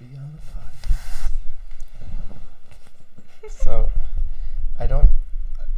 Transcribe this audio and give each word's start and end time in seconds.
the 0.00 0.06
so, 3.48 3.90
I 4.78 4.86
don't, 4.86 5.10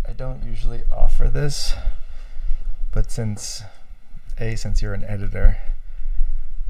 I 0.09 0.13
don't 0.13 0.45
usually 0.45 0.83
offer 0.93 1.29
this, 1.29 1.75
but 2.93 3.11
since, 3.11 3.63
a, 4.39 4.57
since 4.57 4.83
you're 4.83 4.95
an 4.95 5.05
editor, 5.05 5.59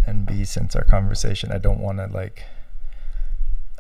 and 0.07 0.27
b, 0.27 0.45
since 0.45 0.77
our 0.77 0.84
conversation, 0.84 1.50
I 1.52 1.59
don't 1.59 1.80
want 1.80 1.98
to 1.98 2.07
like, 2.07 2.45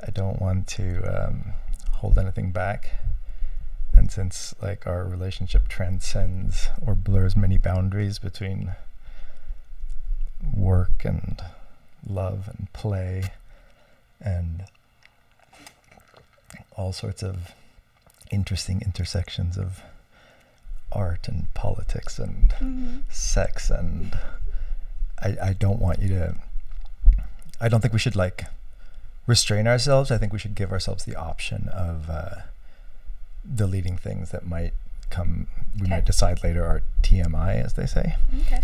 I 0.06 0.10
don't 0.10 0.40
want 0.40 0.66
to 0.68 1.02
um, 1.04 1.52
hold 1.92 2.18
anything 2.18 2.50
back. 2.50 2.90
And 3.92 4.10
since 4.10 4.54
like 4.62 4.86
our 4.86 5.04
relationship 5.04 5.68
transcends 5.68 6.68
or 6.84 6.94
blurs 6.94 7.36
many 7.36 7.58
boundaries 7.58 8.18
between 8.18 8.74
work 10.54 11.04
and 11.04 11.42
love 12.06 12.48
and 12.48 12.72
play 12.72 13.32
and 14.20 14.64
all 16.76 16.92
sorts 16.92 17.22
of 17.22 17.52
interesting 18.30 18.80
intersections 18.84 19.56
of 19.58 19.80
art 20.92 21.28
and 21.28 21.52
politics 21.54 22.18
and 22.18 22.50
Mm-hmm. 22.60 22.98
sex 23.08 23.70
and 23.70 24.18
I, 25.18 25.36
I 25.42 25.52
don't 25.52 25.80
want 25.80 26.00
you 26.00 26.08
to 26.10 26.34
I 27.60 27.68
don't 27.68 27.80
think 27.80 27.92
we 27.92 27.98
should 28.00 28.16
like 28.16 28.44
restrain 29.26 29.66
ourselves. 29.66 30.10
I 30.10 30.16
think 30.18 30.32
we 30.32 30.38
should 30.38 30.54
give 30.54 30.72
ourselves 30.72 31.04
the 31.04 31.14
option 31.14 31.68
of 31.72 32.08
uh, 32.10 32.34
deleting 33.54 33.96
things 33.98 34.30
that 34.30 34.46
might 34.46 34.72
come 35.10 35.46
we 35.76 35.82
Okay. 35.82 35.90
might 35.90 36.06
decide 36.06 36.42
later 36.42 36.64
are 36.64 36.82
TMI 37.02 37.62
as 37.64 37.74
they 37.74 37.86
say. 37.86 38.16
Okay. 38.42 38.62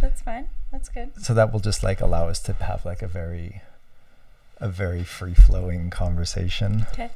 That's 0.00 0.20
fine. 0.22 0.48
That's 0.70 0.88
good. 0.88 1.10
So 1.22 1.34
that 1.34 1.52
will 1.52 1.60
just 1.60 1.82
like 1.82 2.00
allow 2.00 2.28
us 2.28 2.38
to 2.40 2.52
have 2.52 2.84
like 2.84 3.02
a 3.02 3.08
very 3.08 3.62
a 4.60 4.68
very 4.68 5.04
free 5.04 5.34
flowing 5.34 5.90
conversation. 5.90 6.86
Okay. 6.92 7.10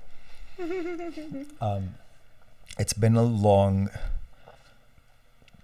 Um, 1.61 1.95
it's 2.79 2.93
been 2.93 3.17
a 3.17 3.23
long 3.23 3.91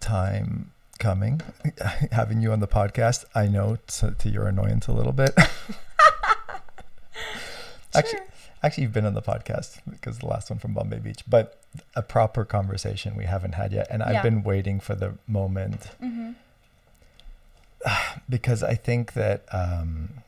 time 0.00 0.72
coming 0.98 1.40
having 2.12 2.40
you 2.40 2.50
on 2.52 2.60
the 2.60 2.66
podcast. 2.66 3.24
I 3.34 3.46
know 3.46 3.78
to, 3.98 4.12
to 4.12 4.28
your 4.28 4.46
annoyance 4.48 4.86
a 4.88 4.92
little 4.92 5.12
bit. 5.12 5.30
Actually, 7.94 8.18
Sure. 8.18 8.26
actually, 8.62 8.82
you've 8.84 8.92
been 8.92 9.06
on 9.06 9.14
the 9.14 9.22
podcast 9.22 9.78
because 9.90 10.18
the 10.18 10.26
last 10.26 10.50
one 10.50 10.58
from 10.58 10.74
Bombay 10.74 10.98
Beach, 10.98 11.22
but 11.28 11.60
a 11.96 12.02
proper 12.02 12.44
conversation 12.44 13.16
we 13.16 13.24
haven't 13.24 13.52
had 13.54 13.72
yet, 13.72 13.86
and 13.90 14.02
I've 14.02 14.12
Yeah. 14.14 14.22
been 14.22 14.42
waiting 14.42 14.78
for 14.80 14.94
the 14.94 15.14
moment 15.26 15.80
Mm-hmm. 16.02 16.32
because 18.28 18.62
I 18.62 18.74
think 18.74 19.14
that 19.14 19.42
um, 19.52 20.22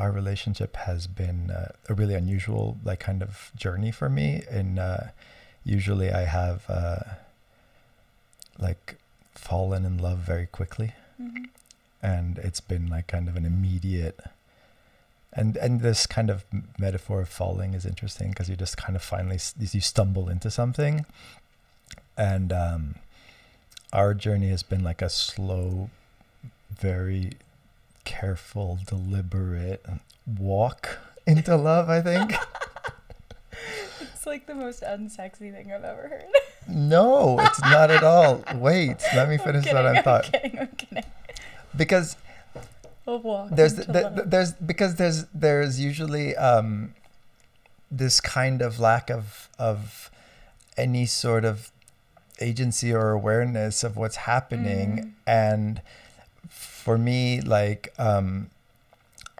our 0.00 0.10
relationship 0.20 0.72
has 0.88 1.06
been 1.06 1.50
uh, 1.50 1.72
a 1.88 1.94
really 2.00 2.14
unusual, 2.14 2.64
like, 2.88 3.00
kind 3.00 3.22
of 3.22 3.50
journey 3.64 3.92
for 3.92 4.08
me. 4.08 4.28
And 4.58 4.78
uh, 4.78 5.04
usually, 5.64 6.10
I 6.10 6.24
have 6.24 6.58
uh, 6.68 7.00
like 8.58 8.96
fallen 9.34 9.84
in 9.84 9.98
love 9.98 10.18
very 10.18 10.46
quickly, 10.46 10.92
Mm-hmm. 11.20 11.44
and 12.02 12.38
it's 12.38 12.60
been 12.72 12.86
like 12.88 13.06
kind 13.06 13.28
of 13.28 13.36
an 13.36 13.44
immediate. 13.44 14.18
And 15.32 15.56
and 15.58 15.80
this 15.82 16.06
kind 16.06 16.30
of 16.30 16.44
metaphor 16.78 17.20
of 17.20 17.28
falling 17.28 17.74
is 17.74 17.84
interesting 17.84 18.30
because 18.30 18.48
you 18.48 18.56
just 18.56 18.76
kind 18.78 18.96
of 18.96 19.02
finally 19.02 19.36
s- 19.36 19.54
you 19.74 19.80
stumble 19.82 20.30
into 20.30 20.50
something, 20.50 21.04
and 22.16 22.52
um, 22.52 22.94
our 23.92 24.14
journey 24.14 24.48
has 24.48 24.62
been 24.62 24.82
like 24.82 25.02
a 25.02 25.10
slow 25.10 25.90
very 26.74 27.32
careful, 28.04 28.78
deliberate 28.86 29.84
walk 30.38 30.98
into 31.26 31.56
love, 31.56 31.88
I 31.88 32.00
think. 32.00 32.34
It's 34.00 34.26
like 34.26 34.46
the 34.46 34.54
most 34.54 34.82
unsexy 34.82 35.50
thing 35.50 35.72
I've 35.72 35.82
ever 35.84 36.08
heard. 36.08 36.24
no, 36.68 37.38
it's 37.40 37.60
not 37.62 37.90
at 37.90 38.02
all. 38.04 38.44
Wait, 38.54 38.96
let 39.14 39.28
me 39.30 39.36
I'm 39.36 39.40
finish 39.40 39.64
kidding, 39.64 39.76
what 39.76 39.86
I 39.86 39.96
I'm 39.98 40.04
thought. 40.04 40.24
kidding. 40.30 40.58
I'm 40.58 40.66
kidding. 40.68 41.04
Because 41.74 42.16
there's 43.06 43.74
the, 43.76 43.84
the, 44.14 44.22
there's 44.26 44.52
because 44.52 44.96
there's 44.96 45.24
there's 45.34 45.80
usually 45.80 46.36
um 46.36 46.94
this 47.90 48.20
kind 48.20 48.60
of 48.62 48.78
lack 48.78 49.10
of 49.10 49.48
of 49.58 50.10
any 50.76 51.06
sort 51.06 51.44
of 51.46 51.72
agency 52.40 52.92
or 52.92 53.10
awareness 53.12 53.82
of 53.82 53.96
what's 53.96 54.16
happening 54.16 54.96
Mm. 54.98 55.12
and 55.26 55.82
for 56.80 56.96
me 56.98 57.40
like 57.42 57.92
um 57.98 58.50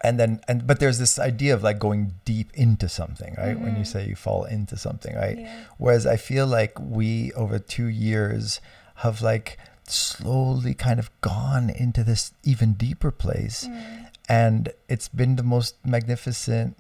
and 0.03 0.19
then 0.21 0.41
and 0.49 0.67
but 0.67 0.79
there's 0.81 0.99
this 0.99 1.19
idea 1.19 1.53
of 1.55 1.63
like 1.63 1.79
going 1.79 2.13
deep 2.25 2.49
into 2.55 2.89
something 2.89 3.35
right 3.39 3.59
when 3.61 3.75
you 3.77 3.83
Mhm. 3.83 3.93
say 3.93 4.07
you 4.07 4.17
fall 4.17 4.45
into 4.45 4.77
something 4.77 5.15
right 5.17 5.39
Yeah. 5.39 5.65
whereas 5.79 6.07
i 6.07 6.17
feel 6.17 6.47
like 6.47 6.73
we 6.99 7.33
over 7.33 7.59
2 7.59 7.87
years 7.87 8.61
have 9.05 9.21
like 9.23 9.59
slowly 9.87 10.75
kind 10.75 10.99
of 11.01 11.11
gone 11.21 11.69
into 11.71 12.05
this 12.05 12.33
even 12.45 12.75
deeper 12.75 13.11
place 13.11 13.67
Mm. 13.67 14.07
and 14.29 14.61
it's 14.89 15.09
been 15.09 15.37
the 15.37 15.43
most 15.57 15.75
magnificent 15.85 16.77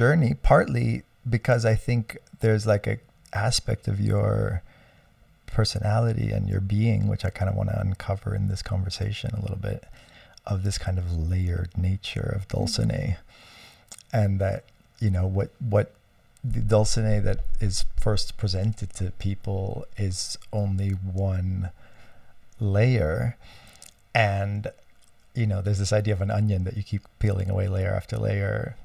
journey 0.00 0.32
partly 0.52 1.02
because 1.28 1.64
i 1.66 1.74
think 1.74 2.16
there's 2.40 2.66
like 2.66 2.86
a 2.86 2.96
aspect 3.32 3.88
of 3.88 3.98
your 4.00 4.62
personality 5.46 6.30
and 6.30 6.48
your 6.48 6.60
being 6.60 7.06
which 7.06 7.24
i 7.24 7.30
kind 7.30 7.48
of 7.50 7.54
want 7.56 7.68
to 7.68 7.78
uncover 7.80 8.34
in 8.34 8.48
this 8.48 8.62
conversation 8.62 9.30
a 9.34 9.40
little 9.40 9.56
bit 9.70 9.84
of 10.46 10.62
this 10.62 10.78
kind 10.78 10.98
of 10.98 11.12
layered 11.16 11.76
nature 11.76 12.32
of 12.34 12.48
dulcinea. 12.48 13.16
Mm-hmm. 13.16 14.16
And 14.16 14.38
that 14.38 14.64
you 15.00 15.10
know 15.10 15.26
what 15.26 15.50
what 15.58 15.92
the 16.44 16.60
dulcinea 16.60 17.22
that 17.22 17.40
is 17.60 17.84
first 17.98 18.36
presented 18.36 18.90
to 18.94 19.10
people 19.12 19.86
is 19.96 20.38
only 20.52 20.90
one 20.90 21.70
layer. 22.60 23.36
And 24.14 24.68
you 25.34 25.46
know 25.46 25.60
there's 25.62 25.80
this 25.80 25.92
idea 25.92 26.14
of 26.14 26.20
an 26.20 26.30
onion 26.30 26.64
that 26.64 26.76
you 26.76 26.82
keep 26.82 27.02
peeling 27.18 27.50
away 27.50 27.68
layer 27.68 27.92
after 27.94 28.16
layer 28.16 28.76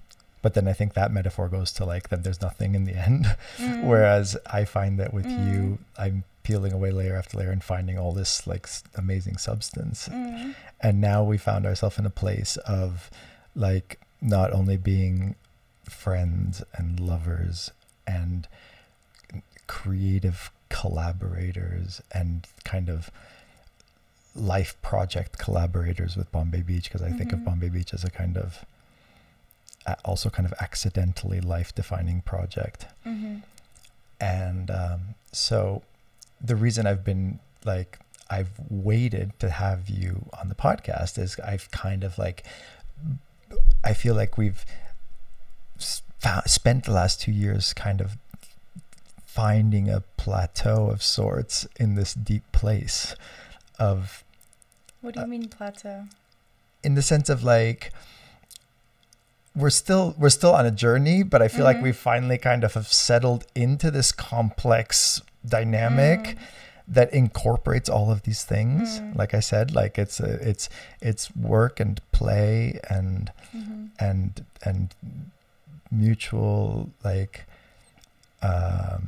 but 0.41 0.53
then 0.53 0.67
i 0.67 0.73
think 0.73 0.93
that 0.93 1.11
metaphor 1.11 1.47
goes 1.49 1.71
to 1.71 1.85
like 1.85 2.09
that 2.09 2.23
there's 2.23 2.41
nothing 2.41 2.75
in 2.75 2.85
the 2.85 2.93
end 2.95 3.25
Mm. 3.57 3.83
whereas 3.85 4.37
i 4.51 4.65
find 4.65 4.99
that 4.99 5.13
with 5.13 5.25
Mm. 5.25 5.51
you 5.53 5.77
i'm 5.97 6.23
peeling 6.43 6.73
away 6.73 6.91
layer 6.91 7.15
after 7.15 7.37
layer 7.37 7.51
and 7.51 7.63
finding 7.63 7.97
all 7.99 8.11
this 8.11 8.47
like 8.47 8.67
amazing 8.95 9.37
substance 9.37 10.07
Mm. 10.09 10.55
and 10.81 10.99
now 11.01 11.23
we 11.23 11.37
found 11.37 11.65
ourselves 11.65 11.97
in 11.99 12.05
a 12.05 12.09
place 12.09 12.57
of 12.57 13.09
like 13.55 13.99
not 14.21 14.51
only 14.53 14.77
being 14.77 15.35
friends 15.85 16.61
and 16.73 16.99
lovers 16.99 17.71
and 18.07 18.47
creative 19.67 20.51
collaborators 20.69 22.01
and 22.11 22.47
kind 22.63 22.89
of 22.89 23.09
life 24.35 24.79
project 24.81 25.37
collaborators 25.37 26.15
with 26.15 26.31
Bombay 26.31 26.61
Beach 26.61 26.85
because 26.85 27.01
I 27.01 27.11
think 27.11 27.33
of 27.33 27.39
Mhm. 27.39 27.45
Bombay 27.45 27.69
Beach 27.69 27.93
as 27.93 28.03
a 28.03 28.09
kind 28.09 28.37
of 28.37 28.65
also 30.05 30.29
kind 30.29 30.45
of 30.45 30.53
accidentally 30.61 31.41
life 31.41 31.73
defining 31.73 32.21
project 32.21 32.85
Mhm. 33.05 33.41
and 34.21 34.69
um, 34.71 35.15
so 35.31 35.81
the 36.41 36.55
reason 36.55 36.85
I've 36.87 37.03
been 37.03 37.39
like 37.65 37.99
I've 38.29 38.51
waited 38.69 39.31
to 39.39 39.49
have 39.49 39.89
you 39.89 40.29
on 40.39 40.49
the 40.49 40.55
podcast 40.55 41.17
is 41.17 41.39
I've 41.39 41.71
kind 41.71 42.03
of 42.03 42.17
like 42.17 42.43
I 43.83 43.93
feel 43.93 44.13
like 44.15 44.37
we've 44.37 44.63
spent 46.45 46.83
the 46.85 46.91
last 46.91 47.21
two 47.21 47.31
years 47.31 47.73
kind 47.73 48.01
of 48.01 48.17
finding 49.25 49.89
a 49.89 50.01
plateau 50.17 50.89
of 50.89 51.01
sorts 51.01 51.65
in 51.79 51.95
this 51.95 52.13
deep 52.13 52.43
place 52.51 53.15
of 53.79 54.23
What 55.01 55.13
do 55.13 55.21
Uh, 55.21 55.23
you 55.23 55.29
mean 55.29 55.47
plateau? 55.47 56.07
in 56.83 56.95
the 56.95 57.01
sense 57.01 57.29
of 57.29 57.43
like 57.43 57.91
we're 59.59 59.69
still 59.83 60.15
we're 60.17 60.29
still 60.39 60.53
on 60.59 60.65
a 60.65 60.71
journey 60.85 61.23
but 61.23 61.41
i 61.41 61.47
feel 61.47 61.65
like 61.69 61.77
Mhm. 61.77 61.83
we 61.87 61.91
finally 61.91 62.37
kind 62.37 62.63
of 62.63 62.73
have 62.73 62.87
settled 62.91 63.45
into 63.55 63.91
this 63.91 64.11
complex 64.11 65.21
dynamic 65.45 66.21
Mm. 66.21 66.37
that 66.97 67.13
incorporates 67.13 67.89
all 67.95 68.09
of 68.11 68.19
these 68.23 68.43
things 68.43 68.99
Mm. 68.99 69.15
like 69.21 69.33
i 69.33 69.39
said 69.51 69.65
like 69.81 69.97
it's 70.03 70.19
a, 70.19 70.31
it's 70.49 70.69
it's 71.01 71.23
work 71.35 71.79
and 71.79 72.01
play 72.11 72.79
and 72.89 73.31
Mhm. 73.55 73.89
and 73.99 74.45
and 74.63 74.93
mutual 75.91 76.89
like 77.03 77.45
um 78.41 79.01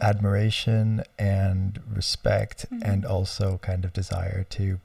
admiration 0.00 1.02
and 1.18 1.80
respect 1.92 2.66
Mhm. 2.70 2.82
and 2.84 3.04
also 3.04 3.58
kind 3.62 3.84
of 3.84 3.92
desire 3.92 4.44
to 4.50 4.80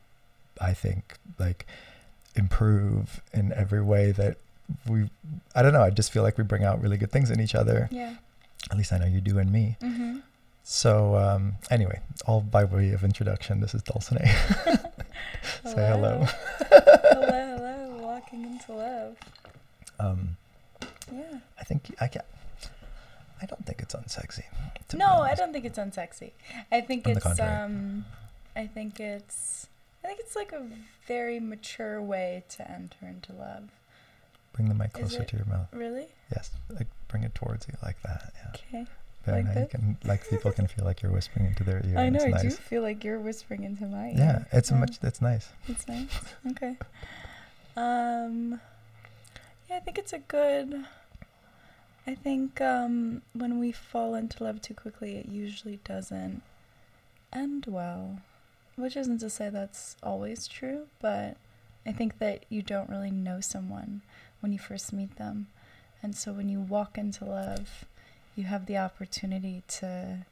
i 0.62 0.74
think 0.74 1.18
like 1.40 1.66
improve 2.39 3.21
in 3.33 3.51
every 3.53 3.81
way 3.81 4.12
that 4.12 4.38
we 4.88 5.09
i 5.56 5.62
don't 5.62 5.74
know 5.74 5.83
i 5.83 5.89
just 5.89 6.12
feel 6.13 6.24
like 6.24 6.38
we 6.38 6.44
bring 6.44 6.63
out 6.63 6.81
really 6.81 6.97
good 6.97 7.12
things 7.12 7.30
in 7.31 7.39
each 7.39 7.56
other 7.56 7.88
Yeah. 7.91 8.13
at 8.71 8.77
least 8.77 8.91
i 8.94 8.97
know 8.97 9.06
you 9.15 9.21
do 9.21 9.38
in 9.39 9.51
me 9.51 9.75
Mm-hmm. 9.81 10.19
so 10.63 11.15
um 11.15 11.44
anyway 11.69 12.00
all 12.27 12.41
by 12.41 12.63
way 12.63 12.91
of 12.97 13.03
introduction 13.03 13.59
this 13.62 13.74
is 13.74 13.81
dulcinea 13.83 14.27
say 15.74 15.86
hello 15.94 16.25
hello, 16.69 17.27
hello. 17.30 17.75
Walking 18.01 18.44
into 18.51 18.74
love. 18.74 19.15
Um, 20.00 20.38
Yeah. 21.12 21.39
I 21.59 21.63
think 21.63 21.81
I 22.01 22.07
can 22.07 22.21
I 23.41 23.45
don't 23.45 23.65
think 23.65 23.80
it's 23.81 23.95
unsexy. 23.95 24.44
No, 24.94 25.12
I 25.31 25.33
don't 25.39 25.53
think 25.53 25.63
it's 25.65 25.80
unsexy. 25.80 26.31
I 26.71 26.81
think 26.81 27.07
On 27.07 27.13
it's 27.15 27.39
um 27.39 28.06
I 28.56 28.68
think 28.68 29.00
it's 29.00 29.68
I 30.04 30.07
think 30.07 30.19
it's 30.19 30.36
like 30.36 30.51
a 30.51 30.66
very 31.07 31.40
mature 31.40 32.01
way 32.01 32.44
to 32.50 32.72
enter 32.72 33.07
into 33.07 33.34
love. 33.34 33.69
Bring 34.54 34.69
the 34.69 34.75
mic 34.75 34.94
closer 34.94 35.24
to 35.24 35.36
your 35.38 35.46
mouth. 35.46 35.68
Really? 35.74 36.07
Yes, 36.36 36.51
like 36.69 36.88
bring 37.07 37.24
it 37.24 37.36
towards 37.36 37.68
you 37.68 37.74
like 37.84 38.01
that. 38.04 38.34
Yeah. 38.36 38.80
Okay. 38.80 38.86
Like 39.28 39.46
now 39.46 39.62
you 39.62 39.68
can 39.68 39.98
like 40.06 40.28
people 40.30 40.51
can 40.51 40.68
feel 40.68 40.86
like 40.86 41.01
you're 41.01 41.12
whispering 41.12 41.46
into 41.46 41.63
their 41.63 41.86
ear. 41.86 41.98
I 41.98 42.10
know, 42.10 42.24
I 42.24 42.42
do 42.42 42.50
feel 42.50 42.81
like 42.81 43.04
you're 43.04 43.19
whispering 43.19 43.63
into 43.63 43.86
my 43.86 44.07
ear. 44.10 44.16
Yeah, 44.18 44.44
it's 44.51 44.72
much. 44.72 44.98
It's 45.04 45.22
nice. 45.22 45.50
It's 45.68 45.88
nice. 45.88 46.10
Okay. 46.51 46.78
Um 47.75 48.60
yeah, 49.69 49.78
I 49.78 49.80
think 49.80 49.98
it's 49.98 50.13
a 50.13 50.19
good 50.19 50.86
I 52.07 52.16
think 52.16 52.60
um 52.62 53.22
when 53.34 53.60
we 53.60 53.72
fall 53.72 54.16
into 54.16 54.44
love 54.44 54.62
too 54.62 54.74
quickly 54.74 55.18
it 55.18 55.28
usually 55.28 55.78
doesn't 55.84 56.42
end 57.31 57.66
well. 57.68 58.19
Which 58.80 58.96
isn't 58.96 59.20
to 59.20 59.30
say 59.30 59.50
that's 59.50 59.98
always 60.02 60.48
true, 60.48 60.88
but 61.02 61.38
I 61.86 61.92
think 61.92 62.20
that 62.20 62.46
you 62.50 62.62
don't 62.62 62.90
really 62.90 63.12
know 63.12 63.42
someone 63.42 64.02
when 64.40 64.52
you 64.54 64.60
first 64.60 64.94
meet 64.94 65.18
them. 65.18 65.48
And 66.02 66.16
so 66.16 66.31
when 66.31 66.48
you 66.48 66.62
walk 66.62 66.98
into 66.98 67.26
love, 67.26 67.86
you 68.36 68.46
have 68.46 68.66
the 68.66 68.78
opportunity 68.78 69.64
to 69.80 70.26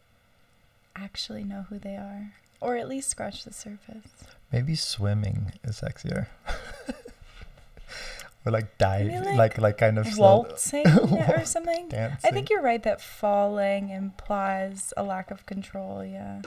actually 0.96 1.44
know 1.44 1.66
who 1.70 1.78
they 1.78 1.96
are 1.96 2.34
or 2.60 2.78
at 2.78 2.88
least 2.88 3.10
scratch 3.10 3.44
the 3.44 3.54
surface. 3.54 4.26
Maybe 4.52 4.76
swimming 4.76 5.52
is 5.64 5.82
sexier. 5.82 6.28
or 8.46 8.52
like 8.52 8.78
dive, 8.78 9.26
like, 9.26 9.36
like, 9.36 9.58
like 9.58 9.78
kind 9.78 9.98
of 9.98 10.08
waltzing 10.18 10.88
or 11.30 11.46
something. 11.46 11.90
dancing. 11.90 12.30
I 12.30 12.34
think 12.34 12.50
you're 12.50 12.62
right 12.62 12.82
that 12.84 13.02
falling 13.02 13.90
implies 13.90 14.94
a 14.96 15.04
lack 15.04 15.32
of 15.32 15.46
control, 15.46 16.04
yeah, 16.04 16.42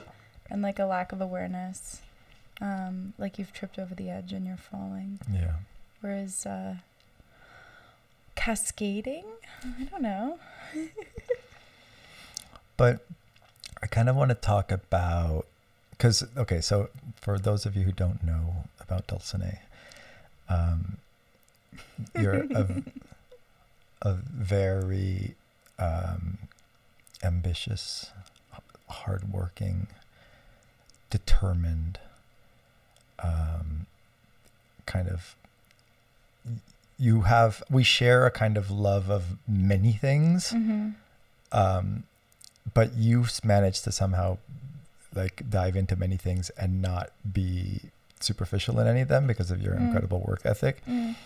and 0.51 0.63
like 0.63 0.79
a 0.79 0.85
lack 0.85 1.13
of 1.13 1.21
awareness. 1.21 2.01
Um, 2.61 3.15
like 3.19 3.39
you've 3.39 3.53
tripped 3.53 3.79
over 3.79 3.95
the 3.95 4.11
edge 4.11 4.33
and 4.33 4.47
you're 4.47 4.57
falling. 4.57 5.19
Yeah. 5.33 5.55
Whereas 6.01 6.45
uh, 6.45 6.77
cascading, 8.35 9.25
I 9.65 9.85
don't 9.85 10.03
know. 10.03 10.39
But 12.81 13.05
I 13.83 13.87
kind 13.87 14.09
of 14.09 14.17
want 14.17 14.31
to 14.31 14.35
talk 14.35 14.73
about 14.73 15.45
because 15.91 16.27
okay, 16.35 16.63
so 16.63 16.89
for 17.15 17.39
those 17.39 17.67
of 17.67 17.77
you 17.77 17.83
who 17.83 17.93
don't 17.93 18.25
know 18.25 18.65
about 18.81 19.07
Dulcinea, 19.07 19.59
um, 20.49 20.97
you're 22.19 22.47
a, 22.55 22.83
a 24.01 24.15
very 24.15 25.35
um, 25.79 26.39
ambitious, 27.23 28.11
hardworking, 28.89 29.89
determined, 31.11 31.99
um, 33.23 33.87
kind 34.87 35.09
of. 35.09 35.35
You 36.99 37.23
have 37.23 37.63
we 37.71 37.83
share 37.83 38.27
a 38.27 38.31
kind 38.31 38.57
of 38.59 38.71
love 38.71 39.09
of 39.11 39.25
many 39.49 39.93
things 39.93 40.51
Mm-hmm. 40.53 40.91
um, 41.51 42.03
but 42.75 42.93
you've 42.95 43.43
managed 43.43 43.85
to 43.85 43.93
somehow 43.93 44.37
like 45.15 45.43
dive 45.49 45.77
into 45.77 45.97
many 45.97 46.19
things 46.19 46.51
and 46.51 46.83
not 46.83 47.11
be 47.33 47.81
superficial 48.21 48.79
in 48.81 48.87
any 48.87 49.01
of 49.01 49.09
them 49.09 49.27
because 49.27 49.51
of 49.51 49.63
your 49.63 49.75
Mm. 49.75 49.87
incredible 49.87 50.21
work 50.29 50.43
ethic, 50.45 50.83
Mm. 50.87 51.17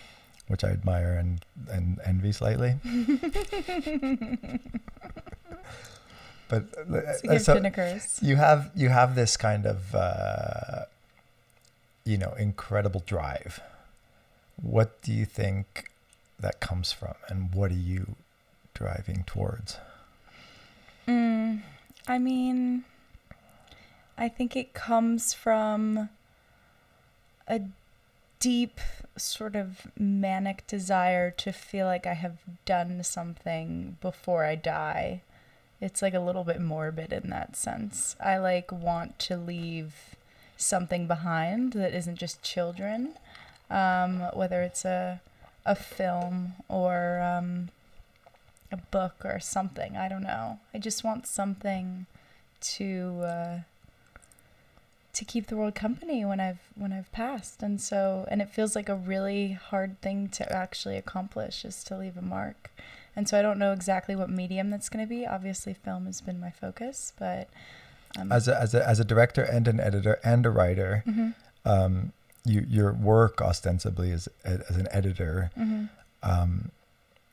which 0.46 0.62
I 0.62 0.68
admire 0.70 1.14
and, 1.14 1.44
and 1.68 1.98
envy 2.04 2.30
slightly. 2.30 2.76
But 6.48 6.64
uh, 6.78 7.00
It's 7.24 7.48
a 7.48 7.60
gift 7.60 8.10
so 8.10 8.26
you 8.26 8.36
have 8.36 8.70
you 8.74 8.88
have 8.90 9.14
this 9.14 9.36
kind 9.36 9.66
of 9.66 9.94
uh, 9.94 10.84
you 12.04 12.18
know 12.18 12.34
incredible 12.38 13.02
drive. 13.06 13.60
What 14.60 15.02
do 15.02 15.12
you 15.12 15.24
think 15.24 15.90
that 16.38 16.60
comes 16.60 16.92
from, 16.92 17.14
and 17.28 17.52
what 17.54 17.70
are 17.70 17.74
you 17.74 18.16
driving 18.74 19.24
towards? 19.26 19.78
Mm, 21.08 21.62
I 22.06 22.18
mean, 22.18 22.84
I 24.16 24.28
think 24.28 24.56
it 24.56 24.74
comes 24.74 25.32
from 25.32 26.08
a 27.48 27.60
deep 28.38 28.80
sort 29.16 29.56
of 29.56 29.86
manic 29.98 30.66
desire 30.66 31.30
to 31.30 31.52
feel 31.52 31.86
like 31.86 32.06
I 32.06 32.14
have 32.14 32.38
done 32.64 33.02
something 33.02 33.96
before 34.00 34.44
I 34.44 34.54
die. 34.54 35.22
It's 35.84 36.00
like 36.00 36.14
a 36.14 36.20
little 36.20 36.44
bit 36.44 36.62
morbid 36.62 37.12
in 37.12 37.28
that 37.28 37.56
sense. 37.56 38.16
I 38.18 38.38
like 38.38 38.72
want 38.72 39.18
to 39.20 39.36
leave 39.36 40.16
something 40.56 41.06
behind 41.06 41.74
that 41.74 41.92
isn't 41.92 42.16
just 42.16 42.42
children, 42.42 43.14
um, 43.70 44.20
whether 44.32 44.62
it's 44.62 44.86
a 44.86 45.20
a 45.66 45.74
film 45.74 46.54
or 46.68 47.20
um, 47.20 47.68
a 48.72 48.78
book 48.78 49.16
or 49.24 49.40
something. 49.40 49.94
I 49.94 50.08
don't 50.08 50.22
know. 50.22 50.58
I 50.72 50.78
just 50.78 51.04
want 51.04 51.26
something 51.26 52.06
to 52.60 53.20
uh, 53.22 53.58
to 55.12 55.24
keep 55.24 55.48
the 55.48 55.56
world 55.56 55.74
company 55.74 56.24
when 56.24 56.40
I've 56.40 56.60
when 56.76 56.94
I've 56.94 57.12
passed, 57.12 57.62
and 57.62 57.78
so 57.78 58.26
and 58.30 58.40
it 58.40 58.48
feels 58.48 58.74
like 58.74 58.88
a 58.88 58.94
really 58.94 59.52
hard 59.52 60.00
thing 60.00 60.28
to 60.30 60.50
actually 60.50 60.96
accomplish 60.96 61.64
is 61.66 61.84
to 61.84 61.98
leave 61.98 62.16
a 62.16 62.22
mark. 62.22 62.70
And 63.16 63.28
so 63.28 63.38
I 63.38 63.42
don't 63.42 63.58
know 63.58 63.72
exactly 63.72 64.16
what 64.16 64.28
medium 64.30 64.70
that's 64.70 64.88
going 64.88 65.04
to 65.04 65.08
be. 65.08 65.26
Obviously, 65.26 65.74
film 65.74 66.06
has 66.06 66.20
been 66.20 66.40
my 66.40 66.50
focus, 66.50 67.12
but 67.18 67.48
um, 68.18 68.30
as 68.32 68.48
a, 68.48 68.60
as 68.60 68.74
a 68.74 68.86
as 68.88 68.98
a 69.00 69.04
director 69.04 69.42
and 69.42 69.66
an 69.68 69.78
editor 69.80 70.18
and 70.24 70.44
a 70.46 70.50
writer, 70.50 71.02
mhm, 71.06 71.34
um, 71.64 72.12
you 72.44 72.64
your 72.68 72.92
work 72.92 73.40
ostensibly 73.40 74.10
is 74.10 74.28
a- 74.44 74.60
as 74.68 74.76
an 74.76 74.88
editor. 74.90 75.50
mhm, 75.58 75.88
Um, 76.22 76.70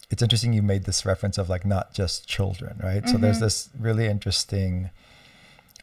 it's 0.10 0.22
interesting 0.22 0.52
you 0.54 0.62
made 0.62 0.84
this 0.84 1.06
reference 1.06 1.38
of 1.38 1.50
like 1.50 1.66
not 1.66 1.94
just 1.94 2.28
children, 2.28 2.80
right? 2.84 3.08
So 3.08 3.18
there's 3.18 3.38
Mhm. 3.38 3.42
this 3.42 3.70
really 3.80 4.08
interesting. 4.08 4.90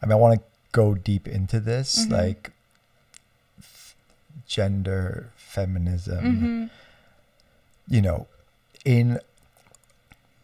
I 0.01 0.05
mean, 0.05 0.13
I 0.13 0.15
want 0.15 0.39
to 0.39 0.45
go 0.71 0.93
deep 0.95 1.27
into 1.27 1.59
this, 1.59 2.05
Mhm. 2.05 2.11
like 2.11 2.51
f- 3.59 3.95
gender, 4.47 5.31
feminism. 5.35 6.23
mhm, 6.25 6.69
You 7.87 8.01
know, 8.03 8.27
in 8.85 9.19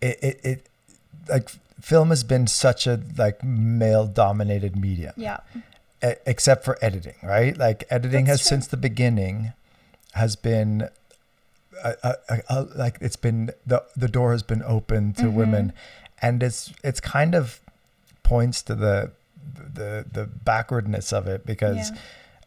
it, 0.02 0.20
it, 0.22 0.40
it 0.44 0.68
like 1.30 1.50
film 1.82 2.10
has 2.10 2.24
been 2.24 2.48
such 2.48 2.88
a 2.88 3.00
like 3.18 3.44
male 3.44 4.06
dominated 4.08 4.76
medium 4.76 5.14
yeah, 5.18 5.38
e- 6.04 6.14
except 6.26 6.64
for 6.66 6.78
editing, 6.82 7.16
right? 7.24 7.56
Like 7.58 7.84
editing 7.90 8.26
That's 8.26 8.42
has 8.42 8.48
true. 8.50 8.56
since 8.58 8.68
the 8.68 8.78
beginning 8.78 9.54
has 10.14 10.36
been 10.36 10.90
a, 11.84 11.94
a, 12.04 12.16
a, 12.50 12.62
like 12.76 12.98
it's 13.02 13.16
been 13.18 13.52
the 13.66 13.84
the 13.96 14.08
door 14.08 14.32
has 14.32 14.44
been 14.44 14.64
open 14.64 15.14
to 15.14 15.24
Mhm. 15.24 15.34
women, 15.34 15.74
and 16.22 16.42
it's 16.42 16.74
it's 16.84 17.00
kind 17.00 17.36
of 17.36 17.60
points 18.24 18.62
to 18.64 18.76
the 18.76 19.12
the 19.74 20.06
the 20.12 20.26
backwardness 20.26 21.12
of 21.14 21.28
it 21.28 21.46
because 21.46 21.92
yeah. 21.92 21.98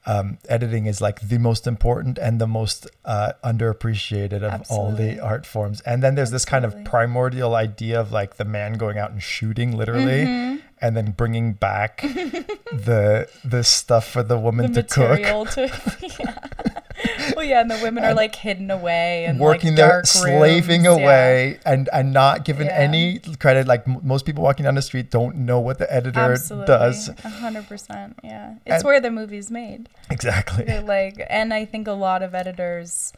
Um, 0.08 0.38
editing 0.48 0.86
is 0.86 1.00
like 1.00 1.20
the 1.20 1.38
most 1.38 1.66
important 1.66 2.16
and 2.18 2.40
the 2.40 2.46
most 2.46 2.88
uh, 3.04 3.32
underappreciated 3.44 4.42
of 4.42 4.62
all 4.70 4.90
the 4.90 5.20
art 5.20 5.44
forms. 5.44 5.80
And 5.82 6.02
then 6.02 6.14
there's 6.14 6.30
this 6.30 6.44
kind 6.46 6.64
of 6.64 6.74
primordial 6.84 7.54
idea 7.54 8.00
of 8.00 8.10
like 8.10 8.36
the 8.36 8.44
man 8.46 8.72
going 8.74 8.96
out 8.98 9.10
and 9.10 9.22
shooting 9.22 9.76
literally 9.76 10.24
Mhm. 10.24 10.62
and 10.80 10.96
then 10.96 11.10
bringing 11.12 11.52
back 11.52 12.00
the 12.72 13.28
the 13.44 13.62
stuff 13.62 14.08
for 14.08 14.22
the 14.22 14.38
woman 14.38 14.72
the 14.72 14.82
to 14.82 14.88
cook 14.94 15.50
to 15.50 15.62
yeah. 16.18 16.77
well 17.36 17.44
yeah 17.44 17.60
and 17.60 17.70
the 17.70 17.78
women 17.82 18.02
are 18.04 18.14
like 18.14 18.34
hidden 18.34 18.70
away 18.70 19.24
and 19.26 19.38
working 19.38 19.70
like, 19.70 19.76
there 19.76 20.02
slaving 20.04 20.84
rooms, 20.84 20.98
yeah. 20.98 21.04
away 21.04 21.60
and 21.64 21.88
and 21.92 22.12
not 22.12 22.44
given 22.44 22.66
Yeah. 22.66 22.76
any 22.76 23.18
credit 23.38 23.66
like 23.66 23.86
m- 23.86 24.00
most 24.02 24.24
people 24.26 24.42
walking 24.42 24.64
down 24.64 24.74
the 24.74 24.82
street 24.82 25.10
don't 25.10 25.36
know 25.36 25.60
what 25.60 25.78
the 25.78 25.92
editor 25.92 26.18
Absolutely, 26.20 26.66
does 26.66 27.08
a 27.24 27.28
hundred 27.28 27.68
percent. 27.68 28.18
Yeah, 28.24 28.54
it's 28.66 28.76
And- 28.76 28.84
where 28.84 29.00
the 29.00 29.10
movie's 29.10 29.50
made. 29.50 29.88
exactly 30.10 30.64
They're 30.64 30.82
like, 30.82 31.24
and 31.28 31.52
I 31.54 31.64
think 31.64 31.86
a 31.88 31.92
lot 31.92 32.22
of 32.22 32.34
editors 32.34 33.12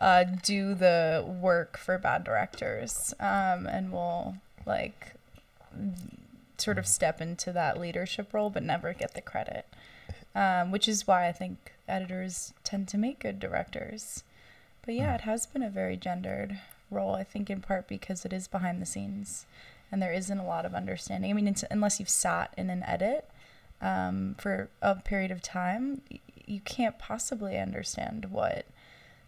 uh, 0.00 0.24
do 0.42 0.74
the 0.74 1.24
work 1.26 1.76
for 1.78 1.96
bad 1.98 2.24
directors, 2.24 3.14
um, 3.20 3.66
and 3.66 3.90
will 3.92 4.36
like 4.66 5.14
sort 6.58 6.78
of 6.78 6.86
step 6.86 7.20
into 7.20 7.52
that 7.52 7.80
leadership 7.80 8.32
role, 8.32 8.50
but 8.50 8.62
never 8.62 8.92
get 8.92 9.14
the 9.14 9.20
credit. 9.20 9.66
Um, 10.34 10.72
which 10.72 10.88
is 10.88 11.06
why 11.06 11.28
I 11.28 11.32
think 11.32 11.72
editors 11.86 12.52
tend 12.64 12.88
to 12.88 12.98
make 12.98 13.20
good 13.20 13.38
directors. 13.38 14.24
But 14.84 14.94
yeah, 14.96 15.12
Mm. 15.12 15.14
it 15.16 15.20
has 15.22 15.46
been 15.46 15.62
a 15.62 15.70
very 15.70 15.96
gendered 15.96 16.58
role. 16.90 17.14
I 17.14 17.22
think 17.24 17.48
in 17.50 17.60
part 17.60 17.86
because 17.86 18.24
it 18.24 18.32
is 18.32 18.48
behind 18.48 18.82
the 18.82 18.86
scenes, 18.86 19.46
and 19.92 20.02
there 20.02 20.12
isn't 20.12 20.38
a 20.38 20.44
lot 20.44 20.66
of 20.66 20.74
understanding. 20.74 21.30
I 21.30 21.34
mean, 21.34 21.46
it's, 21.46 21.64
unless 21.70 22.00
you've 22.00 22.08
sat 22.08 22.52
in 22.56 22.68
an 22.68 22.82
edit 22.82 23.28
um, 23.80 24.34
for 24.38 24.68
a 24.82 24.96
period 24.96 25.30
of 25.30 25.40
time, 25.40 26.02
you 26.46 26.60
can't 26.60 26.98
possibly 26.98 27.56
understand 27.56 28.26
what 28.32 28.66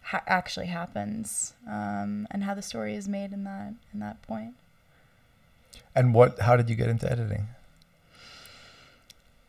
ha- 0.01 0.23
actually 0.27 0.67
happens 0.67 1.53
um, 1.67 2.27
and 2.31 2.43
how 2.43 2.53
the 2.53 2.61
story 2.61 2.95
is 2.95 3.07
made 3.07 3.31
in 3.31 3.43
that 3.45 3.73
in 3.93 3.99
that 4.01 4.21
point. 4.23 4.55
And 5.95 6.13
what? 6.13 6.39
How 6.41 6.57
did 6.57 6.69
you 6.69 6.75
get 6.75 6.89
into 6.89 7.09
editing? 7.11 7.47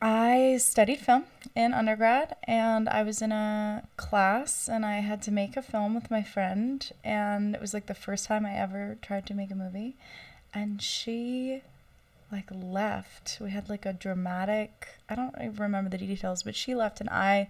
I 0.00 0.58
studied 0.58 1.00
film 1.00 1.24
in 1.56 1.74
undergrad 1.74 2.36
and 2.44 2.88
I 2.88 3.02
was 3.02 3.20
in 3.20 3.32
a 3.32 3.82
class 3.96 4.68
and 4.68 4.86
I 4.86 5.00
had 5.00 5.22
to 5.22 5.32
make 5.32 5.56
a 5.56 5.62
film 5.62 5.94
with 5.94 6.10
my 6.10 6.22
friend 6.22 6.88
and 7.02 7.54
it 7.54 7.60
was 7.60 7.74
like 7.74 7.86
the 7.86 7.94
first 7.94 8.26
time 8.26 8.46
I 8.46 8.54
ever 8.54 8.96
tried 9.02 9.26
to 9.26 9.34
make 9.34 9.50
a 9.50 9.56
movie 9.56 9.96
and 10.54 10.80
she 10.80 11.62
like 12.30 12.48
left. 12.52 13.38
We 13.40 13.50
had 13.50 13.68
like 13.68 13.86
a 13.86 13.92
dramatic 13.92 14.88
I 15.08 15.16
don't 15.16 15.34
even 15.36 15.56
remember 15.56 15.90
the 15.90 15.98
details, 15.98 16.44
but 16.44 16.54
she 16.54 16.76
left 16.76 17.00
and 17.00 17.10
I 17.10 17.48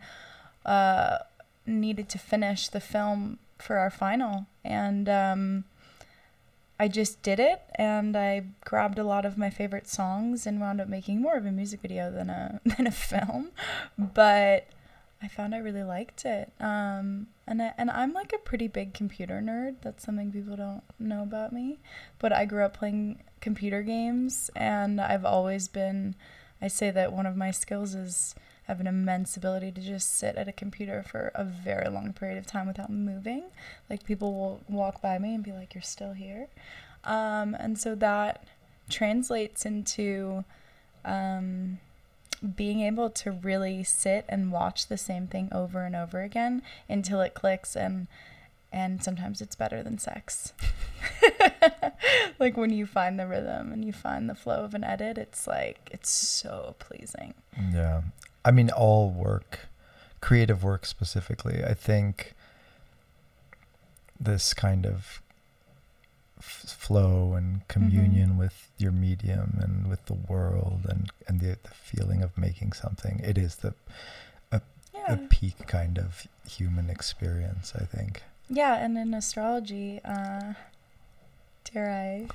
uh 0.65 1.19
needed 1.67 2.09
to 2.11 2.19
finish 2.19 2.69
the 2.69 2.81
film 2.81 3.39
for 3.59 3.77
our 3.77 3.91
final 3.91 4.47
and 4.65 5.07
um 5.07 5.65
I 6.81 6.89
just 6.89 7.23
did 7.23 7.41
it 7.41 7.63
and 7.75 8.17
I 8.17 8.45
grabbed 8.65 8.99
a 8.99 9.05
lot 9.05 9.25
of 9.25 9.37
my 9.37 9.51
favorite 9.51 9.89
songs 9.89 10.47
and 10.47 10.61
wound 10.61 10.81
up 10.81 10.89
making 10.89 11.21
more 11.21 11.37
of 11.37 11.45
a 11.45 11.51
music 11.51 11.81
video 11.81 12.11
than 12.11 12.31
a 12.31 12.61
than 12.77 12.87
a 12.87 12.93
film. 12.93 13.51
But 13.99 14.69
I 15.21 15.27
found 15.27 15.55
I 15.55 15.59
really 15.59 15.83
liked 15.83 16.25
it. 16.25 16.53
Um, 16.61 17.27
and 17.47 17.61
I, 17.61 17.75
and 17.77 17.91
I'm 17.91 18.13
like 18.13 18.33
a 18.33 18.39
pretty 18.39 18.69
big 18.69 18.95
computer 18.95 19.41
nerd. 19.43 19.77
That's 19.83 20.05
something 20.05 20.31
people 20.31 20.57
don't 20.57 20.85
know 21.01 21.23
about 21.23 21.53
me. 21.53 21.81
But 22.21 22.33
I 22.33 22.45
grew 22.45 22.65
up 22.65 22.77
playing 22.77 23.19
computer 23.41 23.83
games 23.83 24.51
and 24.55 25.01
I've 25.01 25.25
always 25.25 25.69
been 25.69 26.15
I 26.61 26.69
say 26.69 26.91
that 26.91 27.13
one 27.13 27.27
of 27.27 27.37
my 27.37 27.51
skills 27.51 27.95
is 27.95 28.35
have 28.69 28.81
an 28.81 28.87
immense 28.87 29.37
ability 29.37 29.73
to 29.73 29.81
just 29.81 30.17
sit 30.17 30.37
at 30.37 30.47
a 30.47 30.53
computer 30.53 31.03
for 31.03 31.33
a 31.35 31.43
very 31.43 31.89
long 31.89 32.13
period 32.13 32.37
of 32.37 32.47
time 32.47 32.67
without 32.67 32.91
moving. 32.91 33.45
Like 33.89 34.05
people 34.05 34.35
will 34.35 34.61
walk 34.69 35.01
by 35.01 35.19
me 35.19 35.35
and 35.35 35.43
be 35.43 35.53
like, 35.53 35.75
"You're 35.75 35.83
still 35.83 36.13
here," 36.13 36.49
um, 37.03 37.57
and 37.59 37.79
so 37.79 37.95
that 37.97 38.45
translates 38.91 39.65
into 39.65 40.45
um, 41.05 41.79
being 42.57 42.81
able 42.83 43.09
to 43.11 43.33
really 43.33 43.83
sit 43.83 44.27
and 44.29 44.53
watch 44.53 44.87
the 44.87 44.99
same 44.99 45.27
thing 45.27 45.49
over 45.51 45.85
and 45.85 45.97
over 45.97 46.21
again 46.21 46.63
until 46.89 47.21
it 47.21 47.35
clicks 47.35 47.75
and 47.75 48.07
and 48.71 49.03
sometimes 49.03 49.41
it's 49.41 49.57
better 49.57 49.83
than 49.83 49.97
sex. 49.97 50.53
like 52.39 52.55
when 52.59 52.69
you 52.69 52.85
find 52.85 53.19
the 53.19 53.27
rhythm 53.27 53.73
and 53.73 53.83
you 53.83 53.95
find 53.95 54.29
the 54.29 54.35
flow 54.35 54.63
of 54.63 54.75
an 54.75 54.85
edit, 54.85 55.17
it's 55.17 55.47
like 55.47 55.89
it's 55.91 56.11
so 56.11 56.77
pleasing. 56.79 57.33
Yeah. 57.73 58.03
I 58.49 58.51
mean, 58.51 58.71
all 58.71 59.11
work, 59.11 59.69
creative 60.23 60.65
work 60.65 60.87
specifically, 60.87 61.63
I 61.63 61.75
think 61.75 62.33
this 64.19 64.55
kind 64.55 64.87
of 64.87 65.21
f- 66.39 66.75
flow 66.79 67.35
and 67.35 67.67
communion 67.69 68.31
Mm-hmm. 68.31 68.39
with 68.39 68.71
your 68.79 68.93
medium 68.93 69.59
and 69.61 69.89
with 69.91 70.07
the 70.07 70.15
world 70.15 70.87
and, 70.89 71.11
and 71.27 71.41
the, 71.41 71.59
the 71.63 71.71
feeling 71.91 72.23
of 72.23 72.37
making 72.39 72.73
something, 72.73 73.21
it 73.23 73.37
is 73.37 73.57
the, 73.57 73.75
Yeah. 74.53 74.61
the 75.11 75.17
peak 75.29 75.67
kind 75.67 75.99
of 75.99 76.27
human 76.49 76.89
experience, 76.91 77.75
I 77.79 77.85
think. 77.85 78.23
Yeah, 78.49 78.77
and 78.77 78.97
in 78.97 79.13
astrology, 79.15 80.01
uh, 80.05 80.55
dare 81.71 81.91
I, 81.91 82.29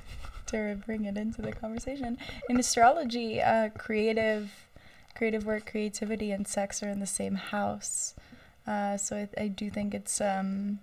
dare 0.46 0.70
I 0.70 0.74
bring 0.74 1.04
it 1.06 1.16
into 1.18 1.42
the 1.42 1.52
conversation? 1.52 2.16
In 2.48 2.58
astrology, 2.60 3.42
uh, 3.42 3.70
creative, 3.70 4.50
creative 5.14 5.46
work, 5.46 5.70
creativity, 5.70 6.30
and 6.30 6.46
sex 6.46 6.82
are 6.82 6.88
in 6.88 7.00
the 7.00 7.06
same 7.06 7.36
house. 7.36 8.14
Uh, 8.66 8.96
so 8.96 9.16
I, 9.16 9.42
I 9.42 9.48
do 9.48 9.70
think 9.70 9.94
it's 9.94 10.20
um, 10.20 10.80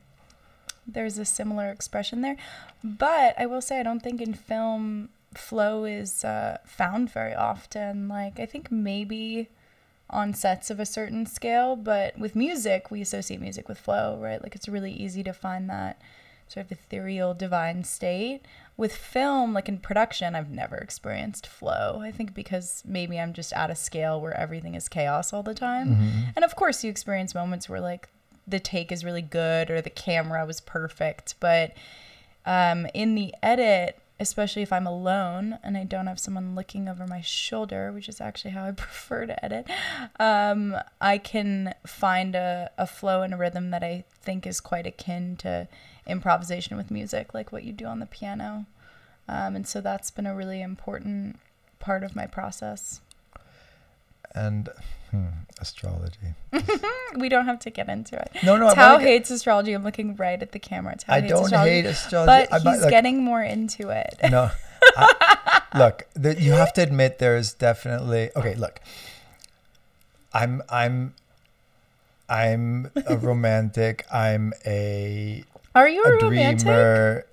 there's 0.87 1.17
a 1.17 1.25
similar 1.25 1.69
expression 1.69 2.21
there, 2.21 2.37
but 2.83 3.35
I 3.39 3.45
will 3.45 3.61
say 3.61 3.79
I 3.79 3.83
don't 3.83 4.01
think 4.01 4.21
in 4.21 4.33
film 4.33 5.09
flow 5.33 5.85
is 5.85 6.23
uh, 6.23 6.57
found 6.65 7.11
very 7.11 7.33
often. 7.33 8.07
Like 8.07 8.39
I 8.39 8.45
think 8.45 8.71
maybe 8.71 9.49
on 10.09 10.33
sets 10.33 10.69
of 10.69 10.79
a 10.79 10.85
certain 10.85 11.25
scale, 11.25 11.75
but 11.75 12.17
with 12.19 12.35
music, 12.35 12.91
we 12.91 13.01
associate 13.01 13.39
music 13.39 13.69
with 13.69 13.79
flow, 13.79 14.19
right? 14.21 14.41
Like 14.43 14.55
it's 14.55 14.67
really 14.67 14.91
easy 14.91 15.23
to 15.23 15.33
find 15.33 15.69
that 15.69 16.01
sort 16.51 16.65
of 16.65 16.71
ethereal 16.71 17.33
divine 17.33 17.83
state. 17.83 18.41
With 18.77 18.95
film, 18.95 19.53
like 19.53 19.69
in 19.69 19.77
production, 19.77 20.35
I've 20.35 20.49
never 20.49 20.75
experienced 20.75 21.45
flow. 21.45 21.99
I 22.01 22.11
think 22.11 22.33
because 22.33 22.81
maybe 22.85 23.19
I'm 23.19 23.33
just 23.33 23.53
at 23.53 23.69
a 23.69 23.75
scale 23.75 24.19
where 24.19 24.35
everything 24.35 24.75
is 24.75 24.89
chaos 24.89 25.33
all 25.33 25.43
the 25.43 25.53
time. 25.53 25.95
Mhm. 25.95 26.33
And 26.35 26.45
of 26.45 26.55
course, 26.55 26.83
you 26.83 26.89
experience 26.89 27.35
moments 27.35 27.69
where 27.69 27.79
like 27.79 28.09
the 28.47 28.59
take 28.59 28.91
is 28.91 29.05
really 29.05 29.21
good 29.21 29.69
or 29.69 29.81
the 29.81 29.89
camera 29.89 30.45
was 30.45 30.59
perfect, 30.61 31.35
but 31.39 31.73
um, 32.45 32.87
in 32.93 33.13
the 33.13 33.35
edit, 33.43 33.99
especially 34.19 34.61
if 34.61 34.73
I'm 34.73 34.87
alone 34.87 35.59
and 35.63 35.77
I 35.77 35.83
don't 35.83 36.07
have 36.07 36.19
someone 36.19 36.55
looking 36.55 36.87
over 36.89 37.05
my 37.07 37.21
shoulder, 37.21 37.91
which 37.91 38.09
is 38.09 38.19
actually 38.19 38.51
how 38.51 38.65
I 38.65 38.71
prefer 38.85 39.25
to 39.27 39.45
edit, 39.45 39.67
um, 40.19 40.75
I 40.99 41.17
can 41.19 41.75
find 41.85 42.35
a, 42.35 42.71
a 42.77 42.87
flow 42.87 43.21
and 43.21 43.33
a 43.33 43.37
rhythm 43.37 43.69
that 43.71 43.83
I 43.83 44.05
think 44.21 44.47
is 44.47 44.59
quite 44.59 44.87
akin 44.87 45.35
to 45.37 45.67
improvisation 46.07 46.77
with 46.77 46.91
music, 46.91 47.33
like 47.33 47.51
what 47.51 47.63
you 47.63 47.71
do 47.73 47.85
on 47.85 47.99
the 47.99 48.05
piano. 48.05 48.65
Um, 49.27 49.55
and 49.55 49.67
so 49.67 49.81
that's 49.81 50.11
been 50.11 50.25
a 50.25 50.35
really 50.35 50.61
important 50.61 51.39
part 51.79 52.03
of 52.03 52.15
my 52.15 52.25
process. 52.27 53.01
And 54.33 54.69
hmm, 55.11 55.25
astrology. 55.59 56.35
We 57.17 57.27
don't 57.27 57.43
have 57.45 57.59
to 57.59 57.69
get 57.69 57.89
into 57.89 58.15
it. 58.17 58.31
No, 58.41 58.55
no, 58.55 58.73
Tao 58.73 58.97
get- 58.97 59.05
hates 59.07 59.29
astrology. 59.31 59.73
I'm 59.73 59.83
looking 59.83 60.15
right 60.15 60.41
at 60.41 60.53
the 60.53 60.59
camera. 60.59 60.95
Tao 60.95 61.13
I 61.13 61.19
don't 61.19 61.43
astrology, 61.43 61.71
hate 61.71 61.85
astrology. 61.85 62.47
but 62.49 62.53
I'm 62.53 62.73
he's 62.73 62.81
like- 62.83 62.89
getting 62.89 63.21
more 63.21 63.43
into 63.43 63.89
it. 63.89 64.17
no. 64.31 64.49
I, 64.95 65.61
look, 65.77 66.07
the, 66.13 66.41
you 66.41 66.53
have 66.53 66.71
to 66.73 66.81
admit 66.81 67.19
there's 67.19 67.53
definitely 67.53 68.29
okay. 68.35 68.55
Look, 68.55 68.79
I'm 70.33 70.61
I'm 70.69 71.13
I'm 72.29 72.89
a 73.05 73.17
romantic. 73.17 74.05
I'm 74.11 74.53
a 74.65 75.43
Are 75.75 75.87
you 75.87 76.03
a, 76.03 76.09
a 76.09 76.23
romantic? 76.23 76.63
dreamer. 76.65 77.25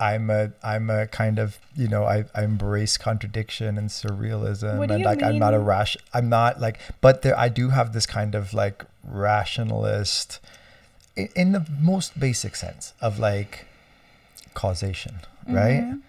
I'm 0.00 0.28
a 0.28 0.50
I'm 0.62 0.90
a 0.90 1.06
kind 1.06 1.38
of 1.38 1.58
you 1.76 1.86
know 1.88 2.04
I, 2.04 2.24
I 2.34 2.42
embrace 2.42 2.96
contradiction 2.96 3.78
and 3.78 3.88
surrealism 3.88 4.90
and 4.90 5.04
like 5.04 5.22
I'm 5.22 5.38
not 5.38 5.54
a 5.54 5.58
mean? 5.58 5.66
rash 5.66 5.96
I'm 6.12 6.28
not 6.28 6.60
like 6.60 6.78
but 7.00 7.22
there 7.22 7.38
I 7.38 7.48
do 7.48 7.70
have 7.70 7.92
this 7.92 8.04
kind 8.04 8.34
of 8.34 8.52
like 8.52 8.84
rationalist 9.06 10.40
in, 11.16 11.28
in 11.36 11.52
the 11.52 11.64
most 11.80 12.18
basic 12.18 12.56
sense 12.56 12.92
of 13.00 13.20
like 13.20 13.66
causation 14.54 15.20
right 15.48 15.82
Mhm. 15.84 16.00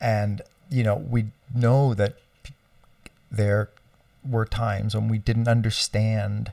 and 0.00 0.40
you 0.70 0.82
know 0.82 0.96
we 0.96 1.26
know 1.54 1.92
that 1.94 2.14
there 3.30 3.68
were 4.28 4.46
times 4.46 4.94
when 4.94 5.06
we 5.08 5.18
didn't 5.18 5.48
understand 5.48 6.52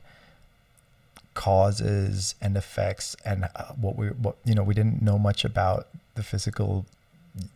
causes 1.35 2.33
and 2.41 2.57
effects 2.57 3.15
and 3.23 3.39
uh, 3.55 3.65
what 3.79 3.95
we 3.95 4.07
what 4.25 4.35
you 4.45 4.55
know 4.55 4.63
we 4.63 4.73
didn't 4.73 5.01
know 5.01 5.17
much 5.19 5.45
about 5.45 5.87
the 6.15 6.23
physical 6.23 6.85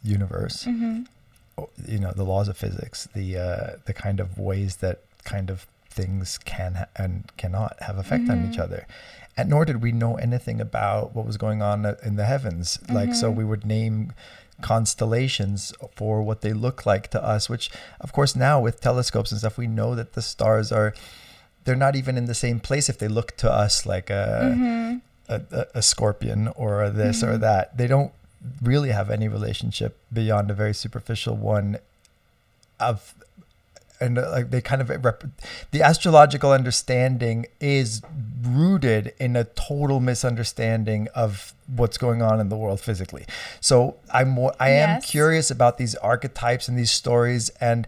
universe 0.03 0.65
Mhm. 0.65 1.07
you 1.88 2.00
know 2.03 2.12
the 2.12 2.24
laws 2.33 2.48
of 2.51 2.55
physics 2.57 3.07
the 3.15 3.27
uh, 3.38 3.67
the 3.86 3.93
kind 3.93 4.19
of 4.19 4.38
ways 4.38 4.71
that 4.77 4.98
kind 5.24 5.50
of 5.50 5.65
things 5.89 6.38
can 6.53 6.71
ha- 6.75 6.86
and 6.95 7.12
cannot 7.38 7.74
have 7.88 7.98
effect 7.98 8.29
on 8.29 8.38
each 8.48 8.57
Mhm. 8.59 8.65
other 8.67 8.81
and 9.38 9.50
nor 9.50 9.63
did 9.65 9.81
we 9.81 9.91
know 9.91 10.13
anything 10.17 10.59
about 10.62 11.15
what 11.15 11.25
was 11.25 11.38
going 11.45 11.62
on 11.62 11.86
uh, 11.86 11.95
in 12.03 12.15
the 12.15 12.25
heavens 12.33 12.77
like 12.89 13.13
so 13.15 13.31
Mhm. 13.31 13.36
we 13.39 13.43
would 13.45 13.65
name 13.65 14.12
constellations 14.62 15.74
for 15.95 16.21
what 16.21 16.41
they 16.41 16.53
look 16.53 16.86
like 16.86 17.05
to 17.15 17.19
us 17.36 17.50
which 17.50 17.65
of 18.01 18.12
course 18.17 18.36
now 18.36 18.59
with 18.59 18.79
telescopes 18.81 19.31
and 19.31 19.39
stuff 19.39 19.57
we 19.57 19.67
know 19.67 19.95
that 19.95 20.13
the 20.13 20.21
stars 20.21 20.71
are 20.71 20.93
they're 21.69 21.75
not 21.88 21.95
even 21.95 22.17
in 22.17 22.25
the 22.25 22.33
same 22.33 22.59
place 22.59 22.89
if 22.89 22.97
they 22.97 23.07
look 23.07 23.38
to 23.38 23.47
us 23.51 23.85
like 23.85 24.09
a 24.09 24.53
Mhm. 24.57 25.01
a, 25.29 25.41
a, 25.51 25.65
a 25.75 25.81
scorpion 25.83 26.47
or 26.55 26.81
a 26.83 26.89
this 26.89 27.21
or 27.21 27.33
Mhm. 27.38 27.41
that. 27.41 27.77
They 27.77 27.85
don't 27.85 28.11
really 28.63 28.89
have 28.89 29.11
any 29.11 29.27
relationship 29.27 29.95
beyond 30.11 30.49
a 30.49 30.55
very 30.55 30.73
superficial 30.73 31.35
one 31.38 31.77
of 32.79 33.13
and 34.01 34.17
uh, 34.17 34.31
like 34.31 34.49
they 34.49 34.61
kind 34.61 34.81
of 34.81 34.89
rep- 35.03 35.25
the 35.71 35.81
astrological 35.83 36.51
understanding 36.53 37.45
is 37.59 38.01
rooted 38.41 39.13
in 39.19 39.35
a 39.35 39.43
total 39.43 39.99
misunderstanding 39.99 41.07
of 41.13 41.53
what's 41.75 41.97
going 41.97 42.21
on 42.21 42.39
in 42.39 42.47
the 42.49 42.55
world 42.55 42.79
physically. 42.79 43.25
So 43.59 43.97
I'm 44.11 44.39
I 44.59 44.69
am 44.69 44.89
Yes. 44.95 45.05
curious 45.05 45.51
about 45.51 45.77
these 45.77 45.93
archetypes 45.95 46.67
and 46.69 46.75
these 46.79 46.91
stories 46.91 47.49
and 47.61 47.85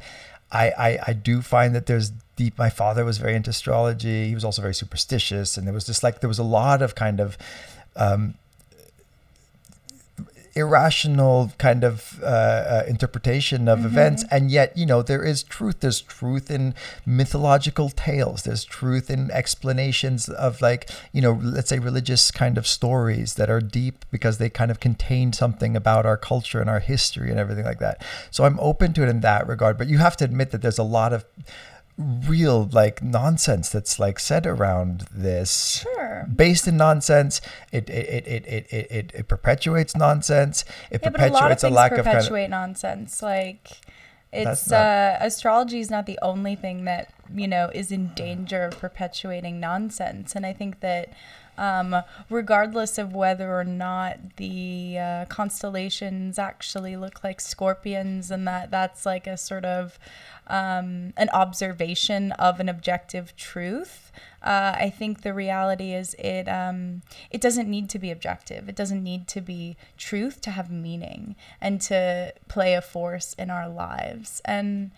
I, 0.51 0.65
I, 0.77 0.99
I 1.07 1.13
do 1.13 1.41
find 1.41 1.73
that 1.75 1.85
there's 1.85 2.11
deep. 2.43 2.53
My 2.57 2.71
father 2.81 3.03
was 3.11 3.17
very 3.23 3.35
into 3.39 3.51
astrology. 3.55 4.19
He 4.31 4.35
was 4.39 4.45
also 4.47 4.61
very 4.67 4.77
superstitious, 4.83 5.49
and 5.57 5.63
there 5.65 5.73
was 5.79 5.85
just 5.91 6.01
like 6.05 6.15
there 6.21 6.27
was 6.35 6.39
a 6.47 6.49
lot 6.59 6.81
of 6.81 6.89
kind 6.95 7.19
of 7.25 7.37
um, 7.95 8.21
irrational 10.53 11.51
kind 11.57 11.83
of 11.83 12.19
uh, 12.21 12.25
uh, 12.25 12.83
interpretation 12.87 13.67
of 13.67 13.79
Mm-hmm. 13.79 13.87
events 13.87 14.25
and 14.29 14.51
yet 14.51 14.75
you 14.75 14.85
know 14.85 15.01
there 15.01 15.23
is 15.23 15.43
truth 15.43 15.77
there's 15.79 16.01
truth 16.01 16.51
in 16.51 16.75
mythological 17.05 17.89
tales 17.89 18.43
there's 18.43 18.65
truth 18.65 19.09
in 19.09 19.31
explanations 19.31 20.27
of 20.47 20.61
like 20.61 20.89
you 21.13 21.21
know 21.21 21.39
let's 21.41 21.69
say 21.69 21.79
religious 21.79 22.31
kind 22.31 22.57
of 22.57 22.67
stories 22.67 23.35
that 23.35 23.49
are 23.49 23.61
deep 23.61 24.03
because 24.11 24.37
they 24.39 24.49
kind 24.49 24.71
of 24.71 24.79
contain 24.87 25.31
something 25.31 25.75
about 25.75 26.05
our 26.05 26.17
culture 26.17 26.59
and 26.59 26.69
our 26.69 26.81
history 26.81 27.29
and 27.31 27.39
everything 27.39 27.65
like 27.71 27.79
that 27.79 28.03
so 28.29 28.43
i'm 28.43 28.59
open 28.59 28.91
to 28.93 29.01
it 29.03 29.09
in 29.09 29.21
that 29.21 29.47
regard 29.47 29.77
but 29.77 29.87
you 29.87 29.99
have 29.99 30.17
to 30.17 30.25
admit 30.25 30.51
that 30.51 30.61
there's 30.61 30.77
a 30.87 30.91
lot 30.99 31.13
of 31.13 31.23
real 32.27 32.67
like 32.71 33.01
nonsense 33.03 33.69
that's 33.69 33.99
like 33.99 34.19
said 34.19 34.45
around 34.47 35.05
this 35.13 35.85
Sure. 35.95 36.27
based 36.33 36.67
in 36.67 36.77
nonsense 36.77 37.41
it 37.71 37.89
it, 37.89 38.25
it, 38.27 38.27
it, 38.27 38.45
it, 38.73 38.91
it, 38.91 39.11
it 39.13 39.27
perpetuates 39.27 39.95
nonsense 39.95 40.63
it 40.89 41.01
Yeah, 41.03 41.09
but 41.09 41.21
a 41.21 41.33
lot 41.33 41.51
of 41.51 41.57
perpetuates 41.59 41.63
a, 41.63 41.69
lack 41.69 41.91
of 41.93 42.05
kind 42.05 42.17
perpetuate 42.17 42.43
of 42.45 42.49
nonsense. 42.51 43.21
Like, 43.21 43.67
it's 44.33 44.69
not- 44.69 44.77
uh, 44.77 45.17
astrology 45.21 45.79
is 45.79 45.89
not 45.89 46.05
the 46.05 46.17
only 46.21 46.55
thing 46.55 46.85
that 46.85 47.13
you 47.35 47.47
know 47.47 47.69
is 47.73 47.91
in 47.91 48.07
danger 48.15 48.63
of 48.63 48.79
perpetuating 48.79 49.59
nonsense, 49.59 50.35
and 50.35 50.45
I 50.45 50.53
think 50.53 50.79
that. 50.81 51.09
Um, 51.57 51.95
regardless 52.29 52.97
of 52.97 53.13
whether 53.13 53.53
or 53.53 53.65
not 53.65 54.37
the 54.37 54.97
uh, 54.97 55.25
constellations 55.25 56.39
actually 56.39 56.95
look 56.95 57.23
like 57.25 57.39
scorpions, 57.39 58.31
and 58.31 58.47
that 58.47 58.71
that's 58.71 59.05
like 59.05 59.27
a 59.27 59.37
sort 59.37 59.65
of 59.65 59.99
um, 60.51 61.13
an 61.15 61.29
observation 61.31 62.33
of 62.33 62.59
an 62.59 62.67
objective 62.67 63.35
truth. 63.35 64.11
Uh, 64.43 64.75
I 64.75 64.89
think 64.89 65.21
the 65.21 65.33
reality 65.33 65.93
is 65.93 66.13
it 66.15 66.47
um, 66.49 67.03
it 67.29 67.41
doesn't 67.41 67.69
need 67.69 67.89
to 67.91 67.99
be 67.99 68.11
objective. 68.11 68.67
It 68.67 68.75
doesn't 68.75 69.03
need 69.03 69.27
to 69.29 69.41
be 69.41 69.77
truth 69.97 70.41
to 70.41 70.51
have 70.51 70.69
meaning 70.69 71.35
and 71.61 71.79
to 71.81 72.33
play 72.47 72.73
a 72.73 72.81
force 72.81 73.33
in 73.39 73.49
our 73.49 73.69
lives. 73.69 74.41
And 74.43 74.91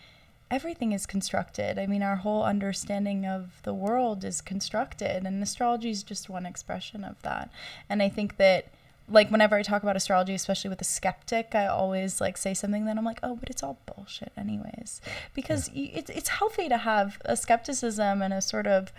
everything 0.51 0.91
is 0.91 1.05
constructed. 1.05 1.79
I 1.79 1.87
mean, 1.87 2.03
our 2.03 2.17
whole 2.17 2.43
understanding 2.43 3.25
of 3.25 3.61
the 3.63 3.73
world 3.73 4.23
is 4.23 4.41
constructed, 4.41 5.25
and 5.25 5.41
astrology 5.41 5.89
is 5.89 6.03
just 6.03 6.29
one 6.29 6.45
expression 6.45 7.03
of 7.03 7.21
that. 7.23 7.49
And 7.89 8.01
I 8.01 8.09
think 8.09 8.37
that 8.37 8.67
like 9.09 9.29
whenever 9.29 9.55
I 9.55 9.63
talk 9.63 9.83
about 9.83 9.95
astrology, 9.95 10.33
especially 10.33 10.69
with 10.69 10.79
a 10.81 10.85
skeptic, 10.85 11.55
I 11.55 11.67
always 11.67 12.21
like 12.21 12.37
say 12.37 12.53
something 12.53 12.85
that 12.85 12.97
I'm 12.97 13.03
like, 13.03 13.19
oh, 13.21 13.35
but 13.35 13.49
it's 13.49 13.61
all 13.61 13.77
bullshit, 13.85 14.31
anyways, 14.37 15.01
because 15.33 15.69
y 15.75 15.91
it's 15.93 16.09
it's 16.09 16.29
healthy 16.29 16.69
to 16.69 16.77
have 16.77 17.21
a 17.25 17.35
skepticism 17.35 18.21
and 18.21 18.33
a 18.33 18.41
sort 18.41 18.67
of 18.67 18.93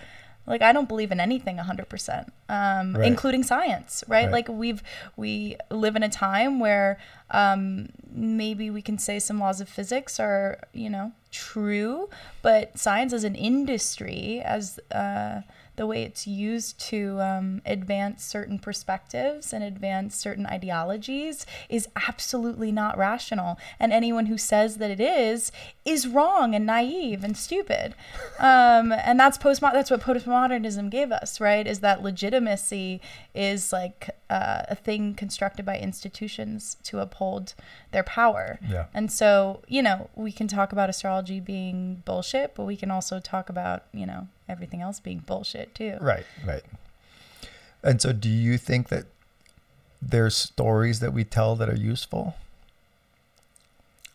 like 0.47 0.63
I 0.63 0.73
don't 0.73 0.89
believe 0.89 1.11
in 1.13 1.21
anything 1.21 1.57
100%, 1.59 2.29
um, 2.49 2.95
Right. 2.95 3.07
including 3.07 3.43
science, 3.43 4.05
right? 4.09 4.25
Right. 4.25 4.33
Like 4.33 4.49
we've 4.49 4.83
we 5.17 5.57
live 5.71 5.97
in 5.97 6.03
a 6.03 6.09
time 6.09 6.61
where 6.61 6.99
um, 7.31 7.89
maybe 8.13 8.71
we 8.71 8.83
can 8.83 8.99
say 8.99 9.19
some 9.19 9.39
laws 9.41 9.61
of 9.61 9.69
physics 9.69 10.21
are 10.21 10.59
you 10.73 10.91
know 10.91 11.13
true, 11.31 12.09
but 12.43 12.79
science 12.79 13.13
as 13.13 13.25
an 13.25 13.35
industry, 13.35 14.41
as 14.45 14.79
uh, 14.93 15.41
the 15.77 15.87
way 15.87 16.03
it's 16.03 16.27
used 16.27 16.79
to 16.79 17.21
um, 17.21 17.61
advance 17.67 18.25
certain 18.25 18.59
perspectives 18.59 19.53
and 19.53 19.65
advance 19.65 20.17
certain 20.17 20.47
ideologies 20.47 21.47
is 21.69 21.89
absolutely 22.09 22.71
not 22.71 22.97
rational. 22.97 23.59
And 23.81 23.93
anyone 23.93 24.27
who 24.27 24.39
says 24.39 24.77
that 24.77 24.91
it 24.91 25.01
is 25.01 25.51
is 25.85 26.07
wrong 26.07 26.55
and 26.55 26.67
naive 26.67 27.25
and 27.25 27.37
stupid. 27.37 27.95
Um, 28.37 28.93
and 28.93 29.19
that's 29.19 29.39
postmodern. 29.39 29.75
That's 29.75 29.91
what 29.91 30.01
postmodernism 30.01 30.91
gave 30.91 31.13
us, 31.13 31.41
right? 31.41 31.67
Is 31.67 31.81
that 31.81 32.03
legitimacy 32.03 33.01
is 33.33 33.73
like 33.73 34.11
uh, 34.29 34.63
a 34.69 34.75
thing 34.75 35.15
constructed 35.15 35.65
by 35.65 35.79
institutions 35.79 36.77
to 36.83 36.99
uphold 36.99 37.55
their 37.93 38.03
power. 38.03 38.59
Yeah. 38.69 38.87
And 38.93 39.11
so, 39.11 39.63
you 39.69 39.83
know, 39.83 40.11
we 40.17 40.33
can 40.33 40.49
talk 40.49 40.73
about 40.73 40.91
astrology 40.91 41.41
being 41.41 42.03
bullshit, 42.05 42.55
but 42.55 42.65
we 42.65 42.77
can 42.77 42.91
also 42.91 43.21
talk 43.21 43.49
about, 43.49 43.85
you 43.93 44.07
know, 44.07 44.29
everything 44.49 44.81
else 44.81 45.01
being 45.01 45.19
bullshit 45.19 45.75
too. 45.75 45.97
Right, 46.01 46.27
right. 46.47 46.63
And 47.83 48.01
so, 48.01 48.13
do 48.13 48.29
you 48.29 48.57
think 48.59 48.89
that 48.89 49.05
there's 50.01 50.37
stories 50.37 51.01
that 51.01 51.13
we 51.13 51.25
tell 51.25 51.57
that 51.57 51.69
are 51.69 51.77
useful? 51.77 52.35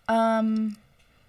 Um, 0.07 0.77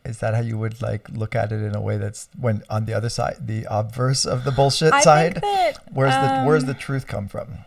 Is 0.04 0.18
that 0.18 0.34
how 0.34 0.40
you 0.40 0.56
would 0.56 0.80
like 0.80 1.08
look 1.10 1.34
at 1.34 1.52
it 1.52 1.62
in 1.62 1.74
a 1.74 1.80
way 1.80 1.98
that's 1.98 2.28
when 2.38 2.62
on 2.70 2.86
the 2.86 2.94
other 2.94 3.10
side, 3.10 3.46
the 3.46 3.66
obverse 3.70 4.24
of 4.24 4.44
the 4.44 4.50
bullshit 4.50 4.92
I 4.92 5.02
side? 5.02 5.34
that 5.42 5.78
where's 5.92 6.14
the 6.14 6.44
where's 6.46 6.62
um, 6.62 6.68
the 6.68 6.74
truth 6.74 7.06
come 7.06 7.28
from? 7.28 7.58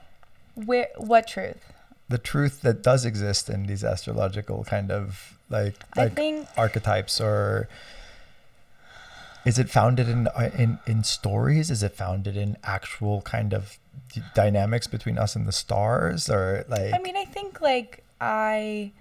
where 0.55 0.88
what 0.97 1.27
truth? 1.27 1.71
The 2.10 2.17
truth 2.17 2.62
that 2.62 2.84
does 2.84 3.05
exist 3.05 3.49
in 3.49 3.65
these 3.65 3.84
astrological 3.84 4.63
kind 4.63 4.91
of 4.91 5.38
like 5.49 5.75
I 5.95 6.03
like 6.05 6.13
think 6.15 6.47
archetypes 6.57 7.21
or 7.21 7.67
is 9.45 9.60
it 9.60 9.69
founded 9.69 10.08
in 10.10 10.27
uh, 10.27 10.49
in 10.58 10.79
in 10.88 11.03
stories 11.03 11.69
is 11.69 11.84
it 11.84 11.93
founded 11.93 12.38
in 12.38 12.58
actual 12.63 13.21
kind 13.21 13.53
of 13.53 13.77
dynamics 14.34 14.88
between 14.88 15.17
us 15.17 15.36
and 15.36 15.47
the 15.47 15.51
stars 15.51 16.29
or 16.29 16.65
like 16.67 16.93
I 16.93 16.99
mean, 16.99 17.17
I 17.17 17.25
think 17.25 17.62
like 17.62 18.03
I, 18.19 18.91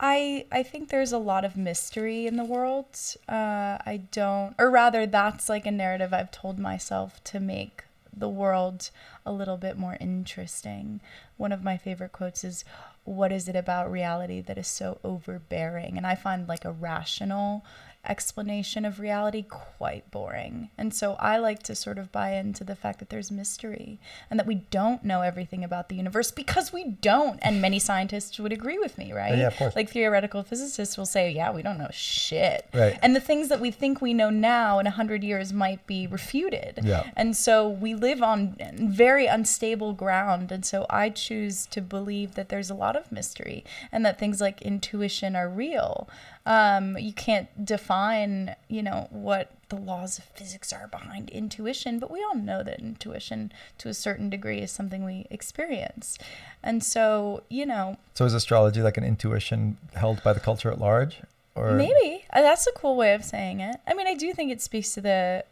I, 0.00 0.46
I 0.50 0.62
think 0.62 0.88
there's 0.88 1.12
a 1.12 1.18
lot 1.18 1.44
of 1.44 1.56
mystery 1.56 2.26
in 2.26 2.36
the 2.36 2.44
world. 2.44 2.86
Uh, 3.28 3.78
I 3.84 4.02
don't, 4.10 4.54
or 4.58 4.70
rather, 4.70 5.06
that's 5.06 5.48
like 5.48 5.66
a 5.66 5.70
narrative 5.70 6.12
I've 6.12 6.30
told 6.30 6.58
myself 6.58 7.22
to 7.24 7.40
make 7.40 7.84
the 8.16 8.28
world 8.28 8.90
a 9.24 9.32
little 9.32 9.56
bit 9.56 9.76
more 9.76 9.96
interesting. 10.00 11.00
One 11.36 11.52
of 11.52 11.62
my 11.62 11.76
favorite 11.76 12.12
quotes 12.12 12.42
is, 12.42 12.64
"What 13.04 13.30
is 13.30 13.48
it 13.48 13.54
about 13.56 13.90
reality 13.90 14.40
that 14.40 14.58
is 14.58 14.66
so 14.66 14.98
overbearing?" 15.04 15.96
And 15.96 16.06
I 16.06 16.14
find 16.14 16.48
like 16.48 16.64
a 16.64 16.72
rational 16.72 17.64
explanation 18.08 18.84
of 18.84 18.98
reality 18.98 19.42
quite 19.42 20.10
boring. 20.10 20.70
And 20.78 20.94
so 20.94 21.14
I 21.20 21.38
like 21.38 21.62
to 21.64 21.74
sort 21.74 21.98
of 21.98 22.10
buy 22.10 22.32
into 22.32 22.64
the 22.64 22.74
fact 22.74 22.98
that 22.98 23.10
there's 23.10 23.30
mystery 23.30 24.00
and 24.30 24.38
that 24.38 24.46
we 24.46 24.56
don't 24.70 25.04
know 25.04 25.22
everything 25.22 25.62
about 25.62 25.88
the 25.88 25.96
universe 25.96 26.30
because 26.30 26.72
we 26.72 26.84
don't. 26.84 27.38
And 27.42 27.60
many 27.60 27.78
scientists 27.78 28.38
would 28.38 28.52
agree 28.52 28.78
with 28.78 28.98
me, 28.98 29.12
right? 29.12 29.36
Yeah, 29.36 29.48
of 29.48 29.56
course. 29.56 29.76
Like 29.76 29.90
theoretical 29.90 30.42
physicists 30.42 30.96
will 30.96 31.06
say, 31.06 31.30
yeah, 31.30 31.52
we 31.52 31.62
don't 31.62 31.78
know 31.78 31.88
shit. 31.92 32.66
Right. 32.72 32.98
And 33.02 33.14
the 33.14 33.20
things 33.20 33.48
that 33.48 33.60
we 33.60 33.70
think 33.70 34.00
we 34.00 34.14
know 34.14 34.30
now 34.30 34.78
in 34.78 34.84
100 34.84 35.22
years 35.22 35.52
might 35.52 35.86
be 35.86 36.06
refuted. 36.06 36.80
Yeah. 36.82 37.10
And 37.16 37.36
so 37.36 37.68
we 37.68 37.94
live 37.94 38.22
on 38.22 38.56
very 38.74 39.26
unstable 39.26 39.92
ground. 39.92 40.50
And 40.50 40.64
so 40.64 40.86
I 40.88 41.10
choose 41.10 41.66
to 41.66 41.80
believe 41.80 42.34
that 42.34 42.48
there's 42.48 42.70
a 42.70 42.74
lot 42.74 42.96
of 42.96 43.12
mystery 43.12 43.64
and 43.92 44.04
that 44.04 44.18
things 44.18 44.40
like 44.40 44.62
intuition 44.62 45.36
are 45.36 45.48
real. 45.48 46.08
Um, 46.56 46.96
you 46.96 47.12
can't 47.12 47.48
define, 47.64 48.56
you 48.68 48.82
know, 48.82 49.06
what 49.10 49.50
the 49.68 49.76
laws 49.76 50.18
of 50.18 50.24
physics 50.24 50.72
are 50.72 50.88
behind 50.88 51.28
intuition, 51.28 51.98
but 51.98 52.10
we 52.10 52.24
all 52.24 52.34
know 52.34 52.62
that 52.62 52.80
intuition 52.80 53.52
to 53.78 53.90
a 53.90 53.94
certain 53.94 54.30
degree 54.30 54.60
is 54.60 54.70
something 54.72 55.04
we 55.04 55.26
experience. 55.30 56.18
And 56.62 56.82
so, 56.82 57.42
you 57.50 57.66
know, 57.66 57.98
so 58.14 58.24
is 58.24 58.32
astrology 58.32 58.80
like 58.80 58.96
an 58.96 59.04
intuition 59.04 59.76
held 59.94 60.22
by 60.22 60.32
the 60.32 60.40
culture 60.40 60.70
at 60.72 60.78
large 60.80 61.18
or 61.54 61.72
Maybe 61.72 62.24
Uh, 62.32 62.40
that's 62.40 62.66
a 62.66 62.72
cool 62.72 62.96
way 62.96 63.12
of 63.12 63.22
saying 63.24 63.60
it. 63.60 63.76
I 63.86 63.92
mean, 63.92 64.06
I 64.06 64.14
do 64.14 64.32
think 64.32 64.50
it 64.50 64.62
speaks 64.62 64.94
to 64.94 65.00
the 65.02 65.44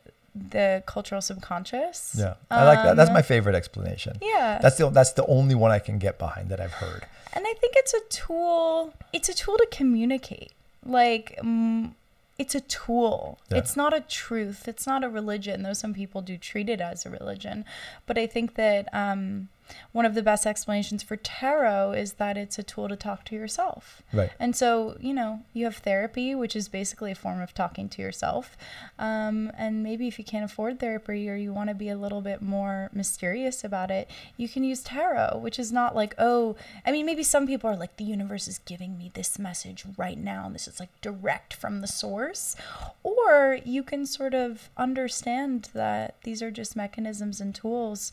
the 0.50 0.82
cultural 0.86 1.22
subconscious. 1.22 2.14
yeah 2.18 2.34
i 2.50 2.62
like 2.64 2.82
that 2.84 2.94
that's 2.94 3.08
Um, 3.08 3.14
my 3.14 3.22
favorite 3.22 3.54
explanation 3.54 4.18
Yeah, 4.20 4.58
that's 4.60 4.76
the 4.76 4.90
that's 4.90 5.12
the 5.12 5.24
only 5.38 5.54
one 5.54 5.70
i 5.70 5.78
can 5.78 5.96
get 5.98 6.18
behind 6.18 6.50
that 6.50 6.60
i've 6.60 6.74
heard 6.74 7.02
and 7.32 7.44
I 7.46 7.52
think 7.60 7.74
it's 7.76 7.92
a 7.92 8.00
tool. 8.08 8.94
It's 9.12 9.28
a 9.28 9.34
tool 9.34 9.58
to 9.58 9.66
communicate. 9.70 10.52
Like, 10.86 11.38
mm, 11.42 11.92
it's 12.38 12.54
a 12.54 12.60
tool. 12.60 13.38
Yeah. 13.50 13.58
It's 13.58 13.76
not 13.76 13.94
a 13.94 14.00
truth. 14.00 14.68
It's 14.68 14.86
not 14.86 15.04
a 15.04 15.08
religion. 15.08 15.62
Though 15.62 15.72
some 15.72 15.94
people 15.94 16.22
do 16.22 16.36
treat 16.36 16.68
it 16.68 16.80
as 16.80 17.06
a 17.06 17.10
religion, 17.10 17.64
but 18.06 18.18
I 18.18 18.26
think 18.26 18.54
that 18.54 18.88
um, 18.94 19.48
one 19.92 20.04
of 20.04 20.14
the 20.14 20.22
best 20.22 20.46
explanations 20.46 21.02
for 21.02 21.16
tarot 21.16 21.92
is 21.92 22.14
that 22.14 22.36
it's 22.36 22.58
a 22.58 22.62
tool 22.62 22.88
to 22.88 22.96
talk 22.96 23.24
to 23.26 23.34
yourself. 23.34 24.02
right 24.12 24.30
And 24.38 24.54
so, 24.54 24.96
you 25.00 25.12
know, 25.12 25.42
you 25.52 25.64
have 25.64 25.76
therapy, 25.76 26.34
which 26.34 26.54
is 26.54 26.68
basically 26.68 27.12
a 27.12 27.14
form 27.14 27.40
of 27.40 27.54
talking 27.54 27.88
to 27.90 28.02
yourself. 28.02 28.56
Um, 28.98 29.50
and 29.56 29.82
maybe 29.82 30.06
if 30.06 30.18
you 30.18 30.24
can't 30.24 30.44
afford 30.44 30.80
therapy 30.80 31.28
or 31.28 31.36
you 31.36 31.52
want 31.52 31.68
to 31.68 31.74
be 31.74 31.88
a 31.88 31.96
little 31.96 32.20
bit 32.20 32.42
more 32.42 32.90
mysterious 32.92 33.64
about 33.64 33.90
it, 33.90 34.08
you 34.36 34.48
can 34.48 34.64
use 34.64 34.82
tarot, 34.82 35.38
which 35.38 35.58
is 35.58 35.72
not 35.72 35.94
like, 35.94 36.14
oh, 36.18 36.56
I 36.84 36.92
mean, 36.92 37.06
maybe 37.06 37.22
some 37.22 37.46
people 37.46 37.70
are 37.70 37.76
like, 37.76 37.96
the 37.96 38.04
universe 38.04 38.48
is 38.48 38.58
giving 38.58 38.96
me 38.98 39.10
this 39.14 39.38
message 39.38 39.84
right 39.96 40.18
now, 40.18 40.46
and 40.46 40.54
this 40.54 40.68
is 40.68 40.80
like 40.80 40.90
direct 41.00 41.54
from 41.54 41.80
the 41.80 41.88
source. 41.88 42.56
Or 43.02 43.58
you 43.64 43.82
can 43.82 44.06
sort 44.06 44.34
of 44.34 44.70
understand 44.76 45.68
that 45.74 46.16
these 46.22 46.42
are 46.42 46.50
just 46.50 46.76
mechanisms 46.76 47.40
and 47.40 47.54
tools 47.54 48.12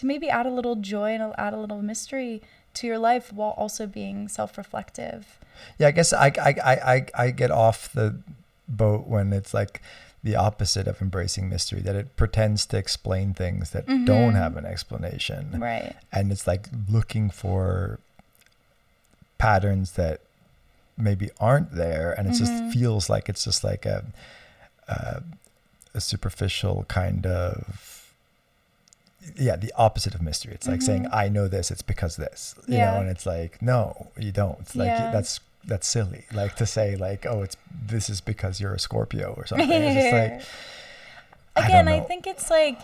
to 0.00 0.06
maybe 0.06 0.28
add 0.30 0.46
a 0.46 0.50
little 0.50 0.76
joy 0.76 1.10
and 1.14 1.34
add 1.38 1.52
a 1.52 1.58
little 1.58 1.82
mystery 1.82 2.40
to 2.74 2.86
your 2.86 2.98
life 2.98 3.32
while 3.32 3.50
also 3.56 3.86
being 3.86 4.28
self-reflective. 4.28 5.38
Yeah, 5.78 5.88
I 5.88 5.90
guess 5.90 6.12
I, 6.12 6.26
I, 6.40 6.54
I, 6.64 6.94
I, 6.94 7.06
I 7.26 7.30
get 7.30 7.50
off 7.50 7.92
the 7.92 8.16
boat 8.66 9.06
when 9.06 9.32
it's 9.32 9.52
like 9.52 9.82
the 10.22 10.36
opposite 10.36 10.86
of 10.86 11.00
embracing 11.02 11.48
mystery, 11.48 11.80
that 11.80 11.96
it 11.96 12.16
pretends 12.16 12.64
to 12.66 12.76
explain 12.78 13.34
things 13.34 13.70
that 13.70 13.86
don't 13.86 14.32
Mhm. 14.32 14.36
have 14.36 14.56
an 14.56 14.64
explanation. 14.66 15.58
Right. 15.60 15.94
And 16.12 16.30
it's 16.32 16.46
like 16.46 16.68
looking 16.88 17.30
for 17.30 17.98
patterns 19.38 19.92
that 19.92 20.20
maybe 20.96 21.30
aren't 21.40 21.72
there 21.74 22.12
and 22.12 22.28
it 22.28 22.32
Mhm. 22.34 22.38
just 22.38 22.62
feels 22.64 23.08
like 23.08 23.28
it's 23.28 23.44
just 23.44 23.64
like 23.64 23.86
a, 23.86 24.04
a 24.88 25.22
a 25.94 26.00
superficial 26.00 26.84
kind 26.88 27.26
of 27.26 27.99
yeah 29.36 29.56
the 29.56 29.72
opposite 29.76 30.14
of 30.14 30.22
mystery 30.22 30.54
it's 30.54 30.66
like 30.66 30.80
saying 30.82 31.04
Mhm. 31.04 31.14
i 31.14 31.28
know 31.28 31.46
this 31.48 31.70
it's 31.70 31.82
because 31.82 32.16
this 32.16 32.54
you 32.66 32.76
Yeah. 32.78 32.92
know 32.94 33.00
and 33.00 33.10
it's 33.10 33.26
like 33.26 33.60
no 33.60 34.08
you 34.18 34.32
don't 34.32 34.58
it's 34.60 34.74
like 34.76 34.86
Yeah. 34.88 35.10
that's 35.10 35.40
that's 35.64 35.86
silly 35.86 36.24
like 36.32 36.56
to 36.56 36.66
say 36.66 36.96
like 36.96 37.26
oh 37.26 37.42
it's 37.42 37.56
this 37.86 38.08
is 38.08 38.20
because 38.20 38.60
you're 38.60 38.72
a 38.74 38.78
scorpio 38.78 39.34
or 39.36 39.46
something 39.46 39.70
it's 39.70 39.94
just 39.94 40.12
like 40.12 40.40
I 41.56 41.66
again 41.66 41.88
I, 41.88 41.98
know. 41.98 42.04
think 42.04 42.26
it's 42.26 42.48
like 42.50 42.78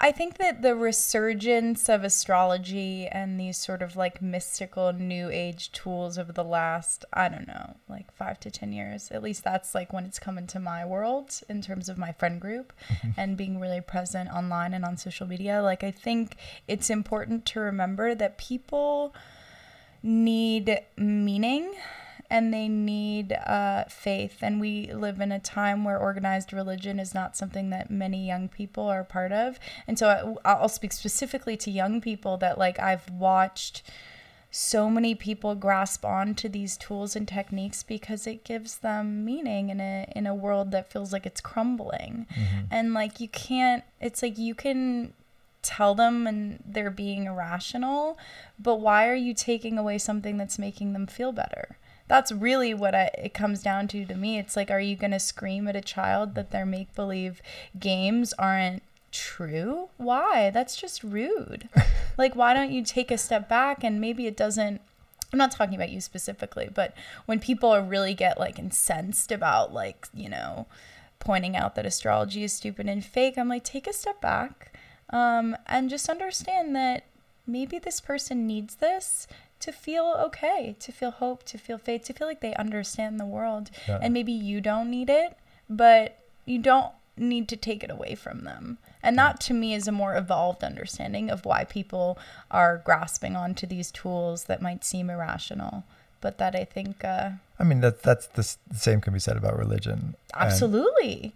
i 0.00 0.12
think 0.12 0.38
that 0.38 0.62
the 0.62 0.74
resurgence 0.74 1.88
of 1.88 2.04
astrology 2.04 3.06
and 3.06 3.38
these 3.38 3.56
sort 3.56 3.82
of 3.82 3.96
like 3.96 4.20
mystical 4.20 4.92
new 4.92 5.28
age 5.30 5.72
tools 5.72 6.18
of 6.18 6.34
the 6.34 6.44
last 6.44 7.04
i 7.12 7.28
don't 7.28 7.46
know 7.46 7.76
like 7.88 8.12
five 8.12 8.38
to 8.40 8.50
ten 8.50 8.72
years 8.72 9.10
at 9.10 9.22
least 9.22 9.44
that's 9.44 9.74
like 9.74 9.92
when 9.92 10.04
it's 10.04 10.18
come 10.18 10.38
into 10.38 10.58
my 10.58 10.84
world 10.84 11.40
in 11.48 11.62
terms 11.62 11.88
of 11.88 11.98
my 11.98 12.12
friend 12.12 12.40
group 12.40 12.72
mm-hmm. 12.88 13.10
and 13.16 13.36
being 13.36 13.60
really 13.60 13.80
present 13.80 14.28
online 14.30 14.74
and 14.74 14.84
on 14.84 14.96
social 14.96 15.26
media. 15.26 15.62
Like 15.62 15.82
i 15.84 15.90
think 15.90 16.36
it's 16.68 16.90
important 16.90 17.44
to 17.46 17.60
remember 17.60 18.14
that 18.14 18.38
people 18.38 19.14
need 20.02 20.80
meaning 20.96 21.72
and 22.30 22.52
they 22.52 22.68
need 22.68 23.32
uh, 23.32 23.84
faith. 23.88 24.38
And 24.42 24.60
we 24.60 24.92
live 24.92 25.20
in 25.20 25.32
a 25.32 25.38
time 25.38 25.84
where 25.84 25.98
organized 25.98 26.52
religion 26.52 26.98
is 26.98 27.14
not 27.14 27.36
something 27.36 27.70
that 27.70 27.90
many 27.90 28.26
young 28.26 28.48
people 28.48 28.88
are 28.88 29.04
part 29.04 29.32
of. 29.32 29.58
And 29.86 29.98
so 29.98 30.38
I, 30.44 30.50
I'll 30.50 30.68
speak 30.68 30.92
specifically 30.92 31.56
to 31.58 31.70
young 31.70 32.00
people 32.00 32.36
that, 32.38 32.58
like, 32.58 32.78
I've 32.78 33.08
watched 33.10 33.82
so 34.50 34.88
many 34.88 35.14
people 35.14 35.54
grasp 35.54 36.04
onto 36.04 36.48
these 36.48 36.78
tools 36.78 37.14
and 37.14 37.28
techniques 37.28 37.82
because 37.82 38.26
it 38.26 38.42
gives 38.42 38.78
them 38.78 39.22
meaning 39.22 39.68
in 39.68 39.80
a 39.80 40.10
in 40.16 40.26
a 40.26 40.34
world 40.34 40.70
that 40.70 40.90
feels 40.90 41.12
like 41.12 41.26
it's 41.26 41.42
crumbling 41.42 42.26
mhm. 42.34 42.66
and 42.70 42.94
like 42.94 43.20
you 43.20 43.28
can't 43.28 43.84
it's 44.00 44.22
like 44.22 44.38
you 44.38 44.54
can 44.54 45.12
tell 45.60 45.94
them 45.94 46.26
and 46.26 46.62
they're 46.64 46.90
being 46.90 47.24
irrational 47.26 48.16
but 48.58 48.76
why 48.76 49.06
are 49.06 49.14
you 49.14 49.34
taking 49.34 49.76
away 49.76 49.98
something 49.98 50.38
that's 50.38 50.58
making 50.58 50.94
them 50.94 51.06
feel 51.06 51.32
better 51.32 51.76
that's 52.08 52.32
really 52.32 52.74
what 52.74 52.94
I, 52.94 53.10
it 53.18 53.34
comes 53.34 53.62
down 53.62 53.88
to 53.88 54.04
to 54.04 54.14
me. 54.14 54.38
It's 54.38 54.56
like 54.56 54.70
are 54.70 54.80
you 54.80 54.96
going 54.96 55.10
to 55.12 55.18
scream 55.18 55.68
at 55.68 55.76
a 55.76 55.80
child 55.80 56.34
that 56.34 56.50
their 56.50 56.66
make 56.66 56.94
believe 56.94 57.42
games 57.78 58.32
aren't 58.34 58.82
true? 59.12 59.88
Why? 59.96 60.50
That's 60.50 60.76
just 60.76 61.02
rude. 61.02 61.68
Like 62.18 62.34
why 62.34 62.54
don't 62.54 62.72
you 62.72 62.82
take 62.82 63.10
a 63.10 63.18
step 63.18 63.46
back 63.46 63.84
and 63.84 64.00
maybe 64.00 64.26
it 64.26 64.38
doesn't 64.38 64.80
I'm 65.32 65.38
not 65.38 65.50
talking 65.50 65.74
about 65.74 65.90
you 65.90 66.00
specifically, 66.00 66.70
but 66.72 66.94
when 67.26 67.40
people 67.40 67.68
are 67.68 67.82
really 67.82 68.14
get 68.14 68.40
like 68.40 68.58
incensed 68.58 69.30
about 69.30 69.74
like, 69.74 70.08
you 70.14 70.30
know, 70.30 70.66
pointing 71.18 71.56
out 71.56 71.74
that 71.74 71.84
astrology 71.84 72.42
is 72.42 72.54
stupid 72.54 72.88
and 72.88 73.04
fake, 73.04 73.36
I'm 73.36 73.48
like, 73.48 73.64
take 73.64 73.86
a 73.86 73.92
step 73.92 74.20
back 74.22 74.72
um, 75.10 75.56
and 75.66 75.90
just 75.90 76.08
understand 76.08 76.74
that 76.76 77.04
maybe 77.46 77.78
this 77.78 78.00
person 78.00 78.46
needs 78.46 78.76
this 78.76 79.26
to 79.60 79.72
feel 79.72 80.14
okay, 80.18 80.76
to 80.80 80.92
feel 80.92 81.10
hope, 81.10 81.44
to 81.44 81.58
feel 81.58 81.78
faith, 81.78 82.04
to 82.04 82.12
feel 82.12 82.26
like 82.26 82.40
they 82.40 82.54
understand 82.54 83.18
the 83.18 83.24
world. 83.24 83.70
Yeah. 83.88 83.98
And 84.02 84.12
maybe 84.12 84.32
you 84.32 84.60
don't 84.60 84.90
need 84.90 85.10
it, 85.10 85.36
but 85.68 86.18
you 86.44 86.58
don't 86.58 86.92
need 87.16 87.48
to 87.48 87.56
take 87.56 87.82
it 87.82 87.90
away 87.90 88.14
from 88.14 88.44
them. 88.44 88.78
And 89.02 89.16
that 89.18 89.40
to 89.42 89.54
me 89.54 89.72
is 89.74 89.88
a 89.88 89.92
more 89.92 90.16
evolved 90.16 90.62
understanding 90.64 91.30
of 91.30 91.44
why 91.44 91.64
people 91.64 92.18
are 92.50 92.78
grasping 92.84 93.36
onto 93.36 93.66
these 93.66 93.90
tools 93.90 94.44
that 94.44 94.60
might 94.60 94.84
seem 94.84 95.08
irrational, 95.08 95.84
but 96.20 96.38
that 96.38 96.54
I 96.54 96.64
think 96.64 97.04
uh, 97.04 97.30
i 97.58 97.64
mean 97.64 97.80
that 97.80 98.02
that's 98.02 98.26
the, 98.28 98.56
the 98.70 98.78
same 98.78 99.00
can 99.00 99.12
be 99.12 99.18
said 99.18 99.36
about 99.36 99.56
religion 99.56 100.14
And- 100.34 100.42
absolutely. 100.42 101.34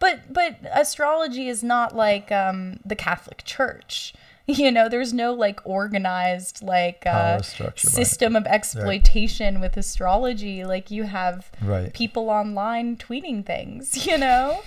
But 0.00 0.32
but 0.32 0.58
astrology 0.72 1.48
is 1.48 1.64
not 1.64 1.96
like 1.96 2.30
um, 2.30 2.78
the 2.84 2.94
Catholic 2.94 3.42
Church. 3.44 4.14
You 4.62 4.72
know, 4.72 4.88
there's 4.88 5.12
no 5.12 5.34
like 5.34 5.60
organized 5.64 6.62
like 6.62 7.02
uh, 7.06 7.42
system 7.76 8.34
of 8.34 8.46
exploitation 8.46 9.60
with 9.60 9.76
astrology. 9.76 10.64
Like 10.64 10.90
you 10.90 11.02
have 11.04 11.50
right 11.62 11.92
people 11.92 12.30
online 12.30 12.96
tweeting 12.96 13.44
things, 13.44 14.06
you 14.06 14.16
know? 14.16 14.62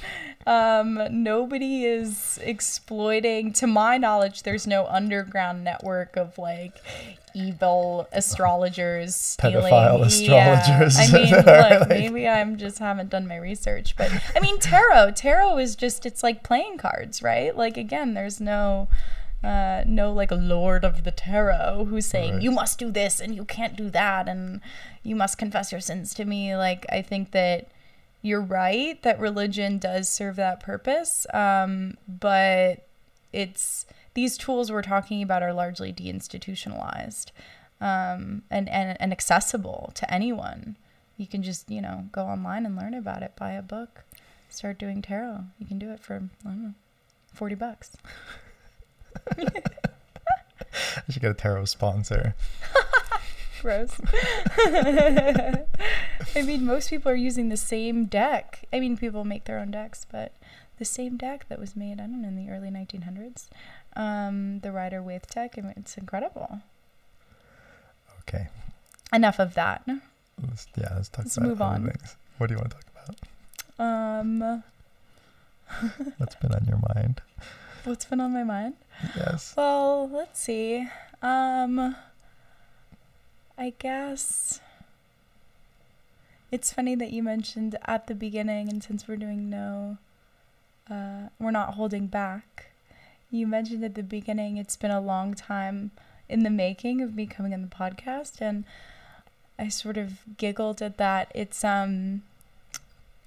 Um, 0.46 1.00
nobody 1.12 1.86
is 1.86 2.40
exploiting, 2.44 3.54
to 3.54 3.68
my 3.68 3.98
knowledge, 3.98 4.44
there's 4.44 4.66
no 4.68 4.86
underground 4.88 5.64
network 5.64 6.16
of 6.16 6.38
like 6.38 6.82
evil 7.34 8.08
astrologers 8.12 9.16
stealing. 9.16 9.72
Pedophile 9.72 10.00
Yeah. 10.28 10.60
astrologers. 10.60 10.98
I 11.00 11.12
mean, 11.12 11.32
Like- 11.32 11.80
look, 11.80 11.90
maybe 11.90 12.28
I'm 12.28 12.58
just 12.58 12.80
haven't 12.80 13.10
done 13.10 13.28
my 13.28 13.38
research, 13.38 13.96
but 13.98 14.12
I 14.36 14.40
mean, 14.40 14.60
tarot, 14.60 15.12
tarot 15.16 15.58
is 15.60 15.76
just, 15.76 16.06
it's 16.06 16.24
like 16.24 16.44
playing 16.44 16.78
cards, 16.78 17.22
right? 17.24 17.56
Like, 17.56 17.78
again, 17.78 18.14
there's 18.14 18.40
no. 18.40 18.88
Uh, 19.44 19.84
no 19.88 20.14
like 20.14 20.30
a 20.30 20.36
lord 20.36 20.86
of 20.86 21.04
the 21.04 21.10
tarot 21.12 21.86
who's 21.90 22.06
saying 22.06 22.34
Right. 22.36 22.44
you 22.44 22.52
must 22.52 22.78
do 22.78 22.92
this 22.92 23.20
and 23.20 23.34
you 23.36 23.44
can't 23.44 23.76
do 23.76 23.90
that 23.90 24.30
and 24.30 24.62
you 25.02 25.16
must 25.16 25.40
confess 25.40 25.72
your 25.72 25.82
sins 25.82 26.14
to 26.14 26.26
me. 26.26 26.56
Like 26.56 26.86
i 26.90 27.02
think 27.02 27.32
that 27.32 27.68
you're 28.22 28.40
right 28.42 29.02
that 29.02 29.20
religion 29.20 29.80
does 29.80 30.08
serve 30.08 30.36
that 30.36 30.60
purpose 30.60 31.26
um, 31.34 31.98
but 32.08 32.88
it's 33.34 33.88
these 34.14 34.38
tools 34.38 34.72
we're 34.72 34.84
talking 34.84 35.24
about 35.24 35.42
are 35.42 35.54
largely 35.54 35.92
deinstitutionalized 35.92 37.32
um, 37.80 38.44
and, 38.52 38.70
and, 38.70 38.96
and 39.02 39.12
accessible 39.12 39.92
to 39.96 40.14
anyone. 40.14 40.78
You 41.18 41.26
can 41.26 41.42
just 41.42 41.68
you 41.72 41.82
know 41.82 42.10
go 42.12 42.26
online 42.26 42.66
and 42.68 42.76
learn 42.76 42.94
about 42.94 43.24
it 43.24 43.36
buy 43.36 43.54
a 43.54 43.62
book 43.64 44.04
start 44.50 44.78
doing 44.78 45.02
tarot. 45.02 45.46
You 45.58 45.66
can 45.66 45.80
do 45.80 45.90
it 45.92 46.00
for 46.00 46.16
i 46.46 46.50
don't 46.50 46.62
know 46.64 46.74
40 47.34 47.56
bucks 47.56 47.96
i 49.38 51.12
should 51.12 51.22
get 51.22 51.32
a 51.32 51.34
tarot 51.36 51.66
sponsor 51.66 52.36
Gross. 53.62 54.02
I 54.58 55.66
mean, 56.44 56.66
most 56.66 56.90
people 56.90 57.12
are 57.12 57.16
using 57.16 57.50
the 57.50 57.58
same 57.58 58.06
deck. 58.06 58.62
I 58.74 58.80
mean, 58.80 58.98
people 58.98 59.24
make 59.24 59.44
their 59.46 59.60
own 59.60 59.70
decks, 59.70 60.04
but 60.12 60.32
the 60.80 60.86
same 60.86 61.16
deck 61.16 61.46
that 61.48 61.60
was 61.60 61.76
made, 61.76 62.00
I 62.02 62.08
don't 62.08 62.24
know, 62.24 62.30
in 62.30 62.36
the 62.36 62.50
early 62.52 62.70
1900s. 62.70 63.50
Um, 63.96 64.62
the 64.62 64.72
Rider 64.72 65.04
Waite 65.04 65.28
deck, 65.28 65.56
I 65.60 65.62
mean, 65.62 65.74
it's 65.78 65.96
incredible. 65.96 66.62
okay 68.22 68.48
Enough 69.14 69.38
of 69.40 69.54
that. 69.54 69.84
let's 70.42 70.66
yeah 70.76 70.94
let's 70.96 71.10
talk 71.10 71.26
Let's 71.26 71.38
about 71.38 71.48
move 71.50 71.62
other 71.62 71.76
on. 71.76 71.84
things 71.92 72.16
what 72.40 72.48
do 72.48 72.56
you 72.56 72.58
want 72.58 72.72
to 72.72 72.78
talk 72.78 72.86
about 73.78 73.86
Um, 74.20 74.64
what's 76.18 76.34
been 76.36 76.52
on 76.52 76.66
your 76.66 76.80
mind 76.96 77.22
what's 77.84 78.06
been 78.06 78.20
on 78.22 78.34
my 78.34 78.44
mind? 78.44 78.74
Yes 79.16 79.54
Well, 79.56 80.10
let's 80.10 80.40
see. 80.40 80.88
Um, 81.22 81.96
I 83.58 83.74
guess 83.78 84.60
it's 86.52 86.74
funny 86.74 86.96
that 86.96 87.12
you 87.12 87.24
mentioned 87.24 87.78
at 87.86 88.08
the 88.08 88.16
beginning, 88.16 88.70
and 88.70 88.84
since 88.84 89.08
we're 89.08 89.16
doing 89.16 89.50
no, 89.50 89.98
uh, 90.90 91.30
we're 91.40 91.52
not 91.52 91.76
holding 91.76 92.08
back. 92.08 92.72
You 93.30 93.48
mentioned 93.48 93.84
at 93.86 93.96
the 93.96 94.04
beginning 94.04 94.58
it's 94.58 94.76
been 94.76 94.92
a 94.92 95.00
long 95.00 95.34
time 95.34 95.92
in 96.28 96.44
the 96.44 96.50
making 96.50 97.02
of 97.02 97.16
me 97.16 97.26
coming 97.26 97.54
on 97.54 97.62
the 97.62 97.68
podcast, 97.68 98.42
and 98.42 98.66
I 99.58 99.70
sort 99.70 99.98
of 99.98 100.38
giggled 100.38 100.82
at 100.82 100.98
that. 100.98 101.32
It's 101.36 101.64
um 101.64 102.24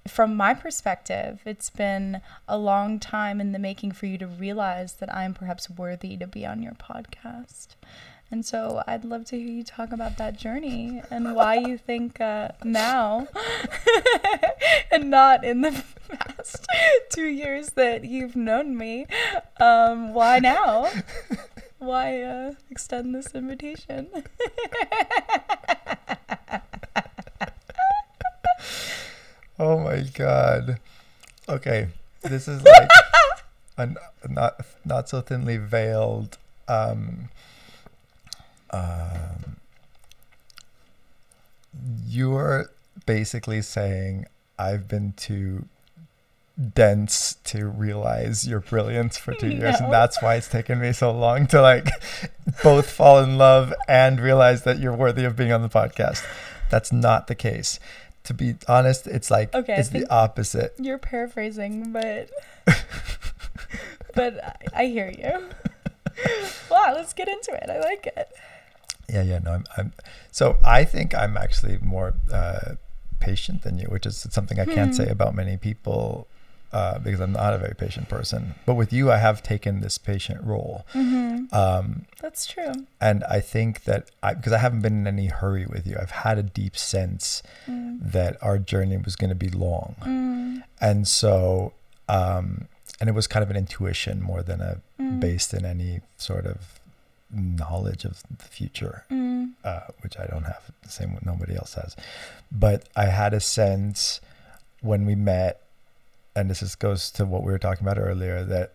from 0.06 0.36
my 0.36 0.54
perspective, 0.54 1.40
it's 1.44 1.70
been 1.70 2.20
a 2.46 2.58
long 2.58 3.00
time 3.00 3.40
in 3.40 3.52
the 3.52 3.58
making 3.58 3.92
for 3.92 4.06
you 4.06 4.18
to 4.18 4.26
realize 4.26 4.94
that 4.94 5.14
I'm 5.14 5.34
perhaps 5.34 5.70
worthy 5.70 6.16
to 6.18 6.26
be 6.26 6.44
on 6.44 6.62
your 6.62 6.74
podcast. 6.74 7.68
And 8.30 8.44
so 8.44 8.82
I'd 8.86 9.04
love 9.04 9.24
to 9.26 9.38
hear 9.38 9.48
you 9.48 9.64
talk 9.64 9.92
about 9.92 10.18
that 10.18 10.36
journey 10.36 11.02
and 11.10 11.34
why 11.34 11.54
you 11.54 11.78
think 11.78 12.20
uh, 12.20 12.48
now 12.64 13.28
and 14.90 15.10
not 15.10 15.44
in 15.44 15.60
the 15.60 15.84
past 16.08 16.66
two 17.10 17.26
years 17.26 17.70
that 17.70 18.04
you've 18.04 18.36
known 18.36 18.76
me. 18.76 19.06
Um, 19.60 20.14
why 20.14 20.38
now? 20.38 20.90
Why 21.78 22.22
uh, 22.22 22.52
extend 22.70 23.14
this 23.14 23.34
invitation? 23.34 24.08
Oh 29.58 29.78
my 29.78 30.00
god. 30.14 30.78
Okay, 31.48 31.88
this 32.22 32.48
is 32.48 32.62
like 32.62 32.88
a 33.78 33.88
not 34.28 34.60
not 34.84 35.08
so 35.08 35.20
thinly 35.20 35.56
veiled. 35.58 36.38
Um, 36.68 37.28
um, 38.70 39.56
you're 42.06 42.70
basically 43.06 43.62
saying 43.62 44.26
I've 44.58 44.88
been 44.88 45.12
too 45.16 45.66
dense 46.74 47.34
to 47.44 47.66
realize 47.66 48.46
your 48.46 48.60
brilliance 48.60 49.18
for 49.18 49.34
two 49.34 49.48
years 49.48 49.80
No. 49.80 49.86
and 49.86 49.92
that's 49.92 50.22
why 50.22 50.36
it's 50.36 50.46
taken 50.48 50.80
me 50.80 50.92
so 50.92 51.10
long 51.10 51.48
to 51.48 51.60
like 51.60 51.88
both 52.62 52.88
fall 52.88 53.18
in 53.24 53.36
love 53.38 53.74
and 53.88 54.20
realize 54.20 54.62
that 54.62 54.78
you're 54.78 54.94
worthy 54.94 55.24
of 55.24 55.34
being 55.34 55.50
on 55.50 55.62
the 55.62 55.68
podcast 55.68 56.24
that's 56.70 56.92
not 56.92 57.26
the 57.26 57.34
case 57.34 57.80
to 58.24 58.34
be 58.34 58.56
honest 58.68 59.06
it's 59.06 59.30
like 59.30 59.54
Okay, 59.54 59.76
it's 59.76 59.90
the 59.90 60.06
opposite 60.10 60.74
You're 60.78 60.98
paraphrasing, 60.98 61.92
but 61.92 62.30
but 64.14 64.42
I, 64.42 64.54
I 64.82 64.86
hear 64.86 65.10
you. 65.10 65.50
wow, 66.70 66.92
let's 66.94 67.12
get 67.12 67.28
into 67.28 67.52
it. 67.52 67.68
I 67.68 67.80
like 67.80 68.06
it. 68.16 68.28
yeah 69.08 69.22
yeah 69.22 69.38
no 69.38 69.50
i'm, 69.52 69.64
I'm 69.76 69.92
so 70.32 70.56
i 70.64 70.84
think 70.84 71.14
i'm 71.14 71.36
actually 71.36 71.76
more 71.82 72.14
uh, 72.32 72.76
patient 73.20 73.60
than 73.62 73.76
you 73.78 73.86
which 73.88 74.06
is 74.06 74.16
something 74.30 74.58
i 74.58 74.64
can't 74.64 74.90
Hmm. 74.94 75.02
say 75.02 75.08
about 75.08 75.34
many 75.34 75.56
people 75.58 76.26
uh, 76.78 76.98
because 77.04 77.20
i'm 77.20 77.32
not 77.32 77.52
a 77.54 77.58
very 77.58 77.74
patient 77.84 78.06
person 78.16 78.54
but 78.66 78.74
with 78.74 78.92
you 78.92 79.04
i 79.16 79.18
have 79.28 79.38
taken 79.52 79.80
this 79.80 79.96
patient 80.10 80.40
role 80.52 80.76
Mm-hmm. 81.00 81.54
um, 81.62 81.86
That's 82.24 82.44
true. 82.46 82.74
and 83.08 83.18
I 83.38 83.40
think 83.52 83.84
that 83.88 84.02
I 84.22 84.34
because 84.34 84.52
I 84.52 84.58
haven't 84.66 84.82
been 84.86 84.96
in 85.02 85.06
any 85.16 85.26
hurry 85.40 85.66
with 85.74 85.84
you. 85.88 85.96
I've 86.02 86.16
had 86.26 86.36
a 86.38 86.42
deep 86.60 86.76
sense 86.76 87.42
Mm. 87.70 88.12
that 88.16 88.32
our 88.48 88.58
journey 88.72 88.96
was 89.08 89.14
going 89.20 89.32
to 89.36 89.40
be 89.46 89.50
long, 89.66 89.90
Mm. 90.00 90.62
and 90.88 91.06
so 91.20 91.72
um, 92.18 92.46
and 93.00 93.06
it 93.10 93.14
was 93.20 93.26
kind 93.34 93.42
of 93.46 93.50
an 93.54 93.56
intuition 93.64 94.16
more 94.30 94.42
than 94.42 94.60
a 94.60 94.72
Mm. 95.00 95.20
based 95.26 95.50
in 95.58 95.64
any 95.74 95.92
sort 96.16 96.46
of 96.52 96.58
knowledge 97.30 98.04
of 98.04 98.22
the 98.38 98.44
future, 98.44 99.04
Mm. 99.10 99.52
uh, 99.64 99.80
which 100.02 100.16
I 100.18 100.26
don't 100.26 100.44
have. 100.44 100.62
The 100.82 100.88
same 100.98 101.12
what 101.14 101.24
nobody 101.26 101.54
else 101.56 101.74
has, 101.74 101.96
but 102.52 102.88
I 102.96 103.06
had 103.06 103.32
a 103.34 103.40
sense 103.40 104.20
when 104.80 105.04
we 105.06 105.14
met, 105.14 105.60
and 106.36 106.50
this 106.50 106.62
is, 106.62 106.74
goes 106.74 107.10
to 107.12 107.24
what 107.24 107.42
we 107.42 107.52
were 107.52 107.58
talking 107.58 107.84
about 107.86 107.98
earlier 107.98 108.44
that 108.44 108.72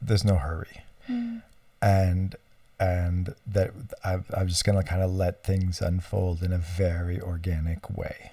there's 0.00 0.24
no 0.24 0.36
hurry 0.36 0.82
Mm. 1.08 1.42
and 1.82 2.36
and 2.80 3.34
that 3.46 3.70
I, 4.02 4.18
I 4.34 4.42
was 4.42 4.52
just 4.52 4.64
gonna 4.64 4.82
kind 4.82 5.02
of 5.02 5.10
let 5.12 5.44
things 5.44 5.80
unfold 5.82 6.42
in 6.42 6.52
a 6.52 6.58
very 6.58 7.20
organic 7.20 7.94
way 7.96 8.32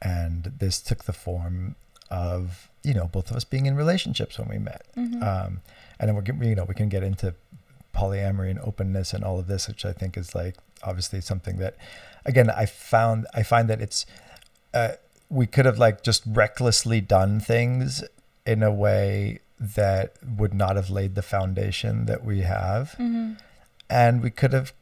and 0.00 0.52
this 0.58 0.80
took 0.80 1.04
the 1.04 1.12
form 1.12 1.74
of 2.10 2.70
you 2.82 2.94
know 2.94 3.06
both 3.06 3.30
of 3.30 3.36
us 3.36 3.44
being 3.44 3.66
in 3.66 3.74
relationships 3.76 4.38
when 4.38 4.48
we 4.48 4.58
met 4.58 4.82
Mhm. 4.96 5.22
um, 5.22 5.60
and 5.98 6.08
then 6.08 6.14
we're 6.14 6.44
you 6.48 6.54
know 6.54 6.64
we 6.64 6.74
can 6.74 6.88
get 6.88 7.02
into 7.02 7.34
polyamory 7.94 8.50
and 8.50 8.60
openness 8.60 9.12
and 9.14 9.24
all 9.24 9.38
of 9.38 9.46
this 9.46 9.66
which 9.68 9.84
i 9.84 9.92
think 9.92 10.16
is 10.16 10.34
like 10.34 10.56
obviously 10.82 11.20
something 11.20 11.58
that 11.58 11.76
again 12.24 12.50
i 12.50 12.66
found 12.66 13.26
i 13.34 13.42
find 13.42 13.68
that 13.70 13.80
it's 13.80 14.04
uh, 14.74 14.92
we 15.38 15.46
could 15.54 15.66
have 15.70 15.78
like 15.86 16.02
just 16.10 16.22
recklessly 16.26 17.00
done 17.00 17.32
things 17.40 18.04
in 18.46 18.62
a 18.62 18.70
way 18.84 19.40
that 19.78 20.12
would 20.38 20.54
not 20.54 20.76
have 20.76 20.90
laid 20.98 21.14
the 21.14 21.22
foundation 21.22 22.06
that 22.10 22.24
we 22.24 22.36
have 22.42 22.94
Mhm. 22.98 23.36
and 23.88 24.22
we 24.22 24.30
could 24.30 24.52
have 24.52 24.72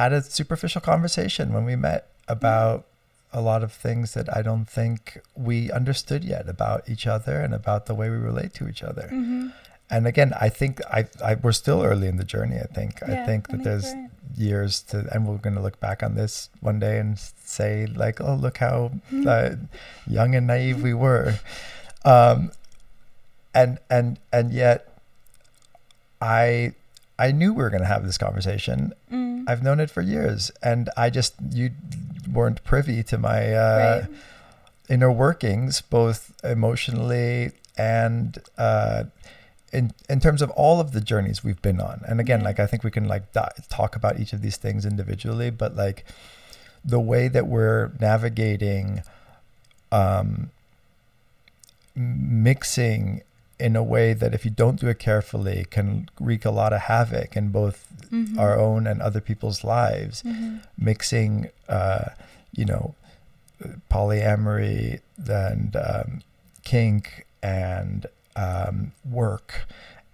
had 0.00 0.12
a 0.12 0.22
superficial 0.22 0.80
conversation 0.80 1.52
when 1.52 1.64
we 1.64 1.76
met 1.76 2.02
about 2.36 2.86
a 3.32 3.40
lot 3.40 3.62
of 3.62 3.72
things 3.72 4.06
that 4.14 4.28
I 4.36 4.42
don't 4.42 4.68
think 4.68 5.20
we 5.48 5.70
understood 5.80 6.22
yet 6.24 6.48
about 6.48 6.88
each 6.92 7.06
other 7.06 7.36
and 7.44 7.52
about 7.54 7.86
the 7.86 7.94
way 7.94 8.10
we 8.10 8.16
relate 8.16 8.52
to 8.54 8.68
each 8.68 8.82
other. 8.82 9.08
Mhm. 9.12 9.52
And 9.88 10.06
again, 10.06 10.32
I 10.46 10.48
think 10.48 10.80
I, 10.98 11.00
I 11.24 11.34
we're 11.34 11.52
still 11.64 11.82
early 11.90 12.08
in 12.08 12.16
the 12.16 12.24
journey. 12.24 12.58
I 12.58 12.66
think 12.78 13.02
I 13.02 13.24
think 13.26 13.48
that 13.50 13.62
there's 13.64 13.86
right. 13.92 14.08
years 14.36 14.80
to, 14.90 14.96
and 15.12 15.26
we're 15.26 15.38
going 15.46 15.56
to 15.56 15.62
look 15.68 15.78
back 15.80 16.02
on 16.02 16.14
this 16.14 16.48
one 16.60 16.78
day 16.80 16.98
and 16.98 17.18
say 17.50 17.86
like, 17.86 18.20
oh, 18.20 18.34
look 18.34 18.58
how 18.58 18.92
uh, 19.26 19.50
young 20.06 20.34
and 20.34 20.46
naive 20.46 20.82
we 20.82 20.94
were, 20.94 21.38
um, 22.04 22.52
and 23.54 23.78
and 23.90 24.18
and 24.32 24.52
yet, 24.52 24.96
I 26.20 26.74
I 27.18 27.32
knew 27.32 27.52
we 27.52 27.62
were 27.62 27.70
going 27.70 27.82
to 27.82 27.88
have 27.88 28.06
this 28.06 28.18
conversation. 28.18 28.92
Mm. 29.12 29.44
I've 29.48 29.62
known 29.62 29.80
it 29.80 29.90
for 29.90 30.00
years, 30.00 30.50
and 30.62 30.88
I 30.96 31.10
just 31.10 31.34
you 31.50 31.70
weren't 32.32 32.62
privy 32.64 33.02
to 33.04 33.18
my 33.18 33.52
uh, 33.52 34.06
right. 34.08 34.18
inner 34.88 35.12
workings, 35.12 35.80
both 35.80 36.32
emotionally 36.44 37.52
and 37.76 38.38
uh, 38.58 39.04
in 39.72 39.92
in 40.08 40.20
terms 40.20 40.42
of 40.42 40.50
all 40.50 40.80
of 40.80 40.92
the 40.92 41.00
journeys 41.00 41.42
we've 41.44 41.62
been 41.62 41.80
on. 41.80 42.02
And 42.06 42.20
again, 42.20 42.42
like 42.42 42.60
I 42.60 42.66
think 42.66 42.84
we 42.84 42.90
can 42.90 43.06
like 43.06 43.32
di- 43.32 43.52
talk 43.68 43.96
about 43.96 44.20
each 44.20 44.32
of 44.32 44.42
these 44.42 44.56
things 44.56 44.84
individually, 44.84 45.50
but 45.50 45.76
like 45.76 46.04
the 46.84 47.00
way 47.00 47.28
that 47.28 47.46
we're 47.46 47.90
navigating, 48.00 49.02
um, 49.92 50.50
mixing 51.94 53.22
in 53.58 53.76
a 53.76 53.82
way 53.82 54.14
that 54.14 54.32
if 54.32 54.44
you 54.44 54.50
don't 54.50 54.80
do 54.80 54.88
it 54.88 54.98
carefully 54.98 55.66
can 55.70 56.08
wreak 56.18 56.44
a 56.46 56.50
lot 56.50 56.72
of 56.72 56.82
havoc 56.82 57.36
in 57.36 57.50
both 57.50 57.86
Mhm. 58.10 58.38
our 58.38 58.58
own 58.58 58.86
and 58.86 59.02
other 59.02 59.20
people's 59.20 59.62
lives 59.62 60.22
Mhm. 60.22 60.60
mixing, 60.78 61.50
uh, 61.68 62.06
you 62.52 62.64
know, 62.64 62.94
polyamory 63.90 65.00
and 65.28 65.76
um, 65.76 66.22
kink 66.64 67.26
and 67.42 68.06
um, 68.36 68.92
work 69.04 69.66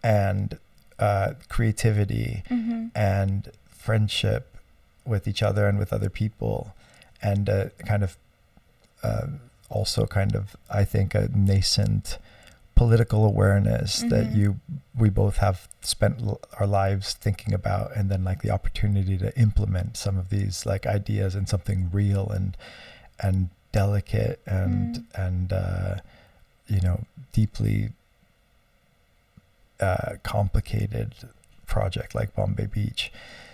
and 0.03 0.59
uh, 0.99 1.35
creativity 1.49 2.43
Mhm. 2.51 2.91
and 2.95 3.51
friendship 3.69 4.56
with 5.07 5.27
each 5.29 5.43
other 5.43 5.67
and 5.69 5.79
with 5.79 5.93
other 5.93 6.11
people, 6.11 6.75
and 7.23 7.49
uh, 7.49 7.67
kind 7.87 8.03
of 8.03 8.17
uh, 9.03 9.27
also 9.69 10.07
kind 10.07 10.35
of 10.35 10.57
I 10.71 10.85
think 10.85 11.15
a 11.15 11.29
nascent 11.35 12.19
political 12.75 13.25
awareness 13.25 14.01
that 14.01 14.27
Mhm. 14.27 14.35
you 14.35 14.61
we 14.99 15.09
both 15.09 15.39
have 15.39 15.67
spent 15.81 16.21
l- 16.21 16.41
our 16.61 16.67
lives 16.67 17.15
thinking 17.15 17.55
about 17.55 17.97
and 17.97 18.11
then 18.11 18.23
like 18.23 18.43
the 18.43 18.51
opportunity 18.51 19.17
to 19.17 19.35
implement 19.39 19.97
some 19.97 20.19
of 20.19 20.29
these 20.29 20.67
like 20.67 20.85
ideas 20.87 21.35
in 21.35 21.47
something 21.47 21.89
real 21.93 22.29
and 22.29 22.57
and 23.19 23.49
delicate 23.73 24.41
and 24.47 24.97
Mm. 24.97 25.05
and 25.27 25.53
uh, 25.53 25.95
you 26.67 26.81
know 26.83 27.05
deeply 27.33 27.93
uh, 29.81 30.15
complicated 30.23 31.15
project 31.67 32.15
like 32.15 32.35
Bombay 32.35 32.67
Beach. 32.67 33.13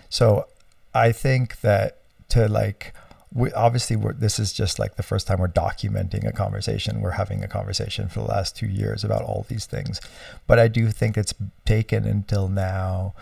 So 0.09 0.47
I 0.93 1.11
think 1.11 1.61
that 1.61 1.97
to 2.29 2.47
like 2.47 2.93
we 3.33 3.51
obviously 3.53 3.95
we're 3.95 4.13
this 4.13 4.37
is 4.39 4.53
just 4.53 4.77
like 4.77 4.95
the 4.95 5.03
first 5.03 5.25
time 5.27 5.39
we're 5.39 5.47
documenting 5.47 6.27
a 6.27 6.31
conversation. 6.31 7.01
We're 7.01 7.11
having 7.11 7.43
a 7.43 7.47
conversation 7.47 8.07
for 8.09 8.19
the 8.19 8.27
last 8.27 8.55
two 8.55 8.67
years 8.67 9.03
about 9.03 9.23
all 9.23 9.45
these 9.49 9.65
things. 9.65 9.99
But 10.45 10.59
I 10.59 10.67
do 10.67 10.89
think 10.91 11.17
it's 11.17 11.33
taken 11.65 12.05
until 12.05 12.47
now 12.47 13.13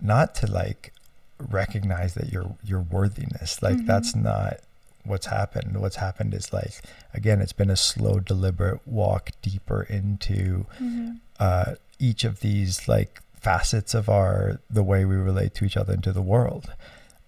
not 0.00 0.34
to 0.36 0.46
like 0.46 0.92
recognize 1.38 2.14
that 2.14 2.30
your 2.30 2.54
your 2.62 2.80
worthiness. 2.80 3.62
Like 3.62 3.76
Mhm. 3.78 3.86
that's 3.86 4.14
not 4.14 4.58
what's 5.04 5.26
happened. 5.26 5.80
What's 5.80 5.96
happened 5.96 6.34
is 6.34 6.52
like 6.52 6.82
again, 7.14 7.40
it's 7.40 7.54
been 7.54 7.70
a 7.70 7.76
slow, 7.76 8.20
deliberate 8.20 8.86
walk 8.86 9.30
deeper 9.40 9.82
into 9.82 10.66
Mhm. 10.80 11.18
uh, 11.38 11.74
each 11.98 12.24
of 12.24 12.40
these 12.40 12.86
like 12.88 13.22
facets 13.40 13.94
of 13.94 14.08
our 14.08 14.60
the 14.68 14.82
way 14.82 15.04
we 15.04 15.16
relate 15.16 15.54
to 15.54 15.64
each 15.64 15.76
other 15.76 15.94
and 15.94 16.04
to 16.04 16.12
the 16.12 16.22
world 16.22 16.72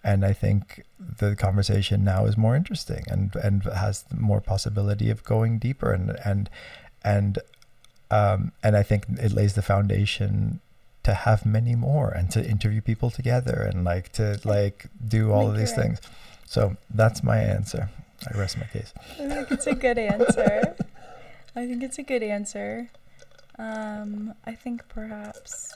and 0.05 0.25
i 0.25 0.33
think 0.33 0.85
the 0.99 1.35
conversation 1.35 2.05
now 2.05 2.25
is 2.27 2.37
more 2.37 2.55
interesting 2.55 3.05
and 3.09 3.35
and 3.37 3.65
has 3.65 4.05
more 4.15 4.41
possibility 4.41 5.11
of 5.11 5.25
going 5.25 5.59
deeper 5.59 5.91
and 5.93 6.11
and 6.25 6.51
and 7.03 7.39
um 8.11 8.53
and 8.63 8.77
i 8.77 8.83
think 8.83 9.07
it 9.19 9.33
lays 9.33 9.55
the 9.55 9.63
foundation 9.63 10.61
to 11.03 11.15
have 11.15 11.45
many 11.45 11.75
more 11.75 12.11
and 12.11 12.31
to 12.31 12.45
interview 12.49 12.81
people 12.81 13.11
together 13.11 13.69
and 13.73 13.85
like 13.85 14.13
to 14.13 14.39
like 14.45 14.87
do 15.09 15.33
all 15.33 15.49
of 15.49 15.57
these 15.57 15.71
right. 15.71 15.83
things 15.83 16.01
so 16.47 16.77
that's 16.91 17.23
my 17.23 17.39
answer 17.39 17.89
i 18.33 18.39
rest 18.39 18.59
my 18.59 18.67
case 18.67 18.93
I 19.19 19.29
think 19.29 19.51
it's 19.51 19.67
a 19.67 19.75
good 19.75 19.99
answer. 19.99 20.77
I 21.55 21.67
think 21.67 21.83
it's 21.83 21.99
a 21.99 22.03
good 22.03 22.23
answer. 22.23 22.91
Um, 23.59 24.35
I 24.47 24.55
think 24.55 24.89
perhaps. 24.89 25.75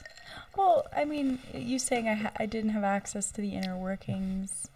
Well, 0.57 0.87
I 0.95 1.05
mean, 1.05 1.37
you 1.53 1.77
saying 1.77 2.09
I 2.09 2.15
ha- 2.15 2.31
I 2.37 2.47
didn't 2.47 2.71
have 2.71 2.83
access 2.83 3.31
to 3.31 3.41
the 3.41 3.53
inner 3.53 3.77
workings 3.77 4.67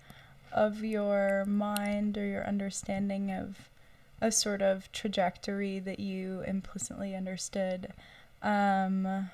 of 0.52 0.84
your 0.84 1.44
mind 1.46 2.17
or 2.20 2.26
your 2.26 2.46
understanding 2.46 3.32
of 3.32 3.70
a 4.22 4.32
sort 4.32 4.62
of 4.62 4.91
trajectory 4.91 5.80
that 5.80 6.00
you 6.00 6.44
implicitly 6.46 7.15
understood. 7.15 7.94
Um, 8.44 9.30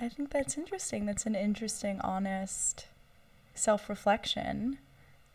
I 0.00 0.08
think 0.08 0.30
that's 0.30 0.56
interesting. 0.56 1.04
That's 1.04 1.26
an 1.26 1.34
interesting, 1.34 2.00
honest 2.00 2.86
self-reflection. 3.54 4.78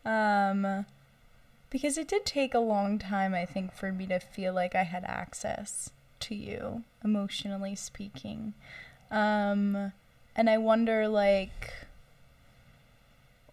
Um, 0.04 0.86
because 1.70 1.98
it 2.00 2.08
did 2.08 2.26
take 2.26 2.56
a 2.56 2.60
long 2.60 2.98
time, 2.98 3.36
I 3.36 3.46
think, 3.46 3.72
for 3.72 3.92
me 3.92 4.08
to 4.08 4.20
feel 4.20 4.54
like 4.54 4.74
I 4.74 4.84
had 4.84 5.04
access 5.04 5.92
to 6.22 6.36
you, 6.36 6.84
emotionally 7.04 7.76
speaking. 7.76 8.56
Um, 9.12 9.92
and 10.36 10.50
I 10.50 10.58
wonder, 10.58 11.08
like, 11.08 11.74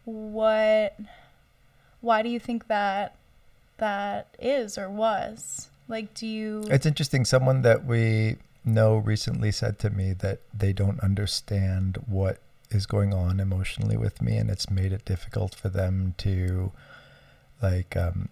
what, 0.04 0.96
why 2.00 2.22
do 2.22 2.28
you 2.28 2.38
think 2.40 2.68
that 2.68 3.16
that 3.78 4.28
is 4.38 4.78
or 4.78 4.88
was? 4.88 5.68
Like, 5.88 6.14
do 6.14 6.26
you? 6.26 6.64
It's 6.70 6.86
interesting. 6.86 7.24
Someone 7.24 7.62
that 7.62 7.84
we 7.84 8.36
know 8.64 8.96
recently 8.96 9.50
said 9.50 9.78
to 9.80 9.90
me 9.90 10.12
that 10.12 10.40
they 10.56 10.72
don't 10.72 11.00
understand 11.00 11.96
what 12.06 12.38
is 12.70 12.84
going 12.86 13.14
on 13.14 13.40
emotionally 13.40 13.96
with 13.96 14.20
me, 14.20 14.36
and 14.36 14.50
it's 14.50 14.70
made 14.70 14.92
it 14.92 15.04
difficult 15.04 15.54
for 15.54 15.68
them 15.70 16.14
to, 16.18 16.70
like, 17.62 17.96
um, 17.96 18.28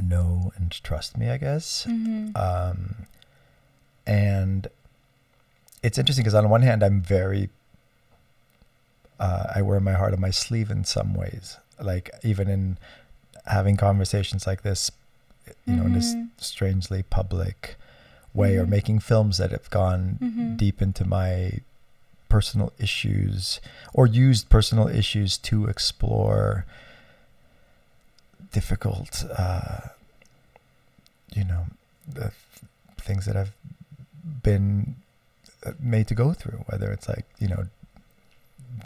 know 0.00 0.52
and 0.56 0.70
trust 0.82 1.16
me. 1.18 1.28
I 1.28 1.36
guess. 1.38 1.84
Mhm. 1.88 2.36
Um, 2.36 3.06
and 4.06 4.68
it's 5.84 5.98
interesting 5.98 6.22
because 6.24 6.34
on 6.34 6.48
one 6.48 6.62
hand, 6.62 6.82
I'm 6.82 7.00
very, 7.02 7.50
uh, 9.20 9.44
I 9.54 9.62
wear 9.62 9.78
my 9.80 9.92
heart 9.92 10.12
on 10.14 10.20
my 10.20 10.30
sleeve 10.30 10.70
in 10.70 10.84
some 10.84 11.14
ways. 11.14 11.58
Like 11.80 12.10
even 12.22 12.48
in 12.48 12.78
having 13.46 13.76
conversations 13.76 14.46
like 14.46 14.62
this, 14.62 14.90
you 15.66 15.76
know, 15.76 15.84
in 15.86 15.92
this 15.92 16.14
Mhm. 16.14 16.28
strangely 16.38 17.02
public 17.02 17.76
way, 18.32 18.56
or 18.56 18.64
Mhm. 18.64 18.70
making 18.70 18.98
films 19.00 19.36
that 19.38 19.50
have 19.50 19.68
gone 19.70 20.18
Mhm. 20.20 20.56
deep 20.56 20.80
into 20.80 21.04
my 21.04 21.60
personal 22.30 22.72
issues 22.78 23.60
or 23.92 24.06
used 24.06 24.48
personal 24.48 24.88
issues 24.88 25.36
to 25.38 25.66
explore 25.66 26.64
difficult, 28.52 29.24
uh, 29.36 29.80
you 31.34 31.44
know, 31.44 31.66
the 32.08 32.20
th- 32.30 32.32
things 32.98 33.26
that 33.26 33.36
I've 33.36 33.52
been 34.42 34.96
uh, 34.96 35.03
made 35.80 36.08
to 36.08 36.14
go 36.14 36.32
through, 36.32 36.64
whether 36.68 36.90
it's 36.92 37.08
like, 37.08 37.24
you 37.38 37.48
know, 37.48 37.66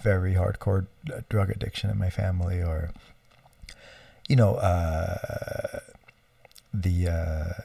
very 0.03 0.35
hardcore 0.35 0.87
drug 1.29 1.51
addiction 1.51 1.91
in 1.91 1.99
my 1.99 2.11
family 2.11 2.63
or, 2.63 2.91
you 4.29 4.37
know, 4.37 4.57
uh, 4.57 5.81
the, 6.73 7.09
uh, 7.09 7.63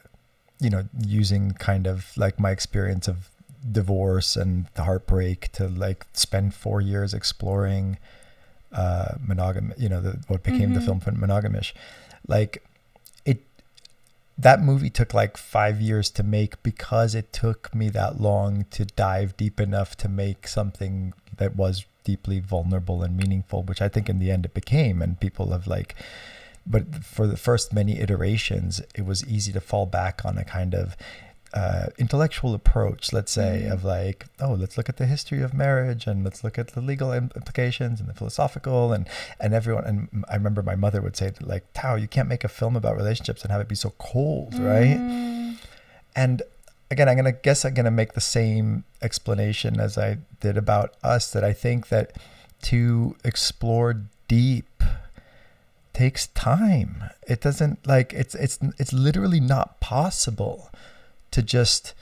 you 0.59 0.69
know, 0.69 0.83
using 1.05 1.51
kind 1.53 1.85
of 1.87 2.15
like 2.17 2.39
my 2.39 2.51
experience 2.51 3.07
of 3.07 3.29
divorce 3.71 4.35
and 4.35 4.65
the 4.75 4.83
heartbreak 4.83 5.51
to 5.53 5.67
like 5.67 6.05
spend 6.13 6.53
four 6.53 6.81
years 6.81 7.13
exploring 7.13 7.97
uh 8.73 9.13
monogam 9.25 9.71
you 9.79 9.87
know 9.87 10.01
the, 10.01 10.19
what 10.27 10.43
became 10.43 10.73
the 10.73 10.79
Mhm. 10.81 10.85
film 10.85 10.99
monogamish 11.15 11.71
like 12.27 12.61
that 14.37 14.61
movie 14.61 14.89
took 14.89 15.13
like 15.13 15.37
five 15.37 15.79
years 15.79 16.09
to 16.11 16.23
make 16.23 16.61
because 16.63 17.13
it 17.13 17.31
took 17.31 17.73
me 17.73 17.89
that 17.89 18.19
long 18.19 18.65
to 18.71 18.85
dive 18.85 19.37
deep 19.37 19.59
enough 19.59 19.95
to 19.97 20.09
make 20.09 20.47
something 20.47 21.13
that 21.37 21.55
was 21.55 21.85
deeply 22.03 22.39
vulnerable 22.39 23.01
and 23.03 23.15
meaningful 23.15 23.63
which 23.63 23.81
i 23.81 23.87
think 23.87 24.09
in 24.09 24.19
the 24.19 24.29
end 24.29 24.45
it 24.45 24.53
became 24.53 25.01
and 25.01 25.19
people 25.19 25.51
have 25.51 25.67
like 25.67 25.95
but 26.65 27.03
for 27.03 27.27
the 27.27 27.37
first 27.37 27.73
many 27.73 27.99
iterations 27.99 28.81
it 28.95 29.05
was 29.05 29.25
easy 29.25 29.53
to 29.53 29.61
fall 29.61 29.85
back 29.85 30.25
on 30.25 30.37
a 30.37 30.43
kind 30.43 30.73
of 30.73 30.97
uh, 31.53 31.85
intellectual 31.99 32.53
approach, 32.55 33.13
let's 33.13 33.31
say, 33.31 33.65
Mhm. 33.67 33.71
of 33.73 33.83
like, 33.83 34.25
oh, 34.39 34.53
let's 34.53 34.75
look 34.77 34.89
at 34.89 34.97
the 34.97 35.05
history 35.05 35.41
of 35.43 35.53
marriage 35.53 36.07
and 36.07 36.23
let's 36.23 36.43
look 36.43 36.57
at 36.57 36.69
the 36.69 36.81
legal 36.81 37.13
implications 37.13 37.99
and 37.99 38.09
the 38.09 38.13
philosophical 38.13 38.91
and 38.91 39.07
and 39.39 39.53
everyone. 39.53 39.85
And 39.85 40.25
I 40.29 40.35
remember 40.35 40.63
my 40.63 40.75
mother 40.75 40.99
would 41.01 41.15
say 41.15 41.31
like, 41.41 41.65
Tao, 41.73 41.95
you 41.95 42.07
can't 42.07 42.27
make 42.27 42.43
a 42.43 42.47
film 42.47 42.75
about 42.75 42.95
relationships 42.97 43.43
and 43.43 43.51
have 43.51 43.61
it 43.61 43.67
be 43.67 43.75
so 43.75 43.93
cold, 43.99 44.55
right? 44.57 44.97
Mm, 44.97 45.57
And 46.15 46.41
again, 46.91 47.07
I'm 47.09 47.15
gonna 47.15 47.31
guess 47.31 47.65
I'm 47.65 47.73
gonna 47.75 47.91
make 47.91 48.13
the 48.13 48.21
same 48.21 48.83
explanation 49.01 49.79
as 49.79 49.97
I 49.97 50.17
did 50.39 50.57
about 50.57 50.95
us. 51.03 51.31
That 51.31 51.43
I 51.43 51.53
think 51.53 51.89
that 51.89 52.17
to 52.63 53.15
explore 53.23 54.01
deep 54.27 54.83
takes 55.93 56.27
time. 56.27 57.03
It 57.27 57.41
doesn't 57.41 57.85
like 57.85 58.13
it's 58.13 58.33
it's 58.35 58.57
it's 58.79 58.93
literally 58.93 59.39
not 59.39 59.79
possible 59.79 60.69
to 61.33 61.41
just 61.41 61.93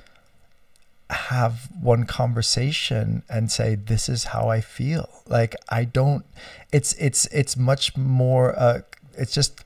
have 1.09 1.69
one 1.81 2.05
conversation 2.05 3.23
and 3.29 3.51
say 3.51 3.75
this 3.75 4.07
is 4.09 4.25
how 4.25 4.49
I 4.49 4.61
feel. 4.61 5.09
Like 5.27 5.55
I 5.69 5.85
don't 5.85 6.25
it's 6.71 6.93
it's 6.93 7.25
it's 7.27 7.55
much 7.57 7.95
more 7.97 8.57
uh 8.57 8.81
it's 9.17 9.33
just 9.33 9.63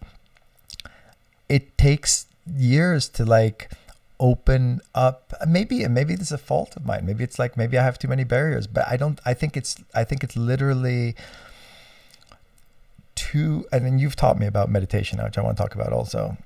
it 1.50 1.78
takes 1.78 2.28
years 2.56 3.10
to 3.10 3.26
like 3.26 3.72
open 4.20 4.82
up. 4.94 5.34
Maybe 5.48 5.88
maybe 5.88 6.16
this 6.16 6.28
is 6.28 6.32
a 6.32 6.38
fault 6.38 6.76
of 6.76 6.86
mine. 6.86 7.06
Maybe 7.06 7.24
it's 7.24 7.40
like 7.40 7.58
maybe 7.58 7.78
i 7.78 7.84
have 7.84 8.00
too 8.00 8.08
many 8.08 8.24
barriers 8.24 8.68
but 8.68 8.88
i 8.88 8.98
don't 8.98 9.20
i 9.26 9.34
think 9.34 9.58
it's 9.58 9.84
i 9.94 10.04
think 10.04 10.24
it's 10.24 10.38
literally 10.38 11.16
too 13.16 13.66
and 13.72 13.86
then 13.86 13.98
you've 14.00 14.16
taught 14.16 14.38
me 14.38 14.46
about 14.46 14.70
meditation 14.70 15.22
which 15.24 15.38
i 15.38 15.42
want 15.42 15.58
to 15.58 15.64
talk 15.64 15.74
about 15.76 15.92
also. 15.92 16.38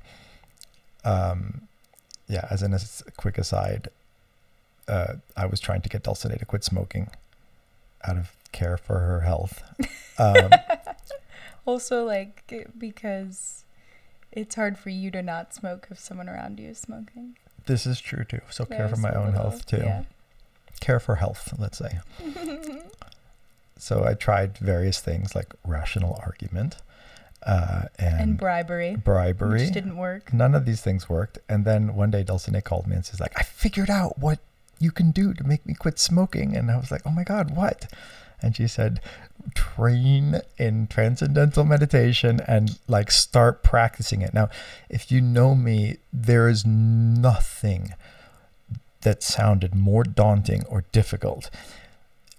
Um 1.04 1.69
yeah 2.30 2.48
as 2.50 2.64
as 2.64 3.04
a 3.06 3.12
quick 3.12 3.38
aside 3.38 3.90
uh 4.88 5.16
i 5.36 5.46
was 5.46 5.60
trying 5.60 5.82
to 5.82 5.90
get 5.90 6.04
dulcinea 6.04 6.38
to 6.40 6.46
quit 6.46 6.64
smoking 6.64 7.10
out 8.08 8.18
of 8.18 8.32
care 8.52 8.78
for 8.78 9.00
her 9.00 9.22
health. 9.22 9.62
Um 10.18 10.50
also, 11.66 12.06
like, 12.06 12.72
because 12.78 13.66
it's 14.32 14.56
hard 14.56 14.78
for 14.78 14.90
you 14.90 15.12
to 15.12 15.22
not 15.22 15.54
smoke 15.54 15.88
if 15.92 16.00
someone 16.00 16.30
around 16.30 16.60
you 16.60 16.70
is 16.70 16.78
smoking. 16.78 17.38
this 17.66 17.86
is 17.86 18.00
true 18.00 18.24
too. 18.24 18.42
So 18.50 18.66
care 18.66 18.88
for 18.88 18.96
my 18.98 19.12
own 19.14 19.34
health 19.34 19.66
too. 19.66 19.78
Yeah. 19.78 20.04
care 20.80 21.00
for 21.00 21.16
health 21.16 21.54
let's 21.58 21.78
say. 21.78 22.00
So 23.82 24.04
I 24.04 24.14
tried 24.14 24.58
various 24.58 25.00
things 25.00 25.34
like 25.34 25.54
rational 25.66 26.20
argument 26.22 26.76
uh, 27.44 27.84
and, 27.98 28.22
and 28.22 28.38
bribery, 28.38 28.96
bribery. 28.96 29.62
which 29.62 29.72
didn't 29.72 29.98
work. 29.98 30.34
None 30.34 30.56
of 30.56 30.66
these 30.66 30.82
things 30.82 31.10
worked. 31.10 31.40
And 31.48 31.66
then 31.66 31.96
one 31.96 32.12
day 32.12 32.24
Dulcinea 32.24 32.64
called 32.64 32.88
me 32.88 32.96
and 32.96 33.06
she's 33.06 33.20
like, 33.20 33.34
I 33.38 33.44
figured 33.44 33.90
out 33.90 34.20
what 34.20 34.40
you 34.80 34.92
can 34.92 35.12
do 35.12 35.34
to 35.34 35.44
make 35.44 35.66
me 35.66 35.74
quit 35.74 36.00
smoking. 36.00 36.56
And 36.56 36.70
I 36.72 36.78
was 36.78 36.92
like, 36.92 37.02
oh 37.06 37.12
my 37.12 37.24
God, 37.24 37.56
what? 37.56 37.92
And 38.42 38.56
she 38.56 38.68
said, 38.68 39.02
train 39.54 40.42
in 40.58 40.88
transcendental 40.88 41.64
meditation 41.64 42.42
and 42.48 42.80
like 42.88 43.12
start 43.12 43.64
practicing 43.64 44.22
it. 44.22 44.34
Now, 44.34 44.50
if 44.90 45.12
you 45.12 45.22
know 45.22 45.56
me, 45.56 45.98
there 46.12 46.48
is 46.48 46.66
nothing 46.66 47.94
that 49.02 49.24
sounded 49.24 49.76
more 49.76 50.04
daunting 50.04 50.64
or 50.70 50.84
difficult 50.92 51.50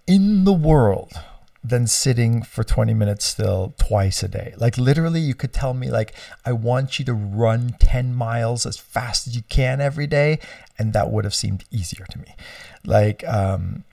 in 0.06 0.44
the 0.44 0.52
world 0.52 1.12
than 1.62 1.86
sitting 1.86 2.42
for 2.42 2.64
20 2.64 2.94
minutes 2.94 3.26
still 3.26 3.74
twice 3.78 4.22
a 4.22 4.28
day. 4.28 4.54
Like 4.56 4.78
literally 4.78 5.20
you 5.20 5.34
could 5.34 5.52
tell 5.52 5.74
me 5.74 5.90
like 5.90 6.14
I 6.44 6.52
want 6.52 6.98
you 6.98 7.04
to 7.04 7.12
run 7.12 7.76
10 7.78 8.14
miles 8.14 8.64
as 8.64 8.78
fast 8.78 9.26
as 9.26 9.36
you 9.36 9.42
can 9.48 9.80
every 9.80 10.06
day 10.06 10.38
and 10.78 10.92
that 10.94 11.10
would 11.10 11.24
have 11.24 11.34
seemed 11.34 11.64
easier 11.70 12.06
to 12.06 12.18
me. 12.18 12.34
Like 12.84 13.26
um 13.28 13.84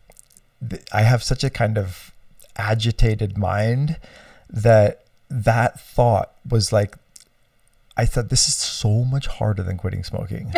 th- 0.68 0.84
I 0.94 1.02
have 1.02 1.24
such 1.24 1.44
a 1.44 1.50
kind 1.50 1.78
of 1.78 2.12
agitated 2.56 3.38
mind 3.38 3.98
that 4.50 5.04
that 5.30 5.80
thought 5.80 6.32
was 6.50 6.72
like 6.72 6.96
I 7.98 8.06
thought 8.06 8.30
this 8.30 8.48
is 8.48 8.56
so 8.56 9.04
much 9.04 9.28
harder 9.28 9.64
than 9.64 9.78
quitting 9.78 10.04
smoking. 10.04 10.54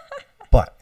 but 0.50 0.78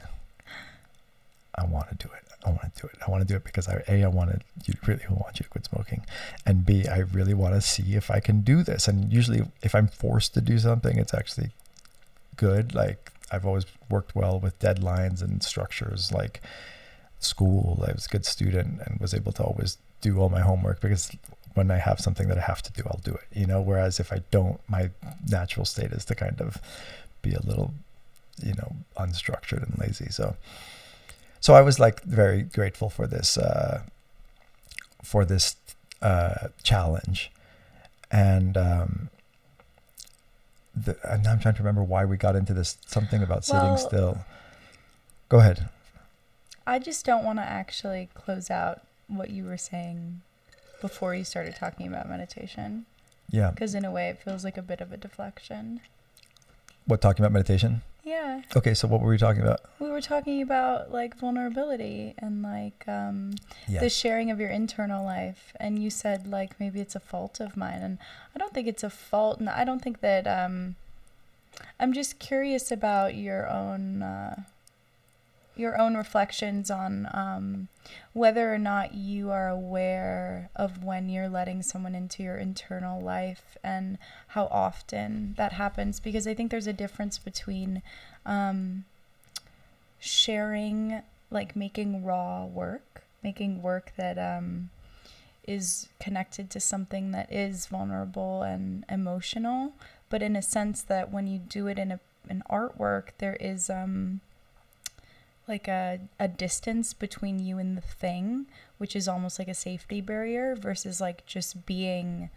I 1.57 1.65
want 1.65 1.89
to 1.89 2.07
do 2.07 2.13
it. 2.15 2.22
I 2.45 2.51
want 2.51 2.75
to 2.75 2.83
do 2.83 2.89
it. 2.89 2.99
I 3.07 3.11
want 3.11 3.23
to 3.23 3.29
do 3.29 3.37
it 3.37 3.45
because 3.45 3.69
I 3.69 3.83
a 3.89 4.05
I 4.05 4.09
want 4.09 4.31
to 4.31 4.41
you 4.65 4.75
really 4.87 5.05
want 5.09 5.39
you 5.39 5.45
to 5.45 5.51
quit 5.51 5.65
smoking, 5.67 6.05
and 6.45 6.67
b 6.67 6.87
I 6.89 6.99
really 6.99 7.35
want 7.35 7.55
to 7.55 7.61
see 7.61 7.95
if 7.95 8.11
I 8.11 8.21
can 8.21 8.43
do 8.43 8.63
this. 8.63 8.89
And 8.89 9.13
usually, 9.13 9.43
if 9.63 9.75
I'm 9.75 9.89
forced 9.89 10.35
to 10.35 10.41
do 10.41 10.59
something, 10.59 10.99
it's 10.99 11.15
actually 11.15 11.51
good. 12.37 12.75
Like 12.75 13.13
I've 13.31 13.47
always 13.47 13.67
worked 13.89 14.15
well 14.15 14.41
with 14.41 14.59
deadlines 14.59 15.23
and 15.23 15.43
structures. 15.43 16.11
Like 16.13 16.43
school, 17.21 17.85
I 17.87 17.93
was 17.93 18.07
a 18.07 18.09
good 18.09 18.27
student 18.27 18.81
and 18.85 19.01
was 19.01 19.15
able 19.15 19.33
to 19.33 19.43
always 19.45 19.79
do 20.01 20.19
all 20.19 20.29
my 20.29 20.41
homework 20.41 20.81
because 20.81 21.15
when 21.55 21.71
I 21.71 21.77
have 21.77 22.01
something 22.01 22.29
that 22.29 22.39
I 22.39 22.43
have 22.43 22.63
to 22.63 22.73
do, 22.73 22.83
I'll 22.87 23.01
do 23.05 23.15
it. 23.15 23.27
You 23.33 23.47
know. 23.47 23.61
Whereas 23.61 24.01
if 24.01 24.13
I 24.13 24.23
don't, 24.31 24.61
my 24.69 24.91
natural 25.29 25.65
state 25.65 25.93
is 25.93 26.05
to 26.07 26.15
kind 26.15 26.41
of 26.41 26.61
be 27.23 27.35
a 27.35 27.43
little, 27.43 27.73
you 28.43 28.55
know, 28.55 28.75
unstructured 28.99 29.63
and 29.63 29.79
lazy. 29.79 30.09
So 30.11 30.37
so 31.43 31.53
I 31.55 31.61
was 31.61 31.79
like 31.79 32.03
very 32.05 32.43
grateful 32.43 32.89
for 32.89 33.07
this 33.07 33.37
uh, 33.37 33.83
for 35.03 35.25
this 35.27 35.57
uh, 36.01 36.49
challenge, 36.63 37.31
and 38.11 38.57
um, 38.57 39.11
the, 40.75 40.97
and 41.05 41.27
I'm 41.27 41.41
trying 41.41 41.55
to 41.57 41.63
remember 41.63 41.83
why 41.83 42.05
we 42.07 42.17
got 42.17 42.37
into 42.37 42.55
this 42.55 42.79
something 42.87 43.23
about 43.23 43.45
sitting 43.45 43.63
Well- 43.63 43.77
still. 43.77 44.19
Go 45.29 45.39
ahead. 45.41 45.69
I 46.67 46.79
just 46.79 47.05
don't 47.05 47.25
want 47.25 47.39
to 47.41 47.43
actually 47.43 48.09
close 48.15 48.49
out 48.51 48.83
what 49.09 49.31
you 49.31 49.45
were 49.45 49.57
saying 49.57 50.21
before 50.81 51.13
you 51.15 51.25
started 51.25 51.57
talking 51.57 51.89
about 51.89 52.09
meditation, 52.09 52.87
Yeah. 53.31 53.51
because 53.51 53.75
in 53.75 53.85
a 53.85 53.91
way 53.91 54.09
it 54.11 54.21
feels 54.23 54.45
like 54.45 54.57
a 54.57 54.63
bit 54.63 54.81
of 54.81 54.93
a 54.93 54.97
deflection. 54.97 55.81
What 56.87 57.01
talking 57.01 57.25
about 57.25 57.33
meditation? 57.33 57.83
Yeah, 58.05 58.43
Okay, 58.57 58.75
so 58.75 58.89
what 58.89 59.01
were 59.01 59.11
we 59.11 59.19
talking 59.19 59.43
about? 59.43 59.61
we 59.79 59.89
were 59.89 60.01
talking 60.01 60.43
about 60.43 60.91
like 60.91 61.17
vulnerability 61.17 62.15
and 62.19 62.43
like 62.43 62.83
um, 62.89 63.35
Yeah. 63.69 63.79
the 63.81 63.89
sharing 63.89 64.31
of 64.31 64.41
your 64.41 64.51
internal 64.51 65.05
life, 65.05 65.53
and 65.61 65.79
you 65.83 65.89
said 65.89 66.27
like 66.27 66.59
maybe 66.59 66.81
it's 66.81 66.97
a 66.97 67.01
fault 67.01 67.39
of 67.41 67.57
mine, 67.57 67.81
and 67.83 67.99
I 68.35 68.39
don't 68.39 68.53
think 68.53 68.67
it's 68.67 68.83
a 68.83 68.91
fault, 68.91 69.39
and 69.39 69.49
I 69.49 69.63
don't 69.65 69.81
think 69.81 70.01
that 70.01 70.27
um, 70.27 70.75
I'm 71.79 71.93
just 71.93 72.19
curious 72.19 72.73
about 72.73 73.15
your 73.15 73.49
own 73.49 74.03
uh, 74.03 74.43
your 75.57 75.79
own 75.79 75.97
reflections 75.97 76.71
on 76.71 77.09
um, 77.13 77.69
whether 78.13 78.53
or 78.53 78.59
not 78.59 78.95
you 78.95 79.31
are 79.31 79.49
aware 79.49 80.51
of 80.57 80.83
when 80.83 81.09
you're 81.09 81.29
letting 81.29 81.63
someone 81.63 81.95
into 81.95 82.23
your 82.23 82.37
internal 82.37 83.01
life 83.01 83.57
and 83.63 83.99
how 84.29 84.47
often 84.47 85.35
that 85.37 85.53
happens. 85.53 86.01
Because 86.01 86.27
I 86.27 86.35
think 86.35 86.51
there's 86.51 86.67
a 86.67 86.73
difference 86.73 87.19
between 87.19 87.83
um, 88.25 88.85
sharing, 89.99 91.03
like 91.31 91.55
making 91.55 92.05
raw 92.05 92.45
work, 92.45 93.05
making 93.23 93.63
work 93.63 93.93
that 93.97 94.19
um, 94.19 94.71
is 95.47 95.89
connected 96.01 96.51
to 96.51 96.61
something 96.61 97.11
that 97.13 97.33
is 97.33 97.67
vulnerable 97.67 98.43
and 98.43 98.85
emotional, 98.89 99.73
but 100.09 100.23
in 100.23 100.37
a 100.37 100.43
sense 100.43 100.83
that 100.83 101.11
when 101.11 101.27
you 101.27 101.39
do 101.39 101.67
it 101.67 101.79
in 101.79 101.93
a 101.93 102.01
an 102.29 102.43
artwork, 102.51 103.09
there 103.19 103.37
is 103.41 103.69
um, 103.69 104.21
like 105.49 105.69
a, 105.69 106.01
a 106.19 106.29
distance 106.29 106.95
between 106.95 107.39
you 107.39 107.59
and 107.59 107.77
the 107.77 107.83
thing, 107.83 108.47
which 108.79 108.95
is 108.95 109.09
almost 109.09 109.39
like 109.39 109.49
a 109.49 109.55
safety 109.55 110.01
barrier 110.01 110.55
versus 110.55 111.01
like 111.01 111.27
just 111.27 111.67
being 111.67 112.31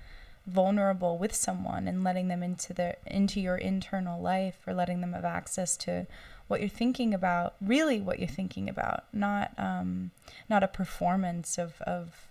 vulnerable 0.47 1.18
with 1.18 1.34
someone 1.34 1.88
and 1.88 2.03
letting 2.03 2.28
them 2.28 2.43
into 2.43 2.74
their 2.74 2.97
into 3.06 3.39
your 3.39 3.58
internal 3.58 4.22
life 4.22 4.60
or 4.68 4.74
letting 4.74 5.01
them 5.01 5.14
have 5.14 5.26
access 5.26 5.76
to 5.76 6.06
what 6.47 6.60
you're 6.60 6.70
thinking 6.70 7.16
about, 7.16 7.56
really 7.60 7.99
what 7.99 8.20
you're 8.20 8.28
thinking 8.28 8.70
about, 8.70 9.06
not 9.12 9.51
um 9.58 10.12
not 10.49 10.64
a 10.64 10.68
performance 10.68 11.58
of 11.58 11.82
of 11.82 12.28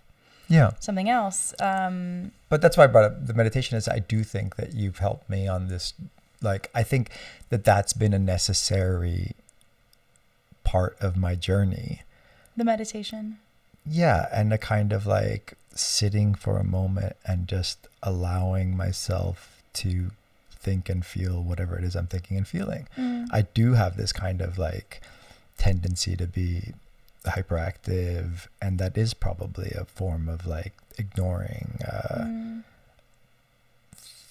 yeah 0.47 0.71
something 0.79 1.09
else. 1.09 1.53
Um 1.59 2.31
but 2.49 2.61
that's 2.61 2.77
why 2.77 2.85
I 2.85 2.87
brought 2.87 3.05
up 3.05 3.27
the 3.27 3.33
meditation 3.33 3.77
is 3.77 3.87
I 3.87 3.99
do 3.99 4.23
think 4.23 4.55
that 4.55 4.73
you've 4.73 4.99
helped 4.99 5.29
me 5.29 5.47
on 5.47 5.67
this 5.67 5.93
like 6.41 6.69
I 6.73 6.83
think 6.83 7.09
that 7.49 7.65
that's 7.65 7.91
been 7.91 8.13
a 8.13 8.19
necessary 8.19 9.35
part 10.65 10.97
of 10.99 11.15
my 11.15 11.35
journey. 11.35 12.01
The 12.57 12.65
meditation. 12.65 13.37
Yeah, 13.85 14.27
and 14.33 14.51
a 14.51 14.57
kind 14.57 14.91
of 14.91 15.05
like 15.07 15.53
sitting 15.73 16.35
for 16.35 16.57
a 16.57 16.63
moment 16.63 17.15
and 17.25 17.47
just 17.47 17.87
allowing 18.03 18.75
myself 18.75 19.61
to 19.73 20.11
think 20.51 20.89
and 20.89 21.05
feel 21.05 21.41
whatever 21.43 21.77
it 21.77 21.83
is 21.83 21.95
I'm 21.95 22.07
thinking 22.07 22.37
and 22.37 22.47
feeling. 22.47 22.87
Mm. 22.97 23.27
I 23.31 23.43
do 23.43 23.73
have 23.73 23.95
this 23.97 24.11
kind 24.11 24.41
of 24.41 24.57
like 24.57 25.01
tendency 25.57 26.15
to 26.17 26.25
be 26.27 26.73
hyperactive, 27.25 28.47
and 28.61 28.79
that 28.79 28.97
is 28.97 29.13
probably 29.13 29.71
a 29.71 29.85
form 29.85 30.27
of 30.29 30.45
like 30.47 30.73
ignoring 30.97 31.79
uh, 31.85 32.23
Mm. 32.25 32.63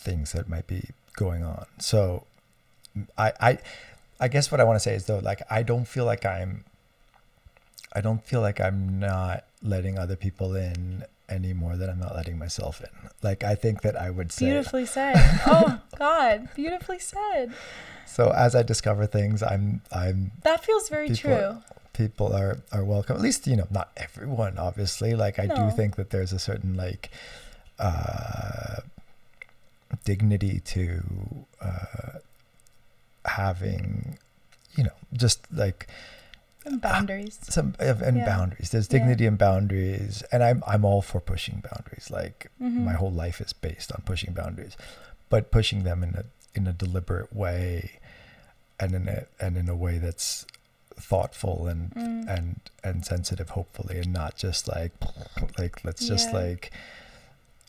things 0.06 0.32
that 0.32 0.48
might 0.48 0.66
be 0.66 0.90
going 1.14 1.44
on. 1.44 1.66
So, 1.78 2.24
I, 3.16 3.32
I, 3.40 3.58
I 4.20 4.28
guess 4.28 4.50
what 4.50 4.60
I 4.60 4.64
want 4.64 4.76
to 4.76 4.80
say 4.80 4.94
is 4.94 5.06
though, 5.06 5.18
like 5.18 5.42
I 5.50 5.62
don't 5.62 5.86
feel 5.86 6.04
like 6.04 6.24
I'm, 6.24 6.64
I 7.92 8.00
don't 8.00 8.22
feel 8.24 8.40
like 8.40 8.60
I'm 8.60 8.98
not 8.98 9.44
letting 9.62 9.98
other 9.98 10.16
people 10.16 10.54
in 10.56 11.04
any 11.28 11.52
more 11.52 11.76
than 11.76 11.88
I'm 11.90 11.98
not 11.98 12.14
letting 12.14 12.38
myself 12.38 12.80
in. 12.80 12.88
Like 13.22 13.42
I 13.44 13.54
think 13.54 13.82
that 13.82 13.96
I 14.00 14.10
would 14.10 14.30
say. 14.32 14.46
Beautifully 14.46 14.86
said. 14.96 15.14
oh 15.46 15.80
God, 15.98 16.48
beautifully 16.54 16.98
said. 16.98 17.52
So 18.06 18.30
as 18.30 18.54
I 18.54 18.62
discover 18.62 19.06
things, 19.06 19.42
I'm 19.42 19.80
I'm 19.92 20.32
That 20.42 20.64
feels 20.64 20.88
very 20.88 21.08
People- 21.08 21.30
true. 21.30 21.62
people 21.92 22.32
are 22.34 22.58
are 22.72 22.84
welcome. 22.84 23.16
At 23.16 23.22
least 23.22 23.46
you 23.46 23.56
know 23.56 23.66
not 23.70 23.90
everyone, 23.96 24.58
obviously. 24.58 25.14
Like 25.14 25.38
I 25.38 25.46
No. 25.46 25.56
do 25.56 25.70
think 25.76 25.96
that 25.96 26.10
there's 26.10 26.32
a 26.32 26.38
certain 26.38 26.74
like 26.76 27.10
uh, 27.78 28.76
dignity 30.04 30.60
to 30.60 31.02
uh, 31.60 32.18
having, 33.24 34.18
you 34.76 34.84
know, 34.84 34.96
just 35.12 35.40
like 35.52 35.86
And 36.66 36.80
boundaries. 36.80 37.38
some 37.42 37.74
of 37.78 38.00
and 38.02 38.18
Yeah. 38.18 38.24
boundaries. 38.24 38.70
There's 38.70 38.88
Yeah. 38.88 38.98
dignity 39.00 39.26
and 39.26 39.36
boundaries, 39.38 40.22
and 40.32 40.42
I'm 40.42 40.62
I'm 40.66 40.84
all 40.84 41.02
for 41.02 41.20
pushing 41.20 41.60
boundaries. 41.70 42.10
Like 42.10 42.50
Mhm. 42.60 42.84
my 42.84 42.94
whole 42.94 43.12
life 43.12 43.40
is 43.40 43.52
based 43.52 43.92
on 43.92 44.02
pushing 44.06 44.32
boundaries, 44.32 44.76
but 45.28 45.50
pushing 45.50 45.84
them 45.84 46.02
in 46.02 46.14
a 46.14 46.24
in 46.54 46.66
a 46.66 46.72
deliberate 46.72 47.34
way, 47.34 47.98
and 48.80 48.94
in 48.94 49.08
a 49.08 49.26
and 49.40 49.56
in 49.56 49.68
a 49.68 49.76
way 49.76 49.98
that's 49.98 50.46
thoughtful 50.96 51.66
and 51.66 51.90
Mm. 51.94 52.28
and 52.28 52.60
and 52.82 53.04
sensitive, 53.04 53.50
hopefully, 53.50 53.98
and 53.98 54.12
not 54.12 54.36
just 54.36 54.66
like 54.68 54.92
like 55.58 55.84
let's 55.84 56.06
just 56.06 56.32
like 56.32 56.70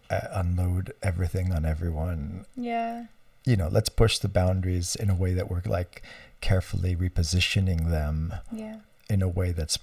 uh, 0.09 0.27
unload 0.31 0.93
everything 1.03 1.51
on 1.51 1.65
everyone. 1.65 2.45
Yeah. 2.55 3.05
You 3.45 3.55
know, 3.55 3.67
let's 3.67 3.89
push 3.89 4.17
the 4.17 4.27
boundaries 4.27 4.95
in 4.95 5.09
a 5.09 5.15
way 5.15 5.33
that 5.33 5.49
we're 5.49 5.61
like 5.65 6.01
carefully 6.41 6.95
repositioning 6.95 7.89
them 7.91 8.33
Yeah. 8.51 8.77
in 9.09 9.21
a 9.21 9.27
way 9.27 9.51
that's 9.51 9.77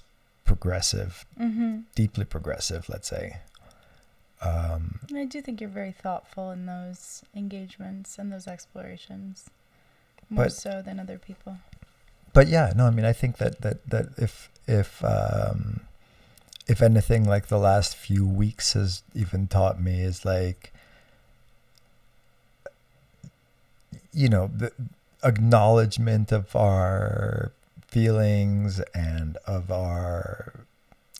progressive, 0.45 1.25
Mm-hmm. 1.39 1.79
deeply 1.95 2.25
progressive, 2.25 2.89
let's 2.89 3.07
say. 3.07 3.37
Um, 4.41 4.99
I 5.15 5.23
do 5.23 5.41
think 5.41 5.61
you're 5.61 5.69
very 5.69 5.93
thoughtful 5.93 6.51
in 6.51 6.65
those 6.65 7.23
engagements 7.33 8.17
and 8.19 8.31
those 8.33 8.47
explorations, 8.47 9.49
more 10.29 10.45
But- 10.45 10.53
so 10.53 10.81
than 10.81 10.99
other 10.99 11.17
people. 11.17 11.57
but 12.33 12.47
yeah, 12.49 12.73
no, 12.75 12.85
I 12.87 12.89
mean, 12.89 13.05
I 13.05 13.13
think 13.13 13.37
that 13.37 13.61
that 13.61 13.87
that 13.89 14.07
if 14.17 14.49
if 14.67 15.01
um, 15.05 15.81
if 16.67 16.81
anything, 16.81 17.23
like 17.25 17.47
the 17.47 17.59
last 17.59 17.95
few 17.95 18.27
weeks 18.27 18.73
has 18.73 19.03
even 19.13 19.47
taught 19.47 19.79
me 19.81 20.01
is 20.01 20.25
like, 20.25 20.72
you 24.13 24.29
know, 24.29 24.49
the 24.55 24.71
acknowledgement 25.23 26.31
of 26.31 26.55
our 26.55 27.51
feelings 27.87 28.79
and 28.93 29.37
of 29.45 29.71
our 29.71 30.53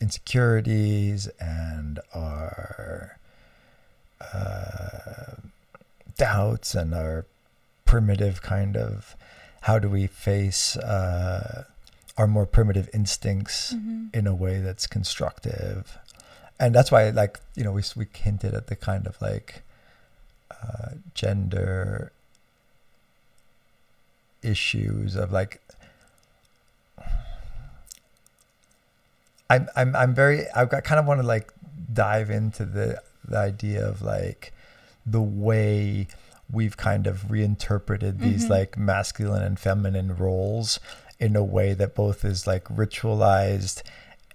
insecurities 0.01 1.27
and 1.39 1.99
our 2.13 3.17
uh, 4.33 5.35
doubts 6.17 6.75
and 6.75 6.93
our 6.93 7.25
primitive 7.85 8.41
kind 8.41 8.75
of 8.75 9.15
how 9.61 9.79
do 9.79 9.87
we 9.89 10.07
face 10.07 10.75
uh, 10.77 11.63
our 12.17 12.27
more 12.27 12.45
primitive 12.45 12.89
instincts 12.93 13.73
Mm-hmm. 13.73 14.05
in 14.13 14.27
a 14.27 14.35
way 14.35 14.59
that's 14.59 14.87
constructive 14.87 15.97
and 16.59 16.73
that's 16.75 16.91
why 16.91 17.09
like 17.09 17.39
you 17.55 17.63
know 17.63 17.71
we, 17.71 17.81
we 17.95 18.05
hinted 18.13 18.53
at 18.53 18.67
the 18.67 18.75
kind 18.75 19.07
of 19.07 19.19
like 19.21 19.63
uh, 20.51 20.89
gender 21.13 22.11
issues 24.43 25.15
of 25.15 25.31
like 25.31 25.59
I'm 29.49 29.67
I'm 29.75 29.95
I'm 29.95 30.13
very 30.15 30.45
I've 30.55 30.69
got 30.69 30.83
kind 30.83 30.99
of 30.99 31.05
want 31.05 31.21
to 31.21 31.27
like 31.27 31.51
dive 31.91 32.29
into 32.29 32.65
the 32.65 33.01
the 33.27 33.37
idea 33.37 33.85
of 33.85 34.01
like 34.01 34.53
the 35.05 35.21
way 35.21 36.07
we've 36.51 36.77
kind 36.77 37.07
of 37.07 37.29
reinterpreted 37.31 38.19
these 38.19 38.45
Mhm. 38.45 38.49
like 38.49 38.77
masculine 38.77 39.43
and 39.43 39.59
feminine 39.59 40.15
roles 40.15 40.79
in 41.19 41.35
a 41.35 41.43
way 41.43 41.73
that 41.73 41.95
both 41.95 42.23
is 42.25 42.45
like 42.47 42.63
ritualized 42.65 43.81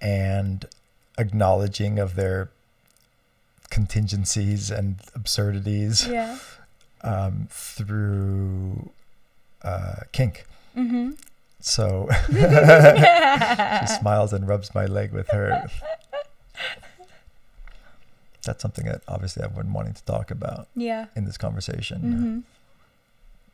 and 0.01 0.67
acknowledging 1.17 1.99
of 1.99 2.15
their 2.17 2.51
contingencies 3.71 4.71
and 4.71 4.97
absurdities 5.15 6.07
Yeah. 6.07 6.39
um, 7.03 7.49
through 7.51 8.91
uh, 9.69 10.03
kink. 10.13 10.45
Mm-hmm. 10.77 11.11
So 11.61 12.09
she 13.87 13.95
smiles 14.01 14.33
and 14.33 14.47
rubs 14.49 14.75
my 14.75 14.87
leg 14.87 15.13
with 15.13 15.29
her. 15.31 15.69
That's 18.45 18.63
something 18.63 18.87
that 18.87 19.03
obviously 19.09 19.43
I've 19.45 19.55
been 19.55 19.73
wanting 19.73 19.95
to 19.95 20.05
talk 20.05 20.31
about 20.31 20.69
Yeah. 20.75 21.07
in 21.17 21.25
this 21.25 21.37
conversation. 21.37 21.99
Mm-hmm. 22.01 22.39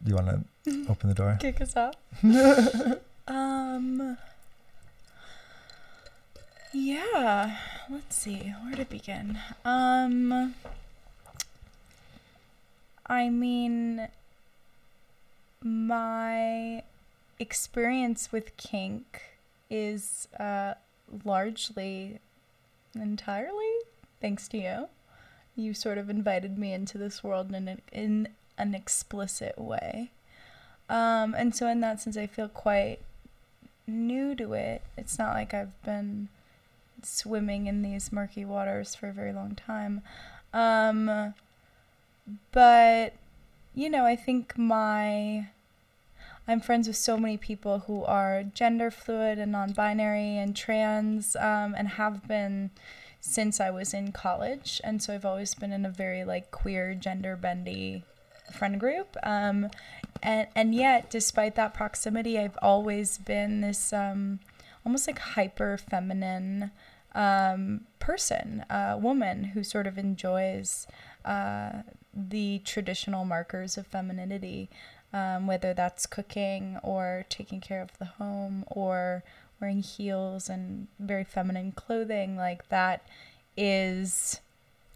Do 0.04 0.10
you 0.10 0.14
want 0.14 0.44
to 0.64 0.86
open 0.90 1.08
the 1.08 1.14
door? 1.14 1.36
Kick 1.40 1.60
us 1.60 1.74
off. 1.76 1.94
um. 3.28 4.18
Yeah. 6.72 7.56
Let's 7.88 8.16
see. 8.16 8.52
Where 8.64 8.76
to 8.76 8.84
begin? 8.84 9.38
Um. 9.64 10.54
I 13.06 13.28
mean, 13.30 14.08
my 15.64 16.82
experience 17.40 18.30
with 18.30 18.56
kink 18.56 19.22
is 19.70 20.28
uh, 20.38 20.74
largely, 21.24 22.20
entirely 22.94 23.72
thanks 24.20 24.46
to 24.48 24.58
you. 24.58 24.88
You 25.56 25.74
sort 25.74 25.98
of 25.98 26.10
invited 26.10 26.58
me 26.58 26.72
into 26.72 26.98
this 26.98 27.24
world 27.24 27.52
in 27.52 27.68
an, 27.68 27.82
in 27.90 28.28
an 28.58 28.74
explicit 28.74 29.58
way. 29.58 30.10
Um, 30.88 31.34
and 31.34 31.54
so, 31.54 31.66
in 31.66 31.80
that 31.80 32.00
sense, 32.00 32.16
I 32.16 32.26
feel 32.26 32.48
quite 32.48 32.98
new 33.86 34.34
to 34.34 34.52
it. 34.52 34.82
It's 34.96 35.18
not 35.18 35.34
like 35.34 35.54
I've 35.54 35.82
been 35.82 36.28
swimming 37.02 37.66
in 37.66 37.82
these 37.82 38.12
murky 38.12 38.44
waters 38.44 38.94
for 38.94 39.08
a 39.08 39.12
very 39.12 39.32
long 39.32 39.54
time. 39.54 40.02
Um, 40.52 41.34
but, 42.52 43.14
you 43.74 43.88
know, 43.90 44.04
I 44.04 44.16
think 44.16 44.56
my 44.56 45.48
I'm 46.46 46.60
friends 46.60 46.86
with 46.86 46.96
so 46.96 47.16
many 47.16 47.36
people 47.36 47.80
who 47.80 48.04
are 48.04 48.42
gender 48.42 48.90
fluid 48.90 49.38
and 49.38 49.52
non-binary 49.52 50.36
and 50.36 50.54
trans, 50.54 51.36
um, 51.36 51.74
and 51.76 51.88
have 51.88 52.28
been 52.28 52.70
since 53.20 53.60
I 53.60 53.70
was 53.70 53.94
in 53.94 54.12
college, 54.12 54.80
and 54.84 55.02
so 55.02 55.14
I've 55.14 55.24
always 55.24 55.54
been 55.54 55.72
in 55.72 55.86
a 55.86 55.90
very 55.90 56.24
like 56.24 56.50
queer, 56.50 56.94
gender 56.94 57.36
bendy 57.36 58.04
friend 58.52 58.78
group. 58.78 59.16
Um, 59.22 59.70
and 60.22 60.46
and 60.54 60.74
yet, 60.74 61.08
despite 61.08 61.54
that 61.54 61.72
proximity, 61.72 62.38
I've 62.38 62.58
always 62.60 63.16
been 63.16 63.62
this 63.62 63.92
um, 63.92 64.40
almost 64.84 65.06
like 65.06 65.18
hyper 65.18 65.78
feminine 65.78 66.70
um, 67.14 67.86
person, 67.98 68.66
a 68.68 68.98
woman 68.98 69.44
who 69.44 69.64
sort 69.64 69.86
of 69.86 69.96
enjoys 69.96 70.86
uh, 71.24 71.82
the 72.12 72.60
traditional 72.64 73.24
markers 73.24 73.78
of 73.78 73.86
femininity, 73.86 74.68
um, 75.14 75.46
whether 75.46 75.72
that's 75.72 76.04
cooking 76.04 76.78
or 76.82 77.24
taking 77.30 77.60
care 77.60 77.80
of 77.80 77.96
the 77.98 78.04
home 78.04 78.64
or 78.66 79.22
wearing 79.60 79.80
heels 79.80 80.50
and 80.50 80.88
very 80.98 81.24
feminine 81.24 81.72
clothing. 81.72 82.36
Like 82.36 82.68
that 82.68 83.06
is 83.56 84.40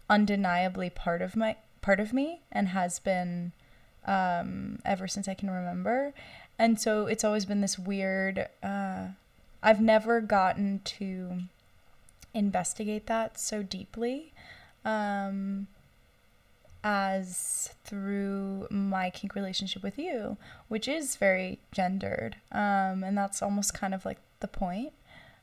undeniably 0.09 0.89
part 0.89 1.21
of 1.21 1.35
my 1.35 1.55
part 1.81 2.01
of 2.01 2.11
me 2.11 2.41
and 2.51 2.67
has 2.67 2.99
been 2.99 3.53
um, 4.05 4.79
ever 4.83 5.07
since 5.07 5.27
I 5.27 5.33
can 5.33 5.49
remember. 5.49 6.13
And 6.59 6.79
so 6.79 7.07
it's 7.07 7.23
always 7.23 7.45
been 7.45 7.61
this 7.61 7.79
weird. 7.79 8.49
Uh, 8.61 9.07
I've 9.63 9.79
never 9.79 10.19
gotten 10.19 10.81
to 10.83 11.43
investigate 12.33 13.07
that 13.07 13.39
so 13.39 13.63
deeply 13.63 14.33
um, 14.83 15.67
as 16.83 17.73
through 17.83 18.67
my 18.69 19.09
kink 19.09 19.35
relationship 19.35 19.83
with 19.83 19.97
you, 19.97 20.37
which 20.67 20.87
is 20.87 21.15
very 21.15 21.59
gendered. 21.71 22.37
Um, 22.51 23.03
and 23.03 23.17
that's 23.17 23.41
almost 23.41 23.73
kind 23.73 23.93
of 23.93 24.05
like 24.05 24.19
the 24.39 24.47
point. 24.47 24.93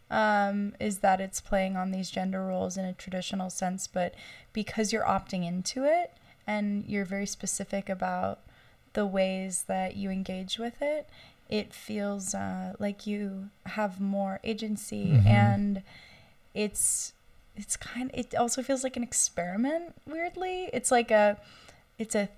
Um, 0.09 0.75
is 0.79 0.99
that 0.99 1.21
it's 1.21 1.41
playing 1.41 1.77
on 1.77 1.91
these 1.91 2.11
gender 2.11 2.45
roles 2.47 2.77
in 2.77 2.85
a 2.85 2.93
traditional 2.93 3.51
sense, 3.51 3.89
but 3.89 4.15
because 4.53 4.93
you're 4.93 5.05
opting 5.05 5.45
into 5.45 5.85
it 5.85 6.13
and 6.47 6.85
you're 6.87 7.05
very 7.05 7.27
specific 7.27 7.89
about 7.89 8.39
the 8.93 9.05
ways 9.05 9.65
that 9.67 9.97
you 9.97 10.09
engage 10.11 10.59
with 10.59 10.81
it, 10.81 11.09
it 11.49 11.75
feels 11.75 12.35
uh, 12.37 12.75
like 12.79 13.05
you 13.07 13.51
have 13.67 14.01
more 14.01 14.39
agency 14.45 15.07
Mhm. 15.13 15.27
and 15.27 15.83
it's 16.55 17.13
it's 17.57 17.77
kind 17.77 18.11
it 18.15 18.35
also 18.35 18.63
feels 18.63 18.83
like 18.85 18.97
an 18.97 19.03
experiment 19.03 19.95
weirdly. 20.07 20.69
It's 20.73 20.91
like 20.91 21.11
a 21.11 21.39
it's 21.99 22.15
a 22.15 22.29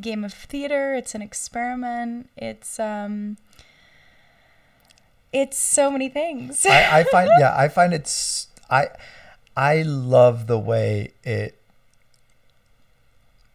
game 0.00 0.24
of 0.24 0.32
theater. 0.32 0.94
It's 0.94 1.14
an 1.14 1.22
experiment. 1.22 2.28
It's 2.36 2.78
um 2.80 3.36
it's 5.32 5.58
so 5.58 5.90
many 5.90 6.08
things. 6.08 6.64
I, 6.66 7.00
I 7.00 7.04
find 7.12 7.30
yeah 7.40 7.54
i 7.56 7.68
find 7.68 7.92
it's 7.92 8.48
i 8.70 8.88
i 9.56 9.82
love 9.82 10.46
the 10.46 10.58
way 10.58 11.12
it 11.24 11.60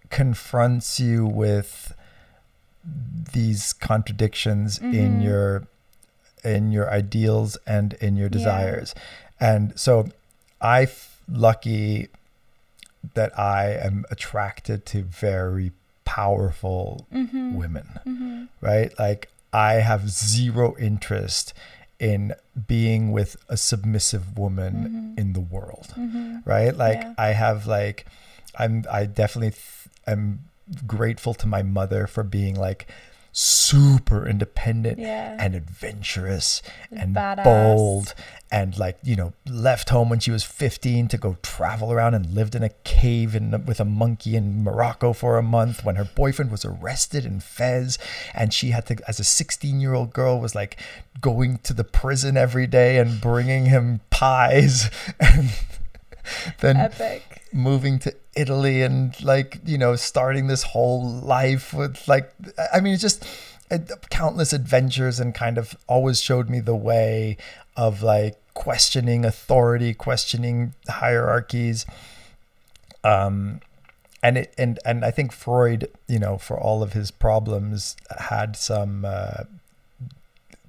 confronts 0.10 1.00
you 1.00 1.26
with 1.26 1.94
these 3.34 3.74
contradictions 3.74 4.80
in 4.80 5.20
Mhm. 5.20 5.24
your 5.24 5.68
in 6.44 6.72
your 6.72 6.90
ideals 6.92 7.56
and 7.68 7.94
in 7.94 8.16
your 8.18 8.28
Yeah. 8.28 8.34
desires. 8.34 8.96
And 9.40 9.80
so 9.80 10.10
i 10.62 10.84
f- 10.84 11.22
lucky 11.30 12.08
that 13.14 13.38
i 13.40 13.72
am 13.72 14.06
attracted 14.12 14.86
to 14.86 15.02
very 15.04 15.72
powerful 16.06 17.08
mm-hmm. 17.14 17.56
women 17.56 17.88
Mm-hmm. 18.06 18.44
right? 18.62 18.92
Like 19.00 19.30
I 19.54 19.74
have 19.76 20.10
zero 20.10 20.76
interest 20.78 21.54
in 22.00 22.34
being 22.68 23.12
with 23.12 23.36
a 23.50 23.58
submissive 23.58 24.38
woman 24.38 24.74
Mhm. 25.16 25.20
in 25.22 25.34
the 25.34 25.40
world, 25.40 25.88
Mm-hmm. 25.98 26.38
right? 26.46 26.76
Like 26.76 27.02
Yeah. 27.02 27.14
I 27.18 27.30
have 27.44 27.68
like 27.68 28.06
I'm 28.58 28.84
I 28.92 29.06
definitely 29.06 29.52
th- 29.52 29.88
am 30.08 30.24
grateful 30.88 31.34
to 31.36 31.48
my 31.48 31.64
mother 31.64 32.08
for 32.08 32.24
being 32.24 32.56
like 32.56 32.88
super 33.32 34.28
independent 34.28 35.00
yeah. 35.00 35.38
and 35.40 35.56
adventurous 35.56 36.62
and 36.92 37.16
Badass. 37.16 37.44
bold 37.44 38.14
and 38.52 38.78
like 38.78 38.98
you 39.04 39.16
know 39.16 39.32
left 39.50 39.90
home 39.90 40.10
when 40.10 40.20
she 40.20 40.32
was 40.32 40.44
15 40.44 41.08
to 41.08 41.18
go 41.18 41.38
travel 41.42 41.94
around 41.94 42.14
and 42.14 42.34
lived 42.34 42.56
in 42.56 42.64
a 42.64 42.70
cave 42.84 43.34
in, 43.34 43.66
with 43.66 43.80
a 43.80 43.86
monkey 43.86 44.36
in 44.36 44.64
Morocco 44.64 45.14
for 45.14 45.38
a 45.38 45.44
month 45.44 45.86
when 45.86 45.96
her 45.96 46.04
boyfriend 46.04 46.52
was 46.52 46.66
arrested 46.66 47.26
in 47.26 47.40
Fez. 47.40 47.98
And 48.34 48.54
she 48.54 48.72
had 48.72 48.86
to 48.88 48.98
as 49.08 49.20
a 49.20 49.24
16 49.24 49.80
year 49.80 49.94
old 49.94 50.12
girl 50.12 50.40
was 50.40 50.54
like 50.54 50.78
going 51.22 51.60
to 51.60 51.74
the 51.74 51.84
prison 51.84 52.36
every 52.36 52.68
day 52.68 52.98
and 52.98 53.22
bringing 53.22 53.66
him 53.66 54.02
pies. 54.10 54.90
And 55.20 55.50
then 56.60 56.78
epic. 56.78 57.44
moving 57.54 58.00
to 58.00 58.16
Italy 58.36 58.82
and 58.82 59.22
like 59.24 59.60
you 59.66 59.78
know 59.78 59.96
starting 59.96 60.48
this 60.48 60.64
whole 60.64 61.04
life 61.06 61.74
with 61.74 62.08
like 62.08 62.32
I 62.74 62.80
mean 62.80 62.94
it's 62.94 63.02
just 63.02 63.26
uh, 63.70 63.80
countless 64.10 64.54
adventures 64.54 65.20
and 65.20 65.34
kind 65.34 65.58
of 65.58 65.76
always 65.88 66.22
showed 66.22 66.50
me 66.50 66.60
the 66.60 66.76
way 66.76 67.38
of 67.76 68.04
like 68.04 68.38
questioning 68.54 69.26
authority 69.26 69.94
questioning 69.94 70.74
hierarchies. 70.88 71.86
Um 73.04 73.62
and 74.24 74.38
it 74.38 74.54
and 74.58 74.80
and 74.86 75.04
I 75.04 75.12
think 75.12 75.32
Freud 75.32 75.90
you 76.08 76.20
know 76.20 76.38
for 76.38 76.60
all 76.60 76.84
of 76.84 76.94
his 76.94 77.12
problems 77.12 77.96
had 78.18 78.56
some 78.56 79.06
uh, 79.06 79.44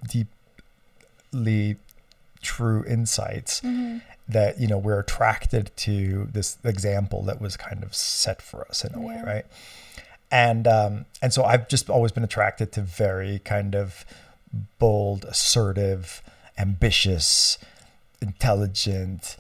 deeply 0.09 1.77
true 2.41 2.85
insights. 2.87 3.61
Mm-hmm. 3.61 3.99
That 4.29 4.61
you 4.61 4.67
know 4.69 4.79
we're 4.79 5.01
attracted 5.01 5.71
to 5.77 6.29
this 6.33 6.57
example 6.65 7.23
that 7.25 7.41
was 7.41 7.57
kind 7.57 7.83
of 7.83 7.95
set 7.95 8.41
for 8.41 8.67
us 8.69 8.85
in 8.85 8.95
a 8.95 9.01
way 9.01 9.21
right 9.27 9.47
and 10.31 10.67
um 10.67 11.05
and 11.21 11.33
so 11.33 11.45
i've 11.45 11.69
just 11.69 11.91
always 11.91 12.13
been 12.13 12.25
attracted 12.25 12.71
to 12.73 12.81
very 12.81 13.41
kind 13.41 13.75
of 13.75 14.05
bold 14.79 15.25
assertive 15.25 16.23
ambitious 16.59 17.59
intelligent 18.21 19.37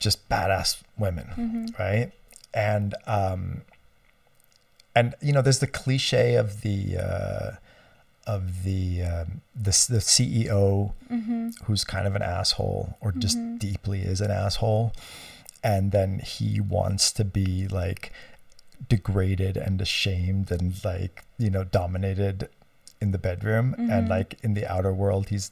just 0.00 0.28
badass 0.28 0.82
women 0.98 1.26
Mm-hmm. 1.36 1.66
right 1.82 2.12
and 2.52 2.94
um 3.06 3.62
and 4.94 5.14
you 5.22 5.32
know 5.32 5.42
there's 5.42 5.60
the 5.60 5.66
cliche 5.66 6.34
of 6.34 6.62
the 6.62 6.96
uh 6.98 7.50
of 8.26 8.62
the 8.64 9.02
um, 9.02 9.40
the, 9.54 9.70
the 9.88 10.00
CEO 10.00 10.92
Mm-hmm. 11.10 11.37
Who's 11.64 11.84
kind 11.84 12.06
of 12.06 12.14
an 12.16 12.22
asshole 12.22 12.96
or 13.00 13.12
just 13.12 13.36
Mhm. 13.38 13.58
deeply 13.58 14.02
is 14.02 14.20
an 14.20 14.30
asshole. 14.30 14.92
And 15.62 15.90
then 15.92 16.20
he 16.20 16.60
wants 16.60 17.10
to 17.12 17.24
be 17.24 17.66
like 17.68 18.12
degraded 18.88 19.56
and 19.56 19.80
ashamed 19.80 20.50
and 20.52 20.82
like 20.84 21.24
you 21.36 21.50
know 21.50 21.64
dominated 21.64 22.48
in 23.00 23.10
the 23.12 23.18
bedroom. 23.18 23.74
Mhm. 23.78 23.90
and 23.92 24.08
like 24.08 24.38
in 24.42 24.54
the 24.54 24.66
outer 24.66 24.92
world 24.92 25.28
he's 25.28 25.50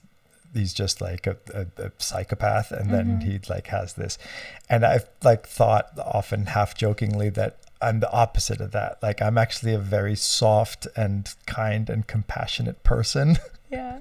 he's 0.55 0.73
just 0.73 1.01
like 1.03 1.27
a, 1.27 1.37
a, 1.53 1.67
a 1.87 1.91
psychopath. 1.99 2.71
And 2.73 2.91
then 2.91 3.21
Mhm. 3.21 3.23
he 3.25 3.41
like 3.49 3.67
has 3.69 3.95
this. 3.95 4.17
And 4.71 4.85
i've 4.87 5.09
like 5.23 5.47
thought 5.47 5.91
often 5.99 6.47
half 6.47 6.75
jokingly 6.75 7.29
that 7.31 7.57
i'm 7.83 8.01
the 8.01 8.11
opposite 8.11 8.61
of 8.61 8.71
that. 8.73 9.03
Like 9.03 9.21
i'm 9.21 9.37
actually 9.39 9.75
a 9.75 9.79
very 9.79 10.17
soft 10.17 10.87
and 10.97 11.29
kind 11.47 11.91
and 11.91 12.07
compassionate 12.07 12.83
person. 12.85 13.39
Yeah 13.71 13.99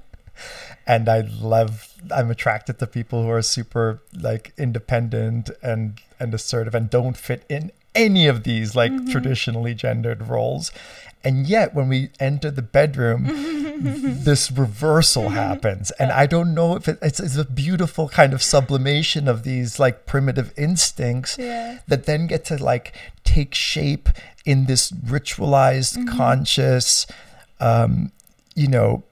and 0.88 1.08
I 1.10 1.22
love 1.22 1.94
I'm 2.14 2.30
attracted 2.32 2.80
to 2.80 2.88
people 2.88 3.24
who 3.24 3.30
are 3.30 3.42
super 3.42 4.02
like 4.14 4.54
independent 4.58 5.50
and 5.62 6.00
and 6.20 6.34
assertive 6.34 6.76
and 6.76 6.90
don't 6.90 7.18
fit 7.18 7.44
in 7.50 7.72
any 7.94 8.28
of 8.28 8.44
these 8.44 8.76
like 8.76 8.92
Mhm. 8.92 9.10
traditionally 9.12 9.74
gendered 9.74 10.28
roles. 10.28 10.72
And 11.24 11.48
yet 11.48 11.74
when 11.74 11.88
we 11.88 12.10
enter 12.20 12.52
the 12.52 12.62
bedroom 12.62 13.24
this 14.24 14.52
reversal 14.52 15.30
happens 15.30 15.92
and 16.00 16.12
I 16.12 16.26
don't 16.28 16.54
know 16.54 16.76
if 16.76 16.88
it, 16.88 16.98
it's, 17.02 17.20
it's 17.20 17.36
a 17.36 17.44
beautiful 17.46 18.08
kind 18.10 18.32
of 18.34 18.42
sublimation 18.44 19.28
of 19.28 19.44
these 19.44 19.80
like 19.80 20.06
primitive 20.06 20.54
instincts 20.58 21.36
yeah 21.38 21.80
that 21.88 22.06
then 22.06 22.28
get 22.28 22.46
to 22.46 22.64
like 22.64 22.94
take 23.24 23.54
shape 23.56 24.08
in 24.46 24.66
this 24.66 24.92
ritualized 24.92 25.98
Mhm. 25.98 26.08
conscious 26.18 27.06
um 27.60 28.12
you 28.56 28.68
know 28.68 29.04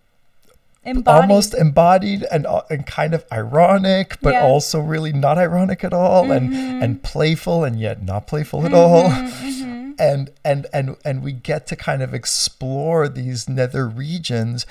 embodied 0.85 1.21
almost 1.21 1.53
embodied 1.53 2.23
and 2.31 2.45
uh, 2.45 2.61
and 2.69 2.85
kind 2.85 3.13
of 3.13 3.25
ironic, 3.31 4.17
but 4.21 4.33
Yeah. 4.33 4.43
also 4.43 4.79
really 4.79 5.13
not 5.13 5.37
ironic 5.37 5.83
at 5.83 5.93
all, 5.93 6.31
and 6.31 6.49
Mhm. 6.51 6.83
and 6.83 7.03
playful 7.03 7.63
and 7.63 7.79
yet 7.79 8.03
not 8.03 8.27
playful 8.27 8.65
at 8.65 8.73
all. 8.73 9.09
Mhm, 9.09 9.29
mhm. 9.29 9.93
And 9.99 10.31
and 10.43 10.65
and 10.73 10.95
and 11.05 11.21
we 11.23 11.31
get 11.33 11.67
to 11.67 11.75
kind 11.75 12.01
of 12.01 12.13
explore 12.13 13.07
these 13.07 13.47
nether 13.47 13.87
regions 13.87 14.65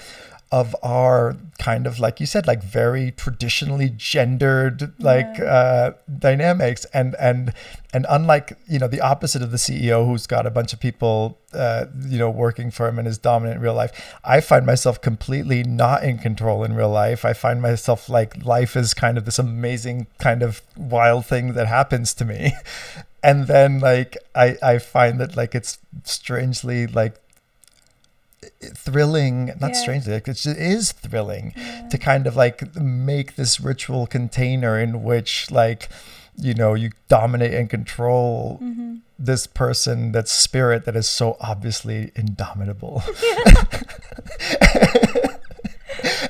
of 0.52 0.76
our 0.82 1.36
kind 1.58 1.86
of 1.86 1.98
like 1.98 2.20
you 2.20 2.26
said 2.26 2.46
like 2.46 2.62
very 2.62 3.10
traditionally 3.12 3.88
gendered 3.96 4.92
like 5.02 5.38
Yeah. 5.38 5.44
uh 5.44 5.92
dynamics. 6.18 6.84
And 6.92 7.16
and 7.18 7.52
and 7.94 8.06
unlike 8.08 8.56
you 8.68 8.78
know 8.78 8.86
the 8.88 9.00
opposite 9.00 9.42
of 9.42 9.50
the 9.50 9.56
ceo 9.56 10.06
who's 10.06 10.26
got 10.26 10.46
a 10.46 10.50
bunch 10.50 10.72
of 10.72 10.80
people 10.80 11.38
uh 11.54 11.86
you 12.06 12.18
know 12.18 12.30
working 12.30 12.70
for 12.70 12.86
him 12.88 12.98
and 12.98 13.06
is 13.08 13.18
dominant 13.18 13.56
in 13.58 13.62
real 13.62 13.74
life 13.74 13.92
i 14.24 14.40
find 14.40 14.64
myself 14.64 15.00
completely 15.00 15.62
not 15.62 16.02
in 16.04 16.16
control 16.18 16.64
in 16.64 16.74
real 16.74 16.90
life. 16.90 17.24
I 17.24 17.32
find 17.32 17.60
myself 17.62 18.08
like 18.08 18.44
life 18.44 18.76
is 18.76 18.94
kind 18.94 19.16
of 19.18 19.24
this 19.24 19.38
amazing 19.38 20.06
kind 20.18 20.42
of 20.42 20.60
wild 20.76 21.26
thing 21.26 21.54
that 21.54 21.66
happens 21.66 22.14
to 22.14 22.24
me. 22.24 22.52
And 23.24 23.46
then 23.46 23.78
like 23.78 24.16
i 24.34 24.56
i 24.72 24.78
find 24.78 25.20
that 25.20 25.36
like 25.36 25.54
it's 25.54 25.78
strangely 26.02 26.86
like 26.88 27.14
thrilling 28.62 29.46
not 29.60 29.72
Yeah. 29.72 29.80
strangely 29.82 30.12
like 30.14 30.28
it's, 30.28 30.46
it 30.46 30.56
is 30.58 30.92
thrilling 30.92 31.52
Yeah. 31.56 31.88
to 31.88 31.98
kind 31.98 32.26
of 32.26 32.36
like 32.36 32.74
make 32.76 33.36
this 33.36 33.60
ritual 33.60 34.06
container 34.06 34.78
in 34.78 35.02
which 35.02 35.50
like 35.50 35.88
you 36.36 36.54
know 36.54 36.74
you 36.74 36.90
dominate 37.08 37.52
and 37.54 37.68
control 37.68 38.58
Mhm. 38.62 39.00
this 39.18 39.46
person 39.46 40.12
that 40.12 40.28
spirit 40.28 40.84
that 40.86 40.96
is 40.96 41.08
so 41.08 41.36
obviously 41.40 42.10
indomitable 42.16 43.02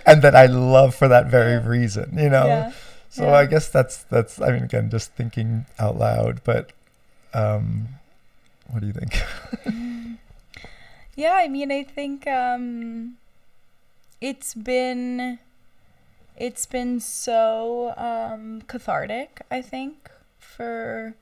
and 0.06 0.22
that 0.22 0.34
i 0.34 0.46
love 0.46 0.94
for 0.94 1.08
that 1.08 1.26
very 1.26 1.52
Yeah. 1.52 1.66
reason 1.68 2.18
you 2.18 2.28
know 2.30 2.72
so 3.10 3.32
i 3.32 3.46
guess 3.46 3.68
that's 3.68 4.02
that's 4.04 4.40
i 4.40 4.50
mean 4.50 4.64
again 4.64 4.90
just 4.90 5.12
thinking 5.12 5.66
out 5.78 5.96
loud 5.98 6.40
but 6.44 6.70
um 7.34 7.88
what 8.70 8.80
do 8.80 8.86
you 8.86 8.92
think 8.92 9.22
Yeah, 11.22 11.34
I 11.34 11.46
mean, 11.46 11.70
I 11.70 11.84
think 11.84 12.26
um, 12.26 13.16
it's 14.20 14.54
been 14.54 15.38
it's 16.36 16.66
been 16.66 16.98
so 16.98 17.94
um, 17.96 18.62
cathartic. 18.66 19.42
I 19.48 19.62
think 19.62 20.10
for 20.40 21.14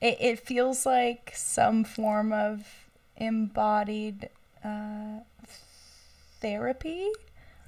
it, 0.00 0.16
it 0.20 0.38
feels 0.40 0.84
like 0.84 1.30
some 1.36 1.84
form 1.84 2.32
of 2.32 2.66
embodied 3.16 4.28
uh, 4.64 5.20
therapy, 6.40 7.06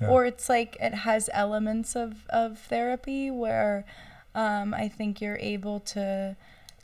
Yeah. 0.01 0.09
or 0.09 0.27
it's 0.27 0.49
like 0.49 0.77
it 0.81 0.95
has 1.07 1.31
elements 1.33 1.95
of 1.95 2.27
of 2.31 2.59
therapy 2.59 3.31
where 3.31 3.85
um, 4.35 4.75
I 4.75 4.89
think 4.89 5.21
you're 5.21 5.39
able 5.39 5.79
to 5.95 6.35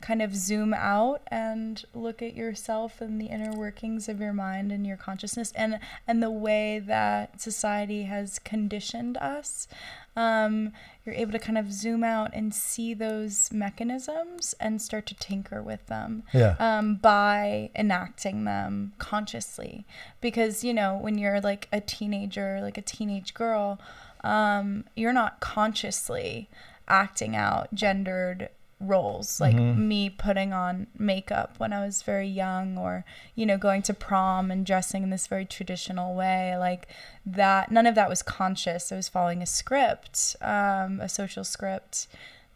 kind 0.01 0.21
of 0.21 0.35
zoom 0.35 0.73
out 0.73 1.21
and 1.27 1.85
look 1.93 2.21
at 2.21 2.35
yourself 2.35 3.01
and 3.01 3.19
the 3.19 3.27
inner 3.27 3.53
workings 3.53 4.09
of 4.09 4.19
your 4.19 4.33
mind 4.33 4.71
and 4.71 4.85
your 4.85 4.97
consciousness 4.97 5.51
and 5.55 5.79
and 6.07 6.21
the 6.21 6.31
way 6.31 6.79
that 6.79 7.39
society 7.39 8.03
has 8.03 8.39
conditioned 8.39 9.17
us 9.17 9.67
um, 10.15 10.73
you're 11.05 11.15
able 11.15 11.31
to 11.31 11.39
kind 11.39 11.57
of 11.57 11.71
zoom 11.71 12.03
out 12.03 12.31
and 12.33 12.53
see 12.53 12.93
those 12.93 13.49
mechanisms 13.51 14.53
and 14.59 14.81
start 14.81 15.05
to 15.05 15.15
tinker 15.15 15.61
with 15.61 15.85
them 15.87 16.23
yeah 16.33 16.55
um, 16.59 16.95
by 16.95 17.69
enacting 17.75 18.43
them 18.43 18.93
consciously. 18.97 19.85
Because, 20.19 20.63
you 20.63 20.73
know, 20.73 20.97
when 20.97 21.17
you're 21.17 21.41
like 21.41 21.67
a 21.71 21.81
teenager, 21.81 22.59
like 22.61 22.77
a 22.77 22.81
teenage 22.81 23.33
girl, 23.33 23.79
um, 24.23 24.85
you're 24.95 25.13
not 25.13 25.39
consciously 25.39 26.49
acting 26.87 27.35
out 27.35 27.73
gendered 27.73 28.49
roles 28.81 29.39
like 29.39 29.55
Mhm. 29.55 29.77
me 29.77 30.09
putting 30.09 30.51
on 30.53 30.87
makeup 30.97 31.55
when 31.59 31.71
I 31.71 31.85
was 31.85 32.01
very 32.01 32.27
young 32.27 32.77
or 32.77 33.05
you 33.35 33.45
know 33.45 33.57
going 33.57 33.81
to 33.83 33.93
prom 33.93 34.49
and 34.51 34.65
dressing 34.65 35.03
in 35.03 35.09
this 35.11 35.27
very 35.27 35.45
traditional 35.45 36.15
way 36.15 36.57
like 36.57 36.87
that 37.25 37.71
none 37.71 37.85
of 37.85 37.95
that 37.95 38.09
was 38.09 38.21
conscious 38.23 38.91
I 38.91 38.95
was 38.95 39.07
following 39.07 39.41
a 39.41 39.45
script 39.45 40.35
um, 40.41 40.99
a 40.99 41.07
social 41.09 41.43
script 41.43 42.07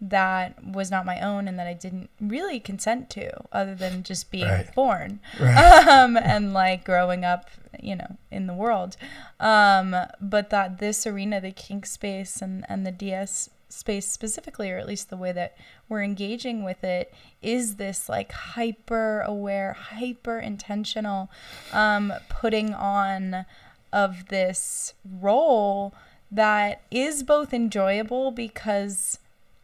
that 0.02 0.62
was 0.64 0.92
not 0.92 1.06
my 1.06 1.22
own 1.22 1.48
and 1.48 1.58
that 1.58 1.68
I 1.68 1.74
didn't 1.74 2.10
really 2.20 2.60
consent 2.60 3.10
to 3.12 3.32
other 3.54 3.74
than 3.76 4.04
just 4.04 4.30
being 4.30 4.48
Right. 4.48 4.76
born 4.76 5.20
right 5.40 5.88
um, 5.88 6.18
and 6.18 6.54
like 6.54 6.84
growing 6.84 7.24
up, 7.24 7.50
you 7.82 7.96
know, 7.96 8.18
in 8.30 8.46
the 8.46 8.54
world. 8.54 8.98
Um, 9.40 9.96
but 10.20 10.50
that 10.50 10.80
this 10.80 11.08
arena, 11.08 11.40
the 11.40 11.52
kink 11.52 11.86
space 11.86 12.42
and, 12.42 12.66
and 12.68 12.86
the 12.86 12.92
DS 12.92 13.50
space 13.76 14.08
specifically, 14.08 14.72
or 14.72 14.78
at 14.78 14.88
least 14.88 15.10
the 15.10 15.18
way 15.18 15.32
that 15.32 15.58
we're 15.90 16.04
engaging 16.04 16.64
with 16.64 16.84
it, 16.84 17.14
is 17.42 17.76
this 17.76 18.10
like 18.10 18.32
hyper 18.32 19.22
aware, 19.22 19.74
hyper 19.74 20.40
intentional 20.40 21.30
um, 21.74 22.14
putting 22.30 22.74
on 22.74 23.46
of 23.94 24.28
this 24.28 24.94
role 25.20 25.94
that 26.32 26.82
is 26.92 27.24
both 27.24 27.54
enjoyable 27.54 28.32
because 28.32 29.20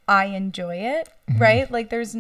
I 0.08 0.26
enjoy 0.26 0.76
it, 0.76 1.10
right? 1.38 1.70
Like 1.72 1.90
there's 1.90 2.16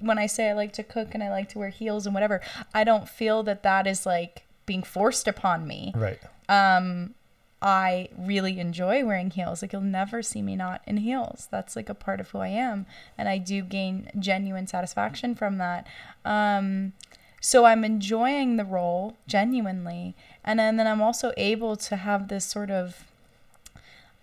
when 0.00 0.18
I 0.18 0.26
say 0.26 0.50
I 0.50 0.52
like 0.52 0.72
to 0.74 0.82
cook 0.82 1.08
and 1.12 1.22
I 1.22 1.30
like 1.30 1.48
to 1.50 1.58
wear 1.58 1.68
heels 1.70 2.06
and 2.06 2.14
whatever, 2.14 2.40
I 2.74 2.84
don't 2.84 3.08
feel 3.08 3.42
that 3.44 3.62
that 3.62 3.86
is 3.86 4.06
like 4.06 4.44
being 4.66 4.82
forced 4.82 5.26
upon 5.26 5.66
me. 5.66 5.92
right 5.96 6.18
Um 6.48 7.14
I 7.62 8.08
really 8.16 8.58
enjoy 8.58 9.04
wearing 9.04 9.30
heels. 9.30 9.60
Like 9.60 9.72
you'll 9.72 9.82
never 9.82 10.22
see 10.22 10.40
me 10.40 10.56
not 10.56 10.80
in 10.86 10.98
heels. 10.98 11.48
That's 11.50 11.76
like 11.76 11.88
a 11.88 11.94
part 11.94 12.20
of 12.20 12.30
who 12.30 12.38
I 12.38 12.48
am 12.48 12.86
and 13.18 13.28
I 13.28 13.38
do 13.38 13.62
gain 13.62 14.10
genuine 14.18 14.66
satisfaction 14.66 15.34
from 15.34 15.58
that. 15.58 15.86
Um 16.24 16.94
so 17.42 17.64
I'm 17.64 17.84
enjoying 17.84 18.56
the 18.56 18.64
role 18.64 19.16
genuinely 19.26 20.14
and 20.44 20.58
then, 20.58 20.76
then 20.76 20.86
I'm 20.86 21.02
also 21.02 21.32
able 21.36 21.76
to 21.76 21.96
have 21.96 22.28
this 22.28 22.44
sort 22.44 22.70
of 22.70 23.04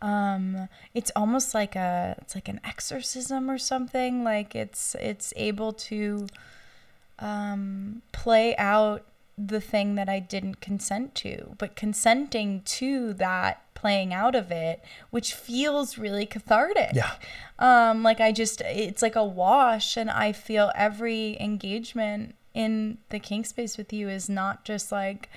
um 0.02 0.70
it's 0.94 1.12
almost 1.16 1.54
like 1.54 1.76
a 1.76 2.16
it's 2.22 2.36
like 2.36 2.48
an 2.48 2.60
exorcism 2.64 3.50
or 3.50 3.58
something 3.58 4.24
like 4.24 4.56
it's 4.56 4.96
it's 5.00 5.34
able 5.36 5.74
to 5.74 6.28
um 7.20 8.02
play 8.12 8.56
out 8.58 9.04
the 9.38 9.62
thing 9.62 9.96
that 9.96 10.10
I 10.10 10.20
didn't 10.20 10.62
consent 10.62 11.14
to 11.16 11.56
but 11.58 11.76
consenting 11.76 12.62
to 12.64 13.14
that 13.14 13.62
playing 13.76 14.12
out 14.14 14.34
of 14.34 14.52
it 14.52 14.84
which 15.12 15.34
feels 15.36 15.98
really 16.00 16.26
cathartic. 16.26 16.90
Yeah. 16.94 17.12
Um 17.60 18.02
like 18.02 18.20
i 18.20 18.32
just 18.32 18.62
it's 18.62 19.02
like 19.04 19.16
a 19.16 19.24
wash 19.24 19.96
and 19.98 20.10
i 20.10 20.32
feel 20.32 20.72
every 20.76 21.38
engagement 21.40 22.34
in 22.56 22.98
the 23.10 23.20
kink 23.20 23.46
space 23.46 23.78
with 23.78 23.94
you 23.94 24.10
is 24.10 24.28
not 24.28 24.66
just 24.66 24.92
like 24.92 25.30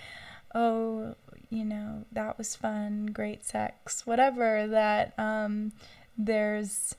oh 0.55 1.15
you 1.51 1.65
know 1.65 2.05
that 2.13 2.39
was 2.39 2.57
fun 2.57 3.07
great 3.13 3.45
sex 3.45 4.07
whatever 4.07 4.67
that 4.67 5.13
um 5.19 5.73
there's 6.17 6.95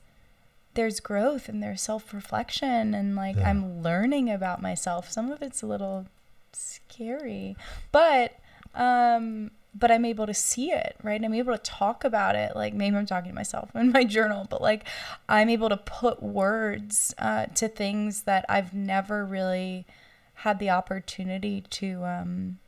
there's 0.74 1.00
growth 1.00 1.48
and 1.48 1.60
there's 1.62 1.82
self-reflection 1.82 2.94
and 2.94 3.16
like 3.16 3.36
Yeah. 3.36 3.50
i'm 3.50 3.82
learning 3.82 4.30
about 4.30 4.62
myself. 4.62 5.10
Some 5.10 5.30
of 5.32 5.42
it's 5.42 5.62
a 5.62 5.66
little 5.66 6.06
scary. 6.52 7.56
But 7.90 8.38
um 8.74 9.50
but 9.74 9.90
i'm 9.90 10.04
able 10.04 10.26
to 10.26 10.34
see 10.34 10.70
it 10.70 10.96
right? 11.02 11.22
I'm 11.22 11.34
able 11.34 11.52
to 11.52 11.62
talk 11.62 12.04
about 12.04 12.36
it. 12.36 12.56
Like 12.56 12.74
maybe 12.74 12.96
i'm 12.96 13.06
talking 13.06 13.30
to 13.30 13.34
myself 13.34 13.70
in 13.74 13.92
my 13.92 14.04
journal 14.04 14.46
but 14.48 14.62
like 14.62 14.84
i'm 15.28 15.48
able 15.48 15.68
to 15.68 15.76
put 15.76 16.22
words 16.22 17.14
uh, 17.18 17.46
to 17.46 17.68
things 17.68 18.22
that 18.22 18.44
i've 18.48 18.72
never 18.74 19.24
really 19.24 19.86
had 20.34 20.58
the 20.58 20.70
opportunity 20.70 21.62
to 21.70 22.04
um 22.04 22.58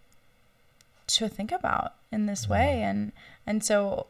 to 1.06 1.28
think 1.28 1.52
about 1.52 1.94
in 2.12 2.26
this 2.26 2.48
way. 2.48 2.82
And 2.82 3.12
and 3.46 3.64
so 3.64 4.06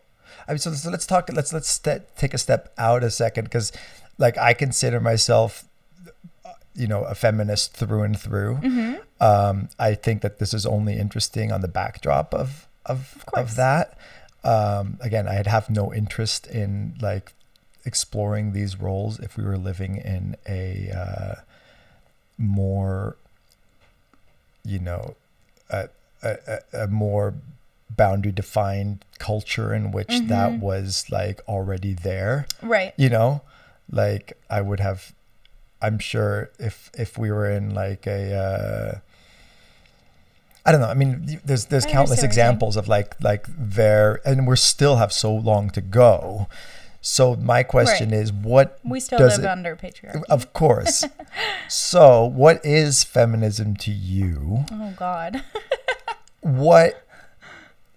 I 0.49 0.53
mean, 0.53 0.59
so, 0.59 0.73
so 0.73 0.91
let's 0.91 1.07
talk. 1.07 1.31
Let's 1.33 1.53
let's 1.53 1.69
ste- 1.69 2.17
take 2.17 2.35
a 2.35 2.39
step 2.39 2.73
out 2.79 3.05
a 3.05 3.11
second 3.11 3.45
because, 3.45 3.73
like, 4.19 4.39
I 4.39 4.55
consider 4.55 5.01
myself, 5.01 5.65
you 6.75 6.87
know, 6.87 7.05
a 7.05 7.15
feminist 7.15 7.73
through 7.75 8.03
and 8.03 8.19
through. 8.19 8.57
mhm, 8.57 9.01
Um, 9.21 9.69
I 9.79 9.95
think 9.95 10.23
that 10.23 10.39
this 10.39 10.53
is 10.53 10.67
only 10.67 10.99
interesting 10.99 11.53
on 11.53 11.61
the 11.61 11.69
backdrop 11.69 12.35
of 12.35 12.67
of 12.87 13.25
Of 13.33 13.39
of, 13.51 13.57
that. 13.57 13.97
Um, 14.43 14.99
again, 15.01 15.27
I'd 15.29 15.47
have 15.47 15.71
no 15.71 15.93
interest 15.95 16.47
in 16.47 16.95
like 17.01 17.33
exploring 17.87 18.53
these 18.53 18.79
roles 18.81 19.19
if 19.21 19.37
we 19.37 19.45
were 19.45 19.57
living 19.59 19.97
in 19.97 20.37
a 20.49 20.91
uh, 20.91 21.35
more, 22.39 23.17
you 24.65 24.79
know, 24.79 25.17
a, 25.71 25.89
a, 26.23 26.37
a- 26.47 26.83
a 26.85 26.87
more 26.89 27.35
boundary 27.97 28.33
defined 28.33 29.05
culture 29.19 29.73
in 29.73 29.93
which 29.93 30.09
that 30.27 30.51
Mhm. 30.53 30.61
was 30.61 31.05
like 31.11 31.41
already 31.47 31.93
there 31.93 32.47
right 32.63 32.93
you 32.97 33.09
know 33.09 33.41
like 33.89 34.33
i 34.51 34.61
would 34.61 34.81
have 34.81 35.13
i'm 35.83 35.99
sure 35.99 36.51
if 36.59 36.91
if 36.95 37.17
we 37.19 37.31
were 37.31 37.51
in 37.51 37.75
like 37.75 38.07
a 38.07 38.35
uh 38.35 38.99
i 40.67 40.73
don't 40.73 40.81
know. 40.81 40.89
I 40.89 40.95
mean 40.95 41.41
there's 41.45 41.67
there's 41.67 41.85
I 41.85 41.91
countless 41.91 41.93
understand 41.93 42.09
what 42.09 42.09
you're 42.09 42.17
saying. 42.17 42.25
examples 42.31 42.77
of 42.79 42.89
like 42.89 43.23
like 43.23 43.47
there 43.59 44.21
and 44.25 44.47
we 44.47 44.57
still 44.57 44.97
have 44.97 45.13
so 45.13 45.35
long 45.35 45.69
to 45.71 45.81
go. 45.83 46.49
So 47.03 47.37
my 47.37 47.63
question 47.63 48.13
Right. 48.13 48.21
is 48.21 48.33
what 48.33 48.79
we 48.83 48.99
still 48.99 49.19
does 49.19 49.37
live 49.37 49.45
it- 49.45 49.51
under 49.51 49.77
patriarchy. 49.77 50.23
Of 50.31 50.53
course. 50.55 51.05
So 51.69 52.25
what 52.25 52.65
is 52.65 53.05
feminism 53.05 53.77
to 53.77 53.91
you? 53.91 54.65
Oh 54.73 54.95
god. 54.97 55.43
What 56.41 57.07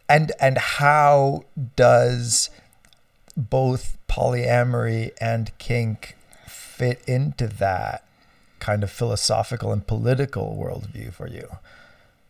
and 0.10 0.34
and 0.42 0.58
how 0.58 1.44
does 1.78 2.50
both 3.38 3.98
polyamory 4.10 5.12
and 5.22 5.58
kink 5.58 6.17
fit 6.78 7.02
into 7.08 7.48
that 7.48 8.04
kind 8.60 8.84
of 8.84 8.90
philosophical 8.92 9.72
and 9.72 9.86
political 9.86 10.56
worldview 10.62 11.12
for 11.14 11.28
you? 11.28 11.48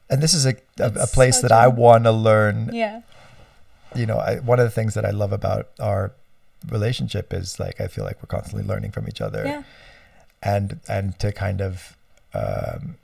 And 0.10 0.22
this 0.24 0.34
is 0.34 0.46
a, 0.46 0.56
a, 0.80 0.92
a 1.04 1.08
place 1.08 1.42
that 1.42 1.52
I 1.52 1.68
want 1.68 2.06
to 2.06 2.12
learn 2.12 2.70
Yeah. 2.74 3.02
you 3.96 4.06
know, 4.06 4.18
I, 4.18 4.38
one 4.40 4.60
of 4.60 4.66
the 4.66 4.72
things 4.72 4.94
that 4.94 5.06
I 5.06 5.12
love 5.12 5.34
about 5.34 5.68
our 5.80 6.12
relationship 6.70 7.34
is 7.34 7.60
like 7.60 7.80
I 7.82 7.88
feel 7.88 8.04
like 8.06 8.18
we're 8.22 8.28
constantly 8.38 8.68
learning 8.68 8.92
from 8.92 9.08
each 9.08 9.22
other, 9.22 9.44
Yeah. 9.46 9.64
and 10.42 10.80
and 10.88 11.18
to 11.20 11.32
kind 11.32 11.62
of 11.62 11.96
um, 12.34 12.96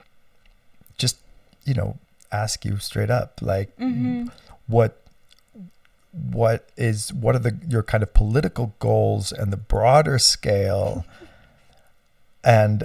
just 0.98 1.16
you 1.64 1.74
know 1.74 1.98
ask 2.32 2.64
you 2.64 2.78
straight 2.78 3.10
up 3.10 3.40
like 3.42 3.74
hmm 3.76 4.26
what 4.66 4.92
what 6.32 6.68
is 6.76 7.12
what 7.12 7.34
are 7.34 7.38
the 7.40 7.58
your 7.68 7.82
kind 7.82 8.02
of 8.02 8.12
political 8.14 8.74
goals 8.78 9.30
and 9.32 9.52
the 9.52 9.56
broader 9.56 10.18
scale 10.18 11.04
and 12.44 12.84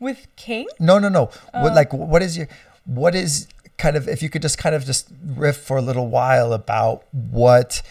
With 0.00 0.26
King? 0.36 0.66
no 0.78 0.98
no 0.98 1.08
no 1.08 1.24
what 1.52 1.72
Oh. 1.72 1.74
like 1.74 1.92
what 1.92 2.22
is 2.22 2.36
your 2.36 2.48
what 2.84 3.14
is 3.14 3.46
kind 3.78 3.96
of 3.96 4.08
if 4.08 4.22
you 4.22 4.28
could 4.30 4.42
just 4.42 4.58
kind 4.58 4.74
of 4.74 4.84
just 4.84 5.08
riff 5.36 5.56
for 5.56 5.76
a 5.76 5.82
little 5.82 6.06
while 6.08 6.52
about 6.52 7.04
what 7.12 7.82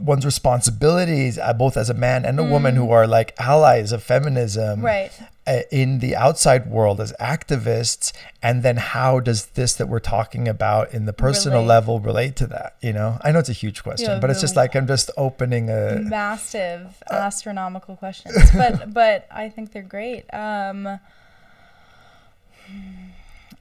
one's 0.00 0.24
responsibilities 0.24 1.38
uh, 1.38 1.52
both 1.52 1.76
as 1.76 1.88
a 1.90 1.94
man 1.94 2.24
and 2.24 2.38
a 2.38 2.44
woman 2.44 2.74
who 2.76 2.90
are 2.90 3.06
like 3.06 3.34
allies 3.38 3.92
of 3.92 4.02
feminism 4.02 4.84
Right. 4.84 5.10
uh, 5.46 5.60
in 5.70 6.00
the 6.00 6.14
outside 6.16 6.68
world 6.70 7.00
as 7.00 7.12
activists 7.20 8.12
and 8.42 8.62
then 8.62 8.76
how 8.76 9.20
does 9.20 9.46
this 9.58 9.74
that 9.74 9.88
we're 9.88 10.00
talking 10.00 10.48
about 10.48 10.92
in 10.92 11.06
the 11.06 11.12
personal 11.12 11.58
Relate. 11.60 11.68
level 11.68 12.00
relate 12.00 12.36
to 12.36 12.46
that 12.48 12.76
you 12.82 12.92
know 12.92 13.18
i 13.22 13.30
know 13.32 13.38
it's 13.38 13.48
a 13.48 13.52
huge 13.64 13.82
question 13.82 14.10
Yeah, 14.10 14.18
but 14.20 14.30
it's 14.30 14.40
just 14.40 14.56
like 14.56 14.74
i'm 14.74 14.86
just 14.86 15.10
opening 15.16 15.70
a 15.70 16.00
massive 16.02 17.02
Uh, 17.10 17.14
astronomical 17.14 17.96
questions 17.96 18.36
but 18.52 18.92
but 19.00 19.26
i 19.30 19.48
think 19.48 19.72
they're 19.72 19.82
great 19.82 20.24
um 20.34 20.98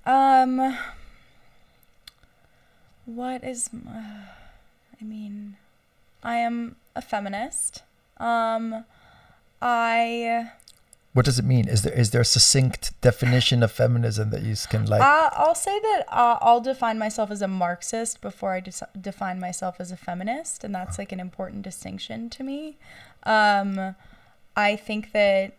um 0.05 0.77
what 3.05 3.43
is? 3.43 3.69
I 4.99 5.03
mean 5.03 5.57
i 6.25 6.35
am 6.35 6.75
a 6.95 7.01
feminist 7.01 7.83
um 8.17 8.83
i 9.61 10.49
what 11.15 11.23
does 11.23 11.39
it 11.39 11.45
mean 11.45 11.65
is 11.69 11.83
there 11.83 11.93
is 11.93 12.11
there 12.11 12.19
a 12.19 12.25
succinct 12.25 12.91
definition 12.99 13.63
of 13.63 13.71
feminism 13.71 14.31
that 14.31 14.41
you 14.41 14.53
can 14.69 14.85
like 14.85 15.01
uh, 15.01 15.29
I'll 15.31 15.55
say 15.55 15.79
that 15.79 16.03
uh, 16.09 16.37
I'll 16.41 16.59
define 16.59 16.99
myself 16.99 17.31
as 17.31 17.41
a 17.41 17.47
Marxist 17.47 18.19
before 18.19 18.51
I 18.51 18.61
define 18.99 19.39
myself 19.39 19.77
as 19.79 19.93
a 19.93 19.95
feminist, 19.95 20.65
and 20.65 20.75
that's 20.75 20.97
like 20.97 21.13
an 21.13 21.21
important 21.21 21.61
distinction 21.61 22.29
to 22.31 22.43
me. 22.43 22.75
Um, 23.23 23.95
I 24.57 24.75
think 24.75 25.13
that 25.13 25.53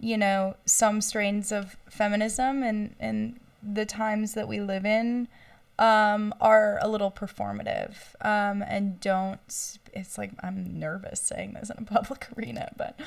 you 0.00 0.16
know 0.16 0.56
some 0.64 1.02
strains 1.02 1.52
of 1.52 1.76
feminism 1.90 2.62
and 2.62 2.94
and 2.98 3.38
the 3.62 3.84
times 3.84 4.32
that 4.32 4.48
we 4.48 4.58
live 4.58 4.86
in 4.86 5.28
um, 5.82 6.32
are 6.40 6.78
a 6.80 6.86
little 6.86 7.10
performative 7.10 7.96
um, 8.20 8.62
and 8.62 9.00
don't. 9.00 9.40
It's 9.92 10.16
like 10.16 10.30
I'm 10.40 10.78
nervous 10.78 11.20
saying 11.20 11.54
this 11.54 11.70
in 11.70 11.78
a 11.78 11.86
public 11.98 12.28
arena, 12.38 12.70
but 12.76 13.00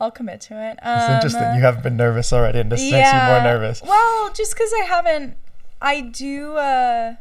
I'll 0.00 0.10
commit 0.10 0.40
to 0.42 0.54
it. 0.60 0.78
it's 0.82 1.08
Um, 1.08 1.14
interesting 1.14 1.54
you 1.54 1.60
haven't 1.60 1.84
been 1.84 1.96
nervous 1.96 2.32
already 2.32 2.58
and 2.58 2.72
this 2.72 2.80
makes 2.80 3.12
you 3.12 3.18
more 3.18 3.40
nervous 3.40 3.80
well, 3.82 4.32
just 4.32 4.54
because 4.54 4.72
I 4.82 4.84
haven't, 4.86 5.36
I 5.80 6.00
do 6.00 6.56
uh, 6.56 7.14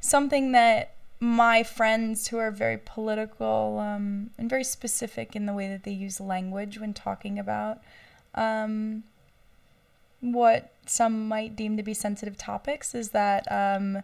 something 0.00 0.52
that 0.52 0.94
my 1.18 1.62
friends 1.62 2.28
who 2.28 2.36
are 2.36 2.50
very 2.50 2.78
political 2.84 3.78
um, 3.78 4.30
and 4.36 4.50
very 4.50 4.64
specific 4.64 5.34
in 5.34 5.46
the 5.46 5.54
way 5.54 5.68
that 5.68 5.84
they 5.84 5.92
use 5.92 6.20
language 6.20 6.78
when 6.78 6.92
talking 6.92 7.38
about 7.38 7.78
um, 8.34 9.04
what 10.20 10.71
some 10.86 11.28
might 11.28 11.54
deem 11.56 11.76
to 11.76 11.82
be 11.82 11.94
sensitive 11.94 12.36
topics 12.36 12.94
is 12.94 13.10
that 13.10 13.50
um, 13.50 14.02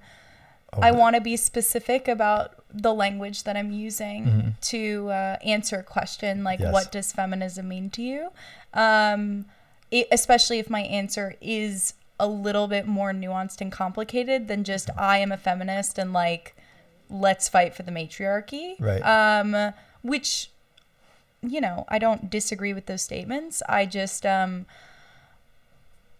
Oh, 0.74 0.80
I 0.82 0.90
want 0.90 1.14
to 1.16 1.22
be 1.22 1.34
specific 1.38 2.08
about 2.08 2.56
the 2.70 2.92
language 2.92 3.44
that 3.44 3.56
I'm 3.56 3.72
using 3.72 4.24
Mhm. 4.26 4.60
to 4.68 5.08
uh, 5.10 5.36
answer 5.42 5.78
a 5.78 5.82
question 5.82 6.44
like, 6.44 6.60
Yes. 6.60 6.72
what 6.74 6.92
does 6.92 7.10
feminism 7.10 7.68
mean 7.68 7.88
to 7.90 8.02
you? 8.02 8.28
Um, 8.74 9.46
it, 9.90 10.08
especially 10.12 10.58
if 10.58 10.68
my 10.68 10.82
answer 10.82 11.36
is 11.40 11.94
a 12.20 12.26
little 12.28 12.68
bit 12.68 12.86
more 12.86 13.12
nuanced 13.12 13.62
and 13.62 13.72
complicated 13.72 14.46
than 14.46 14.62
just 14.62 14.90
I 14.98 15.18
am 15.18 15.32
a 15.32 15.38
feminist 15.38 15.96
and 15.98 16.12
like, 16.12 16.54
let's 17.08 17.48
fight 17.48 17.74
for 17.74 17.82
the 17.84 17.90
matriarchy. 17.92 18.76
Right. 18.78 19.00
Um, 19.00 19.72
which, 20.02 20.50
you 21.40 21.62
know, 21.62 21.86
I 21.88 21.98
don't 21.98 22.28
disagree 22.28 22.74
with 22.74 22.84
those 22.84 23.00
statements. 23.02 23.62
I 23.66 23.86
just, 23.86 24.26
um, 24.26 24.66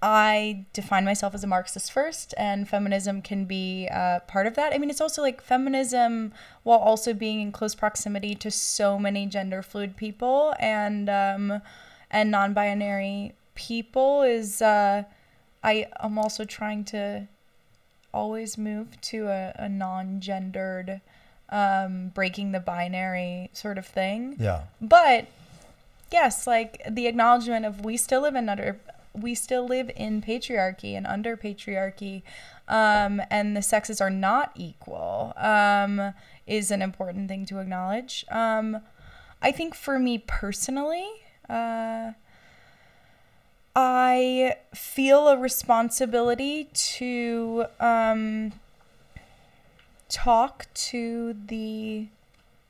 I 0.01 0.67
define 0.73 1.05
myself 1.05 1.35
as 1.35 1.43
a 1.43 1.49
Marxist 1.49 1.91
first, 1.91 2.33
and 2.37 2.69
feminism 2.69 3.21
can 3.21 3.47
be 3.47 3.89
uh, 3.91 4.21
part 4.21 4.47
of 4.47 4.55
that. 4.55 4.73
I 4.73 4.79
mean, 4.79 4.91
it's 4.91 5.01
also 5.01 5.23
like 5.23 5.41
feminism, 5.43 6.33
while 6.63 6.79
also 6.79 7.13
being 7.13 7.41
in 7.41 7.51
close 7.51 7.75
proximity 7.75 8.37
to 8.37 8.51
so 8.51 8.99
many 8.99 9.27
gender 9.27 9.61
fluid 9.61 9.97
people 9.97 10.55
and 10.61 11.11
um, 11.11 11.63
and 12.11 12.31
non-binary 12.31 13.35
people, 13.57 14.23
is 14.23 14.63
uh, 14.63 15.03
I 15.65 15.89
am 16.01 16.17
also 16.17 16.45
trying 16.45 16.85
to 16.87 17.27
always 18.15 18.57
move 18.57 19.01
to 19.01 19.27
a, 19.27 19.53
a 19.57 19.69
non-gendered, 19.69 21.01
um, 21.51 22.09
breaking 22.15 22.53
the 22.53 22.61
binary 22.61 23.51
sort 23.55 23.79
of 23.79 23.87
thing 23.87 24.37
yeah 24.39 24.65
but 24.83 25.27
yes 26.13 26.47
like 26.47 26.83
the 26.89 27.07
acknowledgement 27.07 27.65
of 27.65 27.85
we 27.85 27.97
still 27.97 28.21
live 28.21 28.35
in 28.35 28.49
under 28.51 28.79
we 29.23 29.35
still 29.35 29.67
live 29.67 29.91
in 29.97 30.21
patriarchy 30.23 30.97
and 30.97 31.07
under 31.07 31.37
patriarchy 31.37 32.23
um, 32.69 33.21
and 33.31 33.57
the 33.57 33.63
sexes 33.63 34.01
are 34.01 34.11
not 34.11 34.53
equal 34.55 35.33
um, 35.37 36.15
is 36.47 36.71
an 36.71 36.83
important 36.83 37.29
thing 37.29 37.45
to 37.47 37.59
acknowledge 37.59 38.25
um, 38.31 38.79
i 39.43 39.51
think 39.51 39.75
for 39.75 39.99
me 39.99 40.19
personally 40.19 41.09
uh, 41.49 42.13
i 43.75 44.57
feel 44.75 45.29
a 45.29 45.37
responsibility 45.37 46.65
to 46.75 47.67
um, 47.81 48.53
talk 50.09 50.67
to 50.75 51.37
the 51.47 52.09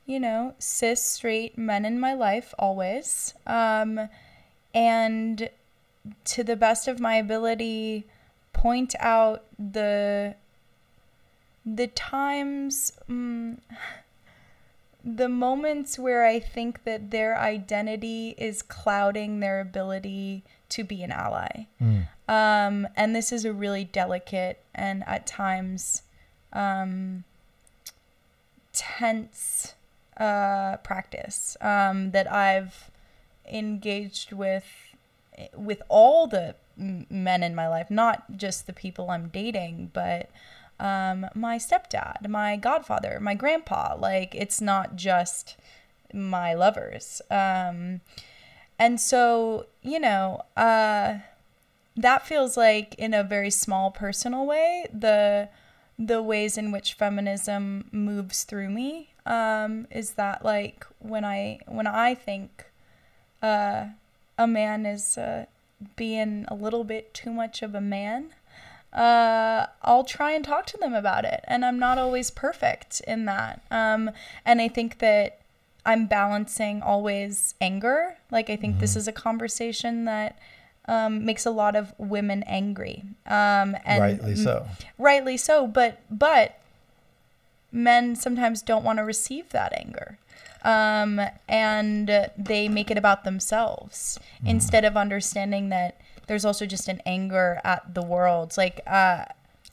you 0.09 0.19
know, 0.19 0.55
cis 0.57 1.03
straight 1.03 1.55
men 1.55 1.85
in 1.85 1.99
my 1.99 2.15
life 2.15 2.55
always. 2.57 3.35
Um, 3.45 4.09
and 4.73 5.49
to 6.25 6.43
the 6.43 6.55
best 6.55 6.87
of 6.87 6.99
my 6.99 7.15
ability, 7.15 8.05
point 8.53 8.95
out 8.99 9.43
the 9.57 10.35
the 11.65 11.87
times 11.87 12.93
mm, 13.09 13.57
the 15.03 15.29
moments 15.29 15.97
where 15.97 16.25
I 16.25 16.39
think 16.39 16.83
that 16.83 17.11
their 17.11 17.37
identity 17.37 18.35
is 18.37 18.61
clouding 18.61 19.39
their 19.39 19.59
ability 19.59 20.43
to 20.69 20.83
be 20.83 21.03
an 21.03 21.11
ally. 21.11 21.65
Mm. 21.81 22.07
Um, 22.27 22.87
and 22.95 23.15
this 23.15 23.31
is 23.31 23.45
a 23.45 23.53
really 23.53 23.85
delicate 23.85 24.61
and 24.75 25.03
at 25.07 25.25
times 25.25 26.03
um, 26.53 27.23
tense 28.73 29.73
uh, 30.17 30.77
practice 30.77 31.57
um, 31.61 32.11
that 32.11 32.31
I've 32.31 32.91
engaged 33.51 34.31
with 34.31 34.65
with 35.55 35.81
all 35.89 36.27
the 36.27 36.55
men 36.77 37.43
in 37.43 37.55
my 37.55 37.67
life, 37.67 37.89
not 37.89 38.37
just 38.37 38.67
the 38.67 38.73
people 38.73 39.09
I'm 39.09 39.29
dating, 39.29 39.91
but 39.93 40.29
um, 40.79 41.25
my 41.35 41.57
stepdad, 41.57 42.27
my 42.29 42.55
godfather, 42.55 43.19
my 43.19 43.35
grandpa. 43.35 43.95
Like 43.97 44.33
it's 44.35 44.61
not 44.61 44.95
just 44.95 45.57
my 46.13 46.53
lovers. 46.53 47.21
Um, 47.29 48.01
and 48.77 48.99
so, 48.99 49.65
you 49.81 49.99
know, 49.99 50.43
uh, 50.55 51.19
that 51.95 52.25
feels 52.25 52.55
like 52.55 52.95
in 52.95 53.13
a 53.13 53.23
very 53.23 53.49
small 53.49 53.91
personal 53.91 54.45
way 54.45 54.85
the 54.93 55.49
the 55.97 56.23
ways 56.23 56.57
in 56.57 56.71
which 56.71 56.93
feminism 56.93 57.89
moves 57.91 58.43
through 58.45 58.69
me 58.69 59.13
um, 59.25 59.85
is 59.91 60.11
that 60.11 60.45
like 60.45 60.85
when 60.99 61.25
I 61.25 61.59
when 61.67 61.87
I 61.87 62.15
think 62.15 62.71
uh, 63.41 63.87
a 64.39 64.47
man 64.47 64.85
is 64.87 65.17
uh, 65.17 65.45
being 65.95 66.45
a 66.47 66.55
little 66.55 66.83
bit 66.83 67.13
too 67.13 67.31
much 67.31 67.61
of 67.61 67.75
a 67.75 67.81
man, 67.81 68.29
uh, 68.93 69.67
I'll 69.83 70.05
try 70.05 70.31
and 70.31 70.43
talk 70.43 70.65
to 70.67 70.77
them 70.77 70.93
about 70.93 71.25
it, 71.25 71.43
and 71.43 71.63
I'm 71.63 71.77
not 71.77 71.99
always 71.99 72.31
perfect 72.31 73.01
in 73.05 73.25
that. 73.25 73.61
Um, 73.69 74.09
and 74.45 74.61
I 74.61 74.69
think 74.69 74.99
that 74.99 75.41
I'm 75.85 76.07
balancing 76.07 76.81
always 76.81 77.53
anger. 77.61 78.17
Like 78.31 78.49
I 78.49 78.55
think 78.55 78.79
this 78.79 78.95
is 78.95 79.07
a 79.07 79.11
conversation 79.11 80.05
that 80.05 80.39
um, 80.87 81.25
makes 81.25 81.45
a 81.45 81.51
lot 81.51 81.75
of 81.75 81.93
women 81.97 82.41
angry. 82.43 83.03
Um, 83.27 83.75
and 83.85 84.01
Rightly 84.01 84.35
so. 84.35 84.65
rightly 84.97 85.37
so 85.37 85.67
but 85.67 85.99
but 86.09 86.59
men 87.71 88.15
sometimes 88.15 88.61
don't 88.61 88.83
want 88.83 88.97
to 88.97 89.03
receive 89.03 89.49
that 89.49 89.71
anger 89.73 90.17
um, 90.63 91.21
and 91.47 92.29
they 92.37 92.67
make 92.67 92.91
it 92.91 92.97
about 92.97 93.23
themselves 93.23 94.19
instead 94.45 94.85
of 94.85 94.97
understanding 94.97 95.69
that 95.69 95.99
there's 96.27 96.45
also 96.45 96.65
just 96.65 96.87
an 96.87 97.01
anger 97.05 97.59
at 97.63 97.93
the 97.93 98.01
world 98.01 98.55
like 98.57 98.81
uh, 98.85 99.25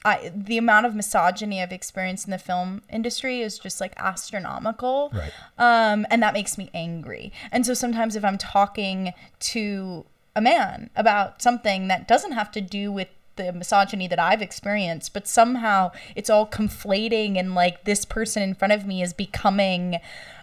I, 0.06 0.30
the 0.32 0.56
amount 0.56 0.86
of 0.86 0.94
misogyny 0.94 1.60
I've 1.60 1.72
experienced 1.72 2.26
in 2.26 2.30
the 2.30 2.38
film 2.38 2.82
industry 2.88 3.40
is 3.40 3.58
just 3.58 3.80
like 3.80 3.92
astronomical. 3.96 5.10
Right. 5.12 5.32
Um, 5.58 6.06
and 6.10 6.22
that 6.22 6.32
makes 6.32 6.56
me 6.56 6.70
angry. 6.72 7.32
And 7.50 7.66
so 7.66 7.74
sometimes 7.74 8.14
if 8.14 8.24
I'm 8.24 8.38
talking 8.38 9.12
to 9.40 10.06
a 10.36 10.40
man 10.40 10.90
about 10.94 11.42
something 11.42 11.88
that 11.88 12.06
doesn't 12.06 12.32
have 12.32 12.52
to 12.52 12.60
do 12.60 12.92
with 12.92 13.08
the 13.34 13.52
misogyny 13.52 14.06
that 14.06 14.20
I've 14.20 14.42
experienced, 14.42 15.12
but 15.12 15.26
somehow 15.26 15.90
it's 16.14 16.30
all 16.30 16.46
conflating 16.46 17.36
and 17.36 17.56
like 17.56 17.84
this 17.84 18.04
person 18.04 18.44
in 18.44 18.54
front 18.54 18.72
of 18.72 18.86
me 18.86 19.02
is 19.02 19.12
becoming 19.12 19.98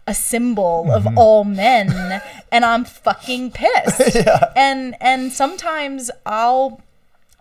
a 0.05 0.13
symbol 0.13 0.91
of 0.91 1.03
mm-hmm. 1.03 1.17
all 1.17 1.43
men 1.43 2.21
and 2.51 2.65
I'm 2.65 2.85
fucking 2.85 3.51
pissed. 3.51 4.17
And 4.55 4.95
and 5.01 5.31
sometimes 5.31 6.11
I'll 6.25 6.81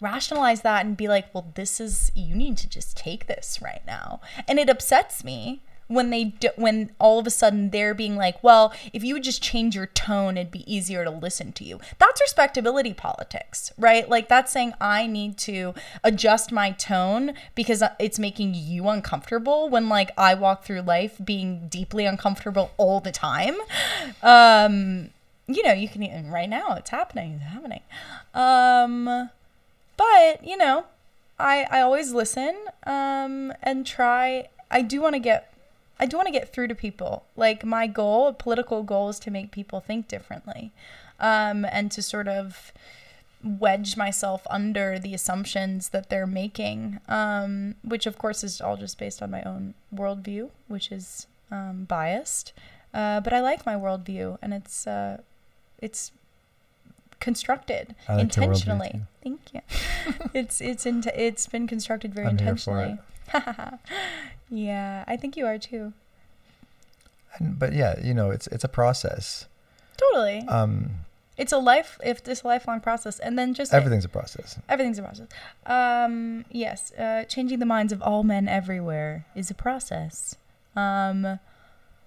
rationalize 0.01 0.63
that 0.63 0.85
and 0.85 0.97
be 0.97 1.09
like, 1.09 1.33
well, 1.35 1.47
this 1.55 1.81
is 1.81 2.11
you 2.15 2.35
need 2.35 2.57
to 2.59 2.69
just 2.69 2.97
take 2.97 3.27
this 3.27 3.61
right 3.63 3.83
now, 3.87 4.21
and 4.49 4.59
it 4.59 4.69
upsets 4.69 5.23
me 5.25 5.63
when 5.93 6.11
they 6.11 6.25
do, 6.25 6.49
when 6.57 6.91
all 6.99 7.19
of 7.19 7.27
a 7.27 7.31
sudden 7.31 7.71
they're 7.71 7.95
being 7.95 8.17
like, 8.17 8.43
well, 8.43 8.73
if 8.93 9.05
you 9.05 9.15
would 9.15 9.23
just 9.23 9.43
change 9.43 9.75
your 9.75 9.87
tone, 9.87 10.37
it'd 10.37 10.51
be 10.51 10.73
easier 10.73 11.05
to 11.05 11.11
listen 11.11 11.53
to 11.53 11.65
you. 11.65 11.81
That's 11.99 12.21
respectability 12.21 12.95
politics, 12.95 13.73
right? 13.79 14.09
Like 14.09 14.29
that's 14.29 14.53
saying 14.53 14.75
I 14.81 15.07
need 15.07 15.39
to 15.39 15.75
adjust 16.03 16.53
my 16.53 16.73
tone 16.73 17.35
because 17.55 17.83
it's 17.99 18.19
making 18.19 18.55
you 18.55 18.89
uncomfortable 18.89 19.69
when 19.69 19.89
like 19.89 20.11
I 20.17 20.35
walk 20.35 20.65
through 20.65 20.83
life 20.83 21.21
being 21.25 21.69
deeply 21.69 22.07
uncomfortable 22.07 22.73
all 22.77 23.01
the 23.01 23.13
time. 23.13 23.57
Um, 24.23 25.11
you 25.47 25.63
know, 25.63 25.73
you 25.73 25.89
can 25.89 26.03
even 26.03 26.31
right 26.31 26.49
now 26.49 26.75
it's 26.75 26.91
happening, 26.91 27.35
it's 27.35 27.45
happening. 27.45 27.81
Um, 28.35 29.31
but 29.97 30.45
you 30.45 30.57
know 30.57 30.85
i 31.39 31.67
i 31.71 31.81
always 31.81 32.13
listen 32.13 32.55
um 32.87 33.53
and 33.63 33.87
try 33.87 34.49
i 34.71 34.83
do 34.83 35.01
want 35.01 35.15
to 35.15 35.19
get 35.19 35.52
i 35.99 36.07
do 36.07 36.17
want 36.17 36.27
to 36.27 36.33
get 36.33 36.53
through 36.53 36.69
to 36.69 36.75
people 36.75 37.25
like 37.37 37.65
my 37.65 37.87
goal 37.87 38.33
political 38.33 38.83
goal 38.83 39.09
is 39.09 39.19
to 39.19 39.31
make 39.31 39.51
people 39.51 39.81
think 39.81 40.09
differently 40.09 40.73
um 41.21 41.65
and 41.67 41.91
to 41.91 42.03
sort 42.03 42.29
of 42.29 42.73
wedge 43.45 43.97
myself 43.97 44.47
under 44.51 44.99
the 44.99 45.15
assumptions 45.15 45.89
that 45.89 46.09
they're 46.09 46.27
making 46.27 47.01
um 47.09 47.75
which 47.83 48.07
of 48.07 48.19
course 48.19 48.45
is 48.45 48.61
all 48.61 48.77
just 48.77 48.99
based 48.99 49.23
on 49.23 49.31
my 49.31 49.43
own 49.43 49.75
worldview 49.95 50.49
which 50.69 50.93
is 50.93 51.27
um, 51.51 51.85
biased 51.85 52.53
uh, 52.95 53.21
but 53.21 53.33
i 53.33 53.41
like 53.41 53.67
my 53.67 53.75
worldview 53.75 54.39
and 54.41 54.55
it's 54.55 54.87
uh 54.87 55.19
it's 55.81 56.13
constructed 57.23 57.95
like 58.09 58.21
intentionally. 58.21 59.01
Thank 59.23 59.41
you. 59.55 59.61
it's 60.35 60.61
it's 60.61 60.85
in, 60.85 61.05
it's 61.15 61.47
been 61.47 61.67
constructed 61.67 62.13
very 62.13 62.27
I'm 62.27 62.37
intentionally. 62.37 62.99
yeah, 64.53 65.05
I 65.09 65.17
think 65.17 65.37
you 65.37 65.47
are 65.47 65.59
too. 65.59 65.93
And, 67.39 67.59
but 67.59 67.73
yeah, 67.73 67.99
you 68.01 68.15
know, 68.15 68.31
it's 68.31 68.47
it's 68.49 68.65
a 68.65 68.69
process. 68.69 69.47
Totally. 69.97 70.41
Um, 70.49 70.91
it's 71.39 71.53
a 71.53 71.59
life 71.59 71.99
if 72.05 72.29
it's 72.29 72.43
a 72.43 72.47
lifelong 72.47 72.81
process 72.81 73.19
and 73.19 73.39
then 73.39 73.55
just 73.55 73.73
everything's 73.73 74.05
a 74.05 74.09
process. 74.09 74.59
everything's 74.69 74.99
a 74.99 75.03
process. 75.03 75.29
Um 75.65 76.45
yes, 76.51 76.93
uh 76.93 77.25
changing 77.25 77.59
the 77.59 77.67
minds 77.67 77.93
of 77.93 78.03
all 78.03 78.23
men 78.23 78.49
everywhere 78.49 79.25
is 79.35 79.51
a 79.51 79.55
process. 79.55 80.37
Um 80.77 81.39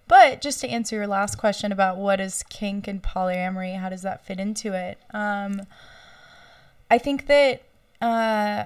but 0.07 0.41
just 0.41 0.61
to 0.61 0.69
answer 0.69 0.95
your 0.95 1.07
last 1.07 1.37
question 1.37 1.71
about 1.71 1.97
what 1.97 2.19
is 2.19 2.43
kink 2.43 2.87
and 2.87 3.01
polyamory, 3.01 3.79
how 3.79 3.89
does 3.89 4.03
that 4.03 4.23
fit 4.25 4.39
into 4.39 4.73
it? 4.73 4.99
Um, 5.11 5.61
I 6.91 6.99
think 6.99 7.25
that 7.25 7.63
uh, 8.01 8.65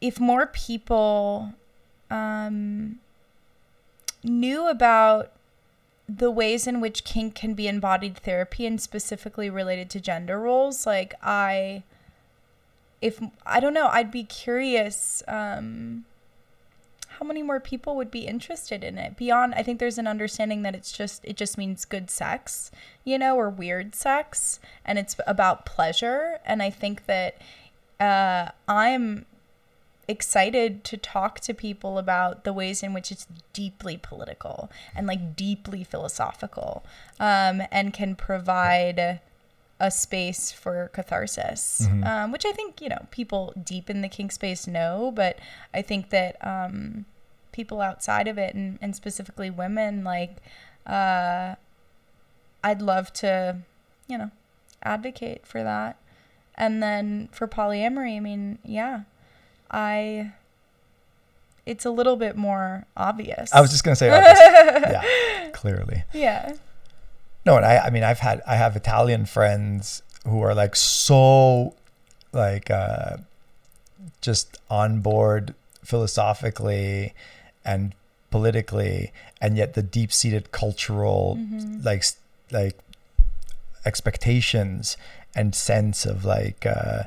if 0.00 0.18
more 0.18 0.46
people 0.46 1.52
um, 2.10 2.98
knew 4.22 4.68
about 4.68 5.32
the 6.08 6.30
ways 6.30 6.66
in 6.66 6.80
which 6.80 7.04
kink 7.04 7.34
can 7.34 7.54
be 7.54 7.68
embodied 7.68 8.16
therapy 8.16 8.64
and 8.66 8.80
specifically 8.80 9.50
related 9.50 9.90
to 9.90 10.00
gender 10.00 10.40
roles, 10.40 10.86
like 10.86 11.14
I, 11.22 11.82
if 13.02 13.20
I 13.44 13.60
don't 13.60 13.74
know, 13.74 13.88
I'd 13.88 14.10
be 14.10 14.24
curious. 14.24 15.22
Um, 15.28 16.06
how 17.18 17.26
many 17.26 17.42
more 17.42 17.58
people 17.58 17.96
would 17.96 18.10
be 18.10 18.26
interested 18.26 18.84
in 18.84 18.96
it 18.96 19.16
beyond 19.16 19.52
i 19.54 19.62
think 19.62 19.80
there's 19.80 19.98
an 19.98 20.06
understanding 20.06 20.62
that 20.62 20.74
it's 20.74 20.92
just 20.92 21.24
it 21.24 21.36
just 21.36 21.58
means 21.58 21.84
good 21.84 22.10
sex 22.10 22.70
you 23.04 23.18
know 23.18 23.36
or 23.36 23.50
weird 23.50 23.94
sex 23.94 24.60
and 24.84 24.98
it's 24.98 25.16
about 25.26 25.66
pleasure 25.66 26.38
and 26.46 26.62
i 26.62 26.70
think 26.70 27.06
that 27.06 27.36
uh, 27.98 28.50
i'm 28.68 29.26
excited 30.08 30.82
to 30.84 30.96
talk 30.96 31.38
to 31.40 31.52
people 31.54 31.98
about 31.98 32.44
the 32.44 32.52
ways 32.52 32.82
in 32.82 32.94
which 32.94 33.12
it's 33.12 33.26
deeply 33.52 33.96
political 33.98 34.70
and 34.96 35.06
like 35.06 35.36
deeply 35.36 35.84
philosophical 35.84 36.82
um, 37.20 37.62
and 37.70 37.92
can 37.92 38.16
provide 38.16 39.20
a 39.80 39.90
space 39.92 40.50
for 40.50 40.88
catharsis, 40.92 41.82
Mhm. 41.88 42.04
um, 42.06 42.32
which 42.32 42.44
I 42.44 42.50
think 42.52 42.80
you 42.80 42.88
know 42.88 43.06
people 43.12 43.52
deep 43.62 43.88
in 43.88 44.00
the 44.00 44.08
kink 44.08 44.32
space 44.32 44.66
know, 44.66 45.12
but 45.14 45.38
I 45.72 45.82
think 45.82 46.10
that 46.10 46.36
um, 46.44 47.04
people 47.52 47.80
outside 47.80 48.26
of 48.26 48.38
it 48.38 48.54
and, 48.54 48.78
and 48.82 48.96
specifically 48.96 49.50
women 49.50 50.02
like 50.04 50.38
uh, 50.86 51.54
I'd 52.64 52.82
love 52.82 53.12
to 53.14 53.58
you 54.08 54.18
know 54.18 54.30
advocate 54.82 55.46
for 55.46 55.62
that, 55.62 55.96
and 56.56 56.82
then 56.82 57.28
for 57.30 57.46
polyamory, 57.46 58.16
I 58.16 58.20
mean, 58.20 58.58
yeah, 58.64 59.02
I. 59.70 60.32
It's 61.66 61.84
a 61.84 61.90
little 61.90 62.16
bit 62.16 62.36
more 62.36 62.86
obvious. 62.96 63.52
I 63.52 63.60
was 63.60 63.70
just 63.70 63.84
gonna 63.84 63.94
say, 63.96 64.08
obvious. 64.10 64.38
yeah, 64.90 65.50
clearly. 65.52 66.04
yeah. 66.14 66.54
No, 67.44 67.56
and 67.56 67.64
I, 67.66 67.78
I 67.78 67.90
mean, 67.90 68.02
I've 68.02 68.18
had, 68.20 68.42
I 68.46 68.56
have 68.56 68.74
Italian 68.76 69.24
friends 69.26 70.02
who 70.26 70.40
are 70.42 70.54
like 70.54 70.74
so, 70.76 71.74
like, 72.32 72.70
uh, 72.70 73.18
just 74.20 74.58
on 74.70 75.00
board 75.00 75.54
philosophically 75.84 77.14
and 77.64 77.94
politically, 78.30 79.12
and 79.40 79.56
yet 79.56 79.74
the 79.74 79.82
deep-seated 79.82 80.52
cultural, 80.52 81.36
Mhm. 81.40 81.84
like, 81.84 82.04
like 82.50 82.78
expectations 83.86 84.96
and 85.34 85.54
sense 85.54 86.04
of 86.04 86.24
like, 86.24 86.66
uh, 86.66 87.04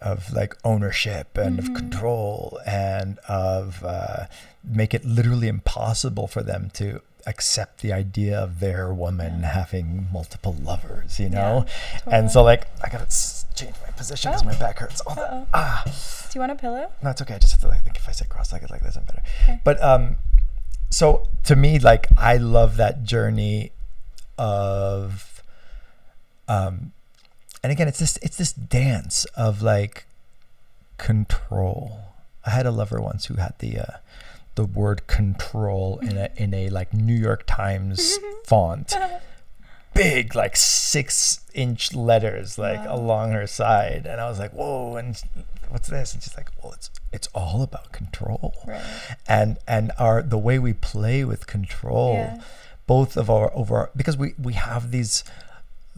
of 0.00 0.32
like 0.32 0.54
ownership 0.64 1.36
and 1.38 1.58
Mhm. 1.58 1.68
of 1.68 1.74
control 1.74 2.60
and 2.66 3.18
of 3.28 3.82
uh, 3.84 4.26
make 4.64 4.92
it 4.94 5.04
literally 5.04 5.48
impossible 5.48 6.26
for 6.26 6.42
them 6.42 6.70
to 6.74 7.00
accept 7.26 7.80
the 7.80 7.92
idea 7.92 8.38
of 8.38 8.60
their 8.60 8.92
woman 8.94 9.40
Yeah. 9.40 9.52
having 9.52 10.08
multiple 10.12 10.54
lovers, 10.62 11.18
you 11.18 11.28
know? 11.28 11.64
Yeah, 12.06 12.18
And 12.18 12.30
so, 12.30 12.42
like, 12.44 12.68
I 12.84 12.88
gotta 12.88 13.04
s- 13.06 13.46
change 13.54 13.74
my 13.84 13.90
position 13.92 14.30
because 14.30 14.42
Oh. 14.42 14.46
my 14.46 14.54
back 14.54 14.78
hurts. 14.78 15.02
Oh, 15.06 15.46
ah, 15.52 15.82
Do 15.84 15.92
you 16.34 16.40
want 16.40 16.52
a 16.52 16.54
pillow? 16.54 16.88
no, 17.02 17.10
it's 17.10 17.20
okay. 17.22 17.34
I 17.34 17.38
just 17.38 17.52
have 17.52 17.60
to 17.62 17.68
like 17.68 17.82
think 17.82 17.96
if 17.96 18.08
I 18.08 18.12
sit 18.12 18.28
cross-legged 18.28 18.70
like 18.70 18.82
this, 18.82 18.94
I'm 18.96 19.02
better. 19.04 19.22
Okay. 19.42 19.60
But 19.64 19.82
um, 19.82 20.16
so 20.90 21.26
to 21.44 21.56
me, 21.56 21.78
like, 21.80 22.06
I 22.16 22.36
love 22.36 22.76
that 22.76 23.02
journey 23.02 23.72
of 24.38 25.42
um, 26.48 26.92
and 27.66 27.72
again, 27.72 27.88
it's 27.88 27.98
this 27.98 28.16
it's 28.22 28.36
this 28.36 28.52
dance 28.52 29.24
of 29.36 29.60
like 29.60 30.06
control. 30.98 31.98
I 32.44 32.50
had 32.50 32.64
a 32.64 32.70
lover 32.70 33.00
once 33.00 33.26
who 33.26 33.34
had 33.34 33.54
the 33.58 33.78
uh, 33.78 33.96
the 34.54 34.64
word 34.64 35.08
control 35.08 35.98
in 35.98 36.16
a 36.16 36.30
in 36.36 36.54
a 36.54 36.68
like 36.68 36.94
New 36.94 37.14
York 37.14 37.42
Times 37.46 38.18
font, 38.44 38.94
big 39.94 40.34
like 40.36 40.56
six 40.56 41.40
inch 41.54 41.92
letters 41.92 42.56
like 42.58 42.84
Wow. 42.84 42.94
along 42.96 43.32
her 43.32 43.46
side, 43.48 44.06
and 44.08 44.20
I 44.20 44.28
was 44.28 44.38
like, 44.38 44.52
whoa! 44.52 44.94
And 44.96 45.20
what's 45.70 45.88
this? 45.88 46.14
And 46.14 46.22
she's 46.22 46.36
like, 46.36 46.50
well, 46.62 46.72
it's 46.72 46.88
it's 47.12 47.28
all 47.34 47.62
about 47.62 47.90
control, 47.90 48.54
Right. 48.64 48.80
and 49.26 49.58
and 49.66 49.90
our 49.98 50.22
the 50.22 50.38
way 50.38 50.58
we 50.60 50.72
play 50.72 51.24
with 51.24 51.48
control, 51.48 52.14
Yeah. 52.14 52.40
both 52.86 53.16
of 53.16 53.28
our 53.28 53.52
over 53.54 53.76
our, 53.76 53.90
because 53.96 54.16
we 54.16 54.34
we 54.40 54.52
have 54.52 54.92
these 54.92 55.24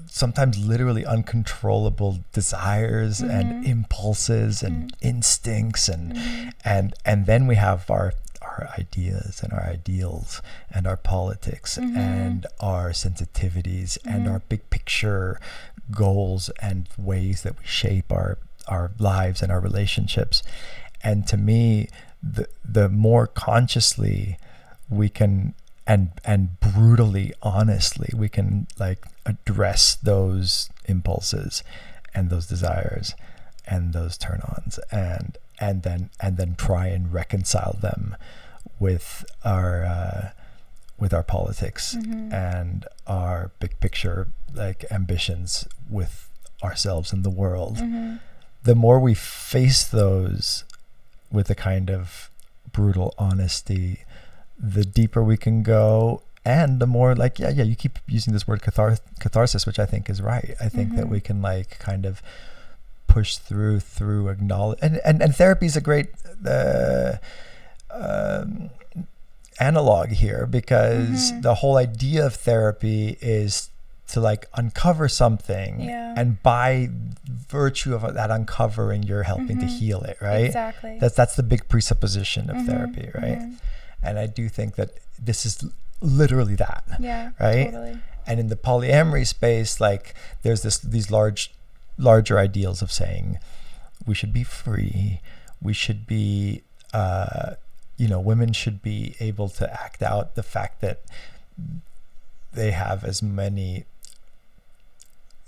sometimes 0.07 0.59
literally 0.59 1.05
uncontrollable 1.05 2.21
desires 2.33 3.21
and 3.21 3.65
Mhm. 3.65 3.67
impulses 3.69 4.63
and 4.63 4.93
Mhm. 4.93 4.97
instincts 5.01 5.89
and 5.89 6.15
Mhm. 6.15 6.53
and 6.65 6.95
and 7.05 7.27
then 7.27 7.47
we 7.47 7.57
have 7.57 7.91
our 7.91 8.13
our 8.41 8.71
ideas 8.79 9.41
and 9.43 9.53
our 9.53 9.65
ideals 9.67 10.41
and 10.71 10.87
our 10.87 10.97
politics 10.97 11.77
Mhm. 11.81 11.97
and 11.97 12.47
our 12.61 12.91
sensitivities 12.91 13.99
and 14.05 14.27
Mhm. 14.27 14.33
our 14.33 14.39
big 14.49 14.69
picture 14.71 15.41
goals 15.91 16.51
and 16.61 16.89
ways 16.97 17.43
that 17.43 17.59
we 17.59 17.67
shape 17.67 18.11
our 18.13 18.39
our 18.67 18.91
lives 18.99 19.43
and 19.43 19.51
our 19.53 19.61
relationships 19.61 20.43
and 21.03 21.27
to 21.27 21.37
me 21.37 21.89
the 22.23 22.47
the 22.65 22.89
more 22.89 23.27
consciously 23.27 24.37
we 24.91 25.09
can 25.09 25.55
and 25.89 26.11
and 26.25 26.61
brutally 26.61 27.33
honestly 27.43 28.11
we 28.15 28.29
can 28.29 28.67
like 28.79 29.05
address 29.27 29.97
those 29.97 30.69
impulses 30.85 31.63
and 32.15 32.31
those 32.31 32.47
desires 32.47 33.15
and 33.67 33.93
those 33.93 34.17
turn-ons 34.19 34.79
and 34.93 35.37
and 35.59 35.83
then 35.83 36.11
and 36.21 36.37
then 36.37 36.55
try 36.57 36.87
and 36.87 37.13
reconcile 37.13 37.77
them 37.81 38.15
with 38.79 39.25
our 39.45 39.85
uh, 39.85 40.31
with 40.99 41.13
our 41.15 41.23
politics 41.23 41.95
Mhm. 41.97 42.33
and 42.33 42.87
our 43.07 43.51
big 43.59 43.79
picture 43.81 44.29
like 44.55 44.85
ambitions 44.91 45.67
with 45.89 46.29
ourselves 46.63 47.13
and 47.13 47.25
the 47.25 47.31
world 47.45 47.77
Mhm. 47.79 48.21
the 48.63 48.75
more 48.75 48.99
we 49.01 49.15
face 49.15 49.85
those 49.85 50.65
with 51.31 51.49
a 51.51 51.55
kind 51.55 51.91
of 51.91 52.31
brutal 52.73 53.15
honesty, 53.19 54.01
the 54.59 54.85
deeper 54.85 55.23
we 55.23 55.37
can 55.37 55.63
go. 55.63 56.23
And 56.45 56.81
the 56.81 56.87
more 56.87 57.15
like, 57.15 57.39
yeah, 57.39 57.51
yeah, 57.51 57.65
you 57.65 57.77
keep 57.77 57.99
using 58.09 58.33
this 58.33 58.49
word 58.49 58.63
cathar- 58.63 59.01
catharsis, 59.21 59.67
which 59.67 59.79
I 59.79 59.85
think 59.87 60.09
is 60.09 60.23
right. 60.23 60.55
I 60.61 60.69
think 60.69 60.97
that 60.97 61.07
Mhm. 61.07 61.11
we 61.11 61.21
can 61.21 61.43
like 61.43 61.79
kind 61.79 62.07
of 62.07 62.23
push 63.07 63.37
through, 63.37 63.81
through 63.81 64.29
acknowledge. 64.29 64.79
And, 64.81 65.01
and, 65.05 65.23
and 65.23 65.35
therapy 65.37 65.67
is 65.67 65.77
a 65.77 65.81
great 65.81 66.09
uh, 66.47 67.15
um, 67.91 68.71
analog 69.61 70.09
here 70.11 70.47
because 70.47 71.33
Mhm. 71.33 71.43
the 71.43 71.55
whole 71.57 71.77
idea 71.77 72.25
of 72.25 72.35
therapy 72.35 73.19
is 73.21 73.71
to 74.09 74.21
like 74.21 74.47
uncover 74.55 75.09
something 75.09 75.81
Yeah. 75.81 76.15
and 76.17 76.43
by 76.43 76.89
virtue 77.29 77.95
of 77.95 78.15
that 78.15 78.31
uncovering 78.31 79.03
you're 79.03 79.25
helping 79.25 79.59
to 79.59 79.67
Mhm. 79.67 79.79
heal 79.79 80.01
it 80.03 80.17
right 80.23 80.47
Exactly. 80.47 80.97
that's 81.01 81.15
that's 81.15 81.35
the 81.37 81.43
big 81.43 81.69
presupposition 81.69 82.49
of 82.49 82.57
Mhm, 82.57 82.67
therapy 82.67 83.11
right 83.15 83.39
mhm. 83.41 83.55
And 84.03 84.19
i 84.19 84.27
do 84.27 84.49
think 84.49 84.75
that 84.77 84.91
this 85.19 85.45
is 85.47 85.65
literally 86.01 86.55
that 86.55 86.85
Yeah. 87.01 87.31
Right? 87.41 87.65
Totally. 87.73 87.99
and 88.27 88.39
in 88.41 88.49
the 88.49 88.57
polyamory 88.57 89.27
space 89.27 89.81
like 89.81 90.15
there's 90.43 90.63
this 90.63 90.79
these 90.79 91.11
large 91.11 91.53
larger 91.99 92.39
ideals 92.39 92.83
of 92.83 92.93
saying 92.93 93.39
we 94.07 94.15
should 94.15 94.33
be 94.33 94.45
free 94.45 95.21
we 95.61 95.73
should 95.73 96.07
be 96.07 96.63
uh 96.95 97.55
you 97.97 98.07
know 98.07 98.21
women 98.21 98.53
should 98.53 98.81
be 98.81 99.17
able 99.19 99.49
to 99.49 99.65
act 99.85 100.01
out 100.03 100.37
the 100.37 100.43
fact 100.45 100.81
that 100.81 101.01
they 102.53 102.71
have 102.71 103.05
as 103.05 103.23
many 103.23 103.85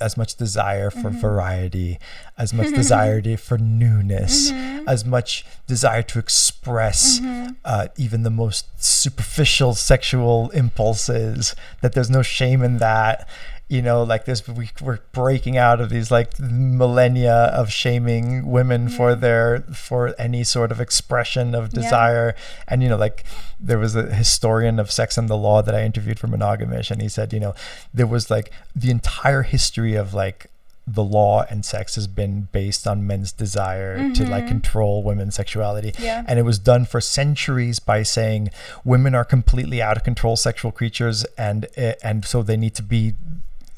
as 0.00 0.16
much 0.16 0.34
desire 0.36 0.90
for 0.90 1.10
Mhm. 1.10 1.20
variety 1.20 1.98
as 2.38 2.52
much 2.54 2.74
desire 2.74 3.20
to- 3.20 3.36
for 3.36 3.58
newness 3.58 4.50
Mhm. 4.50 4.84
as 4.88 5.04
much 5.04 5.44
desire 5.66 6.02
to 6.02 6.18
express 6.18 7.20
Mhm. 7.20 7.56
uh, 7.64 7.88
even 7.96 8.22
the 8.22 8.30
most 8.30 8.66
superficial 8.82 9.74
sexual 9.74 10.50
impulses 10.50 11.54
that 11.82 11.92
there's 11.92 12.10
no 12.10 12.22
shame 12.22 12.62
in 12.62 12.78
that 12.78 13.28
you 13.70 13.80
know 13.80 14.02
like 14.02 14.24
this 14.24 14.46
we, 14.48 14.68
we're 14.82 14.98
breaking 15.12 15.56
out 15.56 15.80
of 15.80 15.88
these 15.90 16.10
like 16.10 16.30
millennia 16.40 17.34
of 17.60 17.70
shaming 17.70 18.46
women 18.50 18.88
for 18.88 19.14
their 19.14 19.60
for 19.72 20.14
any 20.18 20.42
sort 20.44 20.72
of 20.72 20.80
expression 20.80 21.54
of 21.54 21.64
Yeah. 21.72 21.82
desire 21.82 22.34
and 22.68 22.82
you 22.82 22.88
know 22.88 22.96
like 22.96 23.24
there 23.60 23.78
was 23.78 23.94
a 23.94 24.12
historian 24.14 24.78
of 24.80 24.90
sex 24.90 25.16
and 25.16 25.28
the 25.28 25.36
law 25.36 25.62
that 25.62 25.74
i 25.74 25.82
interviewed 25.84 26.18
for 26.18 26.26
monogamish 26.26 26.90
and 26.90 27.00
he 27.00 27.08
said 27.08 27.32
you 27.32 27.40
know 27.40 27.54
there 27.94 28.06
was 28.06 28.30
like 28.30 28.50
the 28.74 28.90
entire 28.90 29.42
history 29.42 29.94
of 29.94 30.12
like 30.14 30.46
the 30.86 31.04
law 31.04 31.44
and 31.50 31.64
sex 31.64 31.94
has 31.94 32.08
been 32.08 32.48
based 32.50 32.84
on 32.88 33.06
men's 33.06 33.30
desire 33.30 34.10
to 34.12 34.26
like 34.26 34.44
Mhm. 34.44 34.48
control 34.48 35.02
women's 35.04 35.36
sexuality 35.36 35.92
Yeah. 35.98 36.24
and 36.26 36.38
it 36.40 36.42
was 36.42 36.58
done 36.58 36.84
for 36.86 37.00
centuries 37.00 37.78
by 37.78 38.02
saying 38.02 38.50
women 38.84 39.14
are 39.14 39.24
completely 39.24 39.80
out 39.80 39.96
of 39.96 40.02
control 40.02 40.34
sexual 40.36 40.72
creatures 40.72 41.24
and 41.38 41.66
eh, 41.76 41.94
and 42.02 42.24
so 42.24 42.42
they 42.42 42.56
need 42.56 42.74
to 42.74 42.82
be 42.82 43.14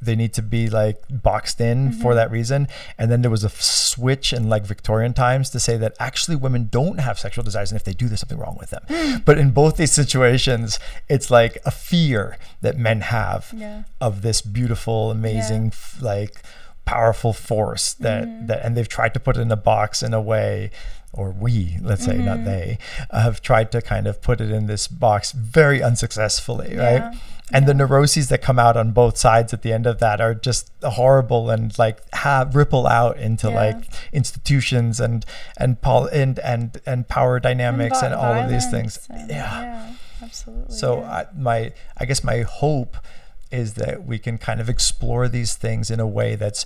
they 0.04 0.16
need 0.16 0.32
to 0.34 0.42
be 0.42 0.68
like 0.68 0.98
boxed 1.10 1.60
in 1.60 1.92
for 1.92 2.12
Mhm. 2.12 2.14
that 2.16 2.30
reason 2.30 2.68
and 2.98 3.10
then 3.10 3.22
there 3.22 3.30
was 3.30 3.44
a 3.44 3.46
f- 3.46 3.60
switch 3.62 4.32
in 4.32 4.48
like 4.48 4.64
victorian 4.66 5.12
times 5.14 5.48
to 5.50 5.60
say 5.60 5.76
that 5.76 5.94
actually 6.00 6.34
women 6.36 6.68
don't 6.70 6.98
have 6.98 7.18
sexual 7.18 7.44
desires 7.44 7.70
and 7.70 7.76
if 7.80 7.84
they 7.84 7.92
do 7.92 8.08
there's 8.08 8.20
something 8.20 8.38
wrong 8.38 8.56
with 8.58 8.70
them 8.70 9.22
but 9.24 9.38
in 9.38 9.50
both 9.50 9.76
these 9.76 9.92
situations 9.92 10.78
it's 11.08 11.30
like 11.30 11.56
a 11.64 11.70
fear 11.70 12.36
that 12.62 12.76
men 12.76 13.00
have 13.02 13.52
Yeah. 13.56 13.82
of 14.00 14.22
this 14.22 14.40
beautiful 14.42 15.10
amazing 15.10 15.68
f 15.68 15.96
like 16.00 16.42
powerful 16.84 17.32
force 17.32 17.92
that 17.94 18.24
Mhm. 18.24 18.46
that 18.48 18.64
and 18.64 18.76
they've 18.76 18.88
tried 18.88 19.14
to 19.14 19.20
put 19.20 19.36
it 19.36 19.40
in 19.40 19.52
a 19.52 19.56
box 19.56 20.02
in 20.02 20.12
a 20.12 20.20
way 20.20 20.70
or 21.12 21.30
we 21.30 21.76
let's 21.82 22.04
say 22.04 22.16
not 22.16 22.38
Mhm. 22.38 22.44
they 22.44 22.78
have 23.10 23.42
tried 23.42 23.70
to 23.72 23.82
kind 23.82 24.06
of 24.06 24.20
put 24.22 24.40
it 24.40 24.50
in 24.50 24.66
this 24.66 24.88
box 24.88 25.32
very 25.32 25.82
unsuccessfully 25.82 26.76
right 26.76 27.14
and 27.54 27.66
the 27.66 27.74
neuroses 27.74 28.28
that 28.28 28.40
come 28.40 28.58
out 28.58 28.78
on 28.78 28.92
both 28.92 29.18
sides 29.18 29.52
at 29.52 29.60
the 29.60 29.72
end 29.74 29.86
of 29.86 29.98
that 29.98 30.20
are 30.22 30.34
just 30.34 30.70
horrible 30.82 31.50
and 31.50 31.78
like 31.78 31.98
have 32.14 32.54
ripple 32.56 32.86
out 32.86 33.18
into 33.18 33.48
Yeah. 33.50 33.54
like 33.56 33.84
institutions 34.12 35.00
and 35.00 35.26
and 35.58 35.80
pol 35.82 36.06
and 36.06 36.38
and 36.38 36.80
and 36.86 37.06
power 37.08 37.38
dynamics 37.40 38.00
and, 38.02 38.14
vi- 38.14 38.20
all 38.20 38.34
of 38.34 38.48
these 38.48 38.70
things 38.70 39.06
and- 39.10 39.28
yeah 39.30 39.60
Yeah. 39.62 39.86
Absolutely. 40.22 40.74
so 40.76 41.00
yeah. 41.00 41.10
I, 41.12 41.26
my, 41.36 41.72
I 41.98 42.04
guess 42.04 42.22
my 42.24 42.42
hope 42.42 42.96
is 43.50 43.74
that 43.74 44.06
we 44.06 44.18
can 44.18 44.38
kind 44.38 44.60
of 44.60 44.68
explore 44.70 45.28
these 45.28 45.54
things 45.56 45.90
in 45.90 45.98
a 46.00 46.06
way 46.06 46.36
that's 46.36 46.64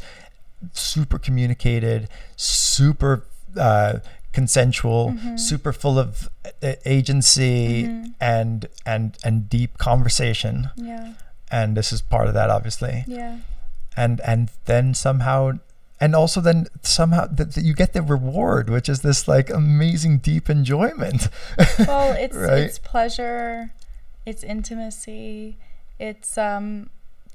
super 0.72 1.18
communicated, 1.18 2.08
super 2.36 3.24
uh, 3.58 3.98
consensual, 4.40 5.02
Mhm. 5.12 5.38
super 5.50 5.72
full 5.82 5.98
of 5.98 6.28
uh, 6.62 6.74
agency 6.84 7.84
Mhm. 7.84 8.14
and 8.20 8.58
and 8.94 9.04
and 9.26 9.34
deep 9.56 9.72
conversation. 9.78 10.54
Yeah. 10.76 11.06
And 11.50 11.76
this 11.78 11.92
is 11.94 12.00
part 12.02 12.26
of 12.28 12.34
that, 12.34 12.48
obviously. 12.56 13.04
Yeah. 13.06 13.34
And 13.96 14.20
and 14.32 14.42
then 14.66 14.94
somehow. 14.94 15.38
And 15.98 16.14
also, 16.14 16.42
then 16.42 16.66
somehow 16.82 17.24
th- 17.36 17.54
th- 17.54 17.66
you 17.66 17.72
get 17.74 17.94
the 17.94 18.02
reward, 18.02 18.68
which 18.68 18.88
is 18.94 19.00
this 19.00 19.26
like 19.26 19.48
amazing 19.62 20.18
deep 20.30 20.50
enjoyment. 20.50 21.20
Well, 21.90 22.12
it's 22.24 22.36
Right? 22.36 22.64
it's 22.68 22.78
pleasure, 22.78 23.70
it's 24.26 24.42
intimacy, 24.44 25.56
it's 25.98 26.36
um 26.36 26.90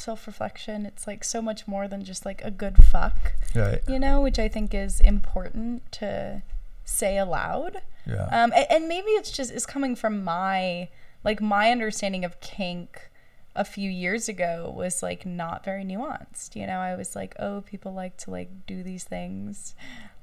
self-reflection. 0.06 0.86
It's 0.86 1.06
like 1.08 1.24
so 1.24 1.40
much 1.42 1.62
more 1.68 1.88
than 1.92 2.02
just 2.12 2.24
like 2.30 2.42
a 2.46 2.52
good 2.64 2.78
fuck, 2.94 3.18
right. 3.56 3.82
you 3.88 3.98
know, 4.06 4.16
which 4.26 4.40
I 4.46 4.48
think 4.56 4.74
is 4.86 5.00
important 5.00 5.92
to 6.00 6.42
say 6.86 7.18
aloud. 7.18 7.82
Yeah. 8.06 8.24
Um, 8.32 8.52
and, 8.56 8.66
and 8.70 8.88
maybe 8.88 9.10
it's 9.12 9.32
just 9.32 9.52
it's 9.52 9.66
coming 9.66 9.96
from 9.96 10.24
my 10.24 10.90
like 11.24 11.42
my 11.42 11.72
understanding 11.72 12.26
of 12.26 12.40
kink 12.42 13.10
a 13.56 13.66
few 13.66 13.90
years 13.90 14.30
ago 14.30 14.74
was 14.76 15.04
like 15.04 15.26
not 15.26 15.64
very 15.66 15.84
nuanced. 15.84 16.56
You 16.56 16.66
know, 16.68 16.78
I 16.80 16.96
was 16.96 17.16
like, 17.16 17.36
oh, 17.40 17.62
people 17.62 17.94
like 17.94 18.18
to 18.18 18.32
like 18.32 18.50
do 18.66 18.82
these 18.84 19.04
things. 19.04 19.76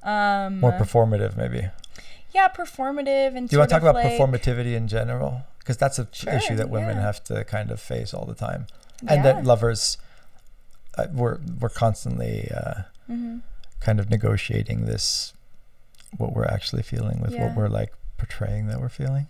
Um, 0.02 0.60
More 0.60 0.72
performative, 0.72 1.36
maybe. 1.36 1.68
yeah, 2.34 2.48
performative 2.48 3.36
and. 3.36 3.48
Do 3.48 3.54
you 3.56 3.58
want 3.58 3.70
to 3.70 3.74
talk 3.74 3.82
about 3.82 3.94
like- 3.96 4.18
performativity 4.18 4.74
in 4.74 4.88
general? 4.88 5.42
Because 5.58 5.76
that's 5.76 5.98
a 5.98 6.08
Sure, 6.12 6.32
issue 6.32 6.56
that 6.56 6.70
women 6.70 6.96
yeah. 6.96 7.02
have 7.02 7.22
to 7.24 7.44
kind 7.44 7.70
of 7.70 7.78
face 7.78 8.14
all 8.14 8.24
the 8.24 8.34
time, 8.34 8.66
and 9.06 9.22
Yeah. 9.22 9.32
that 9.34 9.44
lovers, 9.44 9.98
uh, 10.96 11.08
we're 11.12 11.38
we're 11.60 11.68
constantly 11.68 12.50
uh, 12.50 12.82
Mhm. 13.10 13.42
kind 13.80 14.00
of 14.00 14.08
negotiating 14.08 14.86
this, 14.86 15.34
what 16.16 16.32
we're 16.32 16.44
actually 16.46 16.82
feeling 16.82 17.20
with 17.20 17.32
Yeah. 17.32 17.46
what 17.48 17.56
we're 17.56 17.68
like 17.68 17.92
portraying 18.16 18.66
that 18.68 18.80
we're 18.80 18.88
feeling. 18.88 19.26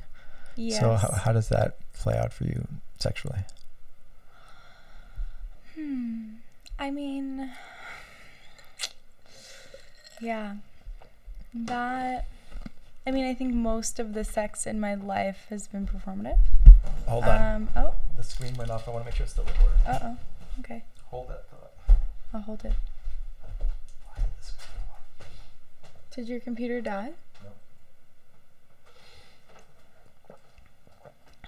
Yes. 0.57 0.81
So 0.81 0.95
how, 0.95 1.11
how 1.13 1.33
does 1.33 1.49
that 1.51 1.77
play 1.93 2.17
out 2.17 2.33
for 2.33 2.45
you 2.45 2.67
sexually? 2.99 3.41
Hmm. 5.75 6.35
I 6.79 6.91
mean, 6.91 7.51
yeah. 10.21 10.55
That. 11.55 12.27
I 13.07 13.11
mean, 13.11 13.25
I 13.25 13.33
think 13.35 13.55
most 13.55 13.99
of 13.99 14.13
the 14.13 14.23
sex 14.25 14.67
in 14.67 14.79
my 14.81 14.95
life 14.95 15.47
has 15.49 15.67
been 15.67 15.87
performative. 15.87 16.39
Hold 17.07 17.25
on, 17.25 17.55
Um. 17.55 17.69
Oh. 17.75 17.95
the 18.17 18.23
screen 18.23 18.55
went 18.57 18.71
off. 18.71 18.87
I 18.87 18.91
want 18.91 19.03
to 19.05 19.07
make 19.07 19.15
sure 19.15 19.25
it's 19.25 19.33
still 19.33 19.45
recording. 19.45 19.79
Uh 19.87 19.99
oh. 20.03 20.17
Okay. 20.61 20.85
Hold 21.07 21.29
that 21.31 21.45
thought. 21.49 21.97
I'll 22.35 22.43
hold 22.43 22.65
it. 22.65 22.75
Did 26.19 26.27
your 26.29 26.41
computer 26.41 26.81
die? 26.81 27.13
No. 27.45 27.51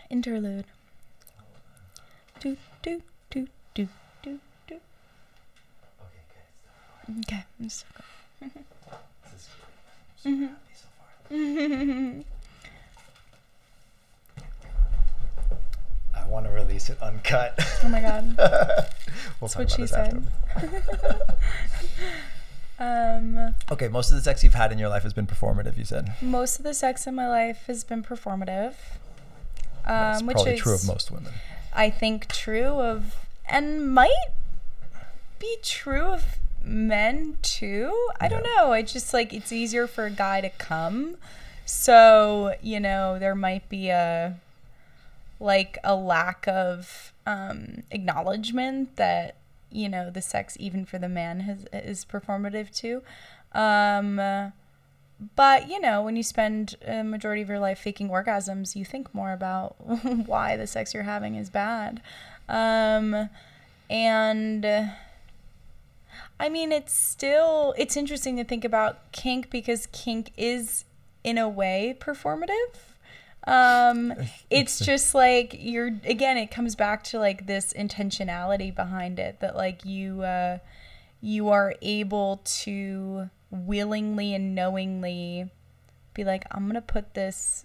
Interlude. 0.09 0.64
Do 2.39 2.57
do 2.81 3.03
do 3.31 3.49
do 3.75 3.89
do 4.23 4.39
do. 4.68 4.77
Okay, 6.01 6.23
good. 7.09 7.18
Okay. 7.27 7.45
I'm 7.59 7.68
so 7.68 7.85
This 8.41 8.53
is 9.35 9.49
great. 10.23 10.35
Mhm. 10.35 10.49
Happy 10.51 10.75
so 10.77 10.87
far. 10.95 11.09
good. 16.14 16.29
want 16.31 16.47
to 16.47 16.53
release 16.53 16.91
it 16.91 17.03
uncut. 17.03 17.59
Oh 17.83 17.89
my 17.89 18.01
god. 18.01 18.37
we'll 19.41 19.49
That's 19.49 19.57
what 19.57 19.68
she 19.73 19.89
said. 19.89 20.25
um, 22.81 23.55
Okay, 23.70 23.89
most 23.89 24.11
of 24.11 24.16
the 24.16 24.22
sex 24.22 24.43
you've 24.43 24.55
had 24.55 24.72
in 24.72 24.78
your 24.78 24.89
life 24.89 25.03
has 25.03 25.12
been 25.12 25.26
performative. 25.26 25.76
You 25.76 25.85
said 25.85 26.14
most 26.22 26.59
of 26.59 26.64
the 26.64 26.74
sex 26.74 27.07
in 27.07 27.14
my 27.14 27.28
life 27.28 27.64
has 27.66 27.85
been 27.85 28.03
performative. 28.03 28.74
that's 29.87 30.20
Um, 30.20 30.26
which 30.26 30.35
probably 30.35 30.55
is 30.55 30.61
true 30.61 30.74
of 30.74 30.87
most 30.87 31.11
women. 31.11 31.33
I 31.72 31.91
think 31.91 32.26
true 32.28 32.81
of 32.81 33.14
and 33.49 33.93
might 33.93 34.28
be 35.39 35.57
true 35.62 36.03
of 36.03 36.39
men 36.62 37.37
too. 37.43 38.09
I 38.20 38.28
don't 38.28 38.45
know. 38.57 38.72
It's 38.72 38.93
just 38.93 39.12
like 39.14 39.33
it's 39.33 39.53
easier 39.53 39.87
for 39.87 40.07
a 40.07 40.11
guy 40.11 40.41
to 40.41 40.51
come. 40.51 41.16
So, 41.64 42.55
you 42.62 42.81
know, 42.81 43.18
there 43.18 43.35
might 43.35 43.68
be 43.68 43.91
a 43.91 44.37
like 45.39 45.78
a 45.85 45.95
lack 45.95 46.47
of 46.49 47.12
um 47.26 47.83
acknowledgement 47.91 48.97
that, 48.97 49.37
you 49.71 49.89
know, 49.89 50.11
the 50.11 50.23
sex 50.23 50.57
even 50.61 50.85
for 50.85 50.99
the 50.99 51.09
man 51.09 51.41
has 51.41 51.66
is 51.73 52.05
performative 52.05 52.75
too. 52.75 53.03
Um 53.53 54.53
but 55.37 55.68
you 55.68 55.81
know, 55.81 56.03
when 56.03 56.16
you 56.16 56.23
spend 56.23 56.77
a 56.87 57.03
majority 57.03 57.43
of 57.43 57.49
your 57.49 57.59
life 57.59 57.79
faking 57.79 58.09
orgasms, 58.09 58.75
you 58.75 58.85
think 58.85 59.14
more 59.14 59.33
about 59.33 59.77
why 60.27 60.57
the 60.57 60.66
sex 60.66 60.95
you're 60.95 61.03
having 61.03 61.35
is 61.35 61.51
bad. 61.51 62.01
Um, 62.49 63.29
and 63.89 64.64
I 66.39 66.49
mean, 66.49 66.73
it's 66.73 66.95
still 66.95 67.75
it's 67.77 67.97
interesting 67.97 68.37
to 68.37 68.45
think 68.45 68.64
about 68.64 69.12
kink 69.12 69.51
because 69.51 69.89
kink 69.93 70.33
is 70.37 70.85
in 71.23 71.37
a 71.37 71.49
way 71.49 71.97
performative. 71.99 72.89
Um, 73.51 74.14
it's 74.51 74.78
just 74.78 75.14
like 75.14 75.57
you're 75.59 75.90
again. 76.05 76.36
It 76.36 76.51
comes 76.51 76.76
back 76.76 77.03
to 77.05 77.18
like 77.18 77.46
this 77.46 77.72
intentionality 77.72 78.74
behind 78.74 79.18
it 79.18 79.40
that 79.40 79.57
like 79.57 79.84
you 79.84 80.22
uh, 80.22 80.59
you 81.20 81.48
are 81.48 81.74
able 81.82 82.40
to 82.44 83.28
willingly 83.51 84.34
and 84.34 84.55
knowingly 84.55 85.51
be 86.14 86.24
like, 86.24 86.44
I'm 86.51 86.66
gonna 86.66 86.80
put 86.80 87.14
this 87.14 87.64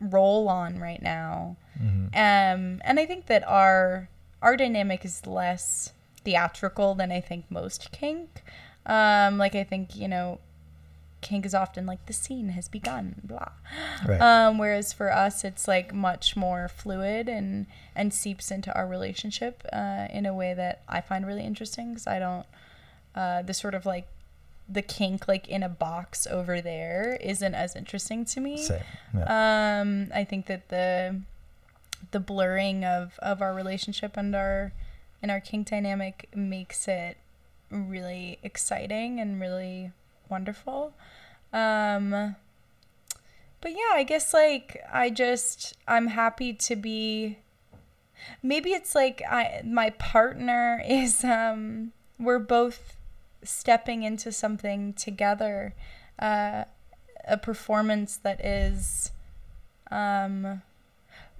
role 0.00 0.48
on 0.48 0.78
right 0.78 1.02
now. 1.02 1.56
Mhm. 1.78 2.06
Um, 2.14 2.80
and 2.84 2.98
I 3.00 3.06
think 3.06 3.26
that 3.26 3.46
our 3.46 4.08
our 4.40 4.56
dynamic 4.56 5.04
is 5.04 5.26
less 5.26 5.92
theatrical 6.24 6.94
than 6.94 7.10
I 7.10 7.20
think 7.20 7.50
most 7.50 7.90
kink. 7.92 8.42
Um, 8.86 9.36
like 9.36 9.54
I 9.54 9.64
think 9.64 9.96
you 9.96 10.08
know, 10.08 10.38
kink 11.20 11.44
is 11.44 11.54
often 11.54 11.86
like 11.86 12.06
the 12.06 12.12
scene 12.12 12.50
has 12.50 12.68
begun, 12.68 13.16
blah. 13.22 13.48
Right. 14.06 14.20
Um, 14.20 14.58
whereas 14.58 14.92
for 14.92 15.12
us, 15.12 15.44
it's 15.44 15.68
like 15.68 15.94
much 15.94 16.36
more 16.36 16.68
fluid 16.68 17.28
and 17.28 17.66
and 17.94 18.12
seeps 18.12 18.50
into 18.50 18.74
our 18.74 18.86
relationship 18.86 19.66
uh, 19.72 20.06
in 20.10 20.26
a 20.26 20.34
way 20.34 20.54
that 20.54 20.82
I 20.88 21.00
find 21.00 21.26
really 21.26 21.44
interesting 21.44 21.90
because 21.90 22.06
I 22.06 22.18
don't 22.18 22.46
uh, 23.14 23.42
the 23.42 23.54
sort 23.54 23.74
of 23.74 23.86
like 23.86 24.06
the 24.68 24.82
kink 24.82 25.26
like 25.26 25.48
in 25.48 25.62
a 25.62 25.68
box 25.68 26.26
over 26.26 26.60
there 26.60 27.18
isn't 27.20 27.54
as 27.54 27.74
interesting 27.74 28.24
to 28.24 28.40
me. 28.40 28.56
Same. 28.58 28.82
Yeah. 29.14 29.80
Um, 29.80 30.10
I 30.14 30.24
think 30.24 30.46
that 30.46 30.68
the 30.68 31.20
the 32.12 32.20
blurring 32.20 32.84
of 32.84 33.18
of 33.18 33.42
our 33.42 33.54
relationship 33.54 34.16
and 34.16 34.34
our 34.34 34.72
and 35.22 35.30
our 35.30 35.40
kink 35.40 35.68
dynamic 35.68 36.28
makes 36.34 36.88
it 36.88 37.18
really 37.70 38.38
exciting 38.42 39.20
and 39.20 39.40
really 39.40 39.92
wonderful. 40.30 40.94
Um, 41.52 42.36
but 43.60 43.72
yeah, 43.72 43.92
I 43.92 44.04
guess 44.04 44.32
like 44.32 44.82
I 44.90 45.10
just 45.10 45.76
I'm 45.86 46.08
happy 46.08 46.52
to 46.54 46.76
be. 46.76 47.38
Maybe 48.42 48.70
it's 48.70 48.94
like 48.94 49.22
I 49.28 49.62
my 49.64 49.90
partner 49.90 50.82
is 50.86 51.24
um 51.24 51.92
we're 52.18 52.38
both 52.38 52.96
stepping 53.42 54.02
into 54.02 54.30
something 54.32 54.92
together, 54.92 55.74
uh, 56.18 56.64
a 57.26 57.36
performance 57.36 58.16
that 58.18 58.44
is 58.44 59.12
um 59.90 60.62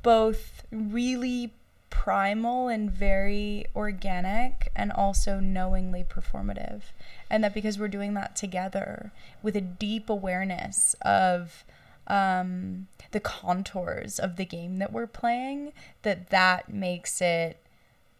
both 0.03 0.65
really 0.73 1.53
primal 1.91 2.69
and 2.69 2.91
very 2.91 3.67
organic 3.77 4.71
and 4.75 4.91
also 4.93 5.39
knowingly 5.41 6.05
performative 6.05 6.83
and 7.29 7.43
that 7.45 7.53
because 7.53 7.79
we're 7.79 7.89
doing 7.89 8.15
that 8.15 8.35
together 8.37 9.13
with 9.43 9.55
a 9.57 9.61
deep 9.61 10.09
awareness 10.09 10.95
of 11.03 11.65
um, 12.07 12.87
the 13.13 13.21
contours 13.21 14.19
of 14.19 14.37
the 14.37 14.45
game 14.45 14.79
that 14.79 14.93
we're 14.93 15.07
playing 15.07 15.73
that 16.03 16.31
that 16.31 16.73
makes 16.73 17.21
it 17.21 17.59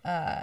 uh, 0.05 0.43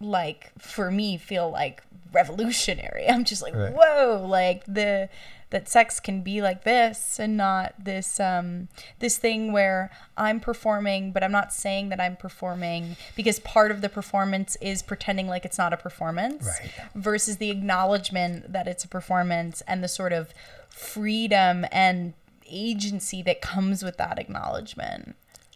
like 0.00 0.50
for 0.58 0.90
me 0.90 1.16
feel 1.16 1.50
like 1.50 1.82
revolutionary 2.12 3.06
i'm 3.08 3.24
just 3.24 3.42
like 3.42 3.54
Right. 3.54 3.72
whoa 3.72 4.24
like 4.28 4.64
the 4.66 5.08
that 5.52 5.68
sex 5.68 6.00
can 6.00 6.20
be 6.22 6.42
like 6.42 6.64
this 6.64 7.18
and 7.20 7.36
not 7.36 7.72
this 7.78 8.18
um 8.18 8.68
this 8.98 9.16
thing 9.18 9.52
where 9.52 9.90
i'm 10.16 10.40
performing 10.40 11.12
but 11.12 11.22
i'm 11.22 11.30
not 11.32 11.52
saying 11.52 11.88
that 11.90 12.00
i'm 12.00 12.16
performing 12.16 12.96
because 13.16 13.38
part 13.40 13.70
of 13.70 13.80
the 13.80 13.88
performance 13.88 14.56
is 14.60 14.82
pretending 14.82 15.26
like 15.28 15.44
it's 15.44 15.58
not 15.58 15.72
a 15.72 15.76
performance 15.76 16.44
Right. 16.46 16.70
versus 16.94 17.36
the 17.36 17.50
acknowledgement 17.50 18.52
that 18.52 18.66
it's 18.66 18.84
a 18.84 18.88
performance 18.88 19.62
and 19.68 19.82
the 19.84 19.88
sort 19.88 20.12
of 20.12 20.32
freedom 20.68 21.64
and 21.70 22.14
agency 22.46 23.22
that 23.22 23.40
comes 23.40 23.82
with 23.82 23.96
that 23.98 24.18
acknowledgement 24.18 25.14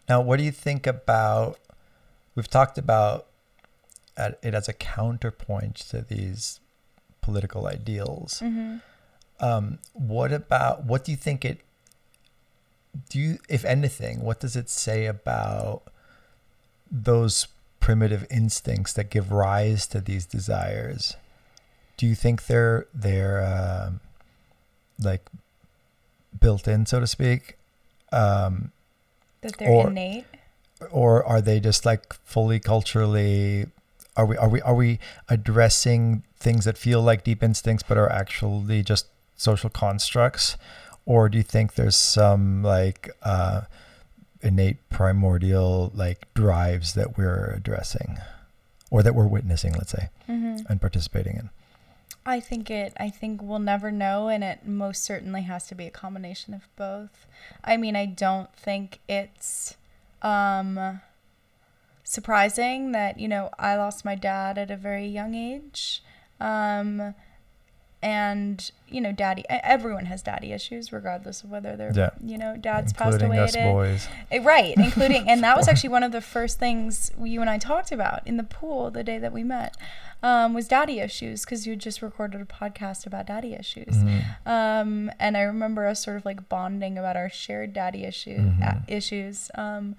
Now, 0.09 0.20
what 0.20 0.36
do 0.38 0.44
you 0.44 0.53
think 0.53 0.86
about? 0.86 1.59
We've 2.34 2.49
talked 2.49 2.78
about 2.78 3.26
it 4.16 4.55
as 4.55 4.68
a 4.68 4.72
counterpoint 4.72 5.76
to 5.90 6.01
these 6.03 6.61
political 7.22 7.66
ideals. 7.66 8.40
mm-hmm. 8.44 8.76
Um, 9.41 9.78
what 9.93 10.32
about 10.32 10.84
what 10.84 11.05
do 11.05 11.11
you 11.12 11.16
think 11.16 11.45
it? 11.45 11.61
Do 13.11 13.18
you, 13.18 13.39
if 13.49 13.64
anything, 13.64 14.22
what 14.22 14.41
does 14.41 14.57
it 14.57 14.70
say 14.70 15.05
about 15.07 15.82
those 16.91 17.47
primitive 17.80 18.26
instincts 18.30 18.93
that 18.95 19.11
give 19.11 19.30
rise 19.30 19.87
to 19.89 20.01
these 20.01 20.24
desires? 20.24 21.14
Do 21.99 22.07
you 22.07 22.14
think 22.14 22.47
they're 22.47 22.87
they're 22.95 23.45
um, 23.45 24.01
like 24.99 25.28
built 26.41 26.66
in, 26.66 26.87
so 26.87 27.01
to 27.01 27.07
speak? 27.07 27.59
Um, 28.12 28.72
that 29.43 29.59
they're 29.59 29.68
Or- 29.68 29.89
innate 29.89 30.24
or 30.91 31.24
are 31.24 31.41
they 31.41 31.59
just 31.59 31.87
like 31.87 32.12
fully 32.24 32.61
culturally 32.61 33.64
are 34.14 34.26
we 34.26 34.37
are 34.37 34.49
we 34.49 34.61
are 34.61 34.74
we 34.74 34.99
addressing 35.26 36.22
things 36.39 36.66
that 36.66 36.76
feel 36.76 37.01
like 37.01 37.24
deep 37.24 37.43
instincts 37.43 37.82
but 37.87 37.97
are 37.97 38.12
actually 38.12 38.82
just 38.82 39.07
social 39.37 39.70
constructs 39.70 40.57
or 41.05 41.28
do 41.28 41.39
you 41.39 41.45
think 41.45 41.74
there's 41.74 41.97
some 41.97 42.62
like 42.62 43.11
uh 43.22 43.62
innate 44.43 44.89
primordial 44.91 45.91
like 45.95 46.32
drives 46.34 46.95
that 46.95 47.16
we're 47.16 47.53
addressing 47.57 48.18
or 48.91 49.03
that 49.03 49.14
we're 49.14 49.26
witnessing 49.26 49.72
let's 49.72 49.93
say 49.93 50.09
mm-hmm. 50.28 50.57
and 50.68 50.80
participating 50.80 51.37
in 51.37 51.51
I 52.26 52.41
think 52.41 52.70
it 52.70 52.93
I 52.99 53.09
think 53.09 53.41
we'll 53.41 53.61
never 53.61 53.93
know 53.93 54.28
and 54.28 54.43
it 54.43 54.66
most 54.66 55.05
certainly 55.05 55.43
has 55.43 55.68
to 55.68 55.76
be 55.76 55.87
a 55.87 55.91
combination 55.91 56.55
of 56.55 56.68
both. 56.74 57.26
I 57.62 57.76
mean, 57.76 57.95
I 57.95 58.07
don't 58.07 58.53
think 58.55 58.99
it's 59.09 59.76
um 60.22 61.01
surprising 62.03 62.93
that, 62.93 63.20
you 63.20 63.28
know, 63.28 63.51
I 63.59 63.76
lost 63.76 64.05
my 64.05 64.16
dad 64.16 64.59
at 64.59 64.72
a 64.72 64.76
very 64.76 65.07
young 65.07 65.37
age. 65.37 66.03
Um 66.41 67.14
and 68.07 68.70
you 68.89 69.01
know, 69.01 69.10
daddy 69.10 69.43
everyone 69.51 70.06
has 70.06 70.22
daddy 70.22 70.52
issues 70.52 70.93
regardless 70.93 71.43
of 71.43 71.51
whether 71.51 71.74
they're 71.76 71.93
Yeah. 71.93 72.10
you 72.24 72.39
know, 72.39 72.56
dad's 72.56 72.93
passed 72.93 73.20
away 73.20 73.40
us 73.40 73.56
at 73.56 73.62
it. 73.66 73.72
boys 73.72 74.06
Eh, 74.31 74.39
Right, 74.43 74.74
including, 74.76 75.28
and 75.28 75.43
that 75.43 75.56
was 75.56 75.66
actually 75.70 75.90
one 75.90 76.05
of 76.05 76.12
the 76.12 76.20
first 76.20 76.59
things 76.60 77.10
you 77.20 77.40
and 77.40 77.51
I 77.51 77.59
talked 77.59 77.90
about 77.90 78.24
in 78.24 78.36
the 78.36 78.44
pool 78.44 78.90
the 78.93 79.02
day 79.02 79.18
that 79.18 79.32
we 79.32 79.43
met, 79.43 79.76
um, 80.22 80.55
was 80.55 80.68
daddy 80.68 81.01
issues 81.01 81.44
because 81.44 81.66
you 81.66 81.74
just 81.74 82.01
recorded 82.01 82.40
a 82.40 82.44
podcast 82.44 83.06
about 83.06 83.26
daddy 83.26 83.55
issues, 83.55 83.97
Mhm. 83.97 84.22
um, 84.47 85.10
and 85.18 85.36
I 85.36 85.43
remember 85.43 85.85
us 85.86 85.98
sort 86.05 86.16
of 86.16 86.24
like 86.24 86.48
bonding 86.48 86.97
about 86.97 87.16
our 87.16 87.28
shared 87.28 87.72
daddy 87.72 88.05
issue 88.05 88.39
Mhm. 88.39 88.62
uh, 88.68 88.78
issues, 88.86 89.51
um, 89.56 89.97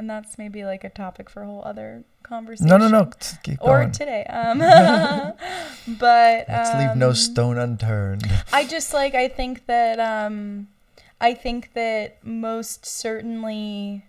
and 0.00 0.08
that's 0.08 0.38
maybe 0.38 0.64
like 0.64 0.82
a 0.82 0.88
topic 0.88 1.28
for 1.28 1.42
a 1.42 1.46
whole 1.46 1.62
other 1.62 2.04
conversation. 2.22 2.68
no 2.68 2.78
no 2.78 2.88
no 2.88 3.10
Or 3.60 3.84
today, 3.90 4.24
um, 4.24 4.58
but 5.98 6.46
let's 6.48 6.74
leave 6.74 6.96
no 6.96 7.08
um, 7.10 7.14
stone 7.14 7.58
unturned 7.58 8.26
I 8.50 8.64
just 8.64 8.94
like 8.94 9.14
I 9.14 9.28
think 9.28 9.66
that 9.66 10.00
um 10.00 10.68
I 11.20 11.34
think 11.34 11.74
that 11.74 12.24
most 12.24 12.86
certainly 12.86 14.06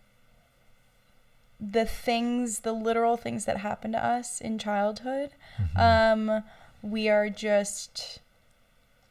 the 1.59 1.85
things 1.85 2.59
the 2.59 2.71
literal 2.71 3.17
things 3.17 3.43
that 3.45 3.57
happen 3.57 3.91
to 3.91 4.03
us 4.03 4.39
in 4.39 4.57
childhood 4.57 5.31
Mhm. 5.75 5.79
um 5.79 6.43
we 6.81 7.09
are 7.09 7.29
just 7.29 8.19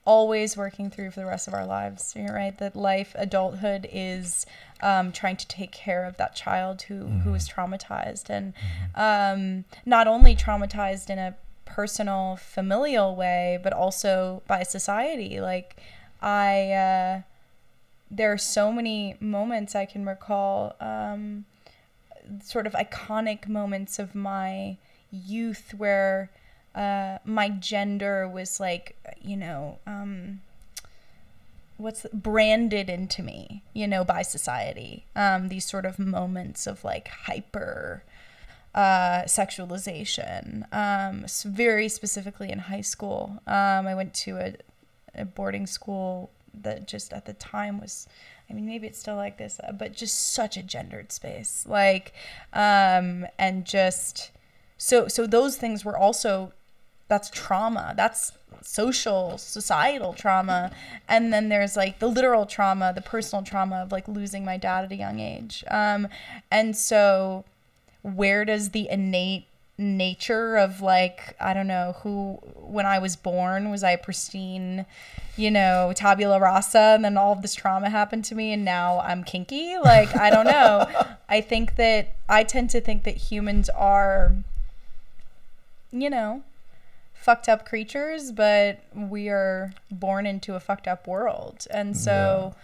always 0.05 0.57
working 0.57 0.91
through 0.91 1.11
for 1.11 1.21
the 1.21 1.27
rest 1.27 1.47
of 1.47 1.55
our 1.55 1.67
lives. 1.67 2.15
You're 2.17 2.35
right 2.35 2.57
that 2.59 2.75
life, 2.75 3.15
adulthood 3.19 3.89
is 3.93 4.47
um, 4.83 5.13
trying 5.13 5.37
to 5.37 5.47
take 5.47 5.73
care 5.73 6.05
of 6.05 6.17
that 6.17 6.35
child 6.35 6.83
who 6.83 7.07
who 7.07 7.35
is 7.35 7.49
traumatized 7.49 8.31
and 8.31 8.55
um, 8.95 9.65
not 9.85 10.07
only 10.07 10.35
traumatized 10.35 11.11
in 11.11 11.19
a 11.19 11.37
personal 11.65 12.37
familial 12.37 13.15
way, 13.15 13.59
but 13.63 13.73
also 13.73 14.43
by 14.47 14.63
society. 14.63 15.41
Like 15.41 15.77
I. 16.21 16.73
Uh, 16.73 17.21
there 18.11 18.33
are 18.33 18.39
so 18.39 18.73
many 18.73 19.15
moments 19.21 19.77
I 19.77 19.85
can 19.85 20.05
recall, 20.05 20.75
um, 20.81 21.45
sort 22.43 22.67
of 22.67 22.73
iconic 22.73 23.49
moments 23.49 23.99
of 23.99 24.15
my 24.15 24.77
youth 25.13 25.73
where 25.77 26.31
uh, 26.75 27.19
my 27.25 27.49
gender 27.49 28.29
was 28.29 28.61
like, 28.61 28.97
you 29.21 29.37
know, 29.37 29.79
um, 29.87 30.41
what's 31.77 32.03
the, 32.03 32.11
branded 32.13 32.89
into 32.89 33.23
me, 33.23 33.63
you 33.73 33.87
know, 33.87 34.05
by 34.05 34.23
society. 34.23 35.05
Um, 35.17 35.49
these 35.49 35.65
sort 35.65 35.85
of 35.85 35.99
moments 35.99 36.67
of 36.67 36.85
like 36.85 37.09
hyper 37.09 38.05
uh, 38.75 39.23
sexualization, 39.23 40.73
um, 40.73 41.27
very 41.45 41.89
specifically 41.89 42.51
in 42.51 42.61
high 42.61 42.83
school. 42.83 43.43
Um, 43.47 43.87
I 43.87 43.95
went 43.95 44.15
to 44.15 44.37
a, 44.37 44.55
a 45.15 45.25
boarding 45.25 45.67
school 45.67 46.31
that 46.55 46.87
just 46.87 47.13
at 47.13 47.27
the 47.27 47.33
time 47.35 47.81
was 47.81 48.09
I 48.49 48.53
mean 48.53 48.67
maybe 48.67 48.89
it's 48.89 48.99
still 48.99 49.15
like 49.15 49.39
this 49.39 49.61
uh, 49.61 49.71
but 49.71 49.93
just 49.93 50.33
such 50.33 50.57
a 50.57 50.63
gendered 50.65 51.13
space 51.13 51.65
like 51.69 52.13
um 52.53 53.25
and 53.39 53.65
just 53.65 54.33
so 54.77 55.07
so 55.07 55.29
those 55.29 55.57
things 55.57 55.85
were 55.85 55.97
also 55.97 56.53
that's 57.11 57.29
trauma 57.29 57.93
that's 57.97 58.33
social 58.63 59.39
societal 59.39 60.13
trauma. 60.13 60.71
And 61.09 61.33
then 61.33 61.49
there's 61.49 61.77
like 61.77 61.99
the 61.99 62.09
literal 62.09 62.47
trauma 62.47 62.93
the 62.95 63.01
personal 63.01 63.45
trauma 63.45 63.77
of 63.77 63.93
like 63.93 64.07
losing 64.09 64.45
my 64.45 64.57
dad 64.57 64.85
at 64.85 64.93
a 64.93 64.97
young 64.97 65.21
age. 65.21 65.65
Um 65.69 66.09
and 66.51 66.77
so 66.77 67.45
where 68.03 68.45
does 68.45 68.71
the 68.71 68.89
innate 68.89 69.47
nature 69.77 70.57
of 70.57 70.83
like 70.83 71.35
i 71.41 71.55
don't 71.55 71.67
know 71.67 71.97
who 72.03 72.39
when 72.57 72.85
i 72.85 72.99
was 72.99 73.17
born 73.17 73.71
was 73.71 73.83
i 73.83 73.97
pristine 73.97 74.85
you 75.37 75.51
know 75.51 75.91
tabula 75.97 76.39
rasa 76.39 76.93
and 76.95 77.03
then 77.03 77.17
all 77.17 77.33
of 77.33 77.41
this 77.41 77.55
trauma 77.55 77.89
happened 77.89 78.23
to 78.23 78.35
me 78.35 78.53
and 78.53 78.63
now 78.63 79.01
i'm 79.01 79.25
kinky? 79.25 79.79
Like 79.79 80.15
i 80.17 80.29
don't 80.29 80.45
know. 80.45 80.87
I 81.31 81.41
think 81.41 81.77
that 81.77 82.15
i 82.29 82.45
tend 82.45 82.71
to 82.71 82.81
think 82.81 83.05
that 83.05 83.17
humans 83.17 83.71
are 83.71 84.33
you 85.93 86.11
know 86.11 86.43
fucked 87.21 87.49
up 87.49 87.67
creatures 87.67 88.33
but 88.33 88.83
we 88.95 89.29
are 89.29 89.73
born 89.91 90.25
into 90.27 90.55
a 90.55 90.61
fucked 90.61 90.89
up 90.89 91.07
world. 91.07 91.67
And 91.71 91.97
so 91.97 92.55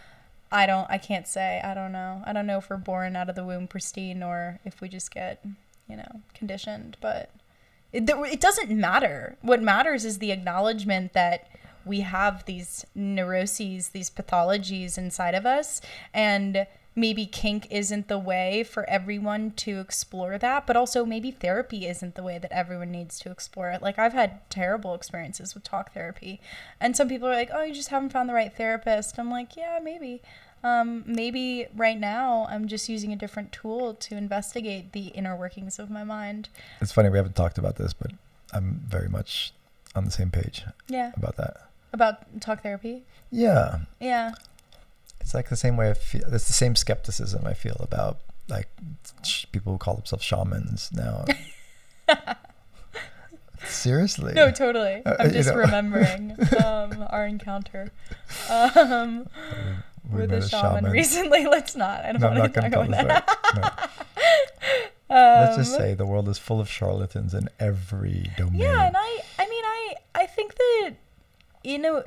i 0.53 0.65
don't 0.65 0.89
i 0.89 0.97
can't 0.97 1.27
say 1.27 1.61
i 1.65 1.75
don't 1.75 1.93
know. 1.93 2.23
I 2.25 2.33
don't 2.33 2.47
know 2.47 2.59
if 2.59 2.71
we're 2.71 2.77
born 2.77 3.17
out 3.17 3.29
of 3.29 3.35
the 3.37 3.45
womb 3.45 3.67
pristine 3.69 4.23
or 4.23 4.61
if 4.65 4.81
we 4.81 4.89
just 4.89 5.13
get 5.13 5.45
you 5.89 5.97
know 5.97 6.23
conditioned 6.35 6.97
but 7.01 7.31
it, 7.93 8.09
it 8.09 8.41
doesn't 8.41 8.71
matter. 8.71 9.37
What 9.43 9.63
matters 9.63 10.05
is 10.05 10.19
the 10.19 10.33
acknowledgement 10.33 11.13
that 11.13 11.49
we 11.85 12.01
have 12.01 12.45
these 12.45 12.85
neuroses 12.95 13.91
these 13.91 14.11
pathologies 14.11 14.99
inside 14.99 15.35
of 15.35 15.47
us. 15.47 15.81
And 16.13 16.67
maybe 16.99 17.27
kink 17.27 17.67
isn't 17.71 18.09
the 18.09 18.19
way 18.19 18.65
for 18.65 18.89
everyone 18.89 19.51
to 19.53 19.79
explore 19.79 20.39
that 20.39 20.67
but 20.67 20.77
also 20.77 21.05
maybe 21.05 21.31
therapy 21.31 21.87
isn't 21.87 22.15
the 22.15 22.23
way 22.23 22.39
that 22.39 22.51
everyone 22.51 22.91
needs 22.91 23.19
to 23.19 23.31
explore 23.31 23.71
it 23.71 23.83
like 23.83 23.99
i've 23.99 24.15
had 24.15 24.41
terrible 24.51 24.95
experiences 24.95 25.55
with 25.55 25.63
talk 25.63 25.93
therapy 25.93 26.41
and 26.81 26.97
some 26.97 27.09
people 27.09 27.29
are 27.29 27.35
like 27.35 27.51
oh 27.53 27.63
you 27.63 27.75
just 27.75 27.91
haven't 27.91 28.11
found 28.11 28.29
the 28.29 28.35
right 28.35 28.57
therapist 28.57 29.19
i'm 29.19 29.31
like 29.31 29.57
yeah 29.57 29.79
maybe 29.83 30.21
um, 30.65 31.05
maybe 31.07 31.67
right 31.77 32.01
now 32.01 32.47
I'm 32.51 32.67
just 32.67 32.89
using 32.89 33.13
a 33.13 33.17
different 33.17 33.53
tool 33.53 33.95
to 33.95 34.17
investigate 34.17 34.93
the 34.93 35.09
inner 35.09 35.37
workings 35.37 35.79
of 35.79 35.91
my 35.91 36.03
mind. 36.03 36.49
It's 36.81 36.91
funny 36.91 37.09
we 37.09 37.19
haven't 37.19 37.37
talked 37.37 37.57
about 37.57 37.77
this, 37.77 37.93
but 37.93 38.11
I'm 38.53 38.81
very 38.89 39.09
much 39.09 39.53
on 39.95 40.07
the 40.07 40.11
same 40.11 40.31
page 40.31 40.65
Yeah. 40.89 41.13
about 41.17 41.37
that. 41.37 41.69
About 41.93 42.41
talk 42.41 42.63
therapy. 42.65 43.05
Yeah, 43.31 43.81
Yeah. 44.01 44.33
It's 45.27 45.35
like 45.35 45.49
the 45.49 45.57
same 45.57 45.77
way 45.77 45.91
I 45.91 45.95
feel. 45.95 46.23
It's 46.33 46.47
the 46.47 46.53
same 46.53 46.77
skepticism 46.77 47.45
I 47.49 47.53
feel 47.55 47.75
about 47.81 48.21
like 48.49 48.69
sh- 49.25 49.47
people 49.51 49.73
who 49.73 49.79
call 49.79 49.95
themselves 49.97 50.23
shamans 50.25 50.91
now. 50.93 51.25
Seriously. 53.67 54.35
No, 54.35 54.53
totally. 54.53 55.03
Uh, 55.05 55.17
I'm 55.19 55.27
you 55.27 55.33
just 55.33 55.49
know. 55.51 55.57
remembering 55.57 56.37
um, 56.65 57.05
our 57.11 57.27
encounter 57.27 57.91
um, 58.49 59.27
We 60.13 60.21
with 60.21 60.33
a 60.33 60.49
shaman, 60.49 60.85
recently. 60.85 61.45
Let's 61.51 61.75
not. 61.75 62.05
I 62.05 62.13
don't 62.13 62.21
No, 62.21 62.41
want 62.41 62.55
to 62.55 62.61
talk 62.61 62.73
about 62.73 62.91
that. 62.91 63.91
No. 65.11 65.17
Let's 65.17 65.57
just 65.57 65.75
Um, 65.75 65.81
say 65.81 65.95
the 65.95 66.07
world 66.07 66.29
is 66.29 66.39
full 66.39 66.61
of 66.61 66.69
charlatans 66.69 67.35
in 67.35 67.49
every 67.59 68.31
domain. 68.37 68.61
Yeah, 68.61 68.87
and 68.87 68.97
I 68.97 69.21
I 69.41 69.49
mean 69.49 69.65
I 69.65 69.95
I 70.15 70.27
think 70.27 70.55
that 70.55 70.95
you 71.67 71.79
know 71.79 72.05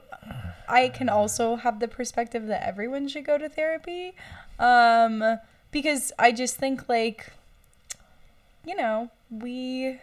I 0.67 0.89
can 0.89 1.09
also 1.09 1.55
have 1.55 1.79
the 1.79 1.87
perspective 1.87 2.47
that 2.47 2.65
everyone 2.65 3.07
should 3.07 3.25
go 3.25 3.37
to 3.37 3.49
therapy. 3.49 4.13
Um 4.59 5.39
because 5.71 6.11
I 6.17 6.31
just 6.31 6.55
think 6.57 6.87
like 6.89 7.31
you 8.65 8.75
know, 8.75 9.09
we 9.29 9.99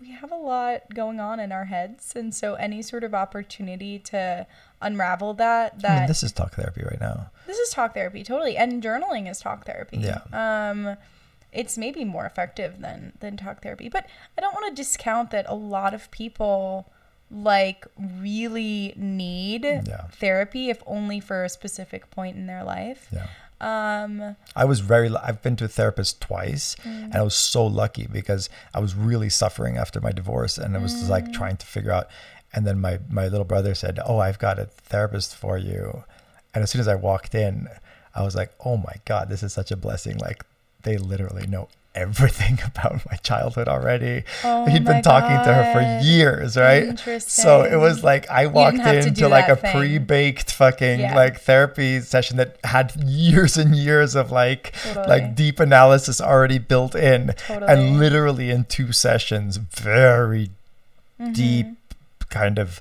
we 0.00 0.10
have 0.12 0.30
a 0.30 0.36
lot 0.36 0.82
going 0.94 1.18
on 1.20 1.40
in 1.40 1.50
our 1.52 1.64
heads 1.64 2.14
and 2.14 2.34
so 2.34 2.54
any 2.54 2.82
sort 2.82 3.02
of 3.02 3.14
opportunity 3.14 3.98
to 3.98 4.46
unravel 4.82 5.32
that 5.34 5.80
that 5.80 5.90
I 5.90 5.98
mean, 6.00 6.06
this 6.08 6.22
is 6.22 6.32
talk 6.32 6.52
therapy 6.54 6.82
right 6.84 7.00
now. 7.00 7.30
this 7.46 7.56
is 7.58 7.70
talk 7.70 7.94
therapy 7.94 8.22
totally 8.22 8.56
and 8.58 8.82
journaling 8.82 9.28
is 9.30 9.40
talk 9.40 9.64
therapy 9.64 9.96
Yeah. 9.98 10.20
um 10.34 10.96
it's 11.50 11.78
maybe 11.78 12.04
more 12.04 12.26
effective 12.26 12.80
than 12.82 13.14
than 13.20 13.38
talk 13.38 13.62
therapy 13.62 13.88
but 13.88 14.04
i 14.36 14.42
don't 14.42 14.52
want 14.52 14.66
to 14.68 14.74
discount 14.82 15.30
that 15.30 15.46
a 15.48 15.54
lot 15.54 15.94
of 15.94 16.10
people 16.10 16.92
like 17.30 17.86
really 17.98 18.92
need 18.96 19.64
Yeah. 19.64 20.06
therapy 20.12 20.70
if 20.70 20.82
only 20.86 21.20
for 21.20 21.44
a 21.44 21.48
specific 21.48 22.10
point 22.10 22.36
in 22.36 22.46
their 22.46 22.62
life 22.64 23.08
Yeah. 23.10 23.26
um 23.60 24.36
I 24.54 24.64
was 24.64 24.80
very, 24.80 25.10
I've 25.16 25.42
been 25.42 25.56
to 25.56 25.64
a 25.64 25.68
therapist 25.68 26.20
twice, 26.20 26.76
Mm. 26.84 27.04
and 27.06 27.14
I 27.16 27.22
was 27.22 27.34
so 27.34 27.66
lucky 27.66 28.06
because 28.06 28.48
I 28.74 28.80
was 28.80 28.94
really 28.94 29.28
suffering 29.30 29.76
after 29.76 30.00
my 30.00 30.12
divorce, 30.12 30.56
and 30.58 30.76
I 30.76 30.78
was 30.80 30.92
just 30.92 31.06
Mm. 31.06 31.10
like 31.10 31.32
trying 31.32 31.56
to 31.56 31.66
figure 31.66 31.90
out. 31.92 32.08
And 32.52 32.66
then 32.66 32.78
my 32.80 33.00
my 33.10 33.26
little 33.28 33.44
brother 33.44 33.74
said, 33.74 33.98
"Oh, 34.04 34.18
I've 34.18 34.38
got 34.38 34.58
a 34.58 34.66
therapist 34.66 35.34
for 35.34 35.58
you," 35.58 36.04
and 36.54 36.62
as 36.62 36.70
soon 36.70 36.80
as 36.80 36.88
I 36.88 36.94
walked 36.94 37.34
in, 37.34 37.68
I 38.14 38.22
was 38.22 38.34
like, 38.34 38.52
"Oh 38.64 38.76
my 38.76 38.94
god, 39.04 39.28
this 39.28 39.42
is 39.42 39.52
such 39.52 39.70
a 39.70 39.76
blessing!" 39.76 40.16
Like 40.18 40.44
they 40.82 40.96
literally 40.96 41.46
know 41.46 41.68
everything 41.96 42.58
about 42.66 43.00
my 43.10 43.16
childhood 43.18 43.66
already. 43.68 44.22
Oh 44.44 44.66
He'd 44.66 44.84
been 44.84 45.02
talking 45.02 45.36
to 45.44 45.52
her 45.54 45.72
for 45.72 46.04
years, 46.04 46.56
right? 46.56 46.96
So 47.20 47.62
it 47.64 47.76
was 47.76 48.04
like 48.04 48.28
I 48.30 48.46
walked 48.46 48.78
into 48.78 49.28
like 49.28 49.48
a 49.48 49.56
thing. 49.56 49.76
pre-baked 49.76 50.52
fucking 50.52 51.00
Yeah. 51.00 51.14
like 51.16 51.40
therapy 51.40 52.00
session 52.00 52.36
that 52.36 52.58
had 52.64 52.94
years 53.04 53.56
and 53.56 53.74
years 53.74 54.14
of 54.14 54.30
like 54.30 54.72
Totally. 54.84 55.06
like 55.08 55.34
deep 55.34 55.58
analysis 55.58 56.20
already 56.20 56.58
built 56.58 56.94
in 56.94 57.34
Totally. 57.46 57.72
and 57.72 57.98
literally 57.98 58.50
in 58.50 58.64
two 58.64 58.92
sessions 58.92 59.56
very 59.56 60.50
Mm-hmm. 61.18 61.32
deep 61.32 61.66
kind 62.28 62.58
of 62.58 62.78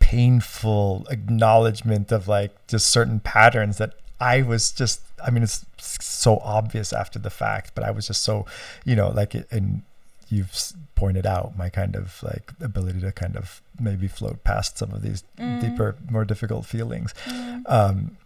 painful 0.00 1.06
acknowledgement 1.10 2.10
of 2.10 2.26
like 2.26 2.50
just 2.66 2.88
certain 2.88 3.20
patterns 3.20 3.78
that 3.78 3.92
I 4.20 4.42
was 4.42 4.72
just 4.72 5.00
I 5.24 5.30
mean 5.30 5.42
it's 5.42 5.64
so 5.78 6.38
obvious 6.38 6.92
after 6.92 7.18
the 7.18 7.30
fact 7.30 7.72
but 7.74 7.84
I 7.84 7.90
was 7.90 8.06
just 8.06 8.22
so 8.22 8.46
you 8.84 8.96
know 8.96 9.08
like, 9.10 9.34
and 9.50 9.82
you've 10.28 10.56
pointed 10.96 11.24
out 11.26 11.56
my 11.56 11.68
kind 11.68 11.94
of 11.94 12.20
like 12.22 12.52
ability 12.60 13.00
to 13.00 13.12
kind 13.12 13.36
of 13.36 13.62
maybe 13.78 14.08
float 14.08 14.42
past 14.44 14.78
some 14.78 14.90
of 14.92 15.02
these 15.02 15.22
Mm. 15.38 15.60
deeper 15.60 15.94
more 16.10 16.24
difficult 16.24 16.66
feelings 16.66 17.14
Mm. 17.26 17.62
um 17.68 18.16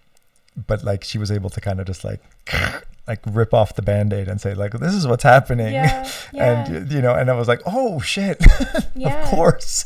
but 0.66 0.84
like 0.84 1.04
she 1.04 1.18
was 1.18 1.30
able 1.30 1.50
to 1.50 1.60
kind 1.60 1.78
of 1.80 1.86
just 1.86 2.04
like 2.04 2.20
like 3.08 3.20
rip 3.26 3.52
off 3.52 3.74
the 3.74 3.82
band-aid 3.82 4.28
and 4.28 4.40
say 4.40 4.54
like 4.54 4.72
this 4.72 4.94
is 4.94 5.06
what's 5.06 5.24
happening 5.24 5.74
yeah, 5.74 6.08
yeah. 6.32 6.66
and 6.66 6.92
you 6.92 7.02
know 7.02 7.14
and 7.14 7.28
i 7.30 7.34
was 7.34 7.48
like 7.48 7.60
oh 7.66 7.98
shit 8.00 8.38
yeah. 8.94 9.20
of 9.22 9.28
course 9.28 9.84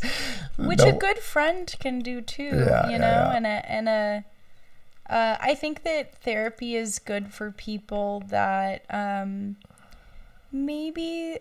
which 0.59 0.79
No- 0.79 0.89
a 0.89 0.93
good 0.93 1.19
friend 1.19 1.75
can 1.81 2.01
do 2.01 2.21
too 2.21 2.45
you 2.91 2.99
know 2.99 3.33
and 3.35 3.47
a 3.47 3.71
and 3.71 3.89
a 3.89 4.25
uh, 5.11 5.37
i 5.41 5.55
think 5.55 5.83
that 5.83 6.15
therapy 6.23 6.77
is 6.77 6.99
good 6.99 7.33
for 7.33 7.51
people 7.51 8.23
that 8.29 8.85
um 8.91 9.57
maybe 10.53 11.39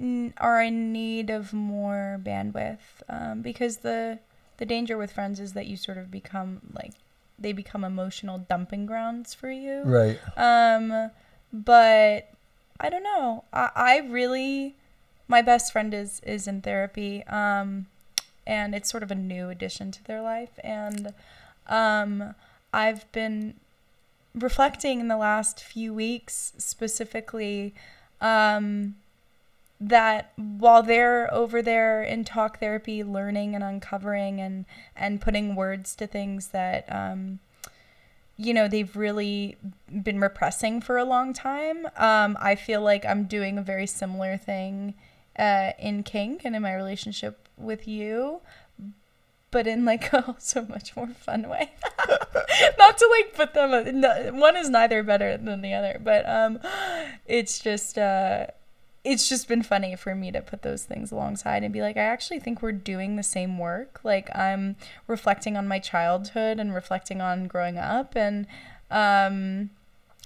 n- 0.00 0.32
are 0.38 0.62
in 0.62 0.92
need 0.92 1.30
of 1.30 1.52
more 1.52 2.20
bandwidth 2.22 2.78
um, 3.08 3.42
because 3.42 3.78
the 3.78 4.18
the 4.58 4.66
danger 4.66 4.96
with 4.96 5.12
friends 5.12 5.40
is 5.40 5.52
that 5.54 5.66
you 5.66 5.76
sort 5.76 5.98
of 5.98 6.10
become 6.10 6.60
like 6.74 6.92
they 7.38 7.52
become 7.52 7.82
emotional 7.82 8.38
dumping 8.48 8.86
grounds 8.86 9.34
for 9.34 9.50
you 9.50 9.82
right 9.84 10.18
um, 10.36 11.10
but 11.52 12.28
I 12.80 12.90
don't 12.90 13.04
know. 13.04 13.44
I, 13.52 13.70
I 13.76 13.98
really, 13.98 14.74
my 15.28 15.40
best 15.40 15.72
friend 15.72 15.94
is 15.94 16.20
is 16.26 16.48
in 16.48 16.62
therapy. 16.62 17.22
Um, 17.26 17.86
and 18.44 18.74
it's 18.74 18.90
sort 18.90 19.04
of 19.04 19.10
a 19.12 19.14
new 19.14 19.50
addition 19.50 19.92
to 19.92 20.04
their 20.04 20.20
life. 20.20 20.58
And 20.64 21.14
um, 21.68 22.34
I've 22.72 23.10
been 23.12 23.54
reflecting 24.34 25.00
in 25.00 25.08
the 25.08 25.16
last 25.16 25.62
few 25.62 25.92
weeks 25.92 26.52
specifically 26.56 27.74
um, 28.20 28.96
that 29.80 30.32
while 30.36 30.82
they're 30.82 31.32
over 31.34 31.60
there 31.60 32.02
in 32.02 32.24
talk 32.24 32.60
therapy, 32.60 33.02
learning 33.02 33.54
and 33.54 33.64
uncovering 33.64 34.40
and 34.40 34.64
and 34.96 35.20
putting 35.20 35.54
words 35.54 35.94
to 35.96 36.06
things 36.06 36.48
that 36.48 36.90
um, 36.90 37.40
you 38.36 38.54
know 38.54 38.68
they've 38.68 38.96
really 38.96 39.56
been 40.02 40.20
repressing 40.20 40.80
for 40.80 40.96
a 40.96 41.04
long 41.04 41.32
time, 41.32 41.86
um, 41.96 42.38
I 42.40 42.54
feel 42.54 42.80
like 42.80 43.04
I'm 43.04 43.24
doing 43.24 43.58
a 43.58 43.62
very 43.62 43.86
similar 43.86 44.36
thing 44.36 44.94
uh, 45.38 45.72
in 45.78 46.04
kink 46.04 46.42
and 46.44 46.54
in 46.54 46.62
my 46.62 46.74
relationship 46.74 47.48
with 47.58 47.86
you 47.86 48.40
but 49.52 49.68
in 49.68 49.84
like 49.84 50.12
a 50.12 50.34
so 50.38 50.62
much 50.62 50.96
more 50.96 51.06
fun 51.06 51.48
way. 51.48 51.70
Not 52.78 52.98
to 52.98 53.08
like 53.18 53.34
put 53.34 53.54
them 53.54 54.00
no, 54.00 54.32
one 54.32 54.56
is 54.56 54.68
neither 54.68 55.04
better 55.04 55.36
than 55.36 55.62
the 55.62 55.72
other, 55.74 56.00
but 56.02 56.28
um 56.28 56.58
it's 57.26 57.60
just 57.60 57.96
uh 57.96 58.46
it's 59.04 59.28
just 59.28 59.48
been 59.48 59.62
funny 59.62 59.96
for 59.96 60.14
me 60.14 60.30
to 60.30 60.40
put 60.40 60.62
those 60.62 60.84
things 60.84 61.10
alongside 61.12 61.62
and 61.62 61.72
be 61.72 61.80
like 61.80 61.96
I 61.96 62.00
actually 62.00 62.40
think 62.40 62.62
we're 62.62 62.72
doing 62.72 63.14
the 63.14 63.22
same 63.22 63.58
work. 63.58 64.00
Like 64.02 64.34
I'm 64.36 64.74
reflecting 65.06 65.56
on 65.56 65.68
my 65.68 65.78
childhood 65.78 66.58
and 66.58 66.74
reflecting 66.74 67.20
on 67.20 67.46
growing 67.46 67.78
up 67.78 68.16
and 68.16 68.46
um 68.90 69.70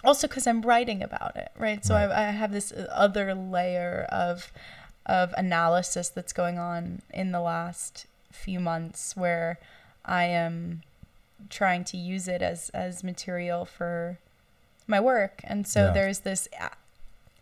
also 0.05 0.29
cuz 0.29 0.47
I'm 0.47 0.63
writing 0.63 1.03
about 1.03 1.37
it, 1.37 1.51
right? 1.59 1.85
So. 1.85 1.95
I, 1.95 2.29
I 2.29 2.31
have 2.31 2.53
this 2.53 2.73
other 2.91 3.35
layer 3.35 4.07
of 4.11 4.53
of 5.07 5.33
analysis 5.37 6.09
that's 6.09 6.33
going 6.33 6.59
on 6.59 7.01
in 7.11 7.31
the 7.33 7.41
last 7.41 8.07
few 8.37 8.61
months 8.61 9.17
where 9.17 9.59
I 10.05 10.25
am 10.25 10.83
trying 11.51 11.85
to 11.85 11.97
use 11.97 12.29
it 12.29 12.43
as 12.43 12.71
as 12.71 13.05
material 13.05 13.65
for 13.65 14.19
my 14.87 15.01
work. 15.01 15.41
And 15.45 15.67
so 15.67 15.87
yeah. 15.87 15.93
there's 15.93 16.21
this 16.21 16.49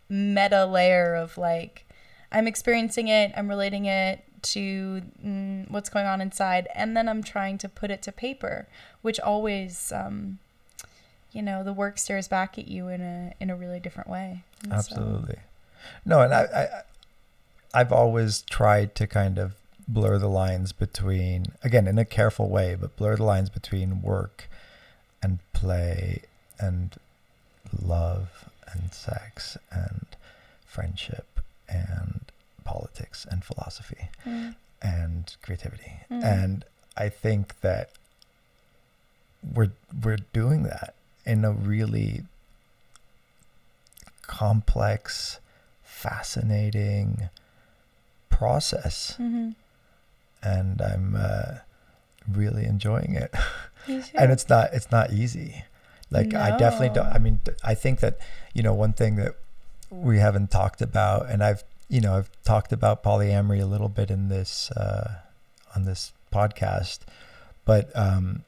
meta 0.09 0.65
layer 0.65 1.15
of 1.15 1.37
like 1.37 1.85
I'm 2.31 2.47
experiencing 2.47 3.07
it, 3.07 3.31
I'm 3.35 3.47
relating 3.47 3.85
it 3.85 4.23
to 4.41 5.01
mm, 5.23 5.69
what's 5.71 5.89
going 5.89 6.05
on 6.05 6.21
inside, 6.21 6.67
and 6.75 6.95
then 6.95 7.07
I'm 7.07 7.23
trying 7.23 7.57
to 7.59 7.69
put 7.69 7.89
it 7.91 8.01
to 8.03 8.11
paper, 8.11 8.67
which 9.01 9.19
always 9.19 9.91
um, 9.91 10.39
you 11.35 11.41
know, 11.41 11.63
the 11.63 11.73
work 11.73 11.97
stares 11.97 12.29
back 12.29 12.57
at 12.57 12.67
you 12.67 12.87
in 12.87 13.01
a 13.01 13.33
in 13.41 13.49
a 13.49 13.55
really 13.55 13.79
different 13.79 14.09
way. 14.09 14.43
And 14.63 14.71
Absolutely. 14.71 15.35
So. 15.35 15.41
No, 16.05 16.21
and 16.21 16.33
I, 16.33 16.43
I 16.43 17.79
I've 17.79 17.91
always 17.91 18.41
tried 18.43 18.95
to 18.95 19.05
kind 19.05 19.37
of 19.37 19.53
blur 19.87 20.17
the 20.17 20.27
lines 20.27 20.71
between 20.71 21.45
again 21.63 21.87
in 21.87 21.97
a 21.97 22.05
careful 22.05 22.49
way 22.49 22.75
but 22.79 22.95
blur 22.95 23.15
the 23.15 23.23
lines 23.23 23.49
between 23.49 24.01
work 24.01 24.49
and 25.21 25.39
play 25.53 26.21
and 26.59 26.95
love 27.83 28.49
and 28.71 28.93
sex 28.93 29.57
and 29.71 30.05
friendship 30.65 31.39
and 31.69 32.21
politics 32.63 33.25
and 33.29 33.43
philosophy 33.43 34.09
mm. 34.25 34.55
and 34.81 35.35
creativity 35.43 35.93
mm. 36.09 36.23
and 36.23 36.65
i 36.97 37.07
think 37.07 37.59
that 37.61 37.91
we're 39.53 39.71
we're 40.03 40.17
doing 40.33 40.63
that 40.63 40.95
in 41.25 41.45
a 41.45 41.51
really 41.51 42.23
complex 44.23 45.39
fascinating 45.83 47.29
process 48.29 49.15
mm-hmm 49.19 49.51
and 50.45 50.81
I'm 50.81 51.15
uh, 51.17 51.57
really 52.31 52.65
enjoying 52.65 53.15
it. 53.15 53.33
and 53.87 54.31
it's 54.31 54.47
not 54.47 54.73
it's 54.73 54.91
not 54.91 55.11
easy. 55.11 55.63
Like 56.11 56.27
no. 56.27 56.39
I 56.39 56.57
definitely 56.57 56.89
don't. 56.89 57.07
I 57.07 57.17
mean, 57.17 57.39
I 57.63 57.73
think 57.73 57.99
that 57.99 58.17
you 58.53 58.63
know 58.63 58.73
one 58.73 58.93
thing 58.93 59.15
that 59.17 59.35
we 59.89 60.19
haven't 60.19 60.51
talked 60.51 60.81
about, 60.81 61.29
and 61.29 61.43
I've 61.43 61.63
you 61.89 62.01
know 62.01 62.15
I've 62.15 62.29
talked 62.43 62.71
about 62.71 63.03
polyamory 63.03 63.61
a 63.61 63.65
little 63.65 63.89
bit 63.89 64.11
in 64.11 64.29
this 64.29 64.71
uh, 64.71 65.19
on 65.75 65.85
this 65.85 66.13
podcast, 66.31 66.99
but 67.65 67.89
um, 67.95 68.43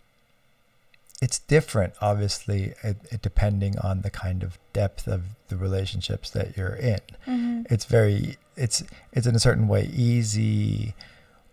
it's 1.22 1.40
different, 1.40 1.94
obviously, 2.00 2.74
it, 2.84 2.98
it, 3.12 3.22
depending 3.22 3.78
on 3.80 4.02
the 4.02 4.10
kind 4.10 4.44
of 4.44 4.60
depth 4.74 5.08
of 5.08 5.24
the 5.48 5.58
relationships 5.58 6.30
that 6.32 6.56
you're 6.56 6.76
in. 6.76 7.00
Mm-hmm. 7.26 7.62
It's 7.70 7.86
very 7.86 8.38
it's 8.56 8.84
it's 9.14 9.26
in 9.26 9.36
a 9.36 9.40
certain 9.40 9.68
way 9.68 9.90
easy 9.94 10.94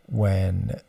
when 0.07 0.81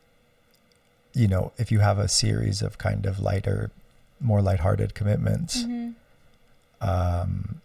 you 1.13 1.27
know 1.27 1.51
if 1.57 1.71
you 1.71 1.79
have 1.79 1.97
a 1.97 2.07
series 2.07 2.61
of 2.61 2.77
kind 2.77 3.05
of 3.05 3.19
lighter 3.19 3.71
more 4.19 4.41
lighthearted 4.41 4.93
commitments 4.93 5.63
mm-hmm. 5.63 5.91
um, 6.87 7.61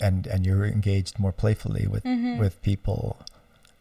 and 0.00 0.26
and 0.26 0.46
you're 0.46 0.64
engaged 0.64 1.18
more 1.18 1.32
playfully 1.32 1.86
with 1.86 2.04
mm-hmm. 2.04 2.38
with 2.38 2.60
people 2.62 3.18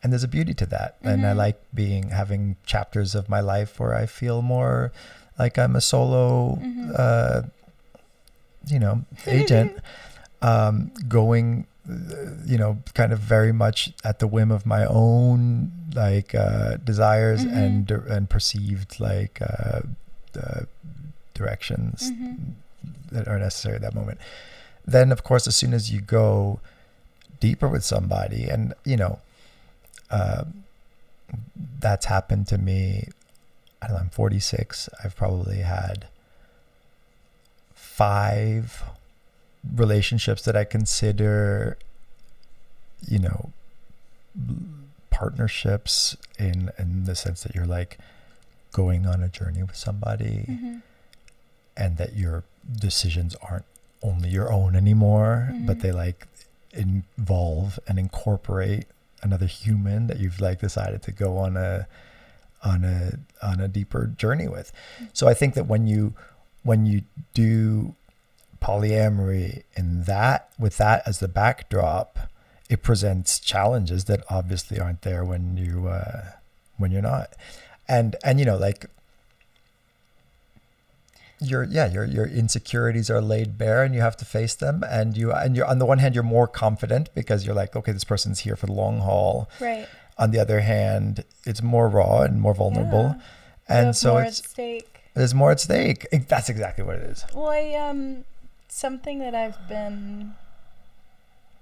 and 0.03 0.11
there's 0.11 0.23
a 0.23 0.27
beauty 0.27 0.53
to 0.53 0.65
that 0.65 0.97
mm-hmm. 0.99 1.09
and 1.09 1.25
i 1.25 1.29
mm-hmm. 1.29 1.39
like 1.39 1.61
being 1.73 2.09
having 2.09 2.55
chapters 2.65 3.15
of 3.15 3.29
my 3.29 3.39
life 3.39 3.79
where 3.79 3.95
i 3.95 4.05
feel 4.05 4.41
more 4.41 4.91
like 5.39 5.57
i'm 5.57 5.75
a 5.75 5.81
solo 5.81 6.55
mm-hmm. 6.61 6.91
uh, 6.97 7.41
you 8.67 8.79
know 8.79 9.03
agent 9.25 9.77
um, 10.41 10.91
going 11.07 11.67
you 12.45 12.57
know, 12.57 12.77
kind 12.93 13.11
of 13.11 13.19
very 13.19 13.51
much 13.51 13.91
at 14.03 14.19
the 14.19 14.27
whim 14.27 14.51
of 14.51 14.65
my 14.65 14.85
own 14.85 15.71
like 15.95 16.35
uh, 16.35 16.77
desires 16.77 17.43
mm-hmm. 17.43 17.57
and 17.57 17.91
and 17.91 18.29
perceived 18.29 18.99
like 18.99 19.41
uh, 19.41 19.81
uh, 20.39 20.61
directions 21.33 22.11
mm-hmm. 22.11 22.51
that 23.11 23.27
are 23.27 23.39
necessary 23.39 23.75
at 23.75 23.81
that 23.81 23.95
moment. 23.95 24.19
Then, 24.85 25.11
of 25.11 25.23
course, 25.23 25.47
as 25.47 25.55
soon 25.55 25.73
as 25.73 25.91
you 25.91 26.01
go 26.01 26.59
deeper 27.39 27.67
with 27.67 27.83
somebody, 27.83 28.47
and 28.47 28.73
you 28.85 28.97
know, 28.97 29.19
uh, 30.09 30.45
that's 31.79 32.05
happened 32.05 32.47
to 32.47 32.57
me. 32.57 33.07
I 33.81 33.87
don't 33.87 33.95
know. 33.95 34.01
I'm 34.03 34.09
46. 34.09 34.89
I've 35.03 35.15
probably 35.15 35.57
had 35.57 36.07
five 37.73 38.83
relationships 39.75 40.41
that 40.43 40.55
I 40.55 40.63
consider, 40.63 41.77
you 43.07 43.19
know, 43.19 43.51
partnerships 45.09 46.15
in 46.39 46.71
in 46.79 47.03
the 47.03 47.15
sense 47.15 47.43
that 47.43 47.53
you're 47.53 47.65
like 47.65 47.97
going 48.71 49.05
on 49.05 49.21
a 49.21 49.27
journey 49.27 49.61
with 49.61 49.75
somebody 49.75 50.45
mm-hmm. 50.49 50.77
and 51.75 51.97
that 51.97 52.15
your 52.15 52.43
decisions 52.79 53.35
aren't 53.47 53.65
only 54.01 54.29
your 54.29 54.51
own 54.51 54.75
anymore 54.75 55.49
mm-hmm. 55.51 55.65
but 55.65 55.81
they 55.81 55.91
like 55.91 56.27
involve 56.73 57.77
and 57.87 57.99
incorporate 57.99 58.85
another 59.21 59.45
human 59.45 60.07
that 60.07 60.19
you've 60.19 60.39
like 60.39 60.59
decided 60.61 61.03
to 61.03 61.11
go 61.11 61.37
on 61.37 61.57
a 61.57 61.85
on 62.63 62.85
a 62.85 63.19
on 63.45 63.59
a 63.59 63.67
deeper 63.67 64.07
journey 64.17 64.47
with 64.47 64.71
mm-hmm. 64.95 65.05
so 65.13 65.27
i 65.27 65.33
think 65.33 65.53
that 65.53 65.67
when 65.67 65.85
you 65.85 66.13
when 66.63 66.85
you 66.85 67.01
do 67.33 67.93
polyamory 68.61 69.63
in 69.75 70.03
that 70.03 70.49
with 70.59 70.77
that 70.77 71.01
as 71.05 71.19
the 71.19 71.27
backdrop 71.27 72.31
it 72.71 72.81
presents 72.81 73.37
challenges 73.37 74.05
that 74.05 74.23
obviously 74.29 74.79
aren't 74.79 75.01
there 75.01 75.25
when 75.25 75.57
you 75.57 75.89
uh, 75.89 76.21
when 76.77 76.89
you're 76.89 77.01
not. 77.01 77.33
And 77.87 78.15
and 78.23 78.39
you 78.39 78.45
know 78.45 78.55
like 78.55 78.85
your 81.41 81.65
yeah 81.65 81.91
your 81.91 82.05
your 82.05 82.25
insecurities 82.25 83.09
are 83.09 83.19
laid 83.19 83.57
bare 83.57 83.83
and 83.83 83.93
you 83.93 83.99
have 83.99 84.15
to 84.17 84.25
face 84.25 84.55
them. 84.55 84.85
And 84.89 85.17
you 85.17 85.33
and 85.33 85.57
you're 85.57 85.65
on 85.65 85.79
the 85.79 85.85
one 85.85 85.97
hand 85.97 86.15
you're 86.15 86.23
more 86.23 86.47
confident 86.47 87.09
because 87.13 87.45
you're 87.45 87.55
like 87.55 87.75
okay 87.75 87.91
this 87.91 88.05
person's 88.05 88.39
here 88.39 88.55
for 88.55 88.67
the 88.67 88.73
long 88.73 88.99
haul. 88.99 89.49
Right. 89.59 89.85
On 90.17 90.31
the 90.31 90.39
other 90.39 90.61
hand 90.61 91.25
it's 91.45 91.61
more 91.61 91.89
raw 91.89 92.21
and 92.21 92.39
more 92.39 92.53
vulnerable. 92.55 93.17
Yeah. 93.69 93.79
and 93.79 93.95
so 93.97 94.17
it's 94.17 94.41
there's 95.13 95.33
more 95.33 95.51
at 95.51 95.59
stake. 95.59 96.07
That's 96.29 96.47
exactly 96.47 96.85
what 96.85 96.95
it 96.95 97.03
is. 97.03 97.25
Well 97.35 97.49
i 97.49 97.73
um 97.73 98.23
something 98.71 99.19
that 99.19 99.35
I've 99.35 99.67
been 99.67 100.33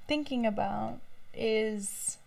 thinking 0.07 0.45
about 0.45 0.99
is 1.34 2.18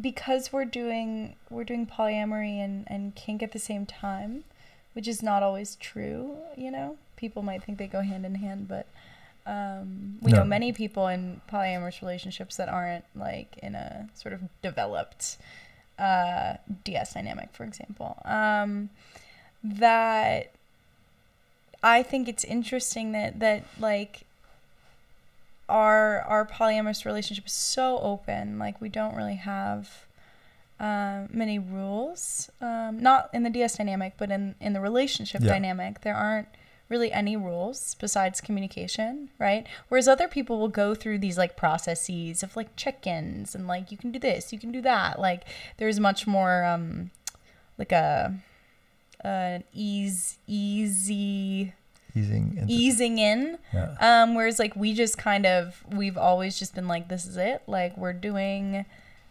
because 0.00 0.52
we're 0.52 0.64
doing 0.64 1.36
we're 1.50 1.64
doing 1.64 1.86
polyamory 1.86 2.64
and, 2.64 2.84
and 2.86 3.14
kink 3.14 3.42
at 3.42 3.52
the 3.52 3.58
same 3.58 3.84
time, 3.84 4.44
which 4.94 5.06
is 5.06 5.22
not 5.22 5.42
always 5.42 5.76
true, 5.76 6.38
you 6.56 6.70
know. 6.70 6.96
People 7.16 7.42
might 7.42 7.62
think 7.62 7.76
they 7.76 7.86
go 7.86 8.00
hand 8.00 8.24
in 8.24 8.36
hand, 8.36 8.66
but 8.66 8.86
um, 9.44 10.16
we 10.22 10.32
no. 10.32 10.38
know 10.38 10.44
many 10.44 10.72
people 10.72 11.08
in 11.08 11.42
polyamorous 11.52 12.00
relationships 12.00 12.56
that 12.56 12.70
aren't 12.70 13.04
like 13.14 13.58
in 13.62 13.74
a 13.74 14.08
sort 14.14 14.32
of 14.32 14.40
developed 14.62 15.36
uh, 15.98 16.54
DS 16.84 17.12
dynamic, 17.12 17.50
for 17.52 17.64
example. 17.64 18.16
Um, 18.24 18.88
that 19.62 20.52
I 21.82 22.02
think 22.02 22.28
it's 22.28 22.44
interesting 22.44 23.12
that 23.12 23.40
that 23.40 23.64
like 23.78 24.22
our 25.68 26.20
our 26.22 26.44
polyamorous 26.44 27.04
relationship 27.04 27.46
is 27.46 27.52
so 27.52 27.98
open. 28.00 28.58
Like 28.58 28.80
we 28.80 28.88
don't 28.88 29.14
really 29.14 29.36
have 29.36 30.06
uh, 30.78 31.26
many 31.30 31.58
rules. 31.58 32.50
Um, 32.60 33.00
not 33.00 33.30
in 33.32 33.42
the 33.42 33.50
DS 33.50 33.76
dynamic, 33.76 34.14
but 34.18 34.30
in 34.30 34.54
in 34.60 34.72
the 34.72 34.80
relationship 34.80 35.42
Yeah. 35.42 35.48
dynamic, 35.52 36.00
there 36.02 36.14
aren't 36.14 36.48
really 36.88 37.12
any 37.12 37.36
rules 37.36 37.94
besides 38.00 38.40
communication, 38.40 39.30
right? 39.38 39.64
Whereas 39.88 40.08
other 40.08 40.26
people 40.26 40.58
will 40.58 40.68
go 40.68 40.92
through 40.96 41.18
these 41.18 41.38
like 41.38 41.56
processes 41.56 42.42
of 42.42 42.56
like 42.56 42.74
check-ins 42.74 43.54
and 43.54 43.68
like 43.68 43.92
you 43.92 43.96
can 43.96 44.10
do 44.10 44.18
this, 44.18 44.52
you 44.52 44.58
can 44.58 44.72
do 44.72 44.80
that. 44.82 45.20
Like 45.20 45.44
there's 45.76 46.00
much 46.00 46.26
more 46.26 46.64
um 46.64 47.12
like 47.78 47.92
a 47.92 48.34
an 49.24 49.64
ease 49.72 50.38
easy 50.46 51.74
Easing 52.14 52.56
into 52.58 52.72
easing 52.72 53.18
in 53.18 53.58
yeah. 53.72 53.94
um, 54.00 54.34
whereas 54.34 54.58
like 54.58 54.74
we 54.74 54.94
just 54.94 55.16
kind 55.16 55.46
of 55.46 55.84
we've 55.92 56.18
always 56.18 56.58
just 56.58 56.74
been 56.74 56.88
like 56.88 57.08
this 57.08 57.24
is 57.24 57.36
it. 57.36 57.62
Like 57.68 57.96
we're 57.96 58.12
doing 58.12 58.84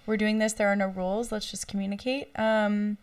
we're 0.06 0.18
doing 0.18 0.38
this, 0.38 0.54
there 0.54 0.70
are 0.70 0.76
no 0.76 0.88
rules, 0.88 1.32
let's 1.32 1.52
just 1.52 1.68
communicate. 1.68 2.30
Um 2.40 2.98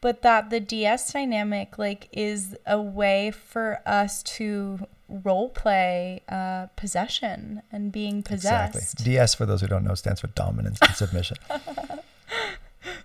but 0.00 0.22
that 0.22 0.50
the 0.50 0.58
DS 0.58 1.12
dynamic 1.12 1.78
like 1.78 2.08
is 2.12 2.56
a 2.66 2.80
way 2.80 3.30
for 3.30 3.80
us 3.84 4.22
to 4.22 4.86
role 5.08 5.50
play 5.50 6.22
uh 6.30 6.66
possession 6.76 7.62
and 7.70 7.92
being 7.92 8.22
possessed. 8.22 8.76
Exactly. 8.76 9.04
DS, 9.04 9.34
for 9.34 9.44
those 9.44 9.60
who 9.60 9.66
don't 9.66 9.84
know, 9.84 9.94
stands 9.94 10.20
for 10.20 10.28
dominance 10.28 10.78
and 10.80 10.94
submission. 10.94 11.36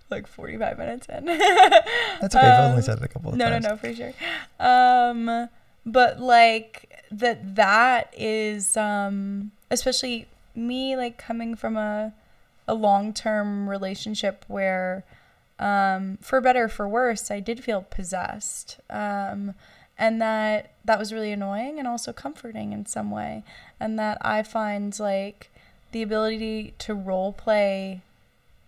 Like 0.09 0.27
45 0.27 0.77
minutes 0.77 1.07
in. 1.09 1.25
That's 2.21 2.35
okay. 2.35 2.47
I've 2.47 2.63
only 2.65 2.77
Um, 2.77 2.81
said 2.81 2.97
it 2.99 3.03
a 3.03 3.07
couple 3.07 3.31
of 3.31 3.37
no, 3.37 3.49
times. 3.49 3.63
no, 3.63 3.69
no, 3.71 3.77
for 3.77 3.93
sure. 3.93 4.13
Um, 4.59 5.49
but 5.85 6.19
like 6.19 7.03
that, 7.11 7.55
that 7.55 8.13
is, 8.17 8.77
um, 8.77 9.51
especially 9.69 10.27
me, 10.55 10.95
like 10.95 11.17
coming 11.17 11.55
from 11.55 11.75
a, 11.75 12.13
a 12.67 12.73
long-term 12.73 13.69
relationship 13.69 14.45
where, 14.47 15.03
um, 15.59 16.17
for 16.21 16.39
better 16.39 16.65
or 16.65 16.69
for 16.69 16.87
worse, 16.87 17.29
I 17.29 17.39
did 17.41 17.63
feel 17.63 17.81
possessed. 17.81 18.79
Um, 18.89 19.55
and 19.97 20.21
that 20.21 20.71
that 20.85 20.99
was 20.99 21.11
really 21.11 21.31
annoying 21.31 21.79
and 21.79 21.87
also 21.87 22.13
comforting 22.13 22.71
in 22.71 22.85
some 22.85 23.09
way. 23.11 23.43
And 23.79 23.97
that 23.99 24.19
I 24.21 24.43
find 24.43 24.97
like 24.99 25.49
the 25.91 26.01
ability 26.03 26.75
to 26.79 26.93
role 26.93 27.33
play 27.33 28.01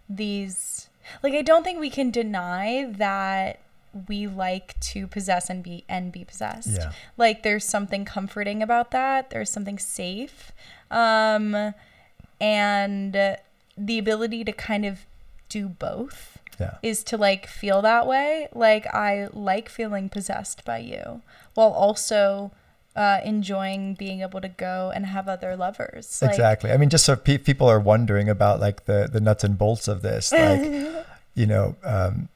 these 0.10 0.89
like 1.24 1.34
I 1.34 1.42
don't 1.42 1.64
think 1.64 1.80
we 1.80 1.90
can 1.90 2.12
deny 2.12 2.86
that 2.98 3.60
we 4.08 4.28
like 4.28 4.80
to 4.80 5.08
possess 5.08 5.50
and 5.50 5.64
be 5.64 5.84
and 5.90 6.12
be 6.12 6.24
possessed. 6.24 6.70
Yeah. 6.70 6.92
Like 7.18 7.44
there's 7.44 7.66
something 7.66 8.06
comforting 8.06 8.62
about 8.62 8.92
that. 8.92 9.30
There's 9.32 9.50
something 9.50 9.80
safe. 9.80 10.52
Um 10.92 11.74
and 12.42 13.14
the 13.78 13.98
ability 14.00 14.44
to 14.46 14.52
kind 14.52 14.86
of 14.86 15.06
do 15.50 15.68
both 15.70 16.38
Yeah. 16.60 16.76
is 16.84 17.04
to 17.06 17.18
like 17.18 17.48
feel 17.48 17.82
that 17.82 18.06
way. 18.08 18.48
Like 18.54 18.86
I 18.94 19.28
like 19.34 19.70
feeling 19.70 20.10
possessed 20.10 20.64
by 20.66 20.80
you 20.80 21.22
while 21.56 21.70
also 21.70 22.52
uh, 22.96 23.20
enjoying 23.24 23.94
being 23.94 24.22
able 24.22 24.42
to 24.42 24.50
go 24.50 24.92
and 24.94 25.06
have 25.06 25.28
other 25.28 25.56
lovers. 25.56 26.22
Like, 26.22 26.32
exactly. 26.32 26.72
I 26.72 26.78
mean, 26.78 26.90
just 26.90 27.06
so 27.06 27.16
pe- 27.16 27.38
people 27.38 27.68
are 27.68 27.80
wondering 27.80 28.30
about 28.30 28.60
like 28.60 28.86
the 28.86 29.08
the 29.12 29.22
nuts 29.22 29.44
and 29.44 29.58
bolts 29.58 29.88
of 29.88 30.02
this, 30.02 30.32
like 30.34 30.62
you 31.36 31.46
know, 31.46 31.76
um, 31.84 32.28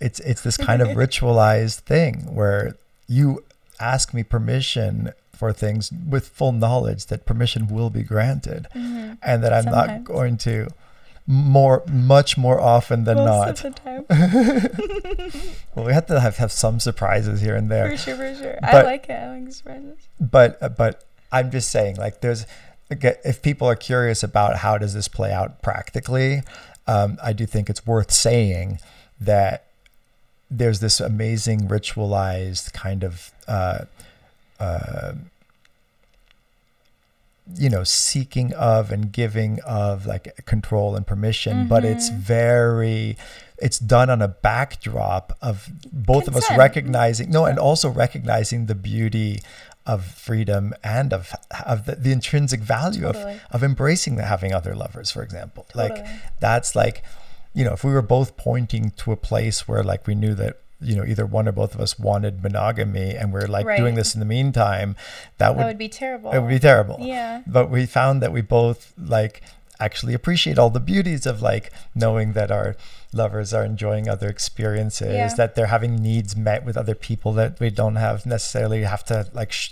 it's 0.00 0.20
it's 0.20 0.42
this 0.42 0.56
kind 0.56 0.82
of 0.82 0.88
ritualized 0.96 1.80
thing 1.80 2.34
where 2.34 2.76
you 3.08 3.44
ask 3.80 4.12
me 4.12 4.22
permission 4.22 5.12
for 5.32 5.52
things 5.52 5.92
with 6.08 6.28
full 6.28 6.50
knowledge 6.50 7.06
that 7.06 7.24
permission 7.24 7.68
will 7.68 7.90
be 7.90 8.02
granted, 8.02 8.66
Mhm. 8.74 9.18
and 9.22 9.42
that 9.44 9.52
I'm 9.52 9.64
Sometimes. 9.64 9.88
not 9.88 10.04
going 10.04 10.36
to 10.38 10.68
more 11.30 11.84
much 11.86 12.38
more 12.38 12.58
often 12.58 13.04
than 13.04 13.18
Most 13.18 13.62
not. 13.62 13.64
of 13.64 13.74
the 13.74 13.80
time. 13.80 15.32
Well, 15.74 15.84
we 15.86 15.92
have 15.92 16.06
to 16.06 16.18
have, 16.18 16.38
have 16.38 16.50
some 16.50 16.80
surprises 16.80 17.40
here 17.42 17.54
and 17.54 17.70
there. 17.70 17.90
For 17.90 17.96
sure, 17.98 18.16
for 18.16 18.34
sure. 18.34 18.58
I 18.62 18.82
like 18.82 19.08
it. 19.08 19.12
I 19.12 19.38
like 19.38 19.52
surprises. 19.52 19.98
but 20.18 20.58
uh, 20.60 20.70
but 20.70 21.04
I'm 21.30 21.50
just 21.50 21.70
saying 21.70 21.96
like 21.96 22.20
there's 22.22 22.46
if 22.90 23.42
people 23.42 23.68
are 23.68 23.76
curious 23.76 24.22
about 24.22 24.56
how 24.56 24.78
does 24.78 24.94
this 24.94 25.06
play 25.06 25.30
out 25.30 25.60
practically, 25.62 26.40
um, 26.86 27.18
I 27.22 27.34
do 27.34 27.44
think 27.44 27.68
it's 27.68 27.86
worth 27.86 28.10
saying 28.10 28.80
that 29.20 29.66
there's 30.50 30.80
this 30.80 30.98
amazing 30.98 31.68
ritualized 31.68 32.72
kind 32.72 33.04
of 33.04 33.30
uh, 33.46 33.84
uh, 34.58 35.12
you 37.56 37.70
know 37.70 37.82
seeking 37.84 38.52
of 38.54 38.90
and 38.92 39.10
giving 39.12 39.58
of 39.66 40.06
like 40.06 40.44
control 40.44 40.94
and 40.96 41.06
permission 41.06 41.66
but 41.66 41.84
it's 41.84 42.10
Mhm. 42.10 42.16
very 42.18 43.16
it's 43.58 43.78
done 43.78 44.10
on 44.10 44.20
a 44.22 44.28
backdrop 44.28 45.36
of 45.40 45.68
both 45.92 46.28
of 46.28 46.36
us 46.36 46.44
recognizing 46.56 47.30
no 47.30 47.44
and 47.46 47.58
also 47.58 47.88
recognizing 47.88 48.66
the 48.66 48.74
beauty 48.74 49.40
of 49.86 50.04
freedom 50.04 50.74
and 50.84 51.12
of 51.14 51.34
of 51.64 51.86
the, 51.86 51.96
the 51.96 52.12
intrinsic 52.12 52.60
value 52.60 53.02
Totally. 53.02 53.32
of 53.34 53.40
of 53.50 53.64
embracing 53.64 54.16
the 54.16 54.24
having 54.24 54.52
other 54.52 54.74
lovers 54.74 55.10
for 55.10 55.22
example 55.22 55.66
like 55.74 56.04
that's 56.40 56.76
like 56.76 57.02
you 57.54 57.64
know 57.64 57.72
if 57.72 57.82
we 57.82 57.92
were 57.92 58.02
both 58.02 58.36
pointing 58.36 58.90
to 58.98 59.10
a 59.12 59.16
place 59.16 59.66
where 59.66 59.82
like 59.82 60.06
we 60.06 60.14
knew 60.14 60.34
that 60.34 60.58
you 60.80 60.94
know 60.96 61.04
either 61.04 61.26
one 61.26 61.48
or 61.48 61.52
both 61.52 61.74
of 61.74 61.80
us 61.80 61.98
wanted 61.98 62.42
monogamy 62.42 63.14
and 63.16 63.32
we're 63.32 63.46
like 63.48 63.66
doing 63.76 63.94
this 63.96 64.14
in 64.14 64.20
the 64.20 64.26
meantime 64.26 64.94
that 65.38 65.50
would 65.56 65.62
That 65.62 65.66
would 65.66 65.78
be 65.78 65.88
terrible. 65.88 66.30
it 66.30 66.38
would 66.38 66.48
be 66.48 66.58
terrible 66.60 66.98
Yeah. 67.00 67.42
but 67.46 67.68
we 67.70 67.84
found 67.86 68.22
that 68.22 68.32
we 68.32 68.42
both 68.42 68.92
like 68.96 69.42
actually 69.80 70.14
appreciate 70.14 70.58
all 70.58 70.70
the 70.70 70.80
beauties 70.80 71.24
of 71.26 71.40
like 71.42 71.72
knowing 71.94 72.32
that 72.32 72.50
our 72.50 72.76
lovers 73.12 73.54
are 73.54 73.64
enjoying 73.64 74.08
other 74.08 74.28
experiences 74.28 75.14
Yeah. 75.14 75.34
that 75.36 75.54
they're 75.54 75.66
having 75.66 75.96
needs 75.96 76.36
met 76.36 76.64
with 76.64 76.76
other 76.76 76.94
people 76.94 77.32
that 77.34 77.58
we 77.60 77.70
don't 77.70 77.96
have 77.96 78.24
necessarily 78.26 78.82
have 78.82 79.04
to 79.06 79.26
like 79.32 79.50
sh- 79.52 79.70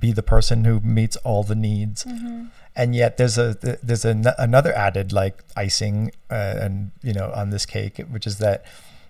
be 0.00 0.12
the 0.12 0.22
person 0.22 0.64
who 0.64 0.80
meets 0.80 1.16
all 1.16 1.42
the 1.44 1.54
needs 1.54 2.02
hmm 2.02 2.44
and 2.78 2.94
yet 2.94 3.16
there's 3.16 3.38
a 3.38 3.54
there's 3.82 4.04
another 4.04 4.70
added 4.74 5.10
like 5.10 5.42
icing 5.56 6.12
uh, 6.30 6.56
and 6.60 6.90
you 7.02 7.14
know 7.14 7.32
on 7.34 7.48
this 7.48 7.64
cake 7.64 7.96
which 8.10 8.26
is 8.26 8.36
that 8.36 8.64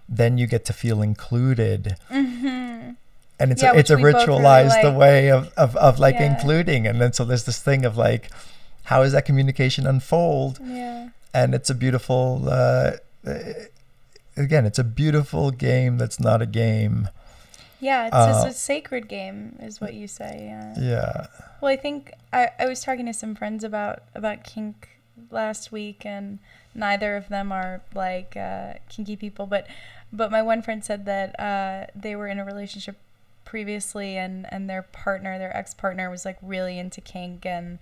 then 0.09 0.39
you 0.39 0.47
get 0.47 0.65
to 0.65 0.73
feel 0.73 1.03
included 1.03 1.97
hmm 2.09 2.91
and 3.39 3.53
it's 3.53 3.63
Yeah, 3.63 3.73
a, 3.73 3.77
it's 3.79 3.91
a 3.91 3.97
we 3.97 4.05
really 4.05 4.25
ritualized 4.25 4.83
like. 4.85 4.97
way 4.97 5.31
of, 5.31 5.53
of, 5.59 5.77
of 5.77 5.99
like 5.99 6.15
Yeah. 6.15 6.31
including 6.33 6.87
and 6.87 7.01
then 7.01 7.13
so 7.13 7.25
there's 7.25 7.45
this 7.45 7.61
thing 7.61 7.85
of 7.85 7.97
like 7.97 8.31
how 8.85 9.03
does 9.03 9.13
that 9.13 9.25
communication 9.27 9.87
unfold 9.87 10.59
Yeah. 10.63 11.09
and 11.35 11.55
it's 11.55 11.69
a 11.69 11.75
beautiful 11.75 12.45
uh, 12.49 12.93
uh, 13.27 13.35
again 14.37 14.65
it's 14.67 14.79
a 14.79 14.85
beautiful 14.85 15.51
game 15.51 15.99
that's 15.99 16.21
not 16.21 16.41
a 16.43 16.47
game 16.47 17.09
Yeah. 17.81 18.07
It's 18.07 18.15
Uh, 18.17 18.33
just 18.33 18.47
a 18.47 18.53
sacred 18.59 19.07
game, 19.09 19.57
is 19.61 19.81
what 19.83 19.93
you 19.93 20.09
say. 20.09 20.47
Yeah. 20.49 20.75
yeah 20.81 21.27
Well, 21.61 21.71
I 21.71 21.77
think 21.77 22.13
I, 22.33 22.49
I 22.59 22.65
was 22.67 22.81
talking 22.81 23.05
to 23.07 23.13
some 23.13 23.35
friends 23.35 23.63
about 23.65 24.03
about 24.15 24.45
kink 24.45 24.89
last 25.31 25.73
week, 25.73 26.07
and 26.07 26.39
neither 26.75 27.17
of 27.17 27.29
them 27.29 27.53
are 27.53 27.83
like 27.95 28.35
uh, 28.37 28.75
kinky 28.89 29.17
people. 29.17 29.47
But 29.47 29.67
but 30.17 30.31
my 30.31 30.43
one 30.43 30.63
friend 30.63 30.85
said 30.85 31.05
that 31.05 31.39
uh, 31.39 31.87
they 31.95 32.17
were 32.17 32.29
in 32.29 32.39
a 32.39 32.45
relationship 32.45 32.97
previously, 33.45 34.17
and 34.17 34.47
and 34.53 34.69
their 34.69 34.83
partner, 34.83 35.39
their 35.39 35.57
ex 35.57 35.75
partner, 35.75 36.11
was 36.11 36.25
like 36.25 36.39
really 36.43 36.79
into 36.79 37.01
kink, 37.01 37.45
and 37.45 37.79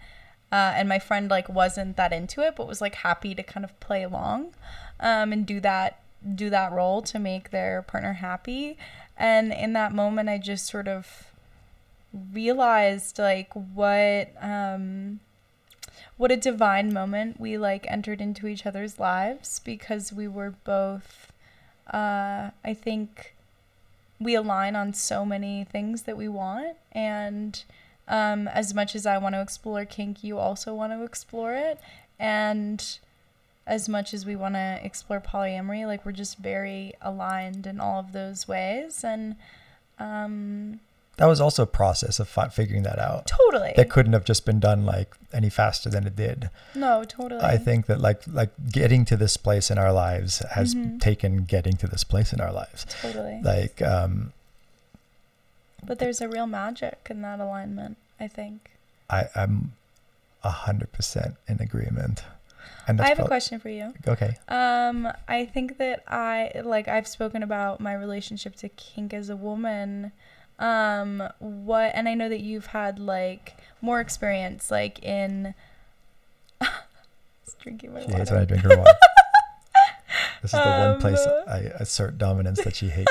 uh, 0.53 0.73
and 0.77 0.89
my 0.89 0.99
friend 0.99 1.31
like 1.31 1.49
wasn't 1.49 1.97
that 1.97 2.13
into 2.13 2.41
it, 2.41 2.57
but 2.57 2.69
was 2.69 2.81
like 2.81 2.97
happy 2.97 3.35
to 3.35 3.43
kind 3.43 3.65
of 3.65 3.79
play 3.81 4.03
along, 4.03 4.53
um, 5.01 5.33
and 5.33 5.47
do 5.47 5.61
that 5.61 6.01
do 6.35 6.51
that 6.51 6.73
role 6.73 7.03
to 7.03 7.19
make 7.19 7.51
their 7.51 7.83
partner 7.83 8.15
happy. 8.15 8.79
And 9.17 9.53
in 9.53 9.75
that 9.75 9.93
moment, 9.93 10.29
I 10.29 10.39
just 10.39 10.67
sort 10.67 10.89
of 10.89 11.31
realized 12.33 13.19
like 13.19 13.53
what 13.53 14.31
um 14.41 15.19
what 16.17 16.31
a 16.31 16.37
divine 16.37 16.93
moment 16.93 17.41
we 17.41 17.59
like 17.59 17.87
entered 17.89 18.21
into 18.21 18.47
each 18.47 18.67
other's 18.67 19.01
lives 19.01 19.61
because 19.65 20.13
we 20.13 20.29
were 20.29 20.55
both 20.65 21.33
uh 21.93 22.51
I 22.65 22.75
think 22.75 23.35
we 24.21 24.35
align 24.35 24.77
on 24.77 24.95
so 24.95 25.25
many 25.25 25.65
things 25.65 26.03
that 26.03 26.17
we 26.17 26.29
want 26.29 26.77
and 26.93 27.63
um 28.09 28.49
as 28.49 28.73
much 28.75 28.95
as 28.95 29.07
I 29.07 29.19
want 29.19 29.35
to 29.35 29.41
explore 29.41 29.85
kink 29.85 30.23
you 30.25 30.39
also 30.39 30.75
want 30.75 30.93
to 30.93 31.03
explore 31.05 31.55
it. 31.55 31.79
And 32.19 32.99
as 33.67 33.89
much 33.89 34.13
as 34.15 34.27
we 34.27 34.37
want 34.37 34.55
to 34.55 34.79
explore 34.83 35.21
polyamory 35.21 35.87
like 35.87 36.05
we're 36.05 36.13
just 36.13 36.39
very 36.39 36.95
aligned 37.01 37.67
in 37.67 37.81
all 37.81 37.99
of 38.01 38.13
those 38.13 38.47
ways. 38.49 39.05
And 39.05 39.37
um 39.99 40.81
that 41.17 41.27
was 41.27 41.41
also 41.41 41.63
a 41.63 41.67
process 41.67 42.19
of 42.19 42.29
fi- 42.29 42.49
figuring 42.49 42.83
that 42.83 42.99
out 42.99 43.27
totally 43.27 43.73
that 43.77 43.89
couldn't 43.91 44.13
have 44.13 44.25
just 44.25 44.45
been 44.45 44.59
done 44.61 44.85
like 44.85 45.15
any 45.33 45.49
faster 45.51 45.89
than 45.89 46.07
it 46.07 46.17
did 46.17 46.51
no 46.75 47.05
totally 47.05 47.41
I 47.43 47.57
think 47.57 47.87
that 47.87 48.01
like 48.01 48.23
like 48.27 48.51
getting 48.73 49.05
to 49.07 49.17
this 49.17 49.37
place 49.37 49.71
in 49.71 49.79
our 49.79 49.93
lives 49.93 50.39
has 50.51 50.75
Mhm. 50.75 51.01
taken 51.01 51.45
getting 51.45 51.77
to 51.79 51.87
this 51.87 52.05
place 52.05 52.33
in 52.33 52.41
our 52.41 52.53
lives. 52.53 52.87
totally 53.03 53.41
Like 53.43 53.81
um 53.83 54.33
but 55.85 55.99
there's 55.99 56.21
a 56.21 56.29
real 56.29 56.47
magic 56.47 57.07
in 57.11 57.21
that 57.23 57.41
alignment 57.41 57.97
i 58.21 58.27
think 58.29 58.71
I 59.11 59.27
I'm 59.37 59.73
a 60.43 60.51
hundred 60.51 60.93
percent 60.93 61.35
in 61.47 61.61
agreement. 61.61 62.23
And 62.89 63.01
I 63.01 63.09
have 63.09 63.19
a 63.19 63.25
question 63.27 63.59
for 63.61 63.69
you. 63.71 63.93
Okay. 64.07 64.37
Um, 64.49 65.11
I 65.29 65.45
think 65.47 65.77
that 65.79 66.03
I 66.09 66.61
like 66.65 66.87
I've 66.89 67.07
spoken 67.07 67.43
about 67.43 67.81
my 67.81 67.93
relationship 67.95 68.57
to 68.57 68.69
kink 68.71 69.13
as 69.15 69.29
a 69.31 69.37
woman. 69.37 70.13
Um, 70.59 71.29
what 71.41 71.93
and 71.95 72.09
I 72.09 72.15
know 72.15 72.29
that 72.29 72.41
you've 72.41 72.67
had 72.67 72.99
like 72.99 73.57
more 73.81 74.01
experience 74.01 74.71
like 74.71 75.03
in 75.03 75.55
drinking 77.61 77.93
my 77.93 78.01
She 78.01 78.07
water. 78.07 78.19
hates 78.19 78.31
when 78.31 78.41
I 78.41 78.45
drink 78.45 78.63
her 78.63 78.77
water. 78.77 78.93
this 80.43 80.55
is 80.55 80.61
the 80.61 80.71
one 80.71 81.01
place 81.01 81.27
Um, 81.27 81.43
I 81.49 81.59
assert 81.81 82.19
dominance 82.19 82.63
that 82.63 82.77
she 82.77 82.89
hates. 82.89 83.11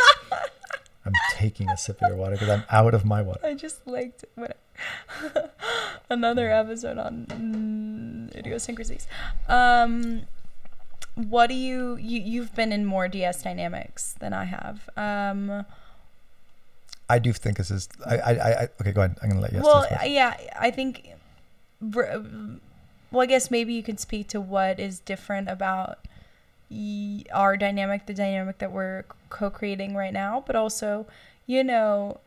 I'm 1.05 1.13
taking 1.33 1.69
a 1.69 1.75
sip 1.75 2.01
of 2.01 2.07
your 2.07 2.17
water 2.17 2.33
because 2.35 2.49
I'm 2.49 2.63
out 2.71 2.93
of 2.93 3.03
my 3.03 3.21
water. 3.21 3.41
I 3.43 3.55
just 3.55 3.85
liked 3.85 4.23
another 6.09 6.49
episode 6.49 6.97
on 6.97 7.25
mm, 7.27 8.35
idiosyncrasies. 8.37 9.05
Um, 9.49 10.21
what 11.15 11.47
do 11.47 11.55
you 11.55 11.97
you 11.97 12.21
you've 12.21 12.55
been 12.55 12.71
in 12.71 12.85
more 12.85 13.07
DS 13.09 13.43
dynamics 13.43 14.15
than 14.19 14.31
I 14.33 14.45
have. 14.45 14.89
Um, 14.95 15.65
I 17.09 17.19
do 17.19 17.33
think 17.33 17.57
this 17.57 17.71
is. 17.71 17.89
I. 18.05 18.17
I. 18.17 18.31
I 18.31 18.69
okay, 18.81 18.91
go 18.91 19.01
ahead. 19.01 19.17
I'm 19.21 19.29
gonna 19.29 19.41
let 19.41 19.53
you. 19.53 19.61
well, 19.61 19.85
yeah, 20.05 20.37
I 20.57 20.71
think. 20.71 21.09
Well, 21.81 23.21
I 23.21 23.25
guess 23.25 23.51
maybe 23.51 23.73
you 23.73 23.83
could 23.83 23.99
speak 23.99 24.29
to 24.29 24.41
what 24.41 24.79
is 24.79 24.99
different 24.99 25.49
about 25.49 25.99
our 27.31 27.57
dynamic, 27.57 28.05
the 28.05 28.13
dynamic 28.13 28.57
that 28.57 28.71
we're 28.71 29.03
co-creating 29.29 29.95
right 29.95 30.13
now, 30.13 30.43
but 30.45 30.55
also, 30.55 31.05
you 31.45 31.63
know, 31.63 32.19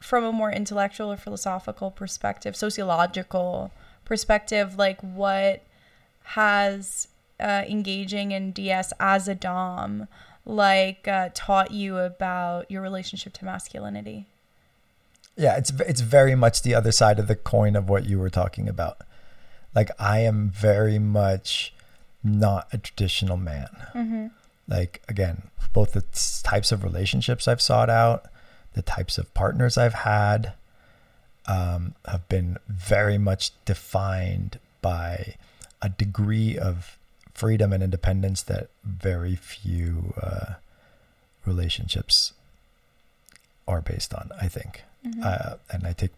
from 0.00 0.24
a 0.24 0.32
more 0.32 0.50
intellectual 0.50 1.10
or 1.12 1.16
philosophical 1.16 1.90
perspective, 1.90 2.54
sociological 2.54 3.70
perspective, 4.04 4.76
like 4.76 5.00
what 5.00 5.62
has 6.24 7.08
uh, 7.40 7.62
engaging 7.68 8.32
in 8.32 8.52
DS 8.52 8.92
as 9.00 9.28
a 9.28 9.34
dom 9.34 10.08
like 10.46 11.06
uh, 11.08 11.28
taught 11.34 11.72
you 11.72 11.98
about 11.98 12.70
your 12.70 12.80
relationship 12.80 13.32
to 13.34 13.44
masculinity? 13.44 14.26
Yeah, 15.36 15.56
it's 15.56 15.70
it's 15.80 16.00
very 16.00 16.34
much 16.34 16.62
the 16.62 16.74
other 16.74 16.92
side 16.92 17.18
of 17.18 17.26
the 17.26 17.36
coin 17.36 17.76
of 17.76 17.90
what 17.90 18.06
you 18.06 18.18
were 18.18 18.30
talking 18.30 18.68
about. 18.68 19.02
Like 19.74 19.90
I 19.98 20.20
am 20.20 20.48
very 20.48 20.98
much 20.98 21.74
not 22.24 22.68
a 22.72 22.78
traditional 22.78 23.36
man. 23.36 23.68
Mm-hmm. 23.94 24.26
Like 24.66 25.02
again, 25.08 25.42
both 25.74 25.92
the 25.92 26.04
types 26.42 26.72
of 26.72 26.82
relationships 26.82 27.46
I've 27.46 27.60
sought 27.60 27.90
out, 27.90 28.26
the 28.72 28.82
types 28.82 29.18
of 29.18 29.34
partners 29.34 29.76
I've 29.76 29.94
had, 29.94 30.54
um, 31.46 31.94
have 32.06 32.26
been 32.28 32.56
very 32.68 33.18
much 33.18 33.52
defined 33.64 34.58
by 34.80 35.34
a 35.82 35.88
degree 35.90 36.56
of 36.56 36.96
freedom 37.36 37.72
and 37.72 37.82
independence 37.82 38.42
that 38.42 38.68
very 38.84 39.36
few 39.36 40.14
uh, 40.22 40.54
relationships 41.44 42.32
are 43.68 43.80
based 43.80 44.14
on. 44.14 44.30
I 44.40 44.48
think 44.48 44.82
Mm-hmm. 45.06 45.22
uh, 45.22 45.56
and 45.70 45.86
I 45.86 45.92
take 45.92 46.10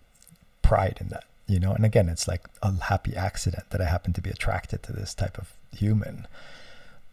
pride 0.63 0.97
in 1.01 1.09
that, 1.09 1.25
you 1.47 1.61
know. 1.61 1.73
And 1.73 1.85
again, 1.85 2.09
it's 2.09 2.27
like 2.27 2.45
a 2.63 2.73
happy 2.85 3.15
accident 3.15 3.65
that 3.71 3.81
I 3.81 3.85
happen 3.85 4.13
to 4.15 4.23
be 4.23 4.31
attracted 4.31 4.83
to 4.85 4.93
this 4.93 5.13
type 5.15 5.37
of 5.37 5.53
human. 5.77 6.27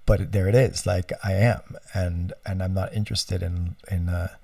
But 0.06 0.32
there 0.32 0.48
it 0.48 0.56
is, 0.56 0.86
like 0.86 1.12
I 1.24 1.34
am, 1.34 1.78
and 1.94 2.32
and 2.46 2.64
I'm 2.64 2.74
not 2.74 2.94
interested 2.94 3.44
in 3.44 3.76
in 3.92 4.08
a 4.08 4.38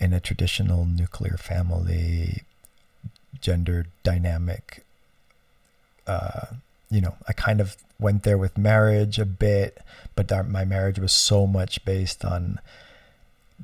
in 0.00 0.12
a 0.12 0.18
traditional 0.20 0.84
nuclear 0.84 1.36
family, 1.36 2.42
gender 3.40 3.86
dynamic. 4.02 4.84
Uh, 6.06 6.46
you 6.90 7.00
know, 7.00 7.14
I 7.28 7.32
kind 7.34 7.60
of 7.60 7.76
went 8.02 8.24
there 8.24 8.36
with 8.38 8.58
marriage 8.58 9.18
a 9.18 9.24
bit, 9.24 9.78
but 10.14 10.30
our, 10.32 10.42
my 10.42 10.64
marriage 10.64 10.98
was 10.98 11.12
so 11.12 11.46
much 11.46 11.84
based 11.84 12.24
on 12.24 12.58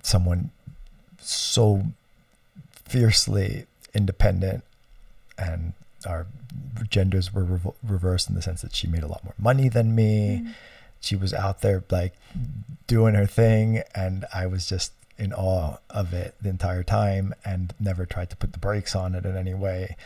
someone 0.03 0.51
so 1.21 1.83
fiercely 2.85 3.67
independent 3.95 4.65
and 5.37 5.73
our 6.07 6.27
genders 6.89 7.35
were 7.35 7.45
revo- 7.45 7.75
reversed 7.83 8.29
in 8.29 8.35
the 8.35 8.43
sense 8.43 8.63
that 8.63 8.75
she 8.75 8.87
made 8.87 9.03
a 9.03 9.07
lot 9.07 9.23
more 9.25 9.35
money 9.39 9.69
than 9.69 9.95
me 9.95 10.41
Mm-hmm. 10.43 10.51
she 11.01 11.17
was 11.17 11.35
out 11.35 11.61
there 11.61 11.83
like 11.91 12.15
doing 12.87 13.15
her 13.15 13.27
thing 13.27 13.83
and 13.95 14.25
i 14.33 14.47
was 14.47 14.67
just 14.69 14.93
in 15.19 15.33
awe 15.33 15.77
of 15.91 16.13
it 16.15 16.35
the 16.41 16.49
entire 16.49 16.83
time 16.83 17.35
and 17.45 17.75
never 17.81 18.07
tried 18.07 18.31
to 18.31 18.37
put 18.37 18.53
the 18.53 18.59
brakes 18.59 18.95
on 18.95 19.15
it 19.15 19.25
in 19.27 19.37
any 19.37 19.55
way 19.55 19.97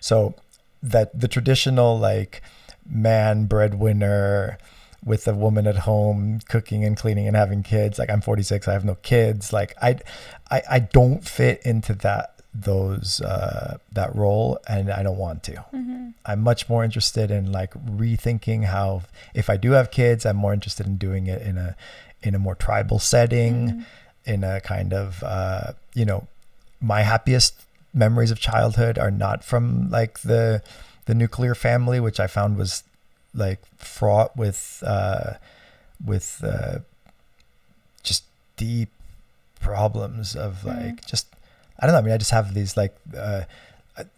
so 0.00 0.34
that 0.82 1.18
the 1.18 1.28
traditional 1.28 1.98
like 1.98 2.42
man 2.88 3.46
breadwinner 3.46 4.58
with 5.04 5.26
a 5.28 5.34
woman 5.34 5.66
at 5.66 5.76
home 5.78 6.40
cooking 6.48 6.84
and 6.84 6.96
cleaning 6.96 7.26
and 7.26 7.36
having 7.36 7.62
kids 7.62 7.98
like 7.98 8.08
i'm 8.10 8.20
46 8.20 8.68
i 8.68 8.72
have 8.72 8.84
no 8.84 8.94
kids 8.96 9.52
like 9.52 9.74
i 9.82 9.98
i, 10.50 10.62
I 10.70 10.78
don't 10.78 11.22
fit 11.26 11.60
into 11.64 11.94
that 11.96 12.30
those 12.54 13.20
uh 13.20 13.78
that 13.92 14.14
role 14.14 14.58
and 14.68 14.90
i 14.90 15.02
don't 15.02 15.18
want 15.18 15.42
to 15.44 15.52
Mm-hmm. 15.74 16.08
I'm 16.26 16.40
much 16.40 16.68
more 16.70 16.82
interested 16.84 17.30
in 17.30 17.52
like 17.52 17.74
rethinking 17.74 18.64
how 18.64 19.02
if 19.34 19.50
I 19.50 19.58
do 19.58 19.72
have 19.72 19.90
kids, 19.90 20.24
I'm 20.24 20.36
more 20.36 20.54
interested 20.54 20.86
in 20.86 20.96
doing 20.96 21.26
it 21.26 21.42
in 21.42 21.58
a 21.58 21.76
in 22.22 22.34
a 22.34 22.38
more 22.38 22.54
tribal 22.54 22.98
setting, 22.98 23.54
Mm-hmm. 23.68 23.80
in 24.32 24.44
a 24.44 24.60
kind 24.60 24.94
of 24.94 25.22
uh, 25.22 25.72
you 25.94 26.04
know, 26.06 26.26
my 26.80 27.02
happiest 27.02 27.54
memories 27.92 28.30
of 28.30 28.38
childhood 28.40 28.98
are 28.98 29.10
not 29.10 29.44
from 29.44 29.90
like 29.90 30.20
the 30.20 30.62
the 31.06 31.14
nuclear 31.14 31.54
family, 31.54 32.00
which 32.00 32.18
I 32.20 32.26
found 32.26 32.56
was 32.56 32.82
like 33.34 33.60
fraught 33.76 34.36
with 34.36 34.82
uh, 34.86 35.34
with 36.04 36.42
uh, 36.44 36.78
just 38.02 38.24
deep 38.56 38.90
problems 39.60 40.36
of 40.36 40.64
like 40.64 41.00
Mhm. 41.02 41.06
just 41.06 41.26
I 41.78 41.86
don't 41.86 41.92
know. 41.94 41.98
I 41.98 42.02
mean, 42.02 42.12
I 42.14 42.18
just 42.18 42.30
have 42.30 42.54
these 42.54 42.76
like 42.76 42.94
uh, 43.16 43.42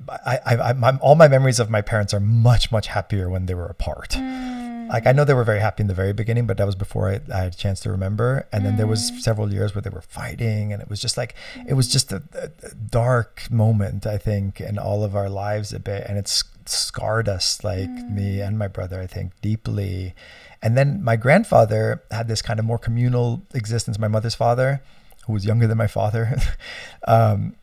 I, 0.08 0.38
I, 0.46 0.56
I, 0.56 0.72
my, 0.72 0.96
all 1.02 1.14
my 1.16 1.28
memories 1.28 1.58
of 1.60 1.68
my 1.70 1.82
parents 1.82 2.14
are 2.14 2.20
much, 2.20 2.72
much 2.72 2.86
happier 2.86 3.28
when 3.28 3.44
they 3.46 3.52
were 3.54 3.66
apart. 3.66 4.10
Mm. 4.10 4.88
Like 4.88 5.06
I 5.06 5.12
know 5.12 5.24
they 5.24 5.34
were 5.34 5.44
very 5.44 5.60
happy 5.60 5.82
in 5.82 5.86
the 5.86 5.94
very 5.94 6.12
beginning, 6.14 6.46
but 6.46 6.56
that 6.58 6.64
was 6.66 6.74
before 6.74 7.10
I, 7.10 7.20
I 7.34 7.38
had 7.44 7.52
a 7.54 7.56
chance 7.56 7.80
to 7.80 7.90
remember. 7.90 8.46
And 8.52 8.64
then 8.64 8.76
there 8.76 8.86
was 8.86 9.10
Mm. 9.10 9.20
several 9.20 9.52
years 9.52 9.74
where 9.74 9.82
they 9.82 9.90
were 9.90 10.00
fighting, 10.02 10.72
and 10.72 10.80
it 10.82 10.88
was 10.88 11.00
just 11.00 11.16
like 11.16 11.34
it 11.66 11.74
was 11.74 11.88
just 11.88 12.10
a, 12.12 12.22
a, 12.34 12.48
a 12.66 12.74
dark 12.74 13.48
moment, 13.50 14.06
I 14.06 14.16
think, 14.18 14.60
in 14.60 14.78
all 14.78 15.02
of 15.04 15.14
our 15.16 15.28
lives 15.28 15.72
a 15.74 15.78
bit, 15.80 16.04
and 16.08 16.16
it's 16.18 16.42
scarred 16.68 17.28
us, 17.28 17.62
like 17.64 17.88
me 17.90 18.36
Mm. 18.38 18.46
and 18.48 18.58
my 18.58 18.68
brother, 18.68 19.00
I 19.00 19.06
think, 19.06 19.32
deeply. 19.42 20.14
And 20.62 20.76
then 20.76 21.02
my 21.02 21.16
grandfather 21.16 22.02
had 22.10 22.28
this 22.28 22.42
kind 22.42 22.58
of 22.58 22.64
more 22.64 22.78
communal 22.78 23.42
existence. 23.54 23.98
My 23.98 24.08
mother's 24.08 24.34
father, 24.34 24.82
who 25.26 25.32
was 25.32 25.44
younger 25.44 25.66
than 25.66 25.78
my 25.78 25.86
father, 25.86 26.36
um, 27.08 27.54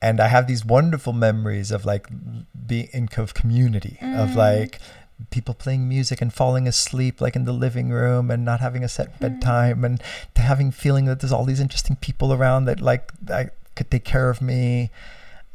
and 0.00 0.20
I 0.20 0.28
have 0.28 0.46
these 0.46 0.64
wonderful 0.64 1.12
memories 1.12 1.70
of 1.70 1.84
like 1.84 2.08
being 2.66 2.88
in 2.92 3.08
of 3.18 3.34
community 3.34 3.98
of 4.02 4.30
Mm. 4.30 4.36
like 4.36 4.78
people 5.30 5.54
playing 5.54 5.88
music 5.88 6.20
and 6.20 6.32
falling 6.34 6.66
asleep 6.66 7.20
like 7.20 7.36
in 7.36 7.44
the 7.44 7.52
living 7.52 7.90
room 7.90 8.28
and 8.28 8.44
not 8.44 8.58
having 8.58 8.82
a 8.82 8.88
set 8.88 9.20
bedtime 9.20 9.84
and 9.84 10.02
to 10.34 10.42
having 10.42 10.72
feeling 10.72 11.04
that 11.04 11.20
there's 11.20 11.30
all 11.30 11.44
these 11.44 11.60
interesting 11.60 11.94
people 11.96 12.32
around 12.32 12.64
that 12.64 12.80
like 12.80 13.12
that 13.22 13.54
could 13.76 13.88
take 13.88 14.04
care 14.04 14.28
of 14.30 14.42
me 14.42 14.90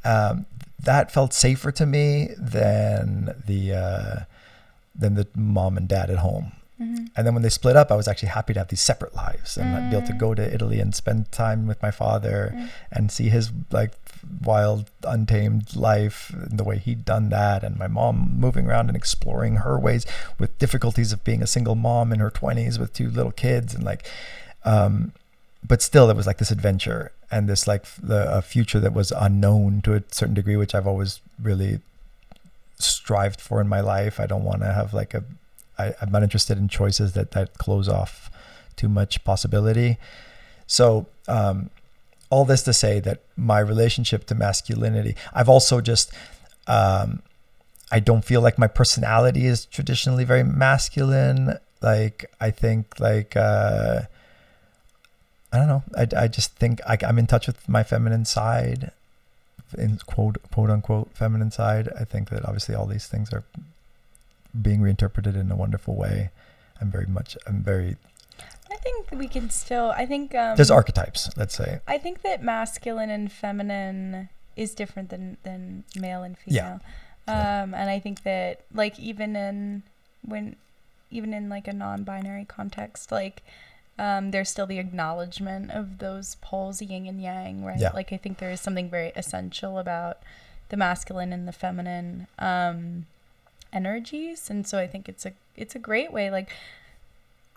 um, 0.05 0.45
that 0.79 1.11
felt 1.11 1.33
safer 1.33 1.71
to 1.71 1.85
me 1.85 2.29
than 2.37 3.33
the 3.45 3.73
uh, 3.73 4.15
than 4.95 5.15
the 5.15 5.27
mom 5.35 5.77
and 5.77 5.87
dad 5.87 6.09
at 6.09 6.19
home 6.19 6.51
Mhm. 6.81 7.09
and 7.15 7.25
then 7.25 7.33
when 7.33 7.41
they 7.41 7.49
split 7.49 7.75
up, 7.75 7.91
I 7.91 7.95
was 7.95 8.07
actually 8.07 8.29
happy 8.29 8.53
to 8.53 8.59
have 8.59 8.67
these 8.67 8.81
separate 8.81 9.15
lives 9.15 9.57
and 9.57 9.73
like, 9.73 9.89
be 9.89 9.97
able 9.97 10.05
to 10.07 10.13
Mm. 10.13 10.19
go 10.19 10.35
to 10.35 10.53
Italy 10.53 10.79
and 10.79 10.93
spend 10.93 11.31
time 11.31 11.65
with 11.65 11.81
my 11.81 11.89
father 11.89 12.53
Mm. 12.55 12.69
and 12.91 13.11
see 13.11 13.29
his 13.29 13.51
like 13.71 13.93
wild, 14.43 14.91
untamed 15.03 15.75
life 15.75 16.31
and 16.35 16.59
the 16.59 16.63
way 16.63 16.77
he'd 16.77 17.03
done 17.03 17.29
that. 17.29 17.63
And 17.63 17.77
my 17.79 17.87
mom 17.87 18.35
moving 18.37 18.67
around 18.67 18.89
and 18.89 18.95
exploring 18.95 19.55
her 19.57 19.79
ways 19.79 20.05
with 20.37 20.59
difficulties 20.59 21.11
of 21.11 21.23
being 21.23 21.41
a 21.41 21.47
single 21.47 21.73
mom 21.75 22.13
in 22.13 22.19
her 22.19 22.29
20s 22.29 22.77
with 22.77 22.93
two 22.93 23.09
little 23.09 23.31
kids. 23.31 23.73
And 23.73 23.83
like, 23.83 24.05
um, 24.63 25.13
but 25.67 25.81
still, 25.81 26.09
it 26.09 26.15
was 26.15 26.27
like 26.27 26.37
this 26.37 26.51
adventure 26.51 27.11
and 27.29 27.49
this 27.49 27.67
like 27.67 27.85
the 28.01 28.37
a 28.37 28.41
future 28.41 28.79
that 28.79 28.93
was 28.93 29.11
unknown 29.11 29.81
to 29.81 29.95
a 29.95 30.03
certain 30.11 30.33
degree, 30.33 30.55
which 30.55 30.73
I've 30.73 30.87
always 30.87 31.19
really 31.41 31.79
strived 32.79 33.41
for 33.41 33.59
in 33.59 33.67
my 33.67 33.81
life. 33.81 34.19
I 34.19 34.27
don't 34.27 34.43
want 34.43 34.61
to 34.61 34.71
have 34.71 34.93
like 34.93 35.13
a 35.13 35.23
I, 35.77 35.93
I'm 36.01 36.11
not 36.11 36.23
interested 36.23 36.57
in 36.57 36.67
choices 36.67 37.13
that 37.13 37.31
that 37.31 37.57
close 37.57 37.87
off 37.89 38.31
too 38.75 38.89
much 38.89 39.23
possibility. 39.23 39.97
So 40.67 41.07
um, 41.27 41.69
all 42.29 42.45
this 42.45 42.63
to 42.63 42.73
say 42.73 42.99
that 43.01 43.21
my 43.35 43.59
relationship 43.59 44.25
to 44.27 44.35
masculinity, 44.35 45.15
I've 45.33 45.49
also 45.49 45.81
just 45.81 46.11
um, 46.67 47.21
I 47.91 47.99
don't 47.99 48.23
feel 48.23 48.41
like 48.41 48.57
my 48.57 48.67
personality 48.67 49.45
is 49.45 49.65
traditionally 49.65 50.23
very 50.23 50.43
masculine. 50.43 51.57
Like 51.81 52.25
I 52.39 52.51
think 52.51 52.99
like 52.99 53.35
uh, 53.35 54.01
I 55.57 55.65
don't 55.65 55.67
know. 55.67 55.83
I, 55.97 56.23
I 56.23 56.27
just 56.27 56.53
think 56.55 56.79
I, 56.87 56.97
I'm 57.05 57.17
in 57.19 57.27
touch 57.27 57.47
with 57.47 57.67
my 57.67 57.83
feminine 57.83 58.25
side, 58.25 58.91
in 59.77 59.97
quote 60.05 60.37
quote 60.51 60.69
unquote 60.69 61.09
feminine 61.13 61.51
side. 61.51 61.89
I 61.99 62.03
think 62.03 62.29
that 62.29 62.45
obviously 62.45 62.75
all 62.75 62.85
these 62.85 63.07
things 63.07 63.33
are 63.33 63.43
being 64.61 64.81
reinterpreted 64.81 65.35
in 65.35 65.51
a 65.51 65.55
wonderful 65.55 65.95
way. 65.95 66.29
I'm 66.79 66.91
very 66.91 67.07
much. 67.07 67.37
I'm 67.47 67.61
very. 67.61 67.95
I 68.71 68.75
think 68.77 69.09
we 69.11 69.27
can 69.27 69.49
still. 69.49 69.91
I 69.97 70.05
think 70.05 70.35
um, 70.35 70.55
There's 70.55 70.71
archetypes. 70.71 71.29
Let's 71.35 71.55
say. 71.55 71.79
I 71.87 71.97
think 71.97 72.21
that 72.21 72.43
masculine 72.43 73.09
and 73.09 73.31
feminine 73.31 74.29
is 74.55 74.73
different 74.75 75.09
than 75.09 75.37
than 75.43 75.83
male 75.99 76.23
and 76.23 76.35
Yeah. 76.45 76.63
female. 76.63 76.81
Um, 77.29 77.73
and 77.73 77.89
I 77.89 77.99
think 77.99 78.23
that 78.23 78.61
like 78.73 78.97
even 78.99 79.35
in 79.35 79.83
when 80.23 80.55
even 81.11 81.33
in 81.33 81.49
like 81.49 81.67
a 81.67 81.73
non-binary 81.73 82.45
context, 82.45 83.11
like 83.11 83.41
um, 83.99 84.31
there's 84.31 84.49
still 84.49 84.65
the 84.67 84.79
acknowledgement 84.79 85.71
of 85.71 85.97
those 85.99 86.35
poles, 86.41 86.81
yin 86.81 87.07
and 87.07 87.21
yang, 87.21 87.63
right? 87.65 87.79
Yeah. 87.79 87.91
Like 87.93 88.13
I 88.13 88.17
think 88.17 88.37
there 88.37 88.51
is 88.51 88.61
something 88.61 88.89
very 88.89 89.11
essential 89.15 89.79
about 89.79 90.19
the 90.69 90.77
masculine 90.77 91.31
and 91.33 91.47
the 91.47 91.51
feminine 91.51 92.27
um, 92.39 93.05
energies, 93.73 94.49
and 94.49 94.67
so 94.67 94.77
I 94.77 94.87
think 94.87 95.07
it's 95.09 95.25
a 95.25 95.31
it's 95.55 95.75
a 95.75 95.79
great 95.79 96.11
way. 96.11 96.29
Like 96.29 96.49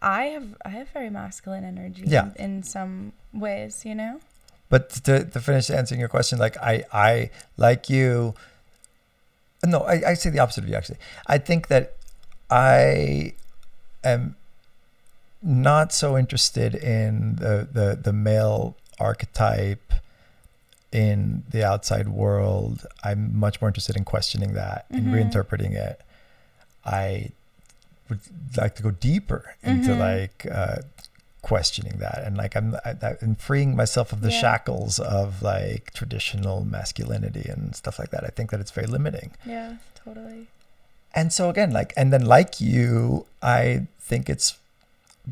I 0.01 0.25
have 0.27 0.57
I 0.65 0.71
have 0.71 0.89
very 0.91 1.11
masculine 1.11 1.65
energy 1.65 2.05
Yeah. 2.07 2.31
in, 2.37 2.57
in 2.57 2.63
some 2.63 3.13
ways, 3.33 3.85
you 3.85 3.95
know. 3.95 4.21
But 4.71 4.91
to, 5.05 5.25
to 5.25 5.41
finish 5.41 5.69
answering 5.69 5.99
your 6.01 6.09
question, 6.09 6.39
like 6.39 6.57
I, 6.59 6.85
I 6.93 7.31
like 7.57 7.91
you. 7.91 8.35
No, 9.67 9.81
I, 9.81 10.11
I 10.11 10.15
say 10.15 10.31
the 10.31 10.39
opposite 10.39 10.63
of 10.65 10.71
you 10.71 10.77
actually. 10.77 10.99
I 11.27 11.39
think 11.39 11.67
that 11.69 11.97
I 12.51 13.35
am 14.05 14.37
not 15.43 15.93
so 15.93 16.17
interested 16.19 16.75
in 16.75 17.37
the, 17.37 17.67
the, 17.73 17.99
the 18.03 18.13
male 18.13 18.77
archetype 18.99 19.93
in 20.93 21.45
the 21.51 21.65
outside 21.65 22.09
world. 22.09 22.87
I'm 23.05 23.39
much 23.39 23.61
more 23.61 23.69
interested 23.69 23.97
in 23.97 24.05
questioning 24.05 24.55
that 24.55 24.87
and 24.91 25.07
Mhm. 25.07 25.13
reinterpreting 25.33 25.73
it. 25.75 26.01
I 26.85 27.31
would 28.09 28.21
like 28.57 28.75
to 28.77 28.83
go 28.83 28.91
deeper 28.91 29.55
into 29.63 29.91
Mhm. 29.91 29.99
like 29.99 30.47
uh, 30.51 30.79
questioning 31.43 31.99
that 31.99 32.23
and 32.25 32.37
like 32.37 32.55
I'm 32.57 32.77
I, 32.85 32.95
freeing 33.39 33.75
myself 33.77 34.13
of 34.13 34.21
the 34.21 34.31
Yeah. 34.31 34.41
shackles 34.41 34.99
of 34.99 35.43
like 35.43 35.93
traditional 35.95 36.65
masculinity 36.65 37.49
and 37.49 37.75
stuff 37.75 37.99
like 37.99 38.11
that. 38.11 38.25
I 38.25 38.29
think 38.29 38.51
that 38.51 38.61
it's 38.61 38.73
very 38.73 38.87
limiting. 38.89 39.31
Yeah, 39.47 39.77
totally. 40.05 40.49
And 41.15 41.33
so 41.33 41.49
again, 41.49 41.71
like 41.71 41.93
and 41.97 42.13
then 42.13 42.27
like 42.27 42.61
you, 42.61 43.27
I 43.43 43.87
think 44.01 44.29
it's 44.29 44.55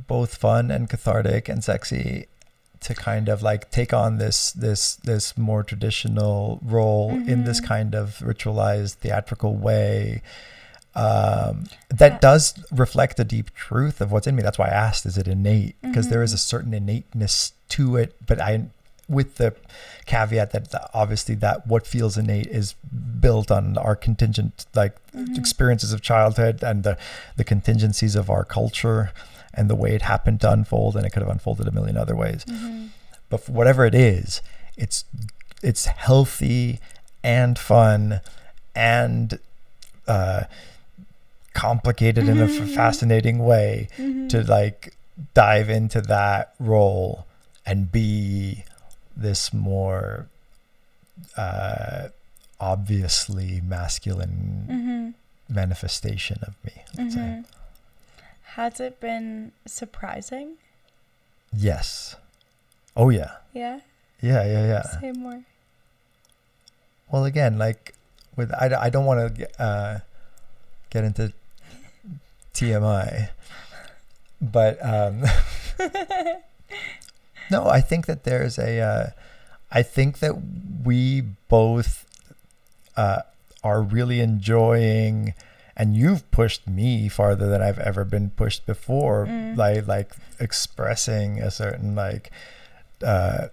both 0.07 0.37
fun 0.37 0.71
and 0.71 0.89
cathartic 0.89 1.49
and 1.49 1.63
sexy 1.65 2.27
to 2.81 2.95
kind 2.95 3.29
of 3.29 3.43
like 3.43 3.71
take 3.73 3.93
on 3.93 4.19
this 4.19 4.53
this 4.53 4.95
this 4.97 5.37
more 5.37 5.65
traditional 5.65 6.61
role 6.63 7.11
in 7.11 7.45
this 7.45 7.61
Mhm. 7.61 7.65
kind 7.67 7.95
of 7.95 8.19
ritualized 8.19 8.95
theatrical 8.95 9.57
way 9.57 10.23
um, 10.95 11.65
that 11.91 12.13
Yeah. 12.15 12.19
does 12.19 12.55
reflect 12.73 13.21
a 13.21 13.25
deep 13.25 13.55
truth 13.55 14.01
of 14.01 14.11
what's 14.11 14.27
in 14.27 14.35
me. 14.35 14.43
That's 14.43 14.59
why 14.59 14.67
I 14.67 14.71
asked, 14.75 15.07
is 15.07 15.17
it 15.17 15.29
innate? 15.29 15.77
Because 15.81 16.09
there 16.09 16.23
is 16.25 16.33
Mhm. 16.33 16.35
a 16.35 16.39
certain 16.39 16.75
innateness 16.75 17.53
to 17.69 17.97
it, 17.97 18.17
but 18.27 18.41
I, 18.41 18.63
with 19.09 19.37
the 19.37 19.55
caveat 20.07 20.51
that 20.53 20.71
th- 20.73 20.83
obviously 20.95 21.35
that 21.37 21.67
what 21.69 21.87
feels 21.87 22.17
innate 22.19 22.47
is 22.49 22.75
built 23.21 23.51
on 23.51 23.77
our 23.79 23.95
contingent 23.95 24.67
like 24.75 24.97
Mhm. 25.15 25.39
experiences 25.39 25.93
of 25.93 26.01
childhood 26.03 26.65
and 26.65 26.83
the 26.83 26.97
the 27.37 27.45
contingencies 27.45 28.17
of 28.17 28.29
our 28.29 28.45
culture 28.45 29.13
and 29.59 29.69
the 29.69 29.75
way 29.83 29.91
it 29.99 30.03
happened 30.03 30.41
to 30.43 30.51
unfold, 30.57 30.97
and 30.97 31.05
it 31.07 31.11
could 31.13 31.23
have 31.27 31.31
unfolded 31.39 31.67
a 31.69 31.73
million 31.79 31.97
other 32.05 32.17
ways 32.25 32.45
Mhm. 32.47 32.89
but 33.31 33.41
whatever 33.49 33.83
it 33.85 33.95
is, 33.95 34.41
it's 34.85 35.05
it's 35.71 35.85
healthy 35.87 36.79
and 37.25 37.59
fun 37.59 38.21
and 38.75 39.39
uh, 40.07 40.45
complicated 41.55 42.29
in 42.29 42.39
a 42.39 42.45
f- 42.45 42.51
Mhm. 42.53 42.75
fascinating 42.75 43.39
way 43.53 43.89
Mhm. 43.99 44.29
to 44.31 44.43
like 44.45 44.97
dive 45.35 45.69
into 45.69 46.01
that 46.01 46.55
role 46.61 47.27
and 47.67 47.91
be 47.91 48.65
this 49.17 49.53
more 49.53 50.29
uh, 51.37 52.09
obviously 52.61 53.61
masculine 53.61 54.67
Mhm. 54.71 55.55
manifestation 55.55 56.39
of 56.43 56.55
me. 56.65 56.75
Has 58.55 58.81
it 58.81 59.01
been 59.01 59.53
surprising? 59.67 60.57
Yes. 61.55 62.17
Oh 62.97 63.11
yeah. 63.11 63.33
Yeah. 63.53 63.81
Yeah. 64.21 64.45
Yeah. 64.45 64.67
Yeah. 64.67 64.83
Say 65.01 65.13
more. 65.13 65.43
Well, 67.11 67.25
again, 67.25 67.59
like 67.59 67.95
with 68.37 68.53
I, 68.53 68.71
I 68.81 68.91
don't 68.91 69.05
want 69.05 69.37
to 69.37 69.63
uh, 69.63 69.99
get 70.91 71.05
into 71.05 71.33
TMI, 72.55 73.31
but 74.41 74.79
um, 74.85 75.25
no, 77.51 77.67
I 77.67 77.81
think 77.81 78.07
that 78.07 78.25
there's 78.25 78.59
a. 78.59 78.81
Uh, 78.81 79.11
I 79.71 79.83
think 79.83 80.21
that 80.21 80.35
we 80.85 81.23
both 81.49 82.07
uh, 82.97 83.21
are 83.63 83.83
really 83.83 84.21
enjoying, 84.21 85.35
and 85.79 85.97
you've 85.97 86.29
pushed 86.33 86.67
me 86.67 87.09
farther 87.09 87.49
than 87.49 87.63
I've 87.63 87.79
ever 87.79 88.05
been 88.05 88.31
pushed 88.31 88.67
before. 88.67 89.27
Mm. 89.27 89.57
Like 89.57 89.87
like 89.87 90.13
expressing 90.41 91.41
a 91.41 91.51
certain 91.51 91.95
like. 91.95 92.31
Uh, 93.03 93.49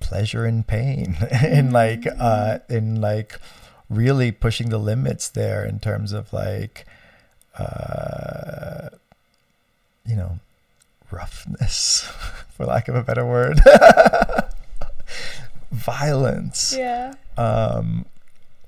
pleasure 0.00 0.44
and 0.44 0.66
pain 0.66 1.16
in 1.44 1.70
like 1.70 2.04
uh 2.18 2.58
in 2.68 3.00
like 3.00 3.38
really 3.88 4.32
pushing 4.32 4.68
the 4.68 4.76
limits 4.78 5.28
there 5.28 5.64
in 5.64 5.78
terms 5.78 6.10
of 6.12 6.32
like 6.32 6.84
uh 7.56 8.88
you 10.04 10.16
know 10.16 10.40
roughness 11.12 12.00
for 12.50 12.66
lack 12.66 12.88
of 12.88 12.96
a 12.96 13.02
better 13.04 13.24
word 13.24 13.60
violence 15.70 16.74
Yeah. 16.76 17.14
um 17.36 18.04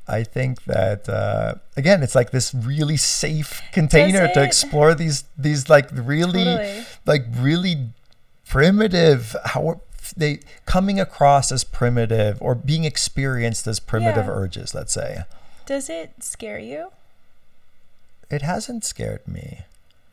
I 0.07 0.23
think 0.23 0.65
that 0.65 1.09
uh, 1.09 1.55
again, 1.77 2.03
it's 2.03 2.15
like 2.15 2.31
this 2.31 2.53
really 2.55 2.97
safe 2.99 3.63
container 3.73 4.29
to 4.35 4.43
explore 4.43 4.95
these 4.95 5.25
these 5.39 5.69
like 5.71 5.89
really 5.93 6.45
Totally. 6.45 6.85
like 7.07 7.25
really 7.37 7.89
primitive 8.47 9.35
how 9.47 9.81
they 10.17 10.41
coming 10.67 11.01
across 11.01 11.51
as 11.51 11.65
primitive 11.65 12.37
or 12.43 12.55
being 12.55 12.85
experienced 12.85 13.67
as 13.67 13.81
primitive 13.81 14.27
Yeah. 14.27 14.33
urges 14.33 14.75
let's 14.75 14.93
say 14.93 15.23
Does 15.65 15.89
it 15.89 16.13
scare 16.23 16.59
you? 16.59 16.91
it 18.31 18.43
hasn't 18.43 18.85
scared 18.85 19.27
me 19.27 19.61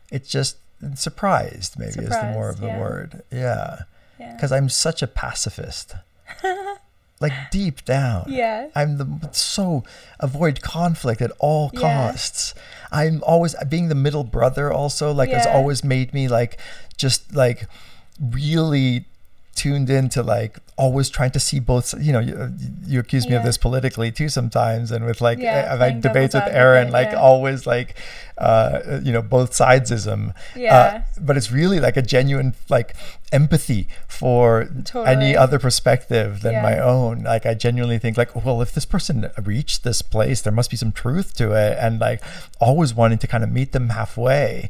it's 0.10 0.30
just 0.30 0.56
surprised 0.96 1.78
maybe 1.78 2.00
is 2.00 2.10
the 2.10 2.32
more 2.34 2.50
of 2.50 2.62
the 2.62 2.68
yeah. 2.68 2.80
word 2.80 3.22
yeah 3.32 3.80
Yeah. 4.18 4.34
because 4.34 4.52
i'm 4.54 4.70
such 4.70 5.02
a 5.02 5.08
pacifist 5.08 5.96
like 7.22 7.32
deep 7.52 7.86
down 7.86 8.26
yeah. 8.28 8.68
I'm 8.76 8.98
the 8.98 9.30
so 9.32 9.84
avoid 10.20 10.62
conflict 10.62 11.22
at 11.22 11.32
all 11.40 11.70
Yeah. 11.74 11.80
costs. 11.82 12.54
I'm 12.92 13.22
always 13.24 13.56
being 13.70 13.88
the 13.90 13.96
middle 13.96 14.24
brother 14.24 14.74
also 14.74 15.14
like 15.14 15.30
Yeah. 15.30 15.46
always 15.46 15.84
made 15.84 16.14
me 16.14 16.28
like 16.28 16.58
just 16.98 17.34
like 17.36 17.68
really 18.20 19.06
tuned 19.54 19.90
into 19.90 20.24
like 20.24 20.60
always 20.78 21.10
trying 21.10 21.30
to 21.30 21.40
see 21.40 21.60
both 21.60 21.94
you 22.02 22.12
know 22.14 22.20
you, 22.20 22.52
you 22.86 23.00
accuse 23.00 23.28
me 23.28 23.36
of 23.36 23.44
this 23.44 23.58
politically 23.58 24.12
too 24.12 24.30
sometimes 24.30 24.92
and 24.92 25.06
with 25.06 25.22
like 25.22 25.38
Yeah, 25.40 25.68
uh, 25.70 25.74
I've 25.74 25.80
had 25.82 26.02
debates 26.02 26.34
with 26.34 26.46
Aaron 26.48 26.88
advocate, 26.88 26.94
like 26.94 27.12
yeah. 27.12 27.20
always 27.20 27.68
like 27.68 27.96
uh 28.38 29.00
you 29.04 29.12
know 29.12 29.22
both 29.22 29.52
sidesism 29.52 30.34
Yeah. 30.56 30.76
uh, 30.76 31.02
but 31.20 31.38
it's 31.38 31.52
really 31.52 31.80
like 31.80 31.98
a 31.98 32.02
genuine 32.02 32.56
like 32.70 32.96
empathy 33.32 33.88
for 34.08 34.68
any 35.06 35.36
other 35.36 35.60
perspective 35.60 36.42
than 36.42 36.54
Yeah. 36.54 36.62
my 36.64 36.80
own 36.80 37.24
like 37.24 37.46
i 37.46 37.54
genuinely 37.54 38.00
think 38.00 38.18
like 38.18 38.34
well 38.46 38.62
if 38.62 38.74
this 38.74 38.86
person 38.86 39.30
reached 39.44 39.84
this 39.84 40.02
place 40.02 40.42
there 40.42 40.54
must 40.54 40.72
be 40.72 40.78
some 40.78 40.92
truth 40.92 41.36
to 41.36 41.52
it 41.52 41.78
and 41.80 42.00
like 42.00 42.22
always 42.60 42.94
wanting 42.96 43.20
to 43.20 43.28
kind 43.28 43.44
of 43.44 43.52
meet 43.52 43.74
them 43.74 43.90
halfway 43.90 44.70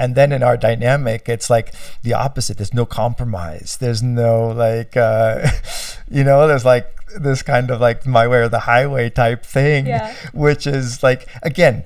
and 0.00 0.14
then 0.16 0.32
in 0.32 0.42
our 0.42 0.56
dynamic 0.56 1.28
it's 1.28 1.48
like 1.50 1.72
the 2.02 2.14
opposite. 2.14 2.56
There's 2.58 2.74
no 2.74 2.86
compromise. 2.86 3.76
There's 3.80 4.02
no 4.02 4.48
like 4.48 4.96
uh 4.96 5.46
you 6.10 6.24
know 6.24 6.48
there's 6.48 6.64
like 6.64 6.86
this 7.20 7.42
kind 7.42 7.70
of 7.70 7.80
like 7.80 8.06
my 8.06 8.26
way 8.26 8.38
or 8.38 8.48
the 8.48 8.60
highway 8.60 9.10
type 9.10 9.44
thing 9.44 9.86
Yeah. 9.86 10.14
which 10.32 10.66
is 10.66 11.02
like 11.02 11.28
again 11.42 11.84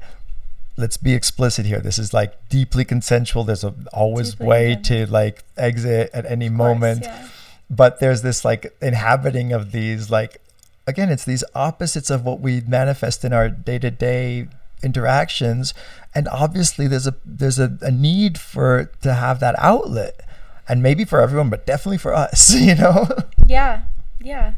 let's 0.77 0.97
be 0.97 1.15
explicit 1.15 1.65
here. 1.67 1.81
This 1.81 1.99
is 1.99 2.13
like 2.13 2.33
deeply 2.49 2.85
consensual. 2.85 3.45
There's 3.45 3.63
a 3.65 3.73
always 3.93 4.31
Deeply 4.33 4.47
way 4.47 4.77
to 4.85 5.07
like 5.07 5.45
exit 5.57 6.11
at 6.13 6.25
any 6.27 6.49
course, 6.49 6.59
moment. 6.59 7.03
yeah. 7.05 7.29
but 7.71 8.01
there's 8.01 8.23
this 8.23 8.45
like 8.45 8.75
inhabiting 8.83 9.53
of 9.53 9.71
these 9.73 10.11
like 10.11 10.41
again 10.87 11.09
it's 11.11 11.25
these 11.25 11.45
opposites 11.55 12.11
of 12.11 12.25
what 12.25 12.41
we 12.41 12.61
manifest 12.63 13.25
in 13.25 13.33
our 13.33 13.49
day-to-day 13.49 14.49
interactions 14.85 15.75
and 16.15 16.29
obviously 16.29 16.87
there's 16.87 17.07
a 17.07 17.15
there's 17.25 17.59
a, 17.59 17.79
a 17.81 17.91
need 17.91 18.39
for 18.39 18.91
to 19.03 19.15
have 19.15 19.41
that 19.41 19.55
outlet 19.59 20.21
and 20.69 20.83
maybe 20.83 21.05
for 21.05 21.21
everyone 21.21 21.51
but 21.51 21.67
definitely 21.67 21.99
for 21.99 22.15
us 22.15 22.55
you 22.69 22.75
know 22.75 23.07
Yeah, 23.47 23.83
yeah. 24.21 24.55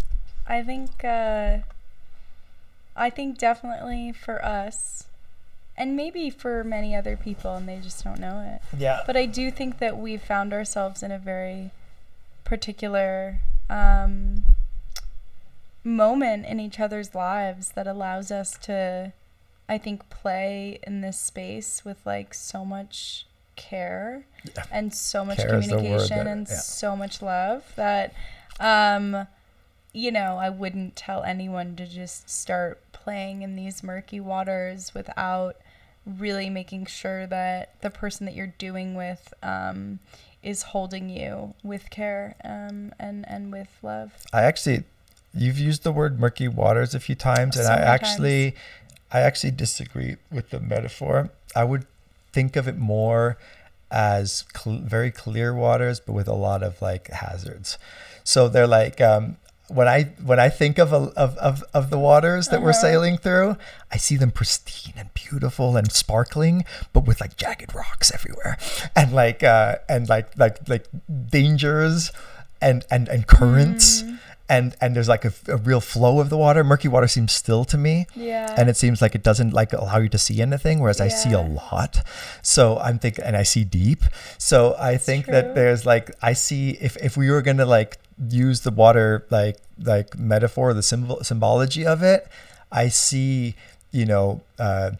I 0.46 0.62
think 0.62 1.04
uh 1.04 1.58
I 2.96 3.10
think 3.10 3.38
definitely 3.38 4.12
for 4.12 4.44
us 4.44 5.04
and 5.76 5.94
maybe 5.94 6.30
for 6.30 6.64
many 6.64 6.94
other 6.94 7.16
people 7.16 7.54
and 7.54 7.68
they 7.68 7.78
just 7.78 8.02
don't 8.02 8.18
know 8.18 8.40
it. 8.54 8.78
Yeah. 8.78 9.00
But 9.06 9.16
I 9.16 9.26
do 9.26 9.50
think 9.50 9.78
that 9.78 9.98
we've 9.98 10.22
found 10.22 10.52
ourselves 10.52 11.02
in 11.02 11.10
a 11.10 11.18
very 11.18 11.70
particular 12.44 13.40
um, 13.68 14.44
moment 15.84 16.46
in 16.46 16.58
each 16.58 16.80
other's 16.80 17.14
lives 17.14 17.70
that 17.70 17.86
allows 17.86 18.30
us 18.30 18.56
to, 18.62 19.12
I 19.68 19.78
think, 19.78 20.08
play 20.10 20.78
in 20.82 21.00
this 21.00 21.18
space 21.18 21.84
with 21.84 21.98
like 22.06 22.34
so 22.34 22.64
much 22.64 23.26
care 23.56 24.26
and 24.70 24.94
so 24.94 25.24
much 25.24 25.38
Care 25.38 25.54
is 25.56 25.66
the 25.68 25.76
word 25.76 25.82
communication 25.82 26.16
that- 26.18 26.26
and 26.26 26.48
yeah. 26.48 26.56
so 26.56 26.94
much 26.96 27.22
love 27.22 27.64
that, 27.76 28.12
um, 28.60 29.26
you 29.92 30.12
know, 30.12 30.36
I 30.36 30.50
wouldn't 30.50 30.94
tell 30.94 31.22
anyone 31.22 31.74
to 31.76 31.86
just 31.86 32.28
start 32.28 32.80
playing 32.92 33.42
in 33.42 33.56
these 33.56 33.82
murky 33.82 34.20
waters 34.20 34.92
without 34.94 35.56
really 36.04 36.48
making 36.50 36.86
sure 36.86 37.26
that 37.26 37.80
the 37.80 37.90
person 37.90 38.26
that 38.26 38.34
you're 38.34 38.54
doing 38.58 38.94
with 38.94 39.32
um, 39.42 39.98
is 40.42 40.62
holding 40.62 41.08
you 41.08 41.54
with 41.64 41.90
care 41.90 42.36
um, 42.44 42.92
and 42.98 43.24
and 43.28 43.50
with 43.50 43.68
love. 43.82 44.12
I 44.32 44.42
actually, 44.42 44.84
you've 45.34 45.58
used 45.58 45.82
the 45.82 45.90
word 45.92 46.20
murky 46.20 46.46
waters 46.46 46.94
a 46.94 47.00
few 47.00 47.14
times, 47.16 47.56
and 47.56 47.66
I 47.66 47.76
actually, 47.78 48.54
I 49.12 49.20
actually 49.20 49.52
disagree 49.52 50.16
with 50.32 50.50
the 50.50 50.60
metaphor. 50.60 51.30
I 51.54 51.64
would 51.64 51.86
think 52.32 52.56
of 52.56 52.66
it 52.68 52.76
more 52.76 53.38
as 53.90 54.44
cl- 54.56 54.78
very 54.78 55.10
clear 55.10 55.54
waters, 55.54 56.00
but 56.00 56.12
with 56.12 56.28
a 56.28 56.34
lot 56.34 56.62
of 56.62 56.82
like 56.82 57.08
hazards. 57.10 57.78
So 58.24 58.48
they're 58.48 58.66
like 58.66 59.00
um, 59.00 59.36
when 59.68 59.86
I 59.88 60.04
when 60.24 60.38
I 60.40 60.48
think 60.48 60.78
of 60.78 60.92
a, 60.92 60.96
of, 61.16 61.36
of 61.38 61.62
of 61.72 61.90
the 61.90 61.98
waters 61.98 62.48
that 62.48 62.60
we're 62.62 62.70
Uh-huh. 62.70 62.80
sailing 62.80 63.16
through, 63.18 63.56
I 63.92 63.96
see 63.96 64.16
them 64.16 64.32
pristine 64.32 64.94
and 64.96 65.12
beautiful 65.14 65.76
and 65.76 65.90
sparkling, 65.92 66.64
but 66.92 67.04
with 67.06 67.20
like 67.20 67.36
jagged 67.36 67.74
rocks 67.74 68.10
everywhere, 68.12 68.58
and 68.96 69.12
like 69.12 69.42
uh, 69.44 69.76
and 69.88 70.08
like 70.08 70.36
like 70.36 70.68
like 70.68 70.86
dangers 71.30 72.10
and 72.60 72.84
and 72.90 73.08
and 73.08 73.26
currents. 73.26 74.02
Mm. 74.02 74.18
And, 74.48 74.76
and 74.80 74.94
there's 74.94 75.08
like 75.08 75.24
a, 75.24 75.32
a 75.48 75.56
real 75.56 75.80
flow 75.80 76.20
of 76.20 76.30
the 76.30 76.36
water. 76.36 76.62
Murky 76.62 76.86
water 76.86 77.08
seems 77.08 77.32
still 77.32 77.64
to 77.64 77.76
me 77.76 78.06
Yeah. 78.14 78.54
and 78.56 78.68
it 78.70 78.76
seems 78.76 79.02
like 79.02 79.14
it 79.16 79.24
doesn't 79.24 79.52
like 79.52 79.72
allow 79.72 79.98
you 79.98 80.08
to 80.10 80.18
see 80.18 80.40
anything 80.40 80.78
whereas 80.78 81.00
i 81.00 81.08
see 81.08 81.32
a 81.32 81.40
lot 81.40 81.98
so 82.42 82.78
i'm 82.78 82.98
thinking 83.00 83.24
and 83.24 83.36
i 83.36 83.42
see 83.42 83.64
deep 83.64 84.02
so 84.38 84.76
i 84.78 84.96
think 84.96 85.24
true. 85.24 85.32
that 85.34 85.54
there's 85.56 85.84
like 85.84 86.12
i 86.22 86.32
see 86.32 86.70
if 86.80 86.96
if 86.98 87.16
we 87.16 87.28
were 87.30 87.42
going 87.42 87.56
to 87.56 87.66
like 87.66 87.98
use 88.28 88.60
the 88.60 88.70
water 88.70 89.26
like 89.30 89.58
like 89.82 90.16
metaphor 90.18 90.72
the 90.74 90.82
symbol 90.82 91.22
symbology 91.24 91.84
of 91.84 92.02
it 92.02 92.28
i 92.70 92.88
see 92.88 93.54
you 93.90 94.04
know 94.06 94.40
uh 94.60 94.90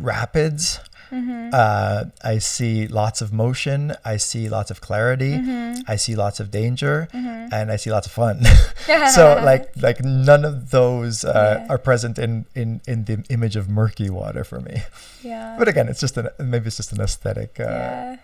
rapids 0.00 0.80
mm-hmm. 1.14 1.50
uh, 1.52 2.04
I 2.22 2.38
see 2.38 2.86
lots 2.88 3.22
of 3.22 3.32
motion. 3.32 3.94
I 4.04 4.16
see 4.18 4.48
lots 4.48 4.70
of 4.70 4.80
clarity. 4.80 5.38
Mm-hmm. 5.38 5.86
I 5.86 5.96
see 5.96 6.14
lots 6.16 6.40
of 6.40 6.50
danger, 6.50 7.08
Mhm. 7.14 7.52
and 7.52 7.70
I 7.70 7.76
see 7.76 7.90
lots 7.90 8.06
of 8.06 8.12
fun. 8.12 8.42
so 9.16 9.38
like 9.44 9.70
like 9.86 10.02
none 10.02 10.44
of 10.44 10.70
those 10.70 11.24
uh, 11.24 11.30
Yeah. 11.62 11.72
are 11.72 11.78
present 11.78 12.18
in 12.18 12.46
in 12.54 12.80
in 12.86 13.04
the 13.04 13.22
image 13.30 13.56
of 13.56 13.68
murky 13.68 14.10
water 14.10 14.42
for 14.44 14.60
me. 14.60 14.82
yeah. 15.22 15.54
But 15.58 15.68
again, 15.68 15.86
it's 15.88 16.00
just 16.00 16.16
an 16.18 16.28
maybe 16.38 16.66
it's 16.66 16.76
just 16.82 16.92
an 16.92 17.00
aesthetic 17.00 17.60
uh, 17.60 17.64
yeah. 17.64 18.16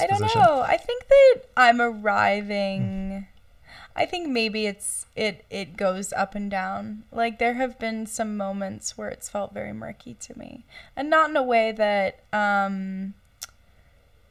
I 0.00 0.06
don't 0.08 0.34
know. 0.34 0.64
I 0.64 0.78
think 0.80 1.00
that 1.08 1.34
I'm 1.60 1.78
arriving. 1.80 3.26
I 3.96 4.06
think 4.06 4.28
maybe 4.28 4.66
it's 4.66 5.06
it 5.14 5.44
it 5.50 5.76
goes 5.76 6.12
up 6.12 6.34
and 6.34 6.50
down. 6.50 7.04
Like 7.12 7.38
there 7.38 7.54
have 7.54 7.78
been 7.78 8.06
some 8.06 8.36
moments 8.36 8.98
where 8.98 9.08
it's 9.08 9.28
felt 9.28 9.54
very 9.54 9.72
murky 9.72 10.14
to 10.14 10.38
me, 10.38 10.64
and 10.96 11.08
not 11.08 11.30
in 11.30 11.36
a 11.36 11.42
way 11.42 11.72
that 11.72 12.20
um 12.32 13.14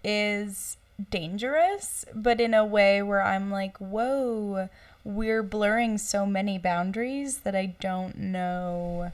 is 0.03 0.77
dangerous, 1.09 2.05
but 2.13 2.41
in 2.41 2.53
a 2.53 2.65
way 2.65 3.01
where 3.01 3.21
I'm 3.21 3.49
like, 3.49 3.77
whoa, 3.77 4.69
we're 5.03 5.43
blurring 5.43 5.97
so 5.97 6.25
many 6.25 6.57
boundaries 6.57 7.39
that 7.39 7.55
I 7.55 7.67
don't 7.79 8.17
know 8.17 9.11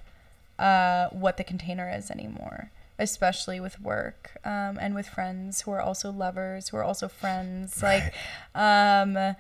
uh, 0.58 1.10
what 1.10 1.38
the 1.38 1.44
container 1.44 1.90
is 1.90 2.12
anymore, 2.12 2.72
especially 2.98 3.60
with 3.60 3.80
work 3.80 4.32
um, 4.44 4.78
and 4.82 4.94
with 4.94 5.08
friends 5.08 5.62
who 5.62 5.72
are 5.72 5.82
also 5.82 6.12
lovers, 6.12 6.70
who 6.70 6.78
are 6.78 6.84
also 6.84 7.08
friends. 7.08 7.82
Like, 7.82 8.14
um, 8.56 9.36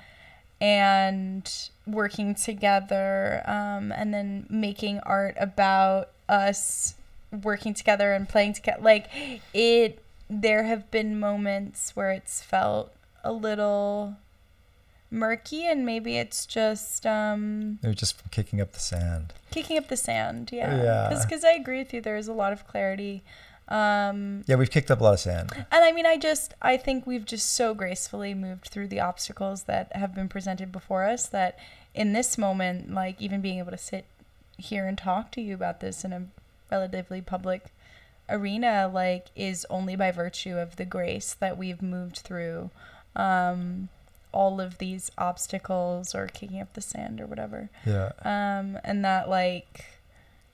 and 0.62 1.70
working 1.88 2.36
together 2.36 3.42
um, 3.46 3.92
and 3.92 4.14
then 4.14 4.46
making 4.50 5.00
art 5.02 5.36
about 5.40 6.10
us 6.28 6.96
working 7.32 7.74
together 7.74 8.12
and 8.14 8.28
playing 8.28 8.54
together. 8.54 8.82
Like, 8.82 9.08
it, 9.54 10.04
there 10.30 10.64
have 10.64 10.90
been 10.92 11.20
moments 11.20 11.96
where 11.96 12.12
it's 12.12 12.42
felt 12.42 12.94
a 13.24 13.32
little 13.32 14.16
murky 15.12 15.66
and 15.66 15.86
maybe 15.88 16.18
it's 16.18 16.46
just 16.46 17.04
um 17.08 17.80
They're 17.82 17.96
just 17.96 18.30
kicking 18.30 18.62
up 18.62 18.74
the 18.74 18.80
sand. 18.80 19.34
kicking 19.50 19.76
up 19.76 19.88
the 19.88 19.98
sand 19.98 20.52
yeah 20.54 20.84
Yeah. 20.84 21.20
because 21.26 21.44
i 21.44 21.54
agree 21.54 21.80
with 21.80 21.96
you 21.96 22.00
there's 22.00 22.28
a 22.28 22.34
lot 22.34 22.54
of 22.54 22.68
clarity 22.68 23.24
um 23.70 24.44
Yeah, 24.48 24.56
we've 24.56 24.72
kicked 24.72 24.90
up 24.92 25.00
a 25.00 25.04
lot 25.04 25.14
of 25.14 25.20
sand. 25.20 25.52
and 25.56 25.84
i 25.84 25.92
mean 25.92 26.06
i 26.06 26.18
just 26.18 26.54
i 26.62 26.76
think 26.76 27.06
we've 27.08 27.26
just 27.26 27.54
so 27.54 27.74
gracefully 27.74 28.34
moved 28.34 28.68
through 28.70 28.88
the 28.88 29.00
obstacles 29.00 29.64
that 29.64 29.96
have 29.96 30.14
been 30.16 30.28
presented 30.28 30.72
before 30.72 31.04
us 31.06 31.28
that 31.28 31.58
in 31.94 32.14
this 32.14 32.38
moment 32.38 32.92
like 32.94 33.22
even 33.22 33.42
being 33.42 33.60
able 33.60 33.72
to 33.72 33.78
sit 33.78 34.06
here 34.58 34.88
and 34.88 34.98
talk 34.98 35.32
to 35.32 35.42
you 35.42 35.54
about 35.54 35.80
this 35.80 36.04
in 36.04 36.12
a 36.14 36.24
relatively 36.72 37.22
public 37.22 37.68
arena 38.28 38.90
like 38.94 39.28
is 39.36 39.66
only 39.70 39.96
by 39.96 40.12
virtue 40.12 40.58
of 40.58 40.76
the 40.76 40.86
grace 40.86 41.34
that 41.36 41.58
we've 41.58 41.82
moved 41.82 42.18
through 42.18 42.70
um 43.16 43.90
all 44.32 44.62
of 44.62 44.78
these 44.78 45.10
obstacles 45.18 46.14
or 46.14 46.28
kicking 46.28 46.60
up 46.62 46.72
the 46.74 46.82
sand 46.82 47.20
or 47.20 47.26
whatever 47.26 47.70
Yeah. 47.86 48.12
um 48.24 48.78
and 48.84 49.04
that 49.04 49.28
like 49.30 49.86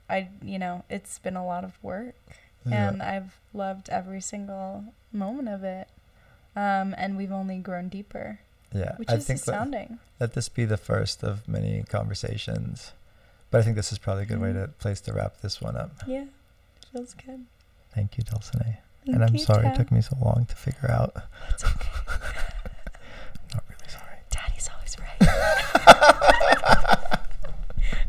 i 0.10 0.30
you 0.42 0.58
know 0.58 0.84
it's 0.90 1.20
been 1.20 1.36
a 1.36 1.46
lot 1.46 1.64
of 1.66 1.78
work 1.84 2.16
Yeah. 2.66 2.90
and 2.90 3.02
i've 3.04 3.40
loved 3.54 3.90
every 3.90 4.22
single 4.22 4.86
moment 5.12 5.50
of 5.50 5.64
it 5.64 5.88
um 6.56 6.94
and 6.98 7.16
we've 7.18 7.32
only 7.32 7.58
grown 7.60 7.90
deeper 7.90 8.40
Yeah. 8.74 8.96
which 8.98 9.10
I 9.10 9.16
is 9.16 9.30
astounding 9.30 10.00
let 10.20 10.34
this 10.34 10.50
be 10.50 10.66
the 10.66 10.78
first 10.78 11.24
of 11.24 11.48
many 11.48 11.84
conversations. 11.90 12.92
But 13.52 13.60
I 13.60 13.64
think 13.64 13.76
this 13.76 13.92
is 13.92 13.98
probably 14.00 14.24
a 14.24 14.26
good 14.26 14.40
way 14.42 14.52
Mhm. 14.52 14.62
to 14.66 14.68
place 14.80 15.00
to 15.02 15.14
wrap 15.14 15.38
this 15.42 15.62
one 15.62 15.76
up. 15.78 15.92
yeah 16.08 16.26
feels 16.92 17.14
good 17.14 17.46
Thank 17.94 18.18
you, 18.18 18.24
Dulcinea. 18.26 18.78
Thank 19.06 19.16
and 19.16 19.24
I'm 19.24 19.38
sorry 19.38 19.68
it 19.68 19.76
took 19.76 19.90
me 19.92 20.02
so 20.02 20.18
long 20.20 20.46
to 20.50 20.56
figure 20.56 20.92
out. 20.92 21.16
Okay. 21.64 21.88
Not 23.54 23.64
really 23.70 23.88
sorry. 23.90 24.18
daddy's 24.30 24.70
always 24.76 24.98
right 25.00 25.25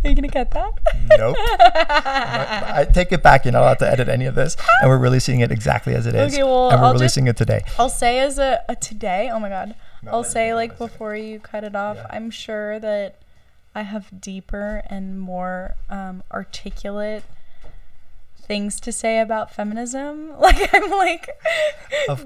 are 0.06 0.08
you 0.10 0.14
gonna 0.14 0.28
cut 0.28 0.50
that 0.52 0.72
Nope. 1.18 1.36
I 1.38 2.86
take 2.92 3.12
it 3.12 3.22
back. 3.22 3.44
You're 3.44 3.52
not 3.52 3.62
allowed 3.62 3.78
to 3.80 3.88
edit 3.90 4.08
any 4.08 4.26
of 4.26 4.34
this, 4.34 4.56
and 4.80 4.90
we're 4.90 4.98
releasing 4.98 5.40
it 5.40 5.50
exactly 5.52 5.94
as 5.94 6.06
it 6.06 6.14
is. 6.14 6.32
Okay, 6.34 6.42
well, 6.42 6.70
and 6.70 6.80
we're 6.80 6.86
I'll 6.88 6.92
just- 6.94 7.00
releasing 7.02 7.26
it 7.28 7.36
today. 7.36 7.62
I'll 7.78 7.88
say 7.88 8.18
as 8.20 8.38
a, 8.38 8.62
a 8.68 8.74
today, 8.76 9.30
oh 9.32 9.38
my 9.38 9.48
god. 9.48 9.74
No, 10.02 10.10
I'll 10.12 10.24
say 10.24 10.52
like 10.54 10.78
before 10.78 11.14
you 11.16 11.38
cut 11.40 11.64
it 11.64 11.74
off, 11.76 11.96
Yeah. 11.96 12.06
I'm 12.10 12.30
sure 12.30 12.78
that 12.80 13.16
I 13.74 13.82
have 13.82 14.20
deeper 14.20 14.82
and 14.88 15.20
more 15.20 15.74
um, 15.90 16.22
articulate 16.32 17.24
things 18.46 18.80
to 18.80 18.92
say 18.92 19.20
about 19.20 19.52
feminism. 19.52 20.32
Like 20.46 20.72
I'm 20.72 20.90
like 20.90 21.28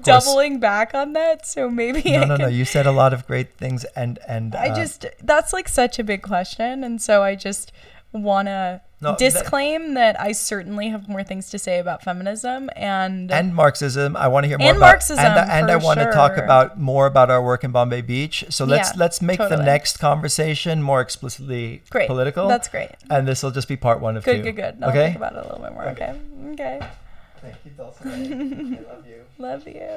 doubling 0.03 0.59
back 0.59 0.93
on 0.93 1.13
that, 1.13 1.47
so 1.47 1.69
maybe 1.69 2.11
No, 2.11 2.21
I 2.21 2.25
no, 2.25 2.35
no. 2.35 2.47
You 2.47 2.65
said 2.65 2.85
a 2.85 2.91
lot 2.91 3.13
of 3.13 3.25
great 3.25 3.57
things, 3.57 3.83
and 3.95 4.19
and 4.27 4.55
I 4.55 4.69
uh, 4.69 4.75
just 4.75 5.05
that's 5.23 5.53
like 5.53 5.67
such 5.67 5.97
a 5.97 6.03
big 6.03 6.21
question, 6.21 6.83
and 6.83 7.01
so 7.01 7.23
I 7.23 7.35
just 7.35 7.71
want 8.11 8.47
to 8.47 8.81
No, 9.01 9.11
that- 9.11 9.17
disclaim 9.19 9.95
that 9.95 10.19
I 10.21 10.31
certainly 10.31 10.89
have 10.89 11.09
more 11.09 11.23
things 11.23 11.49
to 11.49 11.57
say 11.59 11.79
about 11.79 12.03
feminism 12.03 12.69
and 12.75 13.31
and 13.31 13.55
Marxism. 13.55 14.15
I 14.15 14.27
want 14.27 14.43
to 14.43 14.47
hear 14.47 14.59
more 14.59 14.67
And 14.69 14.77
about 14.77 14.85
Marxism, 14.87 15.25
and, 15.25 15.49
and 15.49 15.71
I 15.71 15.75
want 15.77 15.99
to 15.99 16.11
talk 16.11 16.37
about 16.37 16.79
more 16.79 17.07
about 17.07 17.31
our 17.31 17.41
work 17.43 17.63
in 17.63 17.71
Bombay 17.71 18.01
Beach. 18.01 18.45
So 18.49 18.63
let's 18.65 18.89
Yeah, 18.89 18.99
let's 18.99 19.21
make 19.21 19.39
the 19.39 19.57
next 19.57 19.97
conversation 19.99 20.83
more 20.83 21.01
explicitly 21.01 21.81
great 21.89 22.07
political. 22.07 22.47
That's 22.47 22.67
great. 22.67 22.91
and 23.09 23.27
this 23.27 23.41
will 23.41 23.51
just 23.51 23.67
be 23.67 23.75
part 23.75 23.99
one 24.01 24.17
of 24.17 24.23
Good, 24.23 24.37
two. 24.37 24.43
good, 24.43 24.55
good. 24.55 24.83
I'll 24.83 24.89
Okay. 24.89 25.05
think 25.05 25.15
about 25.17 25.33
it 25.33 25.39
a 25.39 25.41
little 25.47 25.59
bit 25.65 25.73
more. 25.73 25.87
Okay. 25.89 26.13
Okay. 26.53 26.75
Okay. 26.77 26.87
Thank 27.41 27.55
you, 27.65 27.71
Dulcinea. 27.71 28.85
I 28.87 28.93
love 28.93 29.07
you. 29.07 29.21
Love 29.39 29.67
you. 29.67 29.89